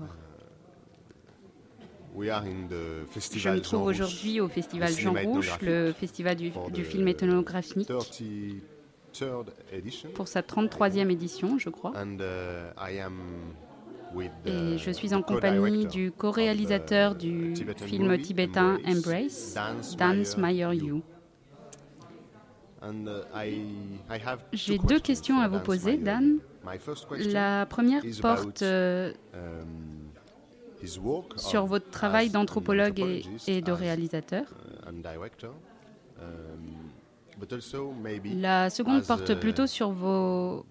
we 2.15 2.29
are 2.29 2.43
in 2.43 2.67
the 2.69 3.07
je 3.07 3.13
festival 3.13 3.55
me 3.57 3.61
trouve 3.61 3.85
aujourd'hui 3.85 4.41
au 4.41 4.49
festival 4.49 4.93
Jean 4.93 5.15
Rouge, 5.15 5.57
le 5.63 5.93
festival 5.93 6.37
du, 6.37 6.85
film 6.85 7.09
ethnographique, 7.09 7.89
33rd 7.89 9.47
edition. 9.73 10.11
pour 10.11 10.29
sa 10.29 10.43
33e 10.43 11.11
édition, 11.11 11.59
je 11.59 11.71
crois. 11.71 11.93
And, 11.97 12.19
uh, 12.19 12.73
I 12.77 12.99
am 12.99 13.55
Et 14.45 14.79
je 14.79 14.91
suis 14.91 15.15
en 15.15 15.23
compagnie 15.23 15.87
du 15.87 16.11
co-réalisateur 16.11 17.15
du 17.15 17.55
film 17.77 18.19
tibétain 18.19 18.79
Embrace, 18.87 19.57
Embrace, 19.57 19.97
Dan 19.97 20.17
Dan 20.17 20.25
Smeyer 20.25 20.65
Smeyer 20.65 20.87
Yu. 20.87 21.03
Uh, 22.83 22.89
J'ai 24.53 24.79
deux 24.79 25.01
questions 25.01 25.39
à 25.41 25.49
vous 25.49 25.61
poser. 25.61 25.97
Dan. 25.99 26.39
La 27.33 27.67
première 27.67 28.03
porte 28.21 28.63
euh, 28.63 29.13
um, 29.35 30.11
sur 31.37 31.67
votre 31.67 31.91
travail 31.91 32.31
d'anthropologue 32.31 33.01
et, 33.47 33.61
de 33.61 33.73
réalisateur. 33.73 34.45
uh, 34.87 34.89
um, 34.89 35.03
La 38.41 38.71
seconde 38.71 39.03
porte 39.05 39.35
plutôt 39.39 39.67
sur 39.67 39.91
vos 39.91 40.65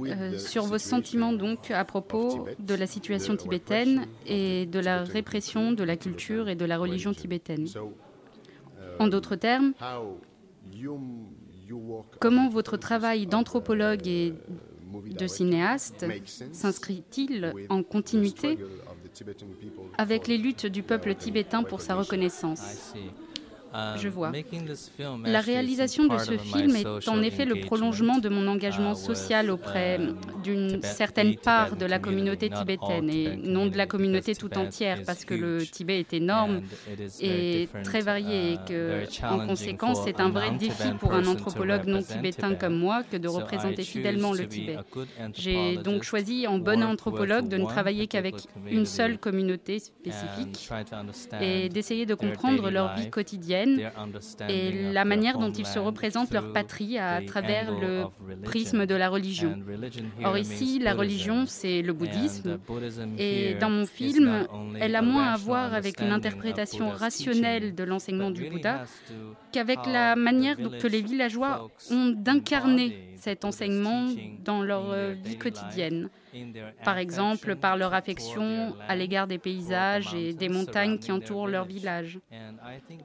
Euh, 0.00 0.38
sur 0.38 0.64
vos 0.64 0.78
sentiments 0.78 1.32
donc 1.32 1.70
à 1.70 1.84
propos 1.84 2.46
de 2.58 2.74
la 2.74 2.86
situation 2.86 3.36
tibétaine 3.36 4.06
et 4.26 4.66
de 4.66 4.78
la 4.80 5.02
répression 5.02 5.72
de 5.72 5.82
la 5.82 5.96
culture 5.96 6.48
et 6.48 6.54
de 6.54 6.64
la 6.64 6.78
religion 6.78 7.12
tibétaine. 7.14 7.66
En 8.98 9.04
um, 9.04 9.10
d'autres 9.10 9.36
termes, 9.36 9.72
comment 12.20 12.48
votre 12.48 12.76
travail 12.76 13.26
d'anthropologue 13.26 14.06
et 14.06 14.34
de 15.18 15.26
cinéaste 15.26 16.06
s'inscrit-il 16.52 17.52
en 17.68 17.82
continuité 17.82 18.58
avec 19.96 20.26
les 20.26 20.38
luttes 20.38 20.66
du 20.66 20.82
peuple 20.82 21.14
tibétain 21.14 21.62
pour 21.62 21.80
sa 21.80 21.94
reconnaissance 21.94 22.94
Je 23.96 24.08
vois. 24.08 24.32
La 25.24 25.40
réalisation 25.40 26.06
de 26.06 26.18
ce 26.18 26.36
film 26.38 26.74
est 26.76 27.08
en 27.08 27.22
effet 27.22 27.44
le 27.44 27.60
prolongement 27.60 28.18
de 28.18 28.28
mon 28.28 28.46
engagement 28.48 28.94
social 28.94 29.50
auprès 29.50 29.98
d'une 30.42 30.82
certaine 30.82 31.36
part 31.36 31.76
de 31.76 31.86
la 31.86 31.98
communauté 31.98 32.50
tibétaine 32.50 33.10
et 33.10 33.36
non 33.36 33.66
de 33.66 33.76
la 33.76 33.86
communauté 33.86 34.34
tout 34.34 34.56
entière 34.56 35.00
parce 35.06 35.24
que 35.24 35.34
le 35.34 35.66
Tibet 35.66 36.00
est 36.00 36.12
énorme 36.12 36.62
et 37.20 37.68
très 37.84 38.00
varié 38.00 38.52
et 38.52 38.58
que, 38.66 39.04
en 39.24 39.46
conséquence, 39.46 39.98
c'est 40.04 40.20
un 40.20 40.30
vrai 40.30 40.50
défi 40.52 40.90
pour 40.98 41.12
un 41.12 41.26
anthropologue 41.26 41.86
non 41.86 42.02
tibétain 42.02 42.54
comme 42.54 42.76
moi 42.76 43.02
que 43.02 43.16
de 43.16 43.28
représenter 43.28 43.82
fidèlement 43.82 44.32
le 44.32 44.46
Tibet. 44.46 44.78
J'ai 45.34 45.76
donc 45.76 46.02
choisi 46.02 46.46
en 46.46 46.58
bon 46.58 46.82
anthropologue 46.82 47.48
de 47.48 47.56
ne 47.56 47.66
travailler 47.66 48.06
qu'avec 48.06 48.34
une 48.70 48.86
seule 48.86 49.18
communauté 49.18 49.78
spécifique 49.78 50.68
et 51.40 51.68
d'essayer 51.68 52.06
de 52.06 52.14
comprendre 52.14 52.70
leur 52.70 52.94
vie 52.96 53.10
quotidienne 53.10 53.57
et 54.48 54.92
la 54.92 55.04
manière 55.04 55.38
dont 55.38 55.50
ils 55.52 55.66
se 55.66 55.78
représentent 55.78 56.32
leur 56.32 56.52
patrie 56.52 56.98
à 56.98 57.20
travers 57.22 57.70
le 57.78 58.04
prisme 58.44 58.86
de 58.86 58.94
la 58.94 59.08
religion. 59.08 59.56
Or 60.24 60.36
ici, 60.38 60.78
la 60.78 60.94
religion, 60.94 61.44
c'est 61.46 61.82
le 61.82 61.92
bouddhisme. 61.92 62.58
Et 63.18 63.54
dans 63.54 63.70
mon 63.70 63.86
film, 63.86 64.46
elle 64.80 64.96
a 64.96 65.02
moins 65.02 65.28
à 65.32 65.36
voir 65.36 65.74
avec 65.74 66.00
une 66.00 66.10
interprétation 66.12 66.90
rationnelle 66.90 67.74
de 67.74 67.84
l'enseignement 67.84 68.30
du 68.30 68.48
Bouddha 68.48 68.84
qu'avec 69.52 69.78
la 69.86 70.16
manière 70.16 70.56
dont- 70.56 70.70
que 70.78 70.86
les 70.86 71.00
villageois 71.02 71.68
ont 71.90 72.08
d'incarner 72.08 73.14
cet 73.16 73.44
enseignement 73.44 74.08
dans 74.44 74.62
leur 74.62 74.90
euh, 74.90 75.14
vie 75.24 75.36
quotidienne. 75.36 76.08
Par 76.84 76.98
exemple, 76.98 77.56
par 77.56 77.76
leur 77.76 77.94
affection 77.94 78.74
à 78.88 78.94
l'égard 78.96 79.26
des 79.26 79.38
paysages 79.38 80.14
et 80.14 80.32
des 80.32 80.48
montagnes 80.48 80.98
qui 80.98 81.10
entourent 81.12 81.46
leur 81.48 81.64
village. 81.64 82.18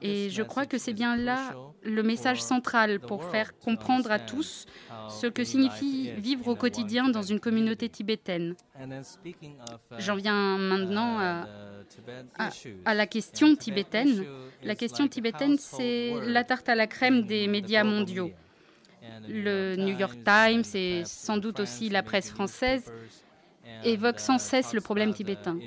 Et 0.02 0.30
je 0.30 0.42
crois 0.42 0.66
que 0.66 0.78
c'est 0.78 0.92
bien 0.92 1.16
là 1.16 1.54
le 1.82 2.02
message 2.02 2.42
central 2.42 3.00
pour 3.00 3.24
faire 3.24 3.56
comprendre 3.58 4.10
à 4.10 4.18
tous 4.18 4.66
ce 5.08 5.26
que 5.26 5.44
signifie 5.44 6.10
vivre 6.16 6.48
au 6.48 6.56
quotidien 6.56 7.08
dans 7.08 7.22
une 7.22 7.40
communauté 7.40 7.88
tibétaine. 7.88 8.54
J'en 9.98 10.16
viens 10.16 10.58
maintenant 10.58 11.18
à, 11.18 11.46
à- 12.38 12.50
à 12.84 12.94
la 12.94 13.06
question 13.06 13.54
tibétaine. 13.56 14.24
La 14.62 14.74
question 14.74 15.06
tibétaine, 15.08 15.56
c'est 15.58 16.14
la 16.26 16.42
tarte 16.44 16.68
à 16.68 16.74
la 16.74 16.86
crème 16.86 17.22
des 17.24 17.46
médias 17.48 17.84
mondiaux. 17.84 18.30
Le 19.28 19.76
New 19.76 19.98
York 19.98 20.18
Times 20.24 20.64
et 20.74 21.02
sans 21.04 21.36
doute 21.38 21.60
aussi 21.60 21.88
la 21.88 22.02
presse 22.02 22.30
française 22.30 22.92
évoquent 23.84 24.20
sans 24.20 24.38
cesse 24.38 24.72
le 24.72 24.80
problème 24.80 25.12
tibétain. 25.12 25.58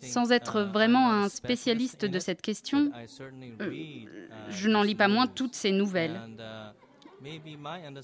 Sans 0.00 0.30
être 0.30 0.62
vraiment 0.62 1.10
un 1.10 1.28
spécialiste 1.28 2.04
de 2.04 2.18
cette 2.18 2.40
question, 2.40 2.92
euh, 3.60 3.70
je 4.48 4.68
n'en 4.68 4.82
lis 4.82 4.94
pas 4.94 5.08
moins 5.08 5.26
toutes 5.26 5.54
ces 5.54 5.72
nouvelles. 5.72 6.20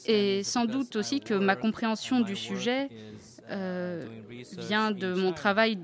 Et 0.06 0.42
sans 0.42 0.64
doute 0.64 0.96
aussi 0.96 1.20
que 1.20 1.34
ma 1.34 1.54
compréhension 1.54 2.20
du 2.20 2.34
sujet 2.34 2.88
euh, 3.50 4.06
vient 4.58 4.90
de 4.90 5.14
mon 5.14 5.32
travail 5.32 5.78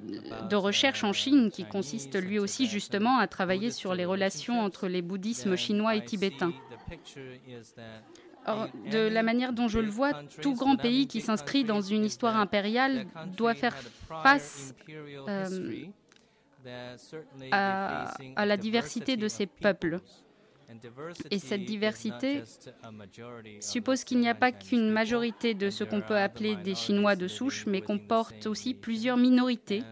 de 0.49 0.57
recherche 0.57 1.05
en 1.05 1.12
Chine, 1.12 1.51
qui 1.51 1.65
consiste 1.65 2.20
lui 2.20 2.39
aussi 2.39 2.66
justement 2.66 3.19
à 3.19 3.28
travailler 3.28 3.70
sur 3.70 3.95
les 3.95 4.05
relations 4.05 4.61
entre 4.61 4.89
les 4.89 5.03
bouddhismes 5.03 5.57
chinois 5.57 5.95
et 5.95 6.05
tibétains. 6.05 6.53
Or, 8.47 8.69
de 8.90 9.09
la 9.09 9.23
manière 9.23 9.52
dont 9.52 9.69
je 9.69 9.78
le 9.78 9.90
vois, 9.90 10.12
tout 10.40 10.55
grand 10.55 10.77
pays 10.77 11.06
qui 11.06 11.20
s'inscrit 11.20 11.65
dans 11.65 11.81
une 11.81 12.05
histoire 12.05 12.36
impériale 12.36 13.06
doit 13.36 13.55
faire 13.55 13.77
face 14.23 14.74
euh, 15.28 15.85
à, 17.51 18.15
à 18.36 18.47
la 18.47 18.56
diversité 18.56 19.16
de 19.16 19.28
ses 19.28 19.47
peuples. 19.47 20.01
Et 21.31 21.39
cette 21.39 21.65
diversité 21.65 22.43
suppose 23.60 24.05
qu'il 24.05 24.19
n'y 24.20 24.28
a 24.28 24.35
pas 24.35 24.52
qu'une 24.52 24.90
majorité 24.90 25.55
de 25.55 25.70
ce 25.70 25.85
qu'on 25.85 26.02
peut 26.02 26.16
appeler 26.16 26.56
des 26.56 26.74
Chinois 26.74 27.16
de 27.16 27.27
souche, 27.27 27.66
mais 27.66 27.81
comporte 27.81 28.47
aussi 28.47 28.74
plusieurs 28.74 29.16
minorités 29.16 29.82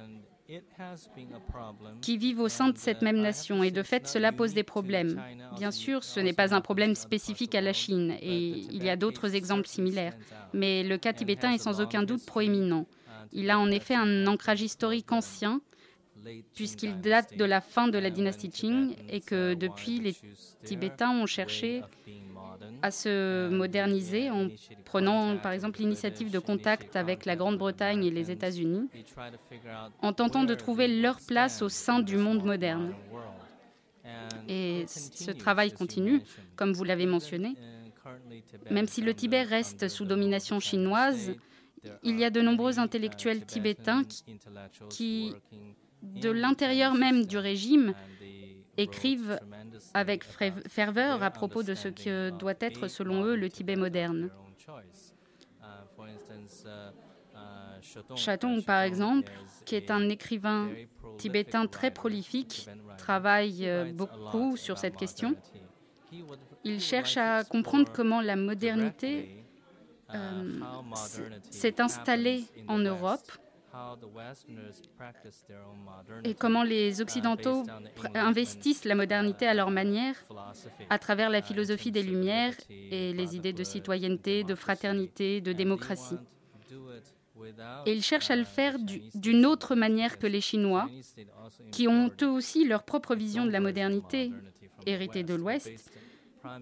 qui 2.01 2.18
vivent 2.18 2.40
au 2.40 2.48
sein 2.48 2.70
de 2.70 2.78
cette 2.78 3.02
même 3.02 3.20
nation. 3.20 3.62
Et 3.62 3.70
de 3.70 3.82
fait, 3.82 4.06
cela 4.06 4.32
pose 4.32 4.55
des 4.55 4.62
problèmes. 4.62 5.23
Bien 5.56 5.70
sûr, 5.70 6.05
ce 6.05 6.20
n'est 6.20 6.32
pas 6.32 6.55
un 6.55 6.60
problème 6.60 6.94
spécifique 6.94 7.55
à 7.55 7.60
la 7.60 7.73
Chine, 7.73 8.16
et 8.20 8.48
il 8.48 8.85
y 8.85 8.90
a 8.90 8.97
d'autres 8.97 9.35
exemples 9.35 9.66
similaires. 9.66 10.16
Mais 10.52 10.82
le 10.82 10.98
cas 10.98 11.12
tibétain 11.12 11.52
est 11.52 11.59
sans 11.59 11.81
aucun 11.81 12.02
doute 12.02 12.24
proéminent. 12.24 12.86
Il 13.32 13.51
a 13.51 13.59
en 13.59 13.70
effet 13.70 13.94
un 13.94 14.27
ancrage 14.27 14.62
historique 14.62 15.10
ancien 15.12 15.60
puisqu'il 16.55 17.01
date 17.01 17.36
de 17.36 17.44
la 17.44 17.60
fin 17.60 17.89
de 17.89 17.98
la 17.98 18.10
dynastie 18.10 18.51
Qing 18.51 18.94
et 19.09 19.20
que 19.20 19.55
depuis, 19.55 20.01
les 20.01 20.16
Tibétains 20.64 21.10
ont 21.10 21.27
cherché 21.27 21.82
à 22.82 22.90
se 22.90 23.48
moderniser 23.48 24.31
en 24.31 24.48
prenant 24.85 25.36
par 25.39 25.52
exemple 25.52 25.81
l'initiative 25.81 26.31
de 26.31 26.39
contact 26.39 26.97
avec 26.97 27.24
la 27.24 27.36
Grande-Bretagne 27.36 28.05
et 28.05 28.10
les 28.10 28.31
États-Unis, 28.31 28.89
en 30.01 30.12
tentant 30.12 30.44
de 30.44 30.55
trouver 30.55 30.89
leur 30.89 31.18
place 31.27 31.62
au 31.62 31.68
sein 31.68 32.01
du 32.01 32.16
monde 32.16 32.44
moderne. 32.44 32.94
Et 34.48 34.85
ce 34.86 35.31
travail 35.31 35.73
continue, 35.73 36.23
comme 36.55 36.73
vous 36.73 36.85
l'avez 36.85 37.06
mentionné. 37.06 37.55
Même 38.70 38.86
si 38.86 39.01
le 39.01 39.14
Tibet 39.14 39.43
reste 39.43 39.89
sous 39.89 40.05
domination 40.05 40.60
chinoise, 40.60 41.32
il 42.02 42.18
y 42.18 42.24
a 42.24 42.31
de 42.31 42.40
nombreux 42.40 42.78
intellectuels 42.78 43.44
tibétains 43.44 44.02
qui 44.89 45.35
de 46.02 46.31
l'intérieur 46.31 46.94
même 46.94 47.27
du 47.27 47.39
régime 47.39 47.94
écrivent 48.77 49.40
avec 49.94 50.24
ferveur 50.69 51.23
à 51.23 51.31
propos 51.31 51.62
de 51.62 51.74
ce 51.74 51.89
que 51.89 52.31
doit 52.31 52.55
être, 52.61 52.89
selon 52.89 53.24
eux, 53.24 53.36
le 53.36 53.48
Tibet 53.48 53.77
moderne. 53.77 54.31
Chatong, 58.16 58.65
par 58.65 58.82
exemple, 58.82 59.32
qui 59.65 59.74
est 59.74 59.90
un 59.90 60.09
écrivain 60.09 60.69
tibétain 61.19 61.66
très 61.66 61.90
prolifique, 61.90 62.69
travaille 62.98 63.69
euh, 63.69 63.93
beaucoup 63.93 64.57
sur 64.57 64.78
cette 64.78 64.97
question. 64.97 65.35
Il 66.65 66.81
cherche 66.81 67.16
à 67.16 67.44
comprendre 67.44 67.90
comment 67.93 68.20
la 68.20 68.36
modernité 68.36 69.44
euh, 70.15 70.61
s'est 71.51 71.81
installée 71.81 72.44
en 72.69 72.78
Europe 72.78 73.31
et 76.24 76.35
comment 76.35 76.62
les 76.62 77.01
Occidentaux 77.01 77.65
investissent 78.15 78.85
la 78.85 78.94
modernité 78.94 79.47
à 79.47 79.55
leur 79.55 79.70
manière 79.70 80.15
à 80.90 80.98
travers 80.98 81.31
la 81.31 81.43
philosophie 81.43 81.90
des 81.90 82.03
Lumières 82.03 82.55
et 82.70 83.12
les 83.12 83.36
idées 83.36 83.53
de 83.53 83.65
citoyenneté, 83.65 84.44
de 84.44 84.55
fraternité, 84.55 85.40
de 85.40 85.53
démocratie. 85.53 86.19
Et 87.85 87.93
ils 87.93 88.03
cherchent 88.03 88.31
à 88.31 88.36
le 88.36 88.44
faire 88.44 88.77
d'une 89.15 89.47
autre 89.47 89.74
manière 89.74 90.19
que 90.19 90.27
les 90.27 90.40
Chinois, 90.40 90.89
qui 91.70 91.86
ont 91.86 92.11
eux 92.23 92.31
aussi 92.31 92.66
leur 92.66 92.82
propre 92.82 93.15
vision 93.15 93.44
de 93.44 93.51
la 93.51 93.61
modernité, 93.61 94.32
héritée 94.86 95.23
de 95.23 95.35
l'Ouest, 95.35 95.90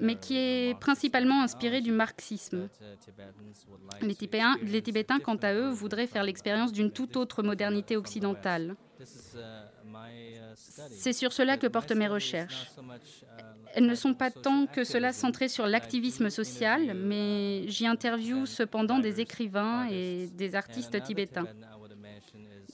mais 0.00 0.16
qui 0.16 0.36
est 0.36 0.78
principalement 0.78 1.42
inspiré 1.42 1.80
du 1.80 1.92
marxisme. 1.92 2.68
Les 4.02 4.82
Tibétains, 4.82 5.20
quant 5.20 5.36
à 5.36 5.54
eux, 5.54 5.68
voudraient 5.68 6.06
faire 6.06 6.24
l'expérience 6.24 6.72
d'une 6.72 6.90
toute 6.90 7.16
autre 7.16 7.42
modernité 7.42 7.96
occidentale. 7.96 8.76
C'est 10.90 11.12
sur 11.12 11.32
cela 11.32 11.56
que 11.56 11.66
portent 11.66 11.92
mes 11.92 12.08
recherches. 12.08 12.70
Elles 13.74 13.86
ne 13.86 13.94
sont 13.94 14.14
pas 14.14 14.30
tant 14.30 14.66
que 14.66 14.84
cela 14.84 15.12
centrées 15.12 15.48
sur 15.48 15.66
l'activisme 15.66 16.30
social, 16.30 16.94
mais 16.94 17.66
j'y 17.68 17.86
interviewe 17.86 18.46
cependant 18.46 18.98
des 18.98 19.20
écrivains 19.20 19.88
et 19.90 20.28
des 20.28 20.54
artistes 20.54 21.02
tibétains. 21.02 21.46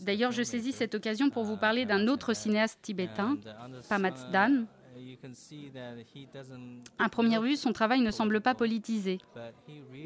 D'ailleurs, 0.00 0.32
je 0.32 0.42
saisis 0.42 0.72
cette 0.72 0.94
occasion 0.94 1.30
pour 1.30 1.44
vous 1.44 1.56
parler 1.56 1.84
d'un 1.84 2.08
autre 2.08 2.34
cinéaste 2.34 2.80
tibétain, 2.82 3.38
Pamatsdan, 3.88 4.66
à 6.98 7.08
première 7.08 7.42
vue, 7.42 7.56
son 7.56 7.72
travail 7.72 8.00
ne 8.00 8.10
semble 8.10 8.40
pas 8.40 8.54
politisé, 8.54 9.18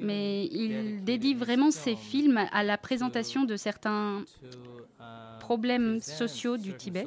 mais 0.01 0.47
il 0.47 1.05
dédie 1.05 1.35
vraiment 1.35 1.71
ses 1.71 1.97
films 1.97 2.39
à 2.53 2.63
la 2.63 2.79
présentation 2.79 3.45
de 3.45 3.57
certains 3.57 4.25
problèmes 5.41 6.01
sociaux 6.01 6.57
du 6.57 6.75
Tibet. 6.75 7.07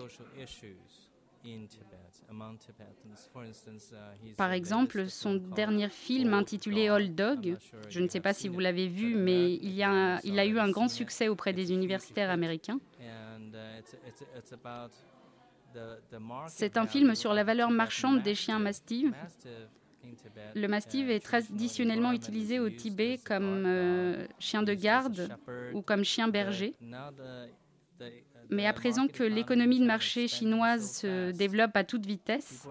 Par 4.35 4.51
exemple, 4.51 5.09
son 5.09 5.35
dernier 5.35 5.89
film 5.89 6.33
intitulé 6.33 6.89
Old 6.89 7.15
Dog, 7.15 7.57
je 7.89 7.99
ne 7.99 8.07
sais 8.07 8.19
pas 8.19 8.33
si 8.33 8.47
vous 8.47 8.59
l'avez 8.59 8.87
vu, 8.87 9.15
mais 9.15 9.53
il, 9.53 9.81
a, 9.81 10.19
il 10.23 10.37
a 10.37 10.45
eu 10.45 10.59
un 10.59 10.69
grand 10.69 10.89
succès 10.89 11.29
auprès 11.29 11.53
des 11.53 11.71
universitaires 11.71 12.29
américains. 12.29 12.79
C'est 16.47 16.77
un 16.77 16.87
film 16.87 17.15
sur 17.15 17.33
la 17.33 17.43
valeur 17.43 17.69
marchande 17.69 18.21
des 18.23 18.35
chiens 18.35 18.59
mastifs. 18.59 19.13
Le 20.55 20.67
mastif 20.67 21.09
est 21.09 21.19
traditionnellement 21.19 22.11
utilisé 22.11 22.59
au 22.59 22.69
Tibet 22.69 23.19
comme 23.25 23.63
euh, 23.65 24.25
chien 24.39 24.63
de 24.63 24.73
garde 24.73 25.35
ou 25.73 25.81
comme 25.81 26.03
chien 26.03 26.27
berger. 26.27 26.73
Mais 28.49 28.65
à 28.65 28.73
présent 28.73 29.07
que 29.07 29.23
l'économie 29.23 29.79
de 29.79 29.85
marché 29.85 30.27
chinoise 30.27 30.99
se 31.01 31.31
développe 31.31 31.75
à 31.75 31.83
toute 31.83 32.05
vitesse, 32.05 32.67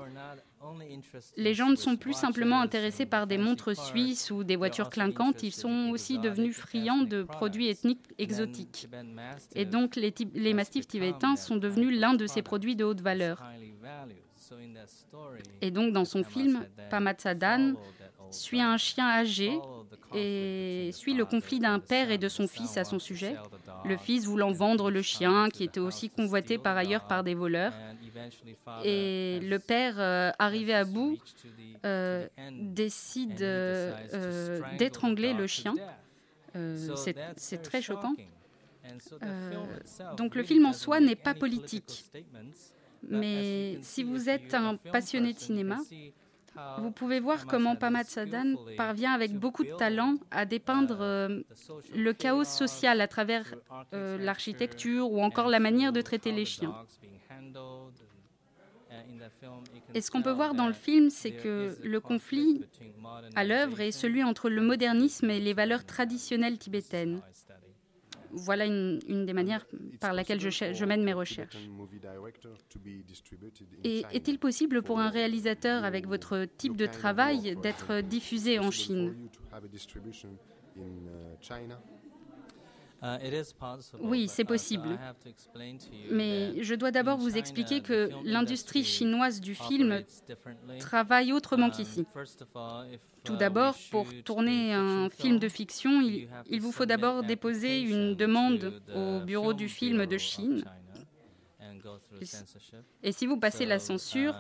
les 1.37 1.55
gens 1.55 1.69
ne 1.69 1.77
sont 1.77 1.97
plus 1.97 2.13
simplement 2.15 2.61
intéressés 2.61 3.07
par 3.07 3.27
des 3.27 3.39
montres 3.39 3.77
suisses 3.77 4.31
ou 4.31 4.45
des 4.45 4.57
voitures 4.57 4.91
clinquantes, 4.91 5.43
ils 5.43 5.53
sont 5.53 5.91
aussi 5.91 6.19
devenus 6.19 6.57
friands 6.57 7.03
de 7.03 7.23
produits 7.23 7.69
ethniques 7.69 8.05
exotiques. 8.19 8.89
Et 9.55 9.65
donc 9.65 9.97
les, 9.97 10.55
mastifs 10.55 10.87
tibétains 10.87 11.37
sont 11.37 11.57
devenus 11.57 11.99
l'un 11.99 12.15
de 12.15 12.27
ces 12.27 12.43
produits 12.43 12.77
de 12.77 12.85
haute 12.85 13.01
valeur. 13.01 13.43
Et 15.61 15.71
donc 15.71 15.93
dans 15.93 16.05
son 16.05 16.25
film, 16.25 16.67
Pamatsadan 16.91 17.75
suit 18.31 18.61
un 18.61 18.77
chien 18.77 19.07
âgé 19.09 19.59
et 20.15 20.91
suit 20.93 21.15
le 21.15 21.25
conflit 21.25 21.59
d'un 21.59 21.79
père 21.79 22.11
et 22.11 22.19
de 22.19 22.29
son 22.29 22.47
fils 22.47 22.77
à 22.77 22.85
son 22.85 22.99
sujet. 22.99 23.37
Le 23.85 23.97
fils 23.97 24.25
voulant 24.27 24.53
vendre 24.53 24.91
le 24.91 25.03
chien, 25.03 25.49
qui 25.49 25.65
était 25.65 25.81
aussi 25.81 26.11
convoité 26.11 26.59
par 26.59 26.77
ailleurs 26.77 27.07
par 27.07 27.25
des 27.25 27.35
voleurs. 27.35 27.73
Et 28.85 29.41
le 29.43 29.59
père, 29.59 29.95
euh, 29.99 30.31
arrivé 30.39 30.75
à 30.75 30.85
bout, 30.85 31.19
euh, 31.85 32.27
décide 32.51 33.43
euh, 33.43 34.61
d'étrangler 34.79 35.33
le 35.33 35.47
chien. 35.47 35.75
C'est 37.37 37.63
très 37.63 37.83
choquant. 37.83 38.15
donc 40.17 40.35
le 40.35 40.43
film 40.43 40.67
en 40.67 40.73
soi 40.73 41.01
n'est 41.01 41.17
pas 41.17 41.35
politique. 41.35 42.05
Mais 43.09 43.79
si 43.83 44.03
vous 44.03 44.29
êtes 44.29 44.55
un 44.55 44.77
passionné 44.77 45.33
de 45.33 45.39
cinéma, 45.39 45.79
vous 46.79 46.91
pouvez 46.91 47.21
voir 47.21 47.47
comment 47.47 47.77
Pamad 47.77 48.07
Sadan 48.07 48.55
parvient 48.77 49.13
avec 49.13 49.33
beaucoup 49.35 49.65
de 49.65 49.75
talent 49.77 50.17
à 50.31 50.45
dépeindre 50.45 50.99
le 51.95 52.13
chaos 52.13 52.45
social 52.45 53.01
à 53.01 53.09
travers 53.09 53.55
l'architecture 53.93 55.11
ou 55.11 55.21
encore 55.23 55.49
la 55.49 55.61
manière 55.61 55.93
de 55.93 56.01
traiter 56.01 56.33
les 56.33 56.45
chiens. 56.45 56.75
Et 59.95 60.01
ce 60.01 60.11
qu'on 60.11 60.23
peut 60.23 60.31
voir 60.31 60.55
dans 60.55 60.67
le 60.67 60.73
film, 60.73 61.11
c'est 61.11 61.33
que 61.33 61.77
le 61.83 62.01
conflit 62.01 62.65
à 63.35 63.45
l'œuvre 63.45 63.81
est 63.81 63.93
celui 63.93 64.23
entre 64.23 64.49
le 64.49 64.63
modernisme 64.63 65.31
et 65.31 65.41
les 65.41 65.55
valeurs 65.55 65.85
traditionnelles 65.85 66.59
tibétaines? 66.59 67.23
Voilà 68.37 68.67
une, 68.67 68.99
des 69.25 69.33
manières 69.33 69.67
par 70.01 70.13
laquelle 70.13 70.41
je, 70.41 70.51
je, 70.51 70.85
mène 70.85 71.03
mes 71.03 71.15
recherches. 71.15 71.57
Et 73.83 74.05
est-il 74.13 74.39
possible 74.39 74.83
pour 74.83 75.01
un 75.01 75.09
réalisateur 75.11 75.85
avec 75.85 76.07
votre 76.07 76.47
type 76.59 76.77
de 76.77 76.87
travail 76.87 77.57
d'être 77.57 78.03
diffusé 78.03 78.59
en 78.59 78.71
Chine? 78.71 79.15
Oui, 84.01 84.29
c'est 84.29 84.45
possible. 84.45 84.99
Mais 86.11 86.63
je 86.63 86.75
dois 86.75 86.91
d'abord 86.91 87.19
vous 87.19 87.37
expliquer 87.37 87.81
que 87.81 88.11
l'industrie 88.25 88.85
chinoise 88.85 89.41
du 89.41 89.55
film 89.55 90.03
travaille 90.79 91.33
autrement 91.33 91.71
qu'ici. 91.71 92.07
Tout 93.25 93.37
d'abord, 93.37 93.77
pour 93.91 94.07
tourner 94.25 94.73
un 94.73 95.11
film 95.11 95.39
de 95.39 95.49
fiction, 95.49 96.01
il, 96.01 96.29
il 96.49 96.61
vous 96.61 96.73
faut 96.73 96.87
d'abord 96.87 97.23
déposer 97.23 97.81
une 97.81 98.15
demande 98.15 98.81
au 98.95 99.21
bureau 99.21 99.53
du 99.53 99.69
film 99.69 100.07
de 100.07 100.19
Chine. 100.19 100.65
Et 103.03 103.13
si 103.13 103.27
vous 103.27 103.37
passez 103.37 103.67
la 103.67 103.79
censure, 103.79 104.35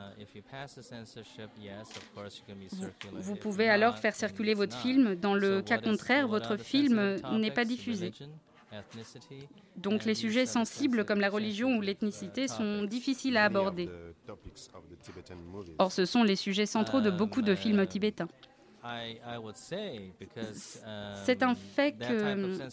vous, 2.72 2.88
vous 3.12 3.36
pouvez 3.36 3.68
alors 3.68 3.98
faire 3.98 4.14
circuler 4.14 4.54
votre 4.54 4.76
film. 4.76 5.14
Dans 5.16 5.34
le 5.34 5.62
cas 5.62 5.78
contraire, 5.78 6.28
votre 6.28 6.56
film 6.56 7.16
n'est 7.32 7.50
pas 7.50 7.64
diffusé. 7.64 8.12
Donc 9.76 10.04
les 10.04 10.14
sujets 10.14 10.46
sensibles 10.46 11.04
comme 11.04 11.20
la 11.20 11.30
religion 11.30 11.76
ou 11.76 11.80
l'ethnicité 11.80 12.48
sont 12.48 12.84
difficiles 12.84 13.36
à 13.36 13.44
aborder. 13.44 13.88
Or, 15.78 15.92
ce 15.92 16.04
sont 16.04 16.22
les 16.22 16.36
sujets 16.36 16.66
centraux 16.66 17.00
de 17.00 17.10
beaucoup 17.10 17.42
de 17.42 17.54
films 17.54 17.86
tibétains. 17.86 18.28
C'est 21.24 21.42
un 21.42 21.54
fait 21.54 21.92
que 21.92 22.68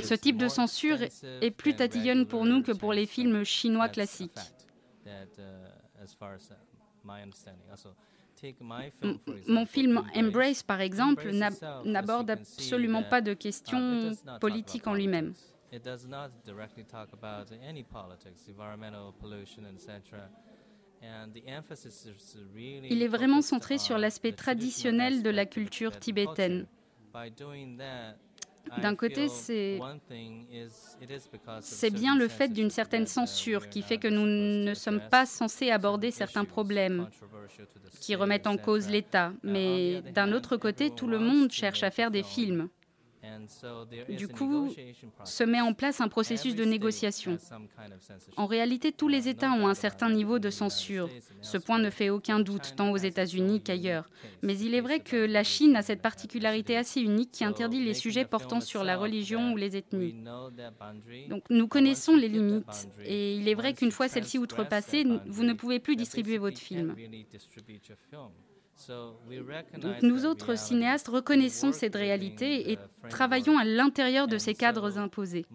ce 0.00 0.14
type 0.14 0.36
de 0.36 0.48
censure 0.48 0.98
est 1.40 1.50
plus 1.50 1.76
tatillonne 1.76 2.26
pour 2.26 2.44
nous 2.44 2.62
que 2.62 2.72
pour 2.72 2.92
les 2.92 3.06
films 3.06 3.44
chinois 3.44 3.88
classiques. 3.88 4.38
Mon 9.46 9.66
film 9.66 10.02
Embrace, 10.14 10.62
par 10.62 10.80
exemple, 10.80 11.30
n'aborde 11.84 12.30
absolument 12.30 13.02
pas 13.02 13.20
de 13.20 13.34
questions 13.34 14.12
politiques 14.40 14.86
en 14.86 14.94
lui-même. 14.94 15.34
Il 22.90 23.02
est 23.02 23.08
vraiment 23.08 23.42
centré 23.42 23.78
sur 23.78 23.98
l'aspect 23.98 24.32
traditionnel 24.32 25.22
de 25.22 25.30
la 25.30 25.46
culture 25.46 25.98
tibétaine. 25.98 26.66
D'un 28.80 28.94
côté, 28.94 29.28
c'est 29.28 29.80
bien 31.90 32.16
le 32.16 32.28
fait 32.28 32.48
d'une 32.48 32.70
certaine 32.70 33.06
censure 33.06 33.68
qui 33.68 33.82
fait 33.82 33.98
que 33.98 34.08
nous 34.08 34.26
ne 34.26 34.74
sommes 34.74 35.00
pas 35.10 35.26
censés 35.26 35.70
aborder 35.70 36.10
certains 36.10 36.44
problèmes 36.44 37.08
qui 38.00 38.14
remettent 38.14 38.46
en 38.46 38.56
cause 38.56 38.88
l'État. 38.88 39.32
Mais 39.42 40.02
d'un 40.14 40.32
autre 40.32 40.56
côté, 40.56 40.90
tout 40.90 41.06
le 41.06 41.18
monde 41.18 41.50
cherche 41.50 41.82
à 41.82 41.90
faire 41.90 42.10
des 42.10 42.22
films. 42.22 42.68
Du 44.08 44.28
coup, 44.28 44.74
se 45.24 45.44
met 45.44 45.60
en 45.60 45.74
place 45.74 46.00
un 46.00 46.08
processus 46.08 46.54
de 46.54 46.64
négociation. 46.64 47.38
En 48.36 48.46
réalité, 48.46 48.92
tous 48.92 49.08
les 49.08 49.28
États 49.28 49.52
ont 49.52 49.68
un 49.68 49.74
certain 49.74 50.10
niveau 50.10 50.38
de 50.38 50.50
censure. 50.50 51.08
Ce 51.40 51.56
point 51.56 51.78
ne 51.78 51.90
fait 51.90 52.10
aucun 52.10 52.40
doute, 52.40 52.74
tant 52.76 52.90
aux 52.90 52.96
États-Unis 52.96 53.62
qu'ailleurs. 53.62 54.08
Mais 54.42 54.58
il 54.58 54.74
est 54.74 54.80
vrai 54.80 55.00
que 55.00 55.16
la 55.16 55.44
Chine 55.44 55.76
a 55.76 55.82
cette 55.82 56.02
particularité 56.02 56.76
assez 56.76 57.00
unique 57.00 57.30
qui 57.30 57.44
interdit 57.44 57.84
les 57.84 57.94
sujets 57.94 58.24
portant 58.24 58.60
sur 58.60 58.82
la 58.82 58.96
religion 58.96 59.52
ou 59.52 59.56
les 59.56 59.76
ethnies. 59.76 60.14
Donc 61.28 61.44
nous 61.50 61.68
connaissons 61.68 62.16
les 62.16 62.28
limites. 62.28 62.88
Et 63.04 63.36
il 63.36 63.48
est 63.48 63.54
vrai 63.54 63.74
qu'une 63.74 63.92
fois 63.92 64.08
celles-ci 64.08 64.38
outrepassées, 64.38 65.04
vous 65.26 65.44
ne 65.44 65.52
pouvez 65.52 65.78
plus 65.78 65.96
distribuer 65.96 66.38
votre 66.38 66.58
film. 66.58 66.96
Donc 69.78 70.02
nous 70.02 70.26
autres 70.26 70.56
cinéastes 70.56 71.08
reconnaissons 71.08 71.72
cette 71.72 71.94
réalité 71.94 72.72
et 72.72 72.78
travaillons 73.08 73.58
à 73.58 73.64
l'intérieur 73.64 74.28
de 74.28 74.38
ces 74.38 74.54
cadres 74.54 74.98
imposés. 74.98 75.46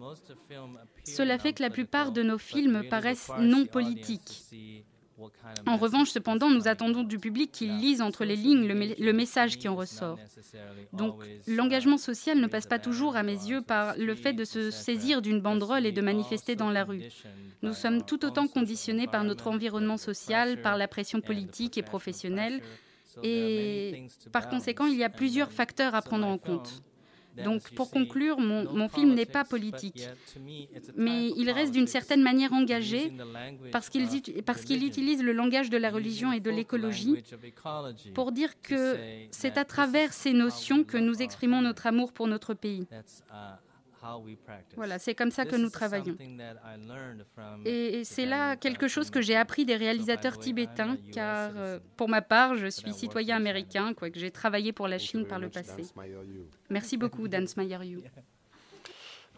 Cela 1.04 1.38
fait 1.38 1.52
que 1.52 1.62
la 1.62 1.70
plupart 1.70 2.12
de 2.12 2.22
nos 2.22 2.38
films 2.38 2.84
paraissent 2.88 3.30
non 3.40 3.66
politiques. 3.66 4.44
En 5.66 5.76
revanche, 5.76 6.10
cependant, 6.10 6.48
nous 6.48 6.68
attendons 6.68 7.02
du 7.02 7.18
public 7.18 7.50
qu'il 7.50 7.76
lise 7.78 8.00
entre 8.02 8.24
les 8.24 8.36
lignes 8.36 8.68
le, 8.68 9.12
message 9.12 9.58
qui 9.58 9.68
en 9.68 9.74
ressort. 9.74 10.18
Donc, 10.92 11.20
l'engagement 11.46 11.98
social 11.98 12.38
ne 12.38 12.46
passe 12.46 12.66
pas 12.66 12.78
toujours, 12.78 13.16
à 13.16 13.22
mes 13.22 13.32
yeux, 13.32 13.60
par 13.60 13.96
le 13.96 14.14
fait 14.14 14.32
de 14.32 14.44
se 14.44 14.70
saisir 14.70 15.20
d'une 15.20 15.40
banderole 15.40 15.86
et 15.86 15.92
de 15.92 16.00
manifester 16.00 16.54
dans 16.54 16.70
la 16.70 16.84
rue. 16.84 17.02
Nous 17.62 17.74
sommes 17.74 18.04
tout 18.04 18.24
autant 18.24 18.46
conditionnés 18.46 19.08
par 19.08 19.24
notre 19.24 19.48
environnement 19.48 19.96
social, 19.96 20.62
par 20.62 20.76
la 20.76 20.86
pression 20.86 21.20
politique 21.20 21.76
et 21.78 21.82
professionnelle, 21.82 22.62
et 23.22 24.06
par 24.32 24.48
conséquent, 24.48 24.86
il 24.86 24.96
y 24.96 25.04
a 25.04 25.10
plusieurs 25.10 25.52
facteurs 25.52 25.94
à 25.94 26.02
prendre 26.02 26.26
en 26.26 26.38
compte. 26.38 26.82
Donc, 27.44 27.70
pour 27.74 27.90
conclure, 27.90 28.40
mon, 28.40 28.88
film 28.88 29.14
n'est 29.14 29.26
pas 29.26 29.44
politique, 29.44 30.08
mais 30.96 31.30
il 31.36 31.50
reste 31.50 31.72
d'une 31.72 31.86
certaine 31.86 32.22
manière 32.22 32.52
engagé 32.52 33.12
parce 33.70 33.88
qu'il 33.88 34.84
utilise 34.84 35.22
le 35.22 35.32
langage 35.32 35.70
de 35.70 35.76
la 35.76 35.90
religion 35.90 36.32
et 36.32 36.40
de 36.40 36.50
l'écologie 36.50 37.22
pour 38.14 38.32
dire 38.32 38.60
que 38.62 38.96
c'est 39.30 39.58
à 39.58 39.64
travers 39.64 40.12
ces 40.12 40.32
notions 40.32 40.84
que 40.84 40.96
nous 40.96 41.22
exprimons 41.22 41.62
notre 41.62 41.86
amour 41.86 42.12
pour 42.12 42.26
notre 42.26 42.54
pays. 42.54 42.86
Voilà, 44.76 44.98
c'est 44.98 45.14
comme 45.14 45.30
ça 45.30 45.44
que 45.44 45.56
nous 45.56 45.70
travaillons. 45.70 46.16
Et 47.64 48.04
c'est 48.04 48.26
là 48.26 48.56
quelque 48.56 48.88
chose 48.88 49.10
que 49.10 49.20
j'ai 49.20 49.36
appris 49.36 49.64
des 49.64 49.76
réalisateurs 49.76 50.38
tibétains, 50.38 50.96
car 51.12 51.52
euh, 51.56 51.78
pour 51.96 52.08
ma 52.08 52.22
part, 52.22 52.56
je 52.56 52.66
suis 52.68 52.92
citoyen 52.92 53.36
américain, 53.36 53.94
quoique 53.94 54.18
j'ai 54.18 54.30
travaillé 54.30 54.72
pour 54.72 54.88
la 54.88 54.98
Chine 54.98 55.26
par 55.26 55.38
le 55.38 55.48
passé. 55.48 55.84
Merci 56.70 56.96
beaucoup, 56.96 57.28
Dan 57.28 57.46
Smayer-Yu. 57.46 58.02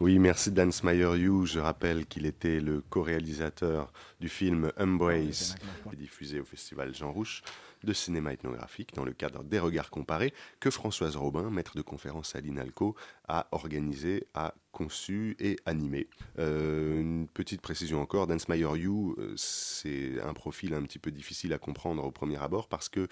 Oui, 0.01 0.19
merci 0.19 0.51
Dan 0.51 0.73
Smayer-Yu. 0.73 1.45
Je 1.45 1.61
rappelle 1.61 2.07
qu'il 2.07 2.25
était 2.25 2.59
le 2.59 2.81
co-réalisateur 2.81 3.93
du 4.19 4.31
film 4.31 4.73
Embrace, 4.79 5.57
diffusé 5.95 6.41
au 6.41 6.45
festival 6.47 6.95
Jean 6.95 7.13
Rouche 7.13 7.43
de 7.85 7.93
cinéma 7.93 8.33
ethnographique 8.33 8.95
dans 8.95 9.05
le 9.05 9.13
cadre 9.13 9.45
des 9.45 9.59
regards 9.59 9.91
comparés 9.91 10.33
que 10.61 10.71
Françoise 10.71 11.17
Robin, 11.17 11.51
maître 11.51 11.77
de 11.77 11.83
conférence 11.83 12.35
à 12.37 12.41
l'INALCO, 12.41 12.95
a 13.29 13.49
organisé, 13.53 14.27
a 14.35 14.55
conçu 14.73 15.37
et 15.41 15.57
animé. 15.67 16.09
Euh, 16.39 17.01
une 17.01 17.27
petite 17.29 17.61
précision 17.61 18.01
encore, 18.01 18.27
Dance 18.27 18.49
Meyer 18.49 18.77
You, 18.77 19.17
euh, 19.19 19.35
c'est 19.37 20.21
un 20.23 20.35
profil 20.35 20.75
un 20.75 20.83
petit 20.83 20.99
peu 20.99 21.11
difficile 21.11 21.53
à 21.53 21.59
comprendre 21.59 22.05
au 22.05 22.11
premier 22.11 22.37
abord 22.37 22.69
parce 22.69 22.89
que 22.89 23.09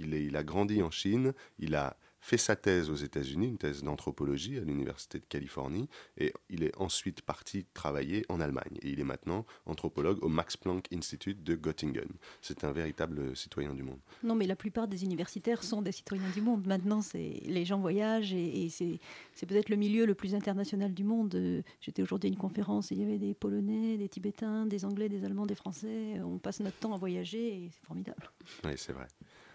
il 0.00 0.36
a 0.36 0.42
grandi 0.42 0.82
en 0.82 0.90
Chine, 0.90 1.32
il 1.58 1.74
a 1.74 1.96
fait 2.26 2.38
sa 2.38 2.56
thèse 2.56 2.90
aux 2.90 2.96
États-Unis, 2.96 3.46
une 3.46 3.56
thèse 3.56 3.84
d'anthropologie 3.84 4.58
à 4.58 4.62
l'Université 4.62 5.20
de 5.20 5.24
Californie, 5.26 5.88
et 6.18 6.32
il 6.50 6.64
est 6.64 6.76
ensuite 6.76 7.22
parti 7.22 7.66
travailler 7.72 8.26
en 8.28 8.40
Allemagne. 8.40 8.78
Et 8.82 8.88
il 8.88 8.98
est 8.98 9.04
maintenant 9.04 9.46
anthropologue 9.64 10.18
au 10.24 10.28
Max 10.28 10.56
Planck 10.56 10.92
Institute 10.92 11.44
de 11.44 11.54
Göttingen. 11.54 12.08
C'est 12.42 12.64
un 12.64 12.72
véritable 12.72 13.36
citoyen 13.36 13.74
du 13.74 13.84
monde. 13.84 14.00
Non, 14.24 14.34
mais 14.34 14.48
la 14.48 14.56
plupart 14.56 14.88
des 14.88 15.04
universitaires 15.04 15.62
sont 15.62 15.82
des 15.82 15.92
citoyens 15.92 16.28
du 16.34 16.40
monde. 16.40 16.66
Maintenant, 16.66 16.98
les 17.14 17.64
gens 17.64 17.78
voyagent 17.78 18.34
et, 18.34 18.70
c'est 18.70 19.46
peut-être 19.46 19.68
le 19.68 19.76
milieu 19.76 20.04
le 20.04 20.16
plus 20.16 20.34
international 20.34 20.94
du 20.94 21.04
monde. 21.04 21.62
J'étais 21.80 22.02
aujourd'hui 22.02 22.28
à 22.28 22.32
une 22.32 22.38
conférence 22.38 22.90
et 22.90 22.96
il 22.96 23.02
y 23.02 23.04
avait 23.04 23.18
des 23.18 23.34
Polonais, 23.34 23.98
des 23.98 24.08
Tibétains, 24.08 24.66
des 24.66 24.84
Anglais, 24.84 25.08
des 25.08 25.24
Allemands, 25.24 25.46
des 25.46 25.54
Français. 25.54 26.20
On 26.24 26.38
passe 26.38 26.58
notre 26.58 26.78
temps 26.78 26.92
à 26.92 26.98
voyager 26.98 27.66
et 27.66 27.70
c'est 27.70 27.86
formidable. 27.86 28.32
Oui, 28.64 28.72
c'est 28.74 28.92
vrai. 28.92 29.06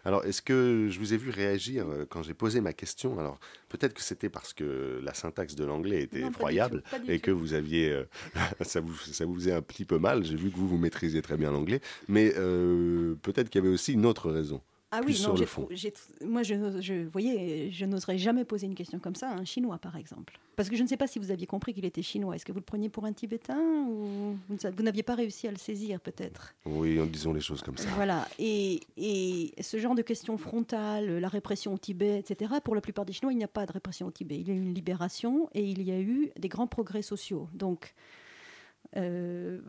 Alors, 0.05 0.25
est-ce 0.25 0.41
que 0.41 0.87
je 0.89 0.99
vous 0.99 1.13
ai 1.13 1.17
vu 1.17 1.29
réagir 1.29 1.87
euh, 1.87 2.05
quand 2.09 2.23
j'ai 2.23 2.33
posé 2.33 2.61
ma 2.61 2.73
question? 2.73 3.19
Alors, 3.19 3.39
peut-être 3.69 3.93
que 3.93 4.01
c'était 4.01 4.29
parce 4.29 4.53
que 4.53 4.99
la 5.03 5.13
syntaxe 5.13 5.55
de 5.55 5.65
l'anglais 5.65 6.03
était 6.03 6.21
effroyable 6.21 6.83
et 7.07 7.19
que 7.19 7.31
vous 7.31 7.53
aviez. 7.53 7.91
Euh, 7.91 8.03
ça, 8.61 8.81
vous, 8.81 8.95
ça 8.95 9.25
vous 9.25 9.35
faisait 9.35 9.53
un 9.53 9.61
petit 9.61 9.85
peu 9.85 9.99
mal. 9.99 10.23
J'ai 10.23 10.35
vu 10.35 10.49
que 10.49 10.57
vous, 10.57 10.67
vous 10.67 10.77
maîtrisiez 10.77 11.21
très 11.21 11.37
bien 11.37 11.51
l'anglais. 11.51 11.81
Mais 12.07 12.33
euh, 12.37 13.15
peut-être 13.21 13.49
qu'il 13.49 13.61
y 13.61 13.65
avait 13.65 13.73
aussi 13.73 13.93
une 13.93 14.05
autre 14.05 14.31
raison. 14.31 14.61
Ah 14.93 14.99
oui, 15.05 15.17
non, 15.23 15.35
moi, 16.25 16.43
je, 16.43 16.81
je, 16.81 17.07
voyez, 17.07 17.71
je 17.71 17.85
n'oserais 17.85 18.17
jamais 18.17 18.43
poser 18.43 18.67
une 18.67 18.75
question 18.75 18.99
comme 18.99 19.15
ça 19.15 19.29
à 19.29 19.33
un 19.35 19.45
Chinois, 19.45 19.77
par 19.77 19.95
exemple. 19.95 20.37
Parce 20.57 20.69
que 20.69 20.75
je 20.75 20.83
ne 20.83 20.87
sais 20.87 20.97
pas 20.97 21.07
si 21.07 21.17
vous 21.17 21.31
aviez 21.31 21.47
compris 21.47 21.73
qu'il 21.73 21.85
était 21.85 22.01
chinois. 22.01 22.35
Est-ce 22.35 22.43
que 22.43 22.51
vous 22.51 22.59
le 22.59 22.65
preniez 22.65 22.89
pour 22.89 23.05
un 23.05 23.13
Tibétain 23.13 23.57
ou 23.87 24.37
vous 24.49 24.83
n'aviez 24.83 25.01
pas 25.01 25.15
réussi 25.15 25.47
à 25.47 25.51
le 25.51 25.57
saisir, 25.57 26.01
peut-être? 26.01 26.53
Oui, 26.65 26.99
disons 27.07 27.31
les 27.31 27.39
choses 27.39 27.61
comme 27.61 27.77
ça. 27.77 27.87
Voilà. 27.95 28.27
Et, 28.37 28.81
et, 28.97 29.53
ce 29.61 29.79
genre 29.79 29.95
de 29.95 30.01
questions 30.01 30.37
frontales, 30.37 31.19
la 31.19 31.29
répression 31.29 31.73
au 31.73 31.77
Tibet, 31.77 32.19
etc., 32.19 32.55
pour 32.61 32.75
la 32.75 32.81
plupart 32.81 33.05
des 33.05 33.13
Chinois, 33.13 33.31
il 33.31 33.37
n'y 33.37 33.45
a 33.45 33.49
pas 33.49 33.65
de 33.65 33.71
répression 33.71 34.07
au 34.07 34.11
Tibet. 34.11 34.35
Il 34.35 34.47
y 34.49 34.51
a 34.51 34.53
eu 34.53 34.61
une 34.61 34.73
libération 34.73 35.49
et 35.53 35.63
il 35.63 35.81
y 35.83 35.91
a 35.91 35.99
eu 35.99 36.31
des 36.37 36.49
grands 36.49 36.67
progrès 36.67 37.01
sociaux. 37.01 37.47
Donc, 37.53 37.95
euh, 38.97 39.59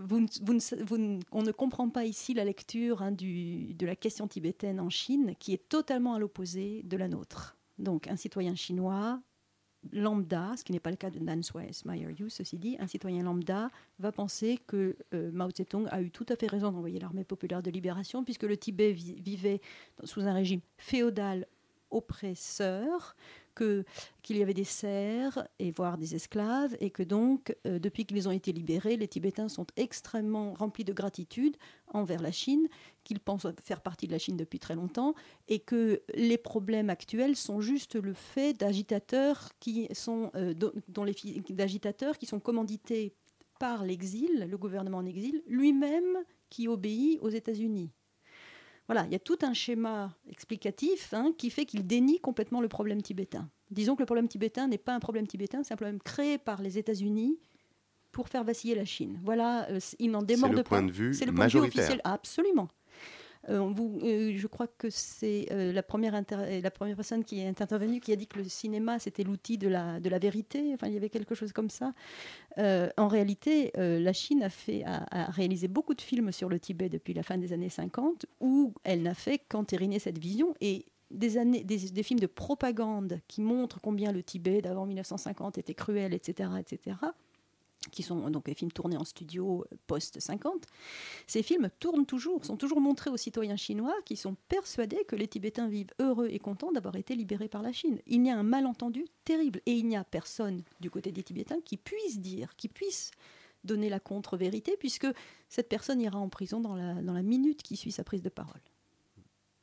on 1.30 1.42
ne 1.42 1.52
comprend 1.52 1.88
pas 1.88 2.04
ici 2.04 2.34
la 2.34 2.44
lecture 2.44 3.02
hein, 3.02 3.12
de 3.12 3.86
la 3.86 3.96
question 3.96 4.26
tibétaine 4.26 4.80
en 4.80 4.90
Chine, 4.90 5.34
qui 5.38 5.52
est 5.52 5.68
totalement 5.68 6.14
à 6.14 6.18
l'opposé 6.18 6.82
de 6.84 6.96
la 6.96 7.08
nôtre. 7.08 7.56
Donc, 7.78 8.08
un 8.08 8.16
citoyen 8.16 8.54
chinois 8.54 9.20
lambda, 9.90 10.52
ce 10.56 10.62
qui 10.62 10.72
n'est 10.72 10.80
pas 10.80 10.90
le 10.90 10.96
cas 10.96 11.10
de 11.10 11.18
Dan 11.18 11.42
Meyer-Yu, 11.84 12.30
ceci 12.30 12.58
dit, 12.58 12.76
un 12.78 12.86
citoyen 12.86 13.24
lambda 13.24 13.68
va 13.98 14.12
penser 14.12 14.58
que 14.66 14.96
euh, 15.12 15.30
Mao 15.32 15.50
Zedong 15.50 15.88
a 15.90 16.00
eu 16.00 16.10
tout 16.10 16.26
à 16.28 16.36
fait 16.36 16.46
raison 16.46 16.70
d'envoyer 16.70 17.00
l'armée 17.00 17.24
populaire 17.24 17.62
de 17.62 17.70
libération, 17.70 18.22
puisque 18.22 18.44
le 18.44 18.56
Tibet 18.56 18.92
vivait 18.92 19.60
sous 20.04 20.20
un 20.22 20.34
régime 20.34 20.60
féodal 20.78 21.46
oppresseur, 21.90 23.16
que 23.54 23.84
qu'il 24.22 24.36
y 24.36 24.42
avait 24.42 24.54
des 24.54 24.64
serfs 24.64 25.38
et 25.58 25.70
voire 25.70 25.98
des 25.98 26.14
esclaves 26.14 26.76
et 26.80 26.90
que 26.90 27.02
donc 27.02 27.56
euh, 27.66 27.78
depuis 27.78 28.04
qu'ils 28.04 28.28
ont 28.28 28.32
été 28.32 28.52
libérés, 28.52 28.96
les 28.96 29.08
Tibétains 29.08 29.48
sont 29.48 29.66
extrêmement 29.76 30.54
remplis 30.54 30.84
de 30.84 30.92
gratitude 30.92 31.56
envers 31.88 32.22
la 32.22 32.32
Chine, 32.32 32.68
qu'ils 33.04 33.20
pensent 33.20 33.46
faire 33.62 33.80
partie 33.80 34.06
de 34.06 34.12
la 34.12 34.18
Chine 34.18 34.36
depuis 34.36 34.58
très 34.58 34.74
longtemps 34.74 35.14
et 35.48 35.58
que 35.58 36.02
les 36.14 36.38
problèmes 36.38 36.90
actuels 36.90 37.36
sont 37.36 37.60
juste 37.60 37.96
le 37.96 38.14
fait 38.14 38.52
d'agitateurs 38.52 39.50
qui 39.60 39.88
sont 39.92 40.30
euh, 40.34 40.54
dont 40.88 41.04
les 41.04 41.14
d'agitateurs 41.50 42.18
qui 42.18 42.26
sont 42.26 42.40
commandités 42.40 43.14
par 43.58 43.84
l'exil, 43.84 44.46
le 44.48 44.58
gouvernement 44.58 44.98
en 44.98 45.06
exil, 45.06 45.42
lui-même 45.46 46.18
qui 46.50 46.68
obéit 46.68 47.20
aux 47.20 47.28
États-Unis. 47.28 47.92
Voilà, 48.93 49.06
il 49.06 49.12
y 49.12 49.16
a 49.16 49.20
tout 49.20 49.39
un 49.43 49.55
schéma 49.55 50.14
explicatif 50.28 51.14
hein, 51.14 51.32
qui 51.39 51.51
fait 51.51 51.64
qu'il 51.64 51.86
dénie 51.86 52.20
complètement 52.20 52.60
le 52.60 52.69
problème 52.69 53.01
tibétain. 53.01 53.48
Disons 53.70 53.97
que 53.97 54.02
le 54.02 54.06
problème 54.06 54.28
tibétain 54.28 54.69
n'est 54.69 54.78
pas 54.78 54.94
un 54.94 55.01
problème 55.01 55.27
tibétain, 55.27 55.62
c'est 55.62 55.73
un 55.73 55.77
problème 55.77 55.98
créé 56.01 56.36
par 56.36 56.60
les 56.60 56.77
États-Unis 56.77 57.39
pour 58.10 58.28
faire 58.28 58.44
vaciller 58.44 58.74
la 58.74 58.85
Chine. 58.85 59.19
Voilà, 59.24 59.66
euh, 59.70 59.81
il 59.98 60.10
n'en 60.10 60.23
démorde 60.23 60.52
pas. 60.52 60.56
C'est 60.56 60.62
le 60.62 60.62
point 60.62 60.82
de 60.82 60.93
vue 60.93 61.32
majoritaire. 61.32 61.85
officiel, 61.85 62.01
absolument. 62.05 62.69
Euh, 63.48 63.73
euh, 64.02 64.32
je 64.36 64.47
crois 64.47 64.66
que 64.66 64.89
c'est 64.90 65.47
euh, 65.51 65.73
la, 65.73 65.82
première 65.82 66.24
personne 66.97 67.24
qui 67.24 67.40
est 67.40 67.60
intervenue 67.60 68.01
qui 68.01 68.12
a 68.12 68.16
dit 68.16 68.27
que 68.27 68.39
le 68.39 68.48
cinéma, 68.48 68.98
c'était 68.98 69.24
l'outil 69.24 69.59
de 69.59 69.69
la, 69.69 69.98
vérité. 70.19 70.70
Enfin, 70.74 70.89
il 70.89 70.94
y 70.94 70.97
avait 70.97 71.09
quelque 71.09 71.35
chose 71.35 71.52
comme 71.52 71.70
ça. 71.70 71.93
en 72.59 73.09
réalité, 73.09 73.73
la 73.77 74.12
Chine 74.12 74.48
a, 74.86 75.31
réalisé 75.31 75.69
beaucoup 75.69 75.94
de 75.94 76.01
films 76.01 76.32
sur 76.32 76.48
le 76.48 76.59
Tibet 76.60 76.89
depuis 76.89 77.14
la 77.14 77.23
fin 77.23 77.39
des 77.39 77.52
années 77.52 77.69
50, 77.69 78.27
où 78.40 78.74
elle 78.85 79.02
n'a 79.02 79.14
fait 79.14 79.40
qu'entériner 79.48 79.98
cette 79.98 80.19
vision. 80.19 80.55
Et 80.60 80.86
des, 81.10 81.44
des, 81.64 82.02
films 82.02 82.20
de 82.20 82.27
propagande 82.27 83.20
qui 83.28 83.43
montrent 83.43 83.81
combien 83.81 84.12
le 84.12 84.23
Tibet 84.23 84.62
d'avant 84.62 84.86
1950 84.86 85.59
était 85.59 85.74
cruel, 85.74 86.14
etc., 86.14 86.48
etc., 86.59 86.97
qui 87.90 88.02
sont 88.02 88.30
donc 88.30 88.48
les 88.48 88.54
films 88.54 88.72
tournés 88.72 88.96
en 88.96 89.04
studio 89.04 89.64
euh, 89.72 89.76
post-50, 89.86 90.62
ces 91.26 91.42
films 91.42 91.68
tournent 91.80 92.06
toujours, 92.06 92.44
sont 92.44 92.56
toujours 92.56 92.80
montrés 92.80 93.10
aux 93.10 93.16
citoyens 93.16 93.56
chinois 93.56 93.94
qui 94.04 94.16
sont 94.16 94.36
persuadés 94.48 95.04
que 95.06 95.16
les 95.16 95.28
Tibétains 95.28 95.68
vivent 95.68 95.92
heureux 95.98 96.28
et 96.30 96.38
contents 96.38 96.72
d'avoir 96.72 96.96
été 96.96 97.14
libérés 97.14 97.48
par 97.48 97.62
la 97.62 97.72
Chine. 97.72 97.98
Il 98.06 98.24
y 98.24 98.30
a 98.30 98.38
un 98.38 98.42
malentendu 98.42 99.06
terrible 99.24 99.60
et 99.66 99.72
il 99.72 99.86
n'y 99.86 99.96
a 99.96 100.04
personne 100.04 100.62
du 100.80 100.90
côté 100.90 101.12
des 101.12 101.22
Tibétains 101.22 101.60
qui 101.64 101.76
puisse 101.76 102.20
dire, 102.20 102.54
qui 102.56 102.68
puisse 102.68 103.10
donner 103.64 103.88
la 103.88 104.00
contre-vérité, 104.00 104.76
puisque 104.78 105.06
cette 105.48 105.68
personne 105.68 106.00
ira 106.00 106.18
en 106.18 106.28
prison 106.28 106.60
dans 106.60 106.74
la, 106.74 106.94
dans 106.94 107.12
la 107.12 107.22
minute 107.22 107.62
qui 107.62 107.76
suit 107.76 107.92
sa 107.92 108.04
prise 108.04 108.22
de 108.22 108.28
parole. 108.28 108.60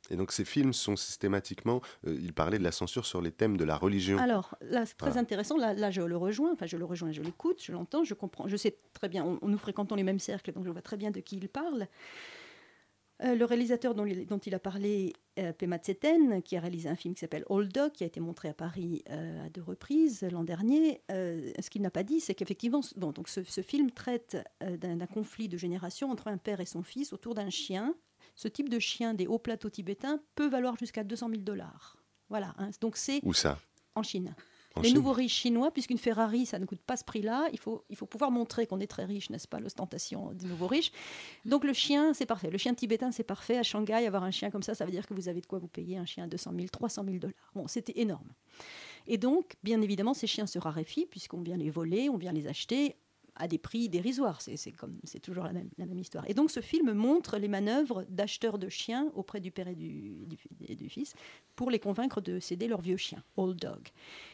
Et 0.09 0.15
donc 0.15 0.31
ces 0.31 0.45
films 0.45 0.73
sont 0.73 0.95
systématiquement, 0.95 1.81
euh, 2.07 2.17
il 2.19 2.33
parlait 2.33 2.59
de 2.59 2.63
la 2.63 2.71
censure 2.71 3.05
sur 3.05 3.21
les 3.21 3.31
thèmes 3.31 3.57
de 3.57 3.63
la 3.63 3.77
religion. 3.77 4.17
Alors 4.17 4.55
là, 4.61 4.85
c'est 4.85 4.97
très 4.97 5.17
intéressant. 5.17 5.57
Là, 5.57 5.73
là, 5.73 5.91
je 5.91 6.01
le 6.01 6.17
rejoins. 6.17 6.51
Enfin, 6.53 6.65
je 6.65 6.77
le 6.77 6.85
rejoins, 6.85 7.11
je 7.11 7.21
l'écoute, 7.21 7.61
je 7.63 7.71
l'entends, 7.71 8.03
je 8.03 8.13
comprends. 8.13 8.47
Je 8.47 8.57
sais 8.57 8.77
très 8.93 9.09
bien. 9.09 9.25
On, 9.41 9.47
nous 9.47 9.57
fréquentons 9.57 9.95
les 9.95 10.03
mêmes 10.03 10.19
cercles, 10.19 10.51
donc 10.51 10.65
je 10.65 10.71
vois 10.71 10.81
très 10.81 10.97
bien 10.97 11.11
de 11.11 11.19
qui 11.19 11.37
il 11.37 11.49
parle. 11.49 11.87
Euh, 13.21 13.35
le 13.35 13.43
réalisateur 13.43 13.95
dont 13.95 14.05
il, 14.05 14.25
dont 14.25 14.37
il, 14.37 14.55
a 14.55 14.59
parlé, 14.59 15.13
euh, 15.39 15.51
Pema 15.51 15.77
Tseten, 15.77 16.41
qui 16.41 16.55
a 16.55 16.61
réalisé 16.61 16.87
un 16.87 16.95
film 16.95 17.13
qui 17.13 17.19
s'appelle 17.19 17.43
Old 17.49 17.71
Dog, 17.71 17.91
qui 17.91 18.05
a 18.05 18.07
été 18.07 18.21
montré 18.21 18.47
à 18.47 18.53
Paris 18.53 19.03
euh, 19.09 19.45
à 19.45 19.49
deux 19.49 19.61
reprises 19.61 20.25
l'an 20.31 20.43
dernier, 20.43 21.01
ce 21.09 21.69
qu'il 21.69 21.81
n'a 21.81 21.91
pas 21.91 22.03
dit, 22.03 22.21
c'est 22.21 22.33
qu'effectivement, 22.33 22.81
bon, 22.95 23.11
donc 23.11 23.27
ce, 23.27 23.43
ce, 23.43 23.61
film 23.61 23.91
traite 23.91 24.37
d'un 24.61 25.05
conflit 25.05 25.49
de 25.49 25.57
génération 25.57 26.09
entre 26.11 26.27
un 26.27 26.37
père 26.37 26.61
et 26.61 26.65
son 26.65 26.81
fils 26.81 27.11
autour 27.11 27.35
d'un 27.35 27.49
chien 27.49 27.93
ce 28.39 28.47
type 28.47 28.69
de 28.69 28.79
chien 28.79 29.13
des 29.13 29.27
hauts 29.27 29.37
plateaux 29.37 29.69
tibétains 29.69 30.21
peut 30.35 30.47
valoir 30.47 30.77
jusqu'à 30.77 31.03
200 31.03 31.27
000 31.29 31.41
dollars. 31.41 31.97
Voilà. 32.29 32.55
Hein. 32.57 32.69
Donc 32.79 32.95
c'est 32.95 33.19
où 33.23 33.33
ça? 33.33 33.59
En 33.95 34.01
Chine. 34.03 34.33
les 34.81 34.93
nouveaux 34.93 35.11
riches 35.11 35.33
chinois, 35.33 35.71
puisqu'une 35.71 35.97
Ferrari, 35.97 36.45
ça 36.45 36.57
ne 36.57 36.65
coûte 36.65 36.79
pas 36.79 36.95
ce 36.95 37.03
prix-là, 37.03 37.49
il 37.51 37.59
faut, 37.59 37.83
il 37.89 37.97
faut 37.97 38.05
pouvoir 38.05 38.31
montrer 38.31 38.65
qu'on 38.65 38.79
est 38.79 38.87
très 38.87 39.03
riche, 39.03 39.29
n'est-ce 39.29 39.47
pas, 39.47 39.59
l'ostentation 39.59 40.31
des 40.31 40.47
nouveaux 40.47 40.67
riches. 40.67 40.93
Donc 41.43 41.65
le 41.65 41.73
chien, 41.73 42.13
c'est 42.13 42.25
parfait. 42.25 42.49
Le 42.49 42.57
chien 42.57 42.73
tibétain, 42.73 43.11
c'est 43.11 43.25
parfait. 43.25 43.57
À 43.57 43.63
Shanghai, 43.63 44.05
avoir 44.05 44.23
un 44.23 44.31
chien 44.31 44.51
comme 44.51 44.63
ça, 44.63 44.73
ça 44.73 44.85
veut 44.85 44.91
dire 44.91 45.05
que 45.05 45.13
vous 45.13 45.27
avez 45.27 45.41
de 45.41 45.45
quoi 45.45 45.59
vous 45.59 45.67
payer 45.67 45.97
un 45.97 46.05
chien 46.05 46.23
à 46.23 46.27
200 46.27 46.53
000, 46.55 46.67
300 46.71 47.03
000 47.03 47.17
dollars. 47.17 47.51
Bon, 47.55 47.67
c'était 47.67 47.99
énorme. 47.99 48.29
Et 49.05 49.17
donc, 49.17 49.57
bien 49.63 49.81
évidemment, 49.81 50.13
ces 50.13 50.27
chiens 50.27 50.47
se 50.47 50.59
raréfient, 50.59 51.07
puisqu'on 51.07 51.41
vient 51.41 51.57
les 51.57 51.71
voler, 51.71 52.07
on 52.07 52.15
vient 52.15 52.31
les 52.31 52.47
acheter 52.47 52.95
à 53.39 53.47
des 53.47 53.57
prix 53.57 53.89
dérisoires. 53.89 54.41
C'est 54.41 54.71
comme 54.71 54.99
c'est 55.03 55.19
toujours 55.19 55.45
la 55.45 55.53
même, 55.53 55.99
histoire. 55.99 56.29
Et 56.29 56.33
donc 56.33 56.51
ce 56.51 56.59
film 56.59 56.93
montre 56.93 57.37
les 57.37 57.47
manœuvres 57.47 58.05
d'acheteurs 58.09 58.59
de 58.59 58.69
chiens 58.69 59.11
auprès 59.15 59.39
du 59.39 59.51
père 59.51 59.67
et 59.67 59.75
du, 59.75 60.89
fils 60.89 61.13
pour 61.55 61.71
les 61.71 61.79
convaincre 61.79 62.21
de 62.21 62.39
céder 62.39 62.67
leur 62.67 62.81
vieux 62.81 62.97
chien, 62.97 63.23
Old 63.37 63.57
Dog. 63.57 63.89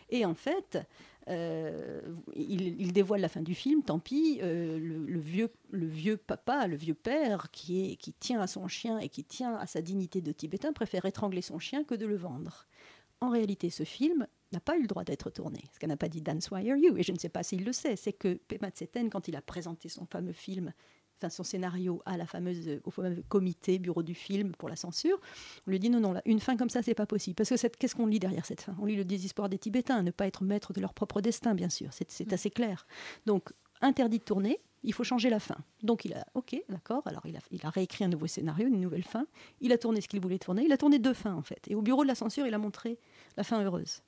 Et 0.10 0.26
en 0.26 0.36
fait, 0.36 0.80
euh, 1.28 2.02
il, 2.36 2.94
dévoile 2.94 3.22
la 3.22 3.30
fin 3.30 3.42
du 3.42 3.56
film, 3.56 3.82
tant 3.82 4.00
pis, 4.00 4.40
euh, 4.42 4.78
le, 4.80 5.20
vieux, 5.20 5.52
le 5.72 5.88
vieux 5.88 6.18
papa, 6.18 6.68
le 6.68 6.76
vieux 6.76 6.94
père 6.94 7.50
qui, 7.52 7.92
est, 7.92 7.96
qui 7.96 8.14
tient 8.14 8.42
à 8.42 8.48
son 8.48 8.68
chien 8.68 9.00
et 9.00 9.10
qui 9.10 9.24
tient 9.24 9.56
à 9.56 9.66
sa 9.66 9.82
dignité 9.82 10.22
de 10.22 10.32
Tibétain 10.32 10.74
préfère 10.74 11.06
étrangler 11.06 11.42
son 11.42 11.60
chien 11.60 11.84
que 11.84 11.96
de 11.96 12.06
le 12.06 12.16
vendre. 12.16 12.68
En 13.26 13.32
réalité, 13.32 13.72
ce 13.72 13.84
film 13.84 14.28
n'a 14.52 14.60
pas 14.60 14.78
eu 14.78 14.82
le 14.82 14.88
droit 14.88 15.04
d'être 15.04 15.32
tourné. 15.32 15.64
Ce 15.74 15.80
qu'elle 15.80 15.90
n'a 15.90 15.98
pas 15.98 16.10
dit 16.10 16.22
Dan 16.22 16.42
Swire 16.42 16.78
You, 16.78 16.96
et 16.96 17.02
je 17.02 17.12
ne 17.12 17.18
sais 17.18 17.30
pas 17.30 17.42
s'il 17.42 17.66
le 17.66 17.74
sait, 17.74 17.96
c'est 17.96 18.14
que 18.14 18.36
Pema 18.48 18.70
Tseten, 18.70 19.10
quand 19.10 19.28
il 19.28 19.36
a 19.36 19.42
présenté 19.42 19.90
son 19.90 20.06
fameux 20.06 20.32
film, 20.32 20.72
enfin 21.18 21.30
son 21.30 21.42
scénario 21.44 22.04
à 22.06 22.18
la 22.18 22.28
fameuse, 22.28 22.82
au 22.84 22.92
fameux 22.92 23.24
comité, 23.28 23.80
bureau 23.80 24.04
du 24.04 24.14
film 24.14 24.52
pour 24.52 24.70
la 24.70 24.76
censure, 24.76 25.20
on 25.66 25.72
lui 25.72 25.80
dit 25.80 25.90
non, 25.90 26.00
non, 26.00 26.12
là, 26.12 26.22
une 26.26 26.40
fin 26.40 26.56
comme 26.56 26.70
ça, 26.70 26.84
c'est 26.84 26.94
pas 26.94 27.08
possible. 27.08 27.34
Parce 27.34 27.50
que 27.50 27.68
qu'est-ce 27.68 27.96
qu'on 27.96 28.06
lit 28.06 28.20
derrière 28.20 28.46
cette 28.46 28.62
fin? 28.62 28.76
On 28.80 28.86
lit 28.86 28.96
le 28.96 29.06
désespoir 29.06 29.50
des 29.50 29.58
Tibétains, 29.58 30.04
ne 30.04 30.12
pas 30.12 30.28
être 30.28 30.44
maître 30.44 30.72
de 30.72 30.82
leur 30.82 30.94
propre 30.94 31.20
destin, 31.20 31.56
bien 31.56 31.70
sûr, 31.70 31.90
c'est 31.92 32.32
assez 32.32 32.52
clair. 32.52 32.86
Donc, 33.26 33.54
interdit 33.82 34.20
de 34.20 34.24
tourner, 34.24 34.60
il 34.86 34.94
faut 34.94 35.04
changer 35.04 35.30
la 35.30 35.40
fin. 35.40 35.58
Donc 35.84 36.06
il 36.06 36.14
a, 36.14 36.26
ok, 36.34 36.56
d'accord, 36.70 37.02
alors 37.06 37.24
il 37.26 37.66
a, 37.66 37.70
réécrit 37.70 38.06
un 38.06 38.08
nouveau 38.08 38.28
scénario, 38.28 38.68
une 38.68 38.80
nouvelle 38.80 39.04
fin, 39.04 39.26
il 39.62 39.72
a 39.72 39.78
tourné 39.78 40.02
ce 40.02 40.08
qu'il 40.08 40.20
voulait 40.20 40.40
tourner, 40.40 40.64
il 40.64 40.72
a 40.72 40.78
tourné 40.78 41.00
deux 41.00 41.14
fins 41.14 41.34
en 41.34 41.42
fait. 41.42 41.62
Et 41.68 41.76
au 41.76 41.82
bureau 41.82 42.04
de 42.04 42.08
la 42.08 42.16
censure, 42.16 42.48
il 42.48 42.54
a 42.54 42.58
montré 42.58 42.98
la 43.38 43.44
fin 43.44 43.64
heureuse. 43.64 44.02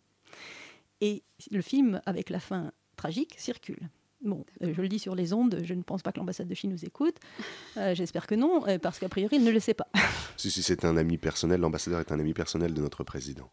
Et 1.01 1.23
le 1.51 1.61
film 1.61 2.01
avec 2.05 2.29
la 2.29 2.39
fin 2.39 2.71
tragique 2.95 3.35
circule. 3.37 3.89
Bon, 4.21 4.45
euh, 4.63 4.73
je 4.73 4.81
le 4.81 4.87
dis 4.87 4.97
sur 4.97 5.13
les 5.13 5.31
ondes, 5.31 5.61
je 5.63 5.73
ne 5.75 5.83
pense 5.83 6.01
pas 6.01 6.11
que 6.11 6.17
l'ambassade 6.17 6.47
de 6.47 6.55
Chine 6.55 6.71
nous 6.71 6.85
écoute. 6.85 7.17
Euh, 7.77 7.93
j'espère 7.93 8.25
que 8.25 8.33
non, 8.33 8.67
euh, 8.67 8.79
parce 8.79 8.97
qu'a 8.97 9.09
priori, 9.09 9.35
il 9.35 9.43
ne 9.43 9.51
le 9.51 9.59
sait 9.59 9.75
pas. 9.75 9.87
si, 10.37 10.49
si 10.49 10.63
c'est 10.63 10.85
un 10.85 10.97
ami 10.97 11.19
personnel, 11.19 11.61
l'ambassadeur 11.61 11.99
est 11.99 12.11
un 12.11 12.19
ami 12.19 12.33
personnel 12.33 12.73
de 12.73 12.81
notre 12.81 13.03
président. 13.03 13.51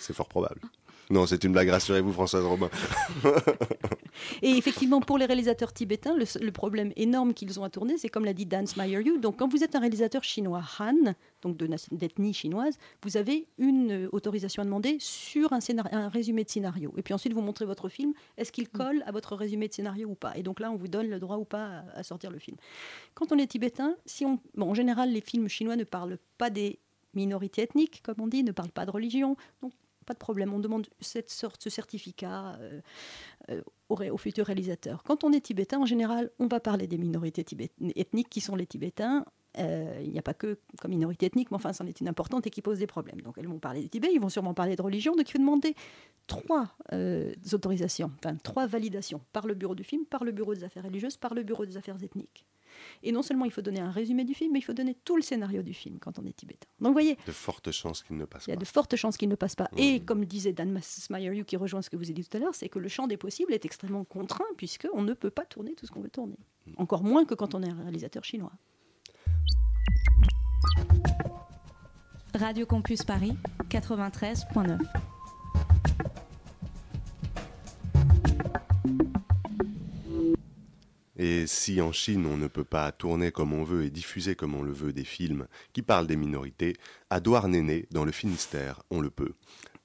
C'est 0.00 0.14
fort 0.14 0.28
probable. 0.28 0.60
Non, 1.10 1.26
c'est 1.26 1.42
une 1.44 1.52
blague, 1.52 1.70
rassurez-vous, 1.70 2.12
Françoise 2.12 2.44
Robin. 2.44 2.68
et 4.42 4.50
effectivement, 4.50 5.00
pour 5.00 5.16
les 5.16 5.24
réalisateurs 5.24 5.72
tibétains, 5.72 6.14
le, 6.14 6.50
problème 6.50 6.92
énorme 6.96 7.32
qu'ils 7.32 7.58
ont 7.58 7.64
à 7.64 7.70
tourner, 7.70 7.96
c'est 7.96 8.10
comme 8.10 8.26
l'a 8.26 8.34
dit 8.34 8.44
Dan 8.44 8.66
Yu. 8.86 9.18
Donc, 9.18 9.38
quand 9.38 9.48
vous 9.48 9.64
êtes 9.64 9.74
un 9.74 9.80
réalisateur 9.80 10.22
chinois 10.22 10.62
Han, 10.78 11.14
donc 11.40 11.56
d'ethnie 11.56 12.34
chinoise, 12.34 12.76
vous 13.02 13.16
avez 13.16 13.46
une 13.56 13.92
euh, 13.92 14.08
autorisation 14.12 14.62
à 14.62 14.64
demander 14.66 14.98
sur 15.00 15.52
un, 15.52 15.60
un, 15.92 16.08
résumé 16.08 16.44
de 16.44 16.50
scénario. 16.50 16.92
Et 16.98 17.02
puis 17.02 17.14
ensuite, 17.14 17.32
vous 17.32 17.40
montrez 17.40 17.64
votre 17.64 17.88
film. 17.88 18.12
Est-ce 18.36 18.52
qu'il 18.52 18.68
colle 18.68 19.02
à 19.06 19.12
votre 19.12 19.34
résumé 19.34 19.68
de 19.68 19.72
scénario 19.72 20.08
ou 20.08 20.14
pas? 20.14 20.36
Et 20.36 20.42
donc 20.42 20.60
là, 20.60 20.70
on 20.70 20.76
vous 20.76 20.88
donne 20.88 21.08
le 21.08 21.18
droit 21.18 21.36
ou 21.36 21.44
pas 21.44 21.84
à, 21.94 22.02
sortir 22.02 22.30
le 22.30 22.38
film. 22.38 22.58
Quand 23.14 23.32
on 23.32 23.38
est 23.38 23.46
tibétain, 23.46 23.96
si 24.04 24.26
on, 24.26 24.38
bon, 24.56 24.70
en 24.70 24.74
général, 24.74 25.10
les 25.10 25.22
films 25.22 25.48
chinois 25.48 25.76
ne 25.76 25.84
parlent 25.84 26.18
pas 26.36 26.50
des 26.50 26.80
minorités 27.14 27.62
ethniques, 27.62 28.02
comme 28.02 28.16
on 28.18 28.26
dit, 28.26 28.44
ne 28.44 28.52
parlent 28.52 28.70
pas 28.70 28.84
de 28.84 28.90
religion. 28.90 29.36
Donc 29.62 29.72
pas 30.08 30.14
de 30.14 30.18
problème. 30.18 30.54
On 30.54 30.58
demande 30.58 30.86
cette 31.00 31.28
sorte, 31.28 31.62
ce 31.62 31.68
certificat 31.68 32.56
euh, 32.60 32.80
euh, 33.50 33.62
au, 33.90 34.16
futur 34.16 34.46
réalisateur. 34.46 35.02
Quand 35.04 35.22
on 35.22 35.32
est 35.32 35.40
tibétain, 35.40 35.78
en 35.78 35.84
général, 35.84 36.30
on 36.38 36.46
va 36.46 36.60
parler 36.60 36.86
des 36.86 36.96
minorités 36.96 37.44
ethniques 37.94 38.30
qui 38.30 38.40
sont 38.40 38.56
les 38.56 38.66
Tibétains. 38.66 39.26
Euh, 39.58 40.00
il 40.02 40.10
n'y 40.10 40.18
a 40.18 40.22
pas 40.22 40.34
que 40.34 40.58
comme 40.80 40.92
minorité 40.92 41.26
ethnique, 41.26 41.50
mais 41.50 41.56
enfin, 41.56 41.74
c'en 41.74 41.86
est 41.86 42.00
une 42.00 42.08
importante 42.08 42.46
et 42.46 42.50
qui 42.50 42.62
pose 42.62 42.78
des 42.78 42.86
problèmes. 42.86 43.20
Donc, 43.20 43.36
elles 43.36 43.48
vont 43.48 43.58
parler 43.58 43.82
des 43.82 43.88
Tibet, 43.90 44.08
ils 44.14 44.20
vont 44.20 44.30
sûrement 44.30 44.54
parler 44.54 44.76
de 44.76 44.82
religion. 44.82 45.14
Donc, 45.14 45.28
il 45.28 45.32
faut 45.32 45.38
demander 45.38 45.74
trois 46.26 46.68
autorisations, 47.52 48.10
enfin, 48.18 48.36
trois 48.36 48.66
validations 48.66 49.20
par 49.34 49.46
le 49.46 49.54
bureau 49.54 49.74
du 49.74 49.84
film, 49.84 50.06
par 50.06 50.24
le 50.24 50.32
bureau 50.32 50.54
des 50.54 50.64
affaires 50.64 50.84
religieuses, 50.84 51.18
par 51.18 51.34
le 51.34 51.42
bureau 51.42 51.66
des 51.66 51.76
affaires 51.76 52.02
ethniques. 52.02 52.46
Et 53.02 53.12
non 53.12 53.22
seulement 53.22 53.44
il 53.44 53.50
faut 53.50 53.62
donner 53.62 53.80
un 53.80 53.90
résumé 53.90 54.24
du 54.24 54.34
film, 54.34 54.52
mais 54.52 54.58
il 54.58 54.62
faut 54.62 54.72
donner 54.72 54.94
tout 55.04 55.16
le 55.16 55.22
scénario 55.22 55.62
du 55.62 55.74
film 55.74 55.98
quand 55.98 56.18
on 56.18 56.24
est 56.24 56.32
tibétain. 56.32 56.66
Donc 56.80 56.88
vous 56.88 56.92
voyez. 56.92 57.16
De 57.26 57.32
fortes 57.32 57.70
chances 57.70 58.02
qu'il 58.02 58.16
ne 58.16 58.24
passe 58.24 58.46
pas. 58.46 58.50
Il 58.50 58.54
y 58.54 58.56
a 58.56 58.60
de 58.60 58.64
fortes 58.64 58.96
chances 58.96 59.16
qu'il 59.16 59.28
ne 59.28 59.34
passe 59.34 59.54
pas. 59.54 59.68
Et 59.76 60.00
comme 60.00 60.24
disait 60.24 60.52
Dan 60.52 60.78
Smayeryu, 60.82 61.44
qui 61.44 61.56
rejoint 61.56 61.82
ce 61.82 61.90
que 61.90 61.96
vous 61.96 62.04
avez 62.04 62.14
dit 62.14 62.24
tout 62.24 62.36
à 62.36 62.40
l'heure, 62.40 62.54
c'est 62.54 62.68
que 62.68 62.78
le 62.78 62.88
champ 62.88 63.06
des 63.06 63.16
possibles 63.16 63.52
est 63.52 63.64
extrêmement 63.64 64.04
contraint, 64.04 64.44
puisqu'on 64.56 65.02
ne 65.02 65.14
peut 65.14 65.30
pas 65.30 65.44
tourner 65.44 65.74
tout 65.74 65.86
ce 65.86 65.92
qu'on 65.92 66.00
veut 66.00 66.10
tourner. 66.10 66.38
Encore 66.76 67.02
moins 67.02 67.24
que 67.24 67.34
quand 67.34 67.54
on 67.54 67.62
est 67.62 67.70
un 67.70 67.76
réalisateur 67.82 68.24
chinois. 68.24 68.52
Radio 72.34 72.66
Campus 72.66 73.02
Paris, 73.02 73.32
93.9. 73.70 74.78
Et 81.18 81.46
si 81.46 81.80
en 81.80 81.92
Chine 81.92 82.26
on 82.26 82.36
ne 82.36 82.46
peut 82.46 82.64
pas 82.64 82.92
tourner 82.92 83.32
comme 83.32 83.52
on 83.52 83.64
veut 83.64 83.84
et 83.84 83.90
diffuser 83.90 84.36
comme 84.36 84.54
on 84.54 84.62
le 84.62 84.72
veut 84.72 84.92
des 84.92 85.04
films 85.04 85.48
qui 85.72 85.82
parlent 85.82 86.06
des 86.06 86.16
minorités, 86.16 86.76
à 87.10 87.20
Douarnenez, 87.20 87.86
dans 87.90 88.04
le 88.04 88.12
Finistère, 88.12 88.82
on 88.90 89.00
le 89.00 89.10
peut. 89.10 89.34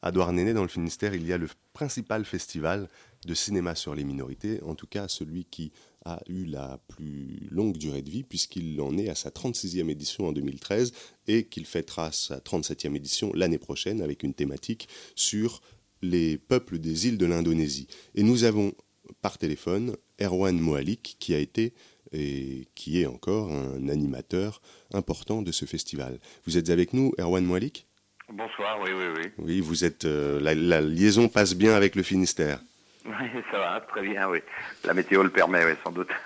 À 0.03 0.11
Douarnenez, 0.11 0.53
dans 0.53 0.63
le 0.63 0.67
Finistère, 0.67 1.15
il 1.15 1.25
y 1.25 1.33
a 1.33 1.37
le 1.37 1.47
principal 1.73 2.25
festival 2.25 2.87
de 3.25 3.33
cinéma 3.33 3.73
sur 3.73 3.95
les 3.95 4.03
minorités, 4.03 4.61
en 4.63 4.75
tout 4.75 4.85
cas 4.85 5.07
celui 5.07 5.45
qui 5.45 5.71
a 6.05 6.21
eu 6.27 6.45
la 6.45 6.79
plus 6.89 7.47
longue 7.49 7.77
durée 7.77 8.01
de 8.01 8.09
vie, 8.09 8.23
puisqu'il 8.23 8.79
en 8.81 8.97
est 8.97 9.09
à 9.09 9.15
sa 9.15 9.29
36e 9.29 9.89
édition 9.89 10.27
en 10.27 10.33
2013 10.33 10.91
et 11.27 11.45
qu'il 11.45 11.65
fêtera 11.65 12.11
sa 12.11 12.39
37e 12.39 12.95
édition 12.95 13.31
l'année 13.33 13.57
prochaine 13.57 14.01
avec 14.01 14.23
une 14.23 14.33
thématique 14.33 14.89
sur 15.15 15.61
les 16.01 16.37
peuples 16.37 16.79
des 16.79 17.07
îles 17.07 17.17
de 17.17 17.25
l'Indonésie. 17.25 17.87
Et 18.13 18.23
nous 18.23 18.43
avons 18.43 18.73
par 19.21 19.37
téléphone 19.37 19.95
Erwan 20.23 20.59
Moalik, 20.59 21.17
qui 21.19 21.33
a 21.33 21.39
été 21.39 21.73
et 22.13 22.67
qui 22.75 23.01
est 23.01 23.07
encore 23.07 23.51
un 23.51 23.89
animateur 23.89 24.61
important 24.93 25.41
de 25.41 25.51
ce 25.51 25.65
festival. 25.65 26.19
Vous 26.45 26.57
êtes 26.57 26.69
avec 26.69 26.93
nous, 26.93 27.11
Erwan 27.19 27.43
Moalik 27.43 27.87
Bonsoir, 28.31 28.79
oui, 28.81 28.91
oui, 28.95 29.05
oui. 29.15 29.31
Oui, 29.37 29.59
vous 29.59 29.83
êtes. 29.83 30.05
Euh, 30.05 30.39
la, 30.39 30.81
liaison 30.81 31.27
passe 31.27 31.55
bien 31.55 31.75
avec 31.75 31.95
le 31.95 32.03
Finistère. 32.03 32.59
Oui, 33.05 33.27
ça 33.51 33.57
va, 33.57 33.81
très 33.81 34.01
bien, 34.01 34.29
oui. 34.29 34.39
La 34.85 34.93
météo 34.93 35.23
le 35.23 35.29
permet, 35.29 35.65
oui, 35.65 35.73
sans 35.83 35.91
doute. 35.91 36.09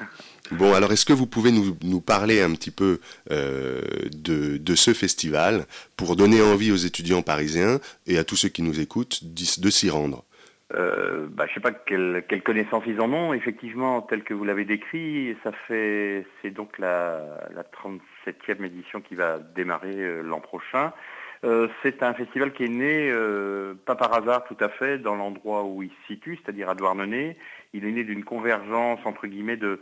Bon, 0.52 0.74
alors 0.74 0.94
est-ce 0.94 1.06
que 1.06 1.12
vous 1.12 1.28
pouvez 1.28 1.52
nous, 1.52 1.76
nous 1.84 2.00
parler 2.00 2.42
un 2.42 2.54
petit 2.54 2.72
peu 2.72 3.02
euh, 3.32 3.82
de, 4.14 4.56
de, 4.56 4.76
ce 4.76 4.94
festival 4.94 5.66
pour 5.98 6.16
donner 6.16 6.42
envie 6.42 6.72
aux 6.72 6.78
étudiants 6.78 7.22
parisiens 7.22 7.82
et 8.06 8.18
à 8.18 8.24
tous 8.24 8.38
ceux 8.38 8.48
qui 8.48 8.62
nous 8.62 8.80
écoutent 8.80 9.26
de 9.26 9.70
s'y 9.70 9.90
rendre? 9.90 10.24
Euh, 10.74 11.28
bah, 11.30 11.46
je 11.46 11.52
ne 11.52 11.54
sais 11.56 11.60
pas 11.62 11.72
quelle, 11.72 12.26
quelle, 12.28 12.44
connaissance 12.44 12.84
ils 12.88 13.00
en 13.00 13.12
ont. 13.14 13.34
Effectivement, 13.34 14.02
tel 14.02 14.24
que 14.24 14.34
vous 14.34 14.44
l'avez 14.44 14.66
décrit, 14.66 15.36
ça 15.44 15.52
fait, 15.52 16.26
c'est 16.42 16.52
donc 16.52 16.78
la, 16.78 17.22
la 17.56 17.64
37e 17.64 18.64
édition 18.66 19.00
qui 19.00 19.16
va 19.16 19.40
démarrer 19.40 19.96
euh, 19.96 20.22
l'an 20.22 20.42
prochain. 20.42 20.92
Euh, 21.44 21.68
c'est 21.84 22.04
un 22.04 22.14
festival 22.14 22.52
qui 22.52 22.66
est 22.66 22.70
né, 22.70 23.10
euh, 23.12 23.76
pas 23.86 23.96
par 23.96 24.14
hasard 24.14 24.44
tout 24.46 24.58
à 24.60 24.70
fait, 24.70 24.98
dans 24.98 25.16
l'endroit 25.16 25.64
où 25.64 25.84
il 25.84 25.90
se 25.90 26.14
situe, 26.14 26.40
c'est-à-dire 26.44 26.70
à 26.70 26.76
Douarnenez. 26.76 27.38
Il 27.74 27.86
est 27.86 27.92
né 27.92 28.04
d'une 28.04 28.24
convergence, 28.24 29.00
entre 29.06 29.28
guillemets, 29.28 29.58
de, 29.58 29.80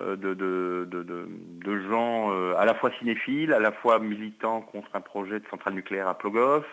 euh, 0.00 0.16
de, 0.16 0.34
de, 0.34 0.86
de, 0.90 1.28
de, 1.64 1.88
gens 1.88 2.30
à 2.56 2.64
la 2.64 2.74
fois 2.74 2.90
cinéphiles, 2.98 3.52
à 3.52 3.60
la 3.60 3.72
fois 3.72 4.00
militants 4.00 4.60
contre 4.60 4.88
un 4.94 5.00
projet 5.00 5.40
de 5.40 5.46
centrale 5.48 5.74
nucléaire 5.74 6.08
à 6.08 6.18
Plogoff, 6.18 6.66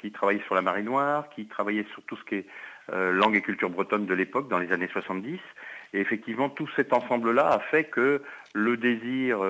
qui 0.00 0.12
travaillaient 0.12 0.44
sur 0.46 0.54
la 0.54 0.62
marée 0.62 0.82
noire, 0.82 1.28
qui 1.30 1.46
travaillaient 1.46 1.86
sur 1.92 2.02
tout 2.04 2.16
ce 2.16 2.24
qui 2.24 2.34
est 2.36 2.46
langue 2.88 3.36
et 3.36 3.40
culture 3.40 3.70
bretonne 3.70 4.06
de 4.06 4.14
l'époque, 4.14 4.48
dans 4.48 4.58
les 4.58 4.72
années 4.72 4.88
70. 4.92 5.38
Et 5.92 6.00
effectivement, 6.00 6.48
tout 6.48 6.68
cet 6.76 6.92
ensemble-là 6.92 7.48
a 7.48 7.58
fait 7.58 7.84
que 7.84 8.22
le 8.54 8.76
désir 8.76 9.42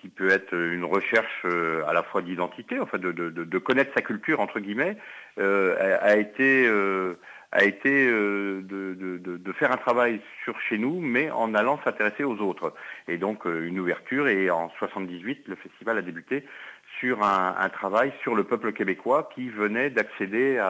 qui 0.00 0.08
peut 0.08 0.30
être 0.30 0.54
une 0.54 0.84
recherche 0.84 1.42
euh, 1.44 1.84
à 1.86 1.92
la 1.92 2.02
fois 2.02 2.22
d'identité, 2.22 2.80
enfin 2.80 2.98
de, 2.98 3.12
de, 3.12 3.58
connaître 3.58 3.92
sa 3.94 4.00
culture 4.00 4.40
entre 4.40 4.58
guillemets, 4.58 4.96
euh, 5.38 5.98
a, 6.00 6.16
été 6.16 6.66
euh, 6.66 7.18
a 7.52 7.64
été 7.64 8.06
de, 8.06 9.52
faire 9.58 9.72
un 9.72 9.76
travail 9.76 10.20
sur 10.44 10.58
chez 10.60 10.78
nous, 10.78 11.00
mais 11.00 11.30
en 11.30 11.54
allant 11.54 11.78
s'intéresser 11.84 12.24
aux 12.24 12.38
autres. 12.38 12.72
Et 13.08 13.18
donc 13.18 13.44
une 13.44 13.78
ouverture. 13.78 14.28
Et 14.28 14.50
en 14.50 14.70
78, 14.78 15.46
le 15.46 15.56
festival 15.56 15.98
a 15.98 16.02
débuté 16.02 16.44
sur 17.00 17.22
un, 17.22 17.68
travail 17.70 18.12
sur 18.22 18.34
le 18.34 18.44
peuple 18.44 18.72
québécois 18.72 19.28
qui 19.34 19.48
venait 19.48 19.90
d'accéder 19.90 20.62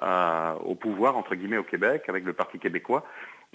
au 0.00 0.74
pouvoir 0.74 1.16
entre 1.16 1.34
guillemets 1.34 1.58
au 1.58 1.62
Québec 1.62 2.04
avec 2.08 2.24
le 2.24 2.34
Parti 2.34 2.58
québécois. 2.58 3.04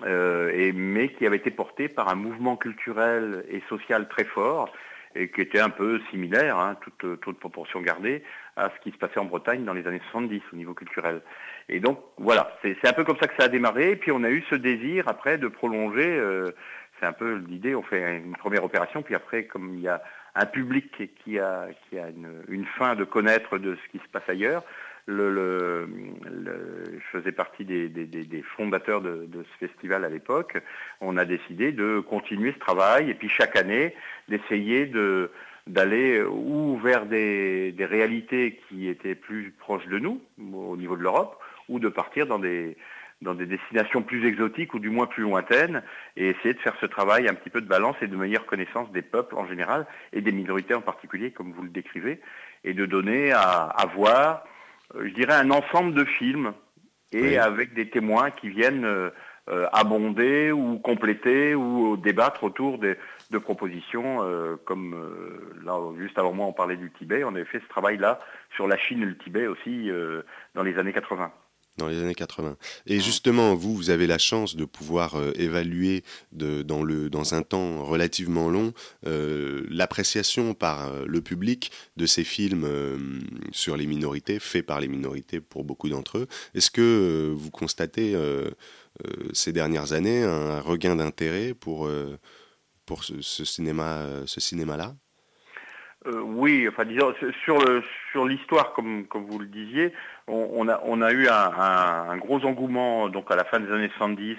et, 0.05 0.71
mais 0.73 1.09
qui 1.09 1.27
avait 1.27 1.37
été 1.37 1.51
porté 1.51 1.89
par 1.89 2.07
un 2.07 2.15
mouvement 2.15 2.55
culturel 2.55 3.45
et 3.49 3.61
social 3.69 4.07
très 4.07 4.23
fort 4.23 4.71
et 5.17 5.29
qui 5.29 5.41
était 5.41 5.59
un 5.59 5.69
peu 5.69 5.99
similaire, 6.11 6.57
hein, 6.57 6.77
toute, 6.81 7.19
toute, 7.21 7.39
proportion 7.39 7.81
gardée, 7.81 8.23
à 8.55 8.69
ce 8.69 8.81
qui 8.83 8.91
se 8.91 8.97
passait 8.97 9.19
en 9.19 9.25
Bretagne 9.25 9.63
dans 9.63 9.73
les 9.73 9.87
années 9.87 10.01
70 10.11 10.41
au 10.53 10.55
niveau 10.55 10.73
culturel. 10.73 11.21
Et 11.69 11.79
donc 11.79 11.99
voilà, 12.17 12.55
c'est 12.61 12.87
un 12.87 12.93
peu 12.93 13.03
comme 13.03 13.17
ça 13.19 13.27
que 13.27 13.35
ça 13.37 13.45
a 13.45 13.49
démarré, 13.49 13.91
et 13.91 13.95
puis 13.95 14.11
on 14.11 14.23
a 14.23 14.29
eu 14.29 14.43
ce 14.49 14.55
désir 14.55 15.07
après 15.07 15.37
de 15.37 15.47
prolonger, 15.47 16.07
euh, 16.07 16.51
c'est 16.99 17.05
un 17.05 17.13
peu 17.13 17.35
l'idée, 17.47 17.75
on 17.75 17.83
fait 17.83 18.17
une 18.17 18.35
première 18.35 18.63
opération, 18.63 19.01
puis 19.01 19.15
après 19.15 19.45
comme 19.45 19.73
il 19.75 19.81
y 19.81 19.87
a 19.87 20.01
un 20.37 20.45
public 20.45 21.11
qui 21.23 21.39
a, 21.39 21.67
une, 21.91 22.65
fin 22.77 22.95
de 22.95 23.03
connaître 23.03 23.57
de 23.57 23.75
ce 23.75 23.91
qui 23.91 23.97
se 23.97 24.09
passe 24.11 24.27
ailleurs, 24.27 24.63
le, 25.07 25.87
je 26.93 27.17
faisais 27.17 27.31
partie 27.31 27.65
des, 27.65 28.43
fondateurs 28.55 29.01
de, 29.01 29.27
ce 29.33 29.65
festival 29.65 30.05
à 30.05 30.09
l'époque. 30.09 30.57
On 31.01 31.17
a 31.17 31.25
décidé 31.25 31.71
de 31.71 31.99
continuer 32.01 32.51
ce 32.53 32.59
travail 32.59 33.09
et 33.09 33.15
puis 33.15 33.29
chaque 33.29 33.55
année 33.55 33.95
d'essayer 34.27 34.91
d'aller 35.65 36.21
ou 36.21 36.77
vers 36.77 37.07
des, 37.07 37.73
réalités 37.79 38.59
qui 38.67 38.87
étaient 38.87 39.15
plus 39.15 39.53
proches 39.57 39.87
de 39.87 39.97
nous 39.97 40.21
au 40.53 40.77
niveau 40.77 40.95
de 40.95 41.01
l'Europe 41.01 41.39
ou 41.67 41.79
de 41.79 41.89
partir 41.89 42.27
dans 42.27 42.39
des 42.39 42.77
dans 43.21 43.33
des 43.33 43.45
destinations 43.45 44.03
plus 44.03 44.27
exotiques 44.27 44.73
ou 44.73 44.79
du 44.79 44.89
moins 44.89 45.07
plus 45.07 45.23
lointaines 45.23 45.81
et 46.15 46.29
essayer 46.29 46.53
de 46.53 46.59
faire 46.59 46.75
ce 46.79 46.85
travail 46.85 47.27
un 47.27 47.33
petit 47.33 47.49
peu 47.49 47.61
de 47.61 47.67
balance 47.67 47.95
et 48.01 48.07
de 48.07 48.15
meilleure 48.15 48.45
connaissance 48.45 48.91
des 48.91 49.01
peuples 49.01 49.35
en 49.35 49.47
général 49.47 49.87
et 50.13 50.21
des 50.21 50.31
minorités 50.31 50.75
en 50.75 50.81
particulier 50.81 51.31
comme 51.31 51.51
vous 51.51 51.63
le 51.63 51.69
décrivez 51.69 52.21
et 52.63 52.73
de 52.73 52.85
donner 52.85 53.31
à, 53.31 53.63
à 53.63 53.85
voir 53.87 54.43
euh, 54.95 55.07
je 55.07 55.13
dirais, 55.13 55.33
un 55.33 55.51
ensemble 55.51 55.93
de 55.93 56.05
films 56.05 56.53
et 57.13 57.37
avec 57.37 57.73
des 57.73 57.89
témoins 57.89 58.31
qui 58.31 58.49
viennent 58.49 58.85
euh, 58.85 59.09
euh, 59.49 59.65
abonder 59.71 60.51
ou 60.51 60.77
compléter 60.77 61.55
ou 61.55 61.95
débattre 61.95 62.43
autour 62.43 62.79
de 62.79 62.97
propositions 63.37 64.19
comme 64.65 64.95
là 65.63 65.79
juste 65.97 66.19
avant 66.19 66.33
moi 66.33 66.47
on 66.47 66.53
parlait 66.53 66.75
du 66.75 66.91
Tibet, 66.91 67.23
on 67.23 67.29
avait 67.29 67.45
fait 67.45 67.61
ce 67.61 67.67
travail 67.69 67.97
là 67.97 68.19
sur 68.55 68.67
la 68.67 68.77
Chine 68.77 69.03
et 69.03 69.05
le 69.05 69.17
Tibet 69.17 69.47
aussi 69.47 69.89
dans 70.53 70.63
les 70.63 70.77
années 70.77 70.91
80 70.91 71.31
dans 71.77 71.87
les 71.87 72.01
années 72.01 72.15
80. 72.15 72.57
Et 72.87 72.99
justement, 72.99 73.55
vous, 73.55 73.75
vous 73.75 73.89
avez 73.89 74.07
la 74.07 74.17
chance 74.17 74.55
de 74.55 74.65
pouvoir 74.65 75.15
euh, 75.15 75.31
évaluer 75.35 76.03
de, 76.31 76.63
dans, 76.63 76.83
le, 76.83 77.09
dans 77.09 77.33
un 77.33 77.43
temps 77.43 77.83
relativement 77.83 78.49
long 78.49 78.73
euh, 79.05 79.65
l'appréciation 79.69 80.53
par 80.53 80.87
euh, 80.87 81.05
le 81.05 81.21
public 81.21 81.71
de 81.95 82.05
ces 82.05 82.23
films 82.23 82.67
sur 83.51 83.77
les 83.77 83.85
minorités, 83.85 84.39
faits 84.39 84.65
par 84.65 84.79
les 84.79 84.87
minorités 84.87 85.39
pour 85.39 85.63
beaucoup 85.63 85.89
d'entre 85.89 86.19
eux. 86.19 86.27
Est-ce 86.55 86.71
que 86.71 87.33
vous 87.35 87.51
constatez 87.51 88.15
ces 89.33 89.51
dernières 89.51 89.93
années 89.93 90.23
un 90.23 90.59
regain 90.61 90.95
d'intérêt 90.95 91.53
pour, 91.53 91.89
pour 92.85 93.03
ce, 93.03 93.21
ce 93.21 93.45
cinéma-là? 93.45 94.95
Euh, 96.07 96.21
oui, 96.21 96.67
enfin 96.67 96.85
disons 96.85 97.13
sur 97.43 98.25
l'histoire 98.25 98.73
comme 98.73 99.05
vous 99.11 99.39
le 99.39 99.47
disiez, 99.47 99.93
on, 100.27 100.67
a 100.67 101.11
eu 101.11 101.27
un, 101.27 102.17
gros 102.17 102.43
engouement 102.45 103.09
donc 103.09 103.31
à 103.31 103.35
la 103.35 103.43
fin 103.43 103.59
des 103.59 103.71
années 103.71 103.91
70. 103.97 104.37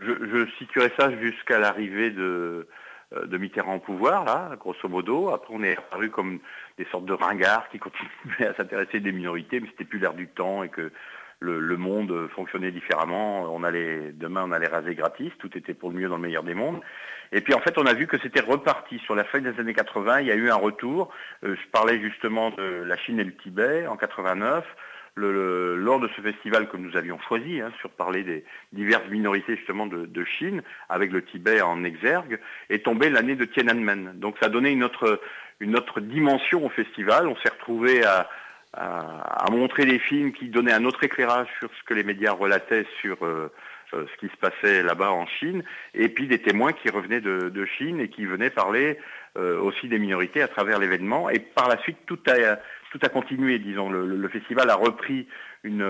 Je, 0.00 0.12
je 0.12 0.50
situerai 0.58 0.92
ça 0.98 1.10
jusqu'à 1.18 1.58
l'arrivée 1.58 2.10
de 2.10 2.68
euh, 3.14 3.24
de 3.24 3.38
Mitterrand 3.38 3.76
au 3.76 3.78
pouvoir, 3.78 4.26
là, 4.26 4.50
grosso 4.60 4.86
modo. 4.86 5.30
Après, 5.30 5.54
on 5.56 5.62
est 5.62 5.78
apparu 5.78 6.10
comme 6.10 6.40
des 6.76 6.84
sortes 6.90 7.06
de 7.06 7.14
ringards 7.14 7.66
qui 7.70 7.78
continuaient 7.78 8.48
à 8.48 8.54
s'intéresser 8.54 9.00
des 9.00 9.12
minorités, 9.12 9.60
mais 9.60 9.68
c'était 9.68 9.84
plus 9.84 9.98
l'air 9.98 10.12
du 10.12 10.28
temps 10.28 10.62
et 10.62 10.68
que 10.68 10.92
le, 11.40 11.76
monde 11.76 12.28
fonctionnait 12.34 12.70
différemment. 12.70 13.54
On 13.54 13.62
allait, 13.62 14.12
demain, 14.12 14.44
on 14.46 14.52
allait 14.52 14.66
raser 14.66 14.94
gratis. 14.94 15.32
Tout 15.38 15.56
était 15.56 15.74
pour 15.74 15.90
le 15.90 15.96
mieux 15.96 16.08
dans 16.08 16.16
le 16.16 16.22
meilleur 16.22 16.42
des 16.42 16.54
mondes. 16.54 16.80
Et 17.32 17.40
puis, 17.40 17.54
en 17.54 17.60
fait, 17.60 17.76
on 17.78 17.86
a 17.86 17.94
vu 17.94 18.06
que 18.06 18.18
c'était 18.18 18.40
reparti. 18.40 18.98
Sur 19.00 19.14
la 19.14 19.24
fin 19.24 19.40
des 19.40 19.58
années 19.60 19.74
80, 19.74 20.20
il 20.20 20.26
y 20.26 20.32
a 20.32 20.34
eu 20.34 20.50
un 20.50 20.56
retour. 20.56 21.10
Euh, 21.44 21.54
je 21.54 21.70
parlais 21.70 22.00
justement 22.00 22.50
de 22.50 22.82
la 22.84 22.96
Chine 22.96 23.20
et 23.20 23.24
le 23.24 23.34
Tibet 23.36 23.86
en 23.86 23.96
89. 23.96 24.64
Le, 25.14 25.74
lors 25.74 25.98
de 25.98 26.08
ce 26.14 26.20
festival 26.20 26.68
que 26.68 26.76
nous 26.76 26.96
avions 26.96 27.18
choisi, 27.26 27.60
hein, 27.60 27.72
sur 27.80 27.90
parler 27.90 28.22
des 28.22 28.44
diverses 28.72 29.08
minorités 29.08 29.56
justement 29.56 29.86
de, 29.86 30.24
Chine, 30.24 30.62
avec 30.88 31.10
le 31.10 31.24
Tibet 31.24 31.60
en 31.60 31.82
exergue, 31.82 32.38
est 32.70 32.84
tombé 32.84 33.10
l'année 33.10 33.34
de 33.34 33.44
Tiananmen. 33.44 34.12
Donc 34.14 34.36
ça 34.40 34.46
a 34.46 34.48
donné 34.48 34.70
une 34.70 34.84
autre, 34.84 35.20
une 35.58 35.76
autre 35.76 35.98
dimension 35.98 36.64
au 36.64 36.68
festival. 36.68 37.26
On 37.26 37.34
s'est 37.38 37.48
retrouvé 37.48 38.04
à, 38.04 38.28
à, 38.72 39.46
montrer 39.50 39.86
des 39.86 39.98
films 39.98 40.32
qui 40.32 40.48
donnaient 40.48 40.72
un 40.72 40.84
autre 40.84 41.02
éclairage 41.04 41.48
sur 41.58 41.70
ce 41.74 41.82
que 41.84 41.94
les 41.94 42.04
médias 42.04 42.32
relataient 42.32 42.86
sur 43.00 43.24
euh, 43.24 43.50
euh, 43.94 44.04
ce 44.12 44.16
qui 44.18 44.32
se 44.32 44.36
passait 44.36 44.82
là-bas 44.82 45.10
en 45.10 45.26
Chine, 45.26 45.64
et 45.94 46.08
puis 46.08 46.26
des 46.26 46.40
témoins 46.40 46.72
qui 46.72 46.90
revenaient 46.90 47.20
de, 47.20 47.64
Chine 47.64 48.00
et 48.00 48.08
qui 48.08 48.26
venaient 48.26 48.50
parler 48.50 48.98
euh, 49.36 49.58
aussi 49.60 49.88
des 49.88 49.98
minorités 49.98 50.42
à 50.42 50.48
travers 50.48 50.78
l'événement. 50.78 51.30
Et 51.30 51.38
par 51.38 51.68
la 51.68 51.78
suite, 51.78 51.98
tout 52.06 52.18
a, 52.26 52.56
tout 52.92 52.98
a 53.02 53.08
continué, 53.08 53.58
disons. 53.58 53.88
Le, 53.90 54.28
festival 54.28 54.68
a 54.68 54.74
repris 54.74 55.26
une, 55.64 55.82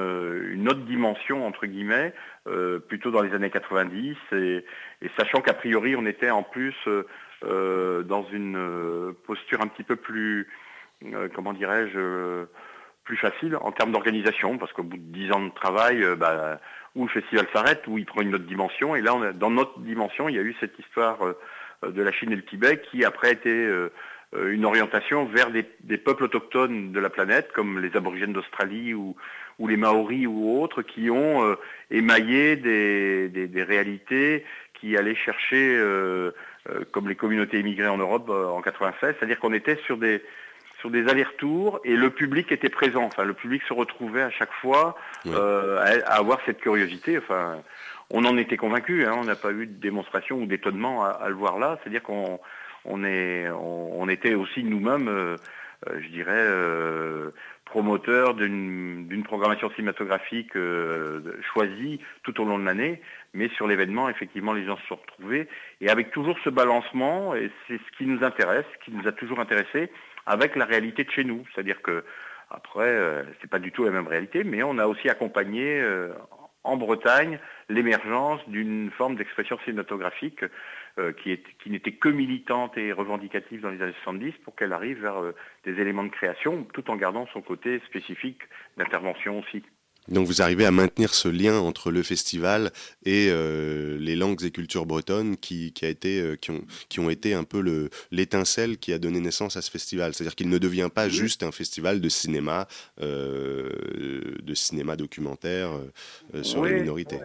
une, 0.53 0.69
autre 0.69 0.85
dimension, 0.85 1.47
entre 1.47 1.67
guillemets, 1.67 2.15
plutôt 2.89 3.11
dans 3.11 3.23
les 3.23 3.35
années 3.35 3.51
90, 3.51 4.17
et, 4.33 4.65
et 5.03 5.11
sachant 5.19 5.41
qu'a 5.41 5.55
priori, 5.55 5.97
on 5.97 6.07
était 6.07 6.31
en 6.31 6.43
plus 6.43 6.75
dans 7.43 8.27
une 8.33 9.15
posture 9.27 9.61
un 9.61 9.67
petit 9.67 9.83
peu 9.83 9.97
plus, 9.97 10.49
comment 11.35 11.53
dirais-je, 11.53 12.47
plus 13.09 13.17
facile 13.17 13.57
en 13.61 13.73
termes 13.73 13.91
d'organisation, 13.91 14.57
parce 14.59 14.73
qu'au 14.73 14.85
bout 14.85 14.99
de 14.99 15.03
dix 15.03 15.33
ans 15.33 15.45
de 15.45 15.51
travail, 15.51 16.05
euh, 16.05 16.15
bah, 16.15 16.61
où 16.95 17.05
le 17.05 17.11
festival 17.11 17.47
s'arrête, 17.53 17.83
où 17.89 17.99
il 17.99 18.07
prend 18.07 18.21
une 18.21 18.35
autre 18.35 18.45
dimension. 18.45 18.95
Et 18.95 19.01
là, 19.01 19.15
on 19.15 19.33
dans 19.33 19.51
notre 19.51 19.81
dimension, 19.81 20.29
il 20.29 20.37
y 20.37 20.39
a 20.39 20.43
eu 20.43 20.55
cette 20.61 20.79
histoire 20.79 21.19
euh, 21.27 21.91
de 21.91 22.03
la 22.03 22.13
Chine 22.13 22.33
et 22.33 22.37
le 22.37 22.45
Tibet 22.45 22.81
qui 22.91 23.05
après 23.05 23.29
a 23.29 23.33
été 23.33 23.69
euh, 24.35 24.53
une 24.53 24.67
orientation 24.67 25.25
vers 25.25 25.51
des, 25.51 25.63
peuples 25.97 26.25
autochtones 26.25 26.93
de 26.93 27.01
la 27.01 27.09
planète, 27.09 27.51
comme 27.53 27.81
les 27.81 27.97
aborigènes 27.97 28.35
d'Australie 28.35 28.93
ou, 28.93 29.17
les 29.67 29.77
Maoris 29.77 30.27
ou 30.27 30.61
autres, 30.61 30.83
qui 30.83 31.11
ont 31.11 31.45
euh, 31.45 31.57
émaillé 31.91 32.57
des, 32.57 33.63
réalités 33.63 34.45
qui 34.75 34.97
allaient 34.97 35.15
chercher, 35.15 35.75
euh, 35.77 36.31
comme 36.93 37.09
les 37.09 37.17
communautés 37.17 37.59
immigrées 37.59 37.89
en 37.89 37.97
Europe 37.97 38.29
en 38.29 38.61
96, 38.61 39.15
c'est-à-dire 39.19 39.41
qu'on 39.41 39.55
était 39.55 39.77
sur 39.87 39.97
des 39.97 40.23
sur 40.81 40.91
des 40.91 41.09
allers-retours 41.09 41.81
et 41.85 41.97
le 41.97 42.11
public 42.11 42.53
était 42.53 42.69
présent. 42.69 43.05
Enfin, 43.05 43.25
le 43.25 43.35
public 43.35 43.63
se 43.69 43.73
retrouvait 43.73 44.23
à 44.23 44.31
chaque 44.31 44.53
fois 44.53 44.97
à, 45.27 46.15
avoir 46.15 46.39
cette 46.47 46.61
curiosité. 46.61 47.19
Enfin, 47.19 47.63
on 48.11 48.25
en 48.25 48.37
était 48.37 48.57
convaincu. 48.57 49.05
Hein. 49.05 49.15
on 49.17 49.25
n'a 49.25 49.37
pas 49.37 49.53
eu 49.53 49.67
de 49.67 49.81
démonstration 49.81 50.39
ou 50.39 50.47
d'étonnement 50.47 51.05
à, 51.05 51.29
le 51.29 51.35
voir 51.35 51.59
là. 51.59 51.79
C'est-à-dire 51.83 52.03
qu'on 52.03 52.39
on 52.85 53.05
est, 53.05 53.49
on, 53.51 54.09
était 54.09 54.35
aussi 54.35 54.65
nous-mêmes, 54.65 55.09
euh, 55.09 55.37
euh, 55.89 56.01
je 56.01 56.09
dirais, 56.09 56.33
euh, 56.33 57.31
promoteurs 57.67 58.35
d'une 58.35 59.23
programmation 59.25 59.71
cinématographique 59.73 60.55
choisie 61.53 62.01
tout 62.23 62.41
au 62.41 62.47
long 62.47 62.59
de 62.59 62.65
l'année, 62.65 63.03
mais 63.35 63.51
sur 63.51 63.67
l'événement, 63.67 64.09
effectivement, 64.09 64.55
les 64.55 64.65
gens 64.65 64.79
se 64.79 64.87
sont 64.87 64.97
retrouvés, 64.97 65.49
et 65.83 65.91
avec 65.91 66.11
toujours 66.11 66.39
ce 66.45 66.49
balancement, 66.49 67.35
et 67.35 67.51
c'est 67.67 67.77
ce 67.77 67.99
qui 67.99 68.07
nous 68.07 68.25
intéresse, 68.25 68.65
ce 68.73 68.85
qui 68.87 68.97
nous 68.97 69.07
a 69.07 69.13
toujours 69.13 69.39
intéressé, 69.39 69.91
avec 70.29 70.57
la 70.57 70.65
réalité 70.65 71.05
de 71.05 71.11
chez 71.11 71.25
nous. 71.25 71.45
C'est-à-dire 71.53 71.83
que, 71.83 72.05
après, 72.51 73.25
c'est 73.41 73.51
pas 73.51 73.59
du 73.59 73.73
tout 73.73 73.85
la 73.85 73.91
même 73.91 74.07
réalité, 74.07 74.43
mais 74.45 74.63
on 74.63 74.79
a 74.79 74.87
aussi 74.87 75.11
accompagné 75.11 75.83
en 76.65 76.77
Bretagne 76.77 77.39
l'émergence 77.69 78.41
d'une 78.49 78.91
forme 78.91 79.17
d'expression 79.17 79.59
cinématographique 79.65 80.45
euh, 80.99 81.13
qui, 81.13 81.39
qui 81.63 81.71
n'était 81.71 81.93
que 81.93 82.09
militante 82.09 82.77
et 82.77 82.93
revendicative 82.93 83.61
dans 83.61 83.71
les 83.71 83.81
années 83.83 83.95
70 84.05 84.33
pour 84.45 84.55
qu'elle 84.55 84.73
arrive 84.73 85.01
vers 85.01 85.23
euh, 85.23 85.35
des 85.65 85.81
éléments 85.81 86.05
de 86.05 86.11
création 86.11 86.65
tout 86.73 86.91
en 86.91 86.97
gardant 86.97 87.27
son 87.33 87.41
côté 87.41 87.81
spécifique 87.87 88.43
d'intervention 88.77 89.39
aussi. 89.39 89.63
Donc 90.09 90.27
vous 90.27 90.43
arrivez 90.43 90.65
à 90.65 90.71
maintenir 90.71 91.15
ce 91.15 91.29
lien 91.29 91.59
entre 91.59 91.91
le 91.91 92.03
festival 92.03 92.71
et 93.05 93.29
euh, 93.31 93.99
les 93.99 94.17
langues 94.17 94.43
et 94.45 94.51
cultures 94.51 94.87
bretonnes 94.87 95.37
qui, 95.37 95.73
a 95.83 95.89
été, 95.89 96.37
qui, 96.41 96.51
ont, 96.51 96.63
qui 96.89 97.01
ont 97.01 97.11
été 97.11 97.35
un 97.35 97.45
peu 97.45 97.89
l'étincelle 98.11 98.79
qui 98.79 98.93
a 98.93 98.99
donné 98.99 99.21
naissance 99.21 99.57
à 99.57 99.63
ce 99.63 99.71
festival. 99.71 100.15
C'est-à-dire 100.15 100.35
qu'il 100.35 100.49
ne 100.49 100.59
devient 100.59 100.89
pas 100.95 101.09
juste 101.09 101.43
un 101.43 101.53
festival 101.53 102.01
de 102.01 102.09
cinéma, 102.09 102.67
de 102.99 104.55
cinéma 104.55 104.97
documentaire 104.97 105.71
sur 106.43 106.65
les 106.65 106.75
minorités. 106.75 107.19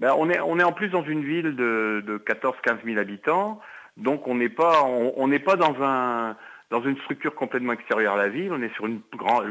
Ben, 0.00 0.14
on, 0.16 0.30
est, 0.30 0.40
on 0.40 0.58
est 0.58 0.64
en 0.64 0.72
plus 0.72 0.88
dans 0.88 1.04
une 1.04 1.22
ville 1.22 1.54
de, 1.56 2.02
de 2.06 2.16
14-15 2.16 2.84
000 2.86 2.98
habitants, 2.98 3.60
donc 3.98 4.26
on 4.26 4.34
n'est 4.34 4.48
pas, 4.48 4.82
on, 4.82 5.28
n'est 5.28 5.38
pas 5.40 5.56
dans, 5.56 5.74
un, 5.82 6.36
dans 6.70 6.82
une 6.82 6.96
structure 6.98 7.34
complètement 7.34 7.72
extérieure 7.72 8.14
à 8.14 8.18
la 8.18 8.28
ville, 8.28 8.52
on 8.52 8.62
est 8.62 8.72
sur 8.74 8.86
une, 8.86 9.00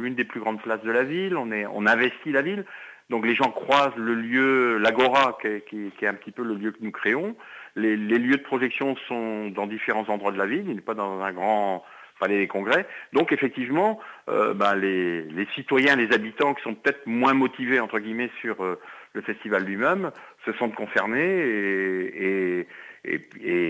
une 0.04 0.16
des 0.16 0.24
plus 0.24 0.40
grandes 0.40 0.62
places 0.62 0.82
de 0.82 0.92
la 0.92 1.04
ville, 1.04 1.36
on, 1.36 1.52
est, 1.52 1.66
on 1.66 1.86
investit 1.86 2.32
la 2.32 2.42
ville, 2.42 2.66
donc 3.10 3.26
les 3.26 3.36
gens 3.36 3.52
croisent 3.52 3.98
le 3.98 4.14
lieu, 4.14 4.78
l'agora, 4.78 5.38
qui, 5.42 5.92
est 6.02 6.08
un 6.08 6.14
petit 6.14 6.32
peu 6.32 6.44
le 6.44 6.56
lieu 6.56 6.72
que 6.72 6.78
nous 6.82 6.92
créons. 6.92 7.36
Les, 7.76 7.96
lieux 7.98 8.38
de 8.38 8.44
projection 8.44 8.96
sont 9.08 9.50
dans 9.50 9.68
différents 9.68 10.08
endroits 10.10 10.32
de 10.32 10.38
la 10.38 10.46
ville, 10.46 10.66
il 10.68 10.76
n'est 10.76 10.82
pas 10.82 10.94
dans 10.94 11.22
un 11.22 11.32
grand 11.34 11.84
palais 12.20 12.38
des 12.38 12.48
congrès. 12.48 12.86
Donc 13.14 13.32
effectivement, 13.32 14.00
euh, 14.30 14.54
ben, 14.54 14.76
les, 14.76 15.48
citoyens, 15.56 15.96
les 15.96 16.14
habitants 16.14 16.54
qui 16.54 16.64
sont 16.64 16.76
peut-être 16.76 17.06
moins 17.06 17.34
motivés, 17.34 17.80
entre 17.80 18.00
guillemets, 18.00 18.32
sur... 18.42 18.64
Euh, 18.64 18.80
le 19.14 19.22
festival 19.22 19.64
lui-même 19.64 20.12
se 20.46 20.54
sentent 20.54 20.76
concernés 20.76 21.20
et, 21.20 22.60
et, 22.60 22.68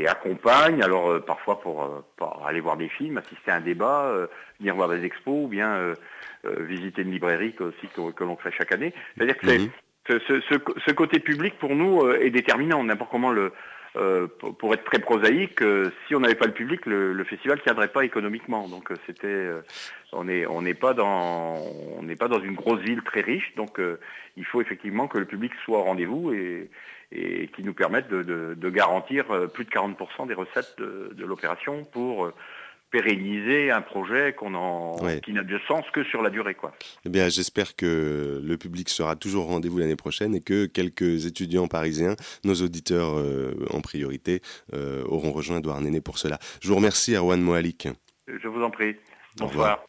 accompagnent, 0.07 0.81
alors 0.81 1.09
euh, 1.09 1.19
parfois 1.19 1.59
euh, 1.65 2.01
pour, 2.17 2.45
aller 2.45 2.59
voir 2.59 2.77
des 2.77 2.89
films, 2.89 3.17
assister 3.17 3.51
à 3.51 3.55
un 3.55 3.61
débat, 3.61 4.05
euh, 4.05 4.27
venir 4.59 4.75
voir 4.75 4.89
des 4.89 5.03
expos 5.03 5.45
ou 5.45 5.47
bien 5.47 5.93
visiter 6.43 7.01
une 7.01 7.11
librairie 7.11 7.53
aussi 7.59 7.87
que, 7.93 8.23
l'on 8.23 8.37
fait 8.37 8.51
chaque 8.51 8.71
année. 8.71 8.93
C'est-à-dire 9.15 9.37
que 9.37 9.47
mhm. 9.47 9.69
ce, 10.07 10.91
côté 10.91 11.19
public 11.19 11.57
pour 11.59 11.75
nous 11.75 12.09
est 12.11 12.29
déterminant. 12.29 12.83
N'importe 12.83 13.11
comment 13.11 13.31
le, 13.31 13.51
euh, 13.95 14.27
pour 14.27 14.71
être 14.73 14.83
très 14.83 14.99
prosaïque, 14.99 15.63
euh, 15.63 15.89
si 16.07 16.13
on 16.13 16.19
n'avait 16.19 16.35
pas 16.35 16.45
le 16.45 16.53
public, 16.53 16.85
le, 16.85 17.23
festival 17.23 17.57
ne 17.57 17.63
tiendrait 17.63 17.87
pas 17.87 18.05
économiquement. 18.05 18.67
Donc 18.67 18.91
euh, 18.91 18.95
c'était, 19.07 19.49
on 20.13 20.25
n'est 20.25 20.45
on 20.45 20.61
n'est 20.61 20.75
pas 20.75 20.93
dans, 20.93 21.55
on 21.97 22.03
n'est 22.03 22.15
pas 22.15 22.27
dans 22.27 22.39
une 22.39 22.53
grosse 22.53 22.81
ville 22.81 23.01
très 23.01 23.21
riche. 23.21 23.55
Donc 23.55 23.81
il 24.37 24.45
faut 24.45 24.61
effectivement 24.61 25.07
que 25.07 25.17
le 25.17 25.25
public 25.25 25.51
soit 25.65 25.79
au 25.79 25.83
rendez-vous 25.83 26.33
et, 26.33 26.69
et 27.11 27.49
qui 27.55 27.63
nous 27.63 27.73
permette 27.73 28.07
de, 28.09 28.23
de, 28.55 28.69
garantir 28.69 29.25
plus 29.53 29.65
de 29.65 29.69
40% 29.69 30.27
des 30.27 30.33
recettes 30.33 30.75
de, 30.77 31.11
de 31.15 31.25
l'opération 31.25 31.83
pour 31.85 32.31
pérenniser 32.91 33.71
un 33.71 33.81
projet 33.81 34.33
qu'on 34.33 34.55
en, 34.55 34.95
qui 35.23 35.33
n'a 35.33 35.43
de 35.43 35.59
sens 35.67 35.85
que 35.93 36.03
sur 36.03 36.21
la 36.21 36.29
durée. 36.29 36.55
Quoi. 36.55 36.73
Eh 37.05 37.09
bien, 37.09 37.29
j'espère 37.29 37.75
que 37.75 38.41
le 38.43 38.57
public 38.57 38.89
sera 38.89 39.15
toujours 39.15 39.45
au 39.45 39.49
rendez-vous 39.49 39.77
l'année 39.77 39.95
prochaine 39.95 40.35
et 40.35 40.41
que 40.41 40.65
quelques 40.65 41.25
étudiants 41.25 41.67
parisiens, 41.67 42.15
nos 42.43 42.55
auditeurs 42.55 43.17
euh, 43.17 43.53
en 43.71 43.81
priorité, 43.81 44.41
euh, 44.73 45.03
auront 45.05 45.31
rejoint 45.31 45.59
Douarnenez 45.59 46.01
pour 46.01 46.17
cela. 46.17 46.39
Je 46.61 46.69
vous 46.69 46.75
remercie, 46.75 47.15
Erwan 47.15 47.41
Moalik. 47.41 47.87
Je 48.27 48.47
vous 48.47 48.61
en 48.61 48.71
prie. 48.71 48.95
Bonsoir. 49.37 49.83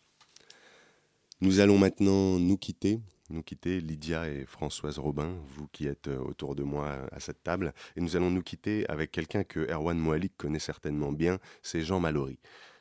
Nous 1.40 1.60
allons 1.60 1.78
maintenant 1.78 2.38
nous 2.38 2.58
quitter 2.58 2.98
nous 3.30 3.42
quitter, 3.42 3.80
Lydia 3.80 4.28
et 4.28 4.44
Françoise 4.44 4.98
Robin, 4.98 5.36
vous 5.56 5.68
qui 5.68 5.86
êtes 5.86 6.08
euh, 6.08 6.18
autour 6.18 6.54
de 6.54 6.62
moi 6.62 7.06
à 7.12 7.20
cette 7.20 7.42
table. 7.42 7.72
Et 7.96 8.00
nous 8.00 8.16
allons 8.16 8.30
nous 8.30 8.42
quitter 8.42 8.88
avec 8.88 9.12
quelqu'un 9.12 9.44
que 9.44 9.60
Erwan 9.70 9.98
Moalik 9.98 10.36
connaît 10.36 10.58
certainement 10.58 11.12
bien, 11.12 11.38
c'est 11.62 11.82
Jean 11.82 12.00
Mallory. 12.00 12.38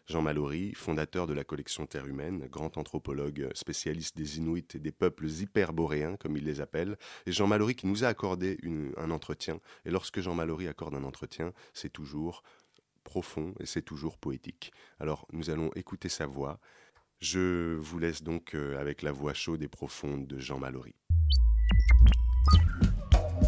Jean 0.08 0.24
Mallory, 0.24 0.74
fondateur 0.74 1.28
de 1.28 1.34
la 1.34 1.44
collection 1.44 1.86
Terre 1.86 2.08
humaine, 2.08 2.48
grand 2.48 2.78
anthropologue 2.78 3.48
spécialiste 3.54 4.18
des 4.18 4.40
Inuits 4.40 4.66
et 4.74 4.80
des 4.80 4.92
peuples 4.92 5.28
hyperboréens, 5.28 6.16
comme 6.18 6.36
il 6.36 6.46
les 6.46 6.62
appelle, 6.62 6.98
et 7.28 7.32
Jean 7.32 7.46
Mallory 7.46 7.76
qui 7.76 7.86
nous 7.86 8.04
a 8.04 8.08
accordé 8.08 8.58
un 8.98 9.12
entretien. 9.12 9.60
Et 9.86 9.92
lorsque 9.92 10.20
Jean 10.20 10.34
Mallory 10.34 10.68
accorde 10.68 10.96
un 10.96 11.04
entretien, 11.04 11.54
c'est 11.74 11.94
toujours 11.94 12.42
profond 13.04 13.54
et 13.60 13.68
c'est 13.68 13.84
toujours 13.84 14.18
poétique. 14.18 14.72
Alors 15.00 15.28
nous 15.32 15.52
allons 15.52 15.72
écouter 15.76 16.10
sa 16.10 16.26
voix. 16.26 16.60
Je 17.22 17.76
vous 17.76 18.00
laisse 18.00 18.24
donc 18.24 18.56
euh, 18.56 18.80
avec 18.80 19.02
la 19.02 19.12
voix 19.12 19.34
chaude 19.34 19.62
et 19.62 19.68
profonde 19.68 20.26
de 20.26 20.40
Jean 20.40 20.58
Mallory. 20.58 20.96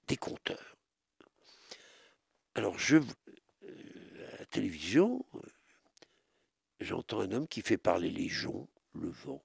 des 0.06 0.16
conteurs. 0.16 0.76
Alors, 2.54 2.78
je, 2.78 2.96
euh, 2.96 4.34
à 4.34 4.38
la 4.38 4.46
télévision, 4.46 5.24
euh, 5.34 5.40
j'entends 6.80 7.20
un 7.20 7.32
homme 7.32 7.48
qui 7.48 7.62
fait 7.62 7.78
parler 7.78 8.10
les 8.10 8.28
joncs, 8.28 8.68
le 8.94 9.08
vent. 9.08 9.42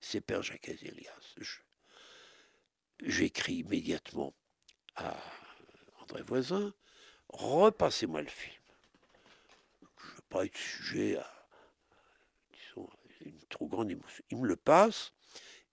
C'est 0.00 0.20
Père 0.20 0.42
Jacques 0.42 0.68
Azélias. 0.68 1.34
J'écris 3.02 3.56
immédiatement 3.56 4.34
à 4.96 5.16
André 6.00 6.22
Voisin, 6.22 6.74
repassez-moi 7.28 8.22
le 8.22 8.28
film. 8.28 8.62
Je 9.80 10.10
ne 10.10 10.16
veux 10.16 10.22
pas 10.28 10.44
être 10.44 10.56
sujet 10.56 11.16
à 11.16 11.40
une 13.24 13.40
trop 13.48 13.66
grande 13.66 13.90
émotion. 13.90 14.24
Il 14.30 14.38
me 14.38 14.46
le 14.46 14.56
passe, 14.56 15.12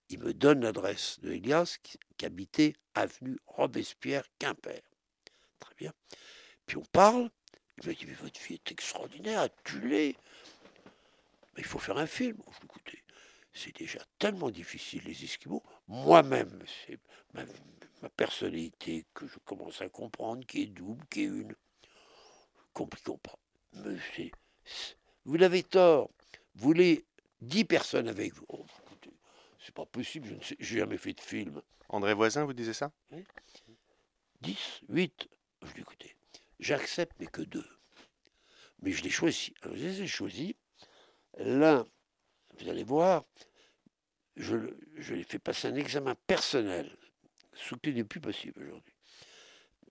il 0.09 0.19
me 0.19 0.33
donne 0.33 0.61
l'adresse 0.61 1.19
de 1.21 1.31
Elias 1.31 1.77
qui, 1.81 1.97
habitait 2.25 2.75
avenue 2.95 3.37
Robespierre, 3.45 4.25
Quimper. 4.39 4.81
Très 5.59 5.75
bien. 5.75 5.93
Puis 6.65 6.77
on 6.77 6.85
parle, 6.91 7.29
il 7.77 7.89
me 7.89 7.93
dit, 7.93 8.05
mais 8.05 8.13
votre 8.13 8.39
fille 8.39 8.55
est 8.55 8.71
extraordinaire, 8.71 9.49
tu 9.63 9.79
l'es. 9.87 10.15
Mais 11.55 11.61
il 11.61 11.65
faut 11.65 11.79
faire 11.79 11.97
un 11.97 12.07
film. 12.07 12.37
Écoutez, 12.63 13.03
c'est 13.57 13.75
déjà 13.75 13.99
tellement 14.19 14.49
difficile 14.49 15.03
les 15.05 15.23
Esquimaux. 15.23 15.63
Moi-même, 15.87 16.63
c'est 16.85 16.99
ma, 17.33 17.43
ma 18.01 18.09
personnalité 18.09 19.05
que 19.13 19.27
je 19.27 19.39
commence 19.39 19.81
à 19.81 19.89
comprendre, 19.89 20.45
qui 20.45 20.63
est 20.63 20.67
double, 20.67 21.05
qui 21.09 21.21
est 21.21 21.25
une. 21.25 21.55
Compliquons 22.73 23.17
pas. 23.17 23.37
Mais 23.73 23.97
vous 25.25 25.41
avez 25.41 25.63
tort. 25.63 26.09
Vous 26.55 26.67
voulez 26.67 27.05
10 27.41 27.65
personnes 27.65 28.07
avec 28.07 28.33
vous. 28.33 28.45
Oh, 28.49 28.65
écoutez, 28.85 29.13
c'est 29.59 29.73
pas 29.73 29.85
possible, 29.85 30.27
je 30.29 30.33
ne 30.35 30.41
sais, 30.41 30.55
j'ai 30.59 30.79
jamais 30.79 30.97
fait 30.97 31.13
de 31.13 31.21
film. 31.21 31.61
André 31.89 32.13
Voisin, 32.13 32.45
vous 32.45 32.53
disiez 32.53 32.73
ça? 32.73 32.91
10, 34.41 34.81
8. 34.89 35.27
Je 35.63 35.73
dis, 35.73 35.81
écoutez, 35.81 36.15
j'accepte, 36.59 37.13
mais 37.19 37.27
que 37.27 37.41
deux. 37.41 37.67
Mais 38.81 38.91
je 38.91 39.03
les 39.03 39.09
choisis. 39.09 39.51
Alors, 39.61 39.75
je 39.75 39.83
les 39.83 40.01
ai 40.03 40.07
choisis. 40.07 40.53
L'un, 41.37 41.85
vous 42.59 42.69
allez 42.69 42.83
voir, 42.83 43.25
je, 44.37 44.55
le- 44.55 44.79
je 44.95 45.13
lui 45.13 45.21
ai 45.21 45.23
fait 45.23 45.39
passer 45.39 45.67
un 45.67 45.75
examen 45.75 46.15
personnel, 46.27 46.95
ce 47.53 47.75
qui 47.75 47.93
n'est 47.93 48.03
plus 48.03 48.21
possible 48.21 48.63
aujourd'hui. 48.63 48.93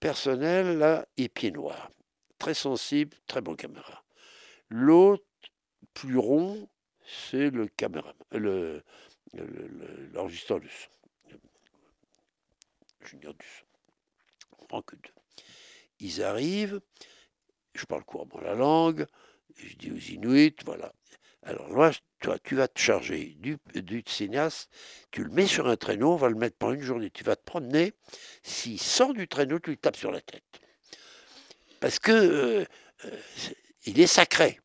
Personnel, 0.00 0.78
là, 0.78 1.06
et 1.16 1.28
pied 1.28 1.50
noir. 1.50 1.90
Très 2.38 2.54
sensible, 2.54 3.16
très 3.26 3.40
bon 3.40 3.56
caméra. 3.56 4.04
L'autre, 4.68 5.24
plus 5.94 6.16
rond, 6.18 6.68
c'est 7.06 7.50
le 7.50 7.66
caméra, 7.66 8.14
le, 8.32 8.82
le- 9.32 9.46
le- 9.46 10.06
l'enregistreur 10.12 10.60
du 10.60 10.68
son. 10.68 10.88
Junior 13.00 13.34
du 13.34 13.46
son. 13.46 14.82
Que 14.82 14.96
deux. 14.96 15.12
Ils 16.00 16.22
arrivent, 16.22 16.80
je 17.74 17.84
parle 17.84 18.04
couramment 18.04 18.40
la 18.40 18.54
langue, 18.54 19.06
je 19.54 19.76
dis 19.76 19.92
aux 19.92 19.96
Inuits, 19.96 20.56
voilà. 20.64 20.92
Alors 21.42 21.68
là, 21.70 21.92
tu 22.42 22.56
vas 22.56 22.68
te 22.68 22.78
charger 22.78 23.36
du, 23.38 23.58
du 23.74 24.02
cinéaste, 24.06 24.70
tu 25.10 25.24
le 25.24 25.30
mets 25.30 25.46
sur 25.46 25.68
un 25.68 25.76
traîneau, 25.76 26.12
on 26.12 26.16
va 26.16 26.28
le 26.28 26.34
mettre 26.34 26.56
pendant 26.56 26.74
une 26.74 26.82
journée, 26.82 27.10
tu 27.10 27.24
vas 27.24 27.36
te 27.36 27.44
promener, 27.44 27.92
s'il 28.42 28.80
sort 28.80 29.12
du 29.12 29.28
traîneau, 29.28 29.58
tu 29.58 29.70
lui 29.70 29.78
tapes 29.78 29.96
sur 29.96 30.10
la 30.10 30.20
tête. 30.20 30.42
Parce 31.80 31.98
que 31.98 32.12
euh, 32.12 32.64
euh, 33.04 33.10
il 33.84 34.00
est 34.00 34.06
sacré. 34.06 34.60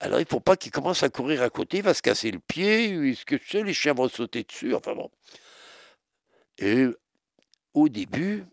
Alors 0.00 0.18
il 0.18 0.24
ne 0.24 0.28
faut 0.28 0.40
pas 0.40 0.56
qu'il 0.56 0.72
commence 0.72 1.02
à 1.02 1.10
courir 1.10 1.42
à 1.42 1.50
côté, 1.50 1.78
il 1.78 1.82
va 1.82 1.94
se 1.94 2.02
casser 2.02 2.30
le 2.30 2.38
pied, 2.38 3.14
ce 3.14 3.24
que 3.24 3.58
les 3.58 3.74
chiens 3.74 3.92
vont 3.92 4.08
sauter 4.08 4.44
dessus, 4.44 4.74
enfin 4.74 4.94
bon. 4.94 5.10
Et 6.58 6.86
au 7.74 7.88
début, 7.88 8.44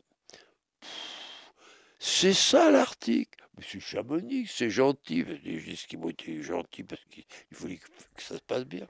c'est 2.00 2.34
ça 2.34 2.70
l'article. 2.70 3.37
Monsieur 3.58 3.80
Chamonix, 3.80 4.46
c'est 4.46 4.70
gentil. 4.70 5.24
Les 5.24 5.72
Esquimaux 5.72 6.12
étaient 6.12 6.42
gentils 6.42 6.84
parce 6.84 7.04
qu'il 7.06 7.26
voulait 7.52 7.78
que 7.78 8.22
ça 8.22 8.36
se 8.36 8.44
passe 8.44 8.66
bien. 8.66 8.88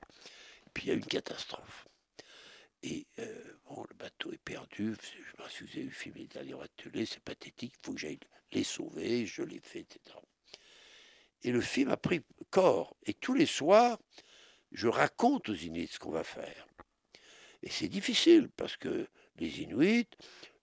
Puis 0.74 0.86
il 0.86 0.88
y 0.90 0.92
a 0.92 0.96
eu 0.96 0.98
une 0.98 1.06
catastrophe. 1.06 1.88
Et 2.84 3.08
euh, 3.20 3.58
bon, 3.66 3.86
le 3.90 3.96
bateau 3.96 4.32
est 4.34 4.44
perdu. 4.44 4.94
Je 5.02 5.42
avez 5.42 5.82
vu 5.82 5.84
le 5.86 5.90
film 5.90 6.16
Les 6.18 6.28
derniers 6.28 6.62
ateliers, 6.62 7.06
c'est 7.06 7.24
pathétique. 7.24 7.76
Il 7.78 7.86
faut 7.86 7.94
que 7.94 8.00
j'aille 8.00 8.20
les 8.52 8.66
sauver. 8.66 9.26
Je 9.26 9.42
l'ai 9.42 9.62
fait, 9.62 9.80
etc. 9.80 10.18
Et 11.44 11.52
le 11.52 11.62
film 11.62 11.90
a 11.90 11.98
pris 11.98 12.22
corps. 12.50 12.98
Et 13.06 13.14
tous 13.14 13.34
les 13.34 13.46
soirs, 13.46 13.98
je 14.74 14.90
raconte 14.90 15.48
aux 15.48 15.56
Inuits 15.56 15.88
ce 15.88 16.00
qu'on 16.00 16.12
va 16.12 16.26
faire. 16.26 16.68
Et 17.64 17.70
c'est 17.70 17.88
difficile 17.88 18.50
parce 18.50 18.76
que 18.76 19.08
les 19.38 19.62
Inuits, 19.62 20.10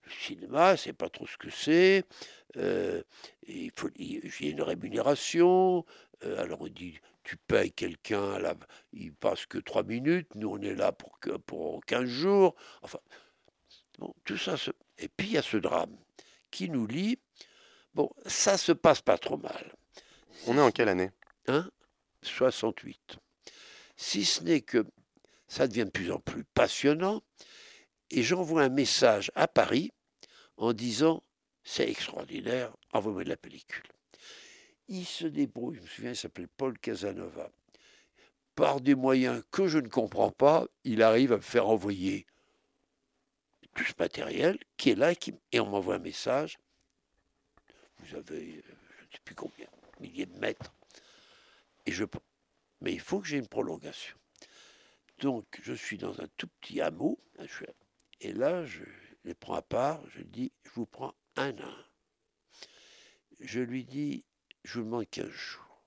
le 0.05 0.11
cinéma, 0.11 0.77
c'est 0.77 0.93
pas 0.93 1.09
trop 1.09 1.27
ce 1.27 1.37
que 1.37 1.49
c'est. 1.49 2.03
Euh, 2.57 3.01
il 3.47 3.71
faut, 3.75 3.87
a 3.87 3.91
une 4.45 4.61
rémunération. 4.61 5.85
euh, 6.23 6.41
alors 6.41 6.61
on 6.61 6.67
dit, 6.67 6.99
tu 7.23 7.37
payes 7.37 7.71
quelqu'un, 7.71 8.39
là, 8.39 8.55
il 8.93 9.13
passe 9.13 9.45
que 9.45 9.57
trois 9.57 9.83
minutes. 9.83 10.33
Nous, 10.35 10.49
on 10.49 10.61
est 10.61 10.75
là 10.75 10.91
pour, 10.91 11.17
pour 11.45 11.83
15 11.85 12.05
jours. 12.05 12.55
Enfin, 12.81 12.99
bon, 13.99 14.13
tout 14.23 14.37
ça. 14.37 14.57
se- 14.57 14.71
Et 14.99 15.07
puis 15.09 15.27
il 15.27 15.33
y 15.33 15.37
a 15.37 15.41
ce 15.41 15.57
drame 15.57 15.95
qui 16.51 16.69
nous 16.69 16.87
lie. 16.87 17.19
Bon, 17.93 18.09
ça 18.25 18.57
se 18.57 18.71
passe 18.71 19.01
pas 19.01 19.17
trop 19.17 19.37
mal. 19.37 19.73
On 20.47 20.57
est 20.57 20.61
en 20.61 20.71
quelle 20.71 20.89
année? 20.89 21.11
Hein? 21.47 21.69
68. 22.21 23.17
Si 23.97 24.25
ce 24.25 24.43
n'est 24.43 24.61
que 24.61 24.85
ça 25.47 25.67
devient 25.67 25.85
de 25.85 25.89
plus 25.91 26.11
en 26.11 26.19
plus 26.19 26.43
passionnant, 26.43 27.21
et 28.11 28.23
j'envoie 28.23 28.63
un 28.63 28.69
message 28.69 29.31
à 29.35 29.47
Paris 29.47 29.91
en 30.57 30.73
disant 30.73 31.23
c'est 31.63 31.89
extraordinaire, 31.89 32.75
envoie-moi 32.93 33.23
de 33.23 33.29
la 33.29 33.37
pellicule. 33.37 33.83
Il 34.87 35.05
se 35.05 35.25
débrouille, 35.25 35.77
je 35.77 35.81
me 35.81 35.87
souviens, 35.87 36.11
il 36.11 36.15
s'appelait 36.15 36.47
Paul 36.57 36.77
Casanova. 36.77 37.49
Par 38.53 38.79
des 38.79 38.95
moyens 38.95 39.43
que 39.51 39.67
je 39.67 39.79
ne 39.79 39.87
comprends 39.87 40.31
pas, 40.31 40.67
il 40.83 41.01
arrive 41.01 41.33
à 41.33 41.37
me 41.37 41.41
faire 41.41 41.67
envoyer 41.67 42.27
tout 43.73 43.83
ce 43.83 43.93
matériel 43.99 44.59
qui 44.77 44.91
est 44.91 44.95
là 44.95 45.11
et, 45.11 45.59
on 45.59 45.65
m'envoie 45.65 45.95
un 45.95 45.99
message. 45.99 46.59
Vous 47.97 48.15
avez, 48.15 48.57
euh, 48.57 48.75
je 48.99 49.05
ne 49.05 49.11
sais 49.11 49.19
plus 49.25 49.35
combien, 49.35 49.67
milliers 49.99 50.27
de 50.27 50.37
mètres. 50.37 50.73
Et 51.87 51.91
je, 51.91 52.05
mais 52.81 52.93
il 52.93 52.99
faut 52.99 53.19
que 53.19 53.27
j'ai 53.27 53.37
une 53.37 53.47
prolongation. 53.47 54.15
Donc, 55.19 55.45
je 55.61 55.73
suis 55.73 55.97
dans 55.97 56.21
un 56.21 56.27
tout 56.37 56.47
petit 56.59 56.79
hameau, 56.79 57.19
et 58.25 58.33
là, 58.33 58.65
je 58.65 58.81
les 59.23 59.35
prends 59.35 59.53
à 59.53 59.61
part, 59.61 60.01
je 60.09 60.23
dis, 60.23 60.51
je 60.63 60.71
vous 60.71 60.87
prends 60.87 61.13
un 61.35 61.55
à 61.59 61.63
un. 61.63 61.85
Je 63.39 63.59
lui 63.59 63.85
dis, 63.85 64.25
je 64.63 64.79
vous 64.79 64.85
demande 64.85 65.07
15 65.11 65.29
jours. 65.29 65.83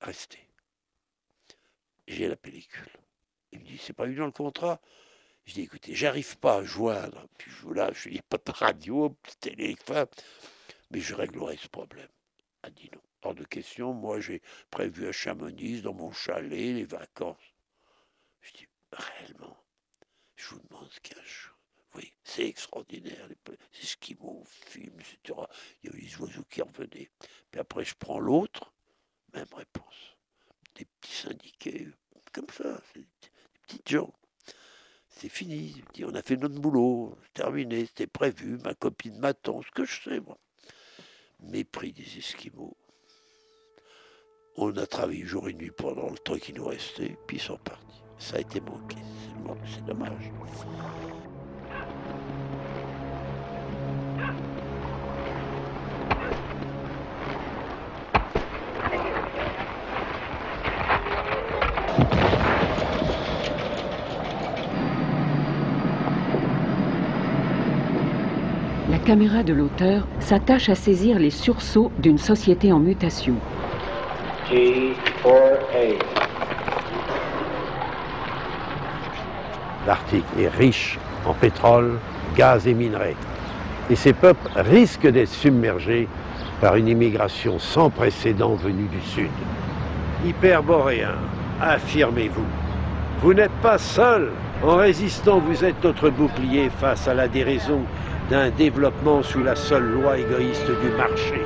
Restez. 0.00 0.48
J'ai 2.08 2.26
la 2.26 2.34
pellicule. 2.34 2.90
Il 3.52 3.60
me 3.60 3.64
dit, 3.64 3.78
c'est 3.78 3.92
pas 3.92 4.08
eu 4.08 4.16
dans 4.16 4.26
le 4.26 4.32
contrat 4.32 4.80
Je 5.44 5.54
dis, 5.54 5.60
écoutez, 5.60 5.94
j'arrive 5.94 6.36
pas 6.38 6.56
à 6.56 6.64
joindre. 6.64 7.28
Puis 7.38 7.52
je 7.52 7.68
là, 7.68 7.92
je 7.92 8.08
dis, 8.08 8.20
pas 8.28 8.38
de 8.38 8.50
radio, 8.50 9.10
de 9.10 9.32
téléphone, 9.38 10.08
mais 10.90 10.98
je 10.98 11.14
réglerai 11.14 11.56
ce 11.58 11.68
problème. 11.68 12.10
Elle 12.64 12.74
dit 12.74 12.90
non, 12.92 13.02
hors 13.22 13.36
de 13.36 13.44
question. 13.44 13.92
Moi, 13.92 14.18
j'ai 14.18 14.42
prévu 14.72 15.06
à 15.06 15.12
Chamonix, 15.12 15.80
dans 15.80 15.94
mon 15.94 16.10
chalet, 16.10 16.74
les 16.74 16.86
vacances. 16.86 17.54
Je 18.40 18.52
dis, 18.54 18.66
réellement, 18.90 19.63
je 20.44 20.54
vous 20.54 20.60
demande 20.68 20.90
15 21.02 21.22
jours. 21.24 21.54
Oui, 21.94 22.12
c'est 22.24 22.46
extraordinaire. 22.46 23.28
C'est 23.72 23.86
ce 23.86 23.96
qui 23.96 24.16
film, 24.66 24.94
etc. 25.00 25.38
Il 25.82 25.86
y 25.86 25.92
avait 25.92 26.02
les 26.02 26.16
oiseaux 26.16 26.44
qui 26.50 26.60
revenaient. 26.60 27.10
Puis 27.50 27.60
après, 27.60 27.84
je 27.84 27.94
prends 27.98 28.18
l'autre, 28.18 28.72
même 29.32 29.46
réponse. 29.54 30.16
Des 30.74 30.84
petits 30.84 31.14
syndiqués, 31.14 31.88
comme 32.32 32.50
ça, 32.50 32.80
des 32.94 33.00
des 33.00 33.06
petites 33.66 33.88
gens. 33.88 34.12
C'est 35.08 35.28
fini. 35.28 35.82
On 36.02 36.14
a 36.14 36.22
fait 36.22 36.36
notre 36.36 36.60
boulot, 36.60 37.16
terminé, 37.32 37.86
c'était 37.86 38.08
prévu, 38.08 38.58
ma 38.58 38.74
copine 38.74 39.18
m'attend, 39.18 39.62
ce 39.62 39.70
que 39.70 39.84
je 39.84 40.02
sais, 40.02 40.20
moi. 40.20 40.36
Mépris 41.40 41.92
des 41.92 42.18
Esquimaux. 42.18 42.76
On 44.56 44.76
a 44.76 44.86
travaillé 44.86 45.24
jour 45.24 45.48
et 45.48 45.54
nuit 45.54 45.70
pendant 45.70 46.10
le 46.10 46.18
temps 46.18 46.38
qui 46.38 46.52
nous 46.52 46.66
restait, 46.66 47.16
puis 47.26 47.36
ils 47.36 47.42
sont 47.42 47.58
partis. 47.58 48.03
Ça 48.18 48.36
a 48.36 48.40
été 48.40 48.60
manqué, 48.60 48.96
c'est 48.96 49.44
bon, 49.44 49.56
c'est 49.66 49.84
dommage. 49.84 50.10
La 68.90 68.98
caméra 68.98 69.42
de 69.42 69.52
l'auteur 69.52 70.06
s'attache 70.20 70.68
à 70.70 70.74
saisir 70.74 71.18
les 71.18 71.30
sursauts 71.30 71.92
d'une 71.98 72.16
société 72.18 72.72
en 72.72 72.78
mutation. 72.78 73.34
G4A. 74.48 76.23
L'Arctique 79.86 80.24
est 80.38 80.48
riche 80.48 80.98
en 81.26 81.34
pétrole, 81.34 81.98
gaz 82.36 82.66
et 82.66 82.74
minerais. 82.74 83.16
Et 83.90 83.96
ces 83.96 84.12
peuples 84.12 84.48
risquent 84.56 85.08
d'être 85.08 85.28
submergés 85.28 86.08
par 86.60 86.76
une 86.76 86.88
immigration 86.88 87.58
sans 87.58 87.90
précédent 87.90 88.54
venue 88.54 88.88
du 88.88 89.00
Sud. 89.00 89.30
Hyperboréens, 90.24 91.18
affirmez-vous. 91.60 92.46
Vous 93.20 93.34
n'êtes 93.34 93.52
pas 93.62 93.78
seul. 93.78 94.30
En 94.62 94.76
résistant, 94.76 95.38
vous 95.40 95.64
êtes 95.64 95.82
notre 95.84 96.08
bouclier 96.08 96.70
face 96.80 97.06
à 97.06 97.14
la 97.14 97.28
déraison 97.28 97.82
d'un 98.30 98.50
développement 98.50 99.22
sous 99.22 99.42
la 99.42 99.54
seule 99.54 99.84
loi 99.84 100.18
égoïste 100.18 100.70
du 100.82 100.88
marché. 100.96 101.42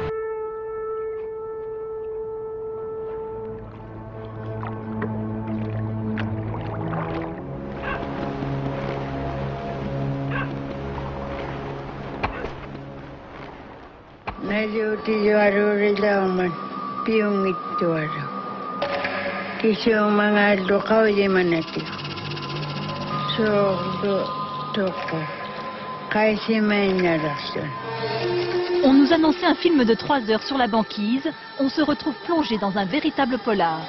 On 28.83 28.93
nous 28.95 29.13
annonçait 29.13 29.45
un 29.45 29.55
film 29.55 29.85
de 29.85 29.95
3 29.95 30.31
heures 30.31 30.43
sur 30.43 30.57
la 30.57 30.69
banquise. 30.69 31.29
On 31.61 31.69
se 31.69 31.83
retrouve 31.83 32.15
plongé 32.25 32.57
dans 32.57 32.79
un 32.79 32.87
véritable 32.87 33.37
polar. 33.39 33.81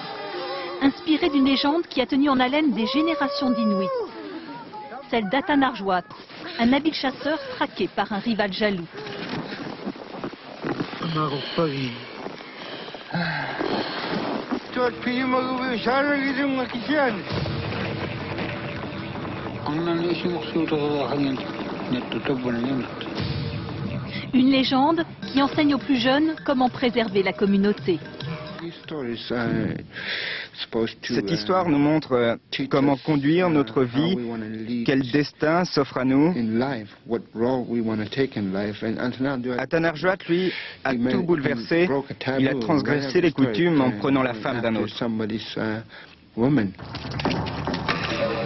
inspiré 0.81 1.29
d'une 1.29 1.45
légende 1.45 1.83
qui 1.89 2.01
a 2.01 2.05
tenu 2.05 2.29
en 2.29 2.39
haleine 2.39 2.71
des 2.71 2.87
générations 2.87 3.51
d'Inuits. 3.51 3.87
Celle 5.09 5.29
d'Atanarjuat, 5.29 6.03
un 6.59 6.73
habile 6.73 6.93
chasseur 6.93 7.39
traqué 7.55 7.87
par 7.87 8.11
un 8.11 8.19
rival 8.19 8.51
jaloux. 8.53 8.87
Une 24.33 24.51
légende 24.51 25.03
qui 25.31 25.41
enseigne 25.41 25.73
aux 25.73 25.79
plus 25.79 25.97
jeunes 25.97 26.35
comment 26.45 26.69
préserver 26.69 27.23
la 27.23 27.33
communauté. 27.33 27.99
Cette 31.03 31.31
histoire 31.31 31.69
nous 31.69 31.77
montre 31.77 32.13
euh, 32.13 32.35
comment 32.69 32.97
conduire 32.97 33.49
notre 33.49 33.83
vie, 33.83 34.17
quel 34.85 35.09
destin 35.11 35.63
s'offre 35.65 35.97
à 35.97 36.05
nous. 36.05 36.33
Atanarjuat, 39.57 40.17
lui, 40.27 40.51
a 40.83 40.93
tout 40.93 41.23
bouleversé. 41.23 41.87
Il 42.39 42.47
a 42.47 42.55
transgressé 42.55 43.21
les 43.21 43.31
coutumes 43.31 43.81
en 43.81 43.91
prenant 43.91 44.23
la 44.23 44.33
femme 44.33 44.61
d'un 44.61 44.75
autre. 44.75 44.93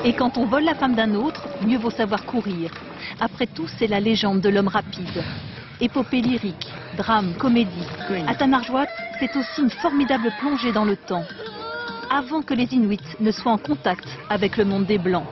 Et 0.06 0.14
quand 0.14 0.38
on 0.38 0.46
vole 0.46 0.64
la 0.64 0.76
femme 0.76 0.96
d'un 0.96 1.16
autre, 1.16 1.48
mieux 1.66 1.78
vaut 1.78 1.90
savoir 1.90 2.26
courir. 2.26 2.72
Après 3.20 3.48
tout, 3.48 3.68
c'est 3.80 3.88
la 3.88 4.00
légende 4.00 4.42
de 4.42 4.50
l'homme 4.50 4.68
rapide. 4.68 5.24
Épopée 5.82 6.22
lyrique, 6.22 6.68
drame, 6.98 7.34
comédie. 7.38 7.88
Atanarjuat, 8.28 8.88
c'est 9.20 9.36
aussi 9.36 9.62
une 9.62 9.70
formidable 9.70 10.32
plongée 10.40 10.72
dans 10.72 10.86
le 10.86 10.96
temps, 10.96 11.24
avant 12.14 12.44
que 12.44 12.54
les 12.54 12.72
Inuits 12.74 13.16
ne 13.20 13.32
soient 13.32 13.52
en 13.52 13.58
contact 13.58 14.08
avec 14.30 14.58
le 14.58 14.66
monde 14.66 14.86
des 14.86 15.00
Blancs. 15.00 15.26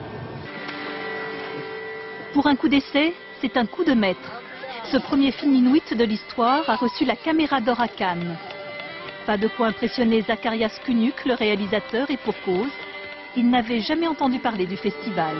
Pour 2.34 2.48
un 2.48 2.56
coup 2.56 2.70
d'essai, 2.70 3.14
c'est 3.40 3.56
un 3.56 3.68
coup 3.68 3.84
de 3.84 3.94
maître. 3.94 4.42
Ce 4.92 4.98
premier 4.98 5.32
film 5.32 5.54
Inuit 5.54 5.94
de 5.94 6.04
l'histoire 6.04 6.68
a 6.68 6.76
reçu 6.76 7.06
la 7.06 7.16
caméra 7.16 7.62
d'or 7.62 7.80
à 7.80 7.88
Cannes. 7.88 8.36
Pas 9.28 9.38
de 9.38 9.48
quoi 9.48 9.68
impressionner 9.68 10.24
Zacharias 10.24 10.80
Kunuk, 10.84 11.26
le 11.26 11.36
réalisateur, 11.36 12.10
et 12.10 12.18
pour 12.18 12.34
cause, 12.44 12.72
il 13.38 13.48
n'avait 13.50 13.82
jamais 13.82 14.08
entendu 14.08 14.40
parler 14.40 14.66
du 14.66 14.76
festival. 14.76 15.36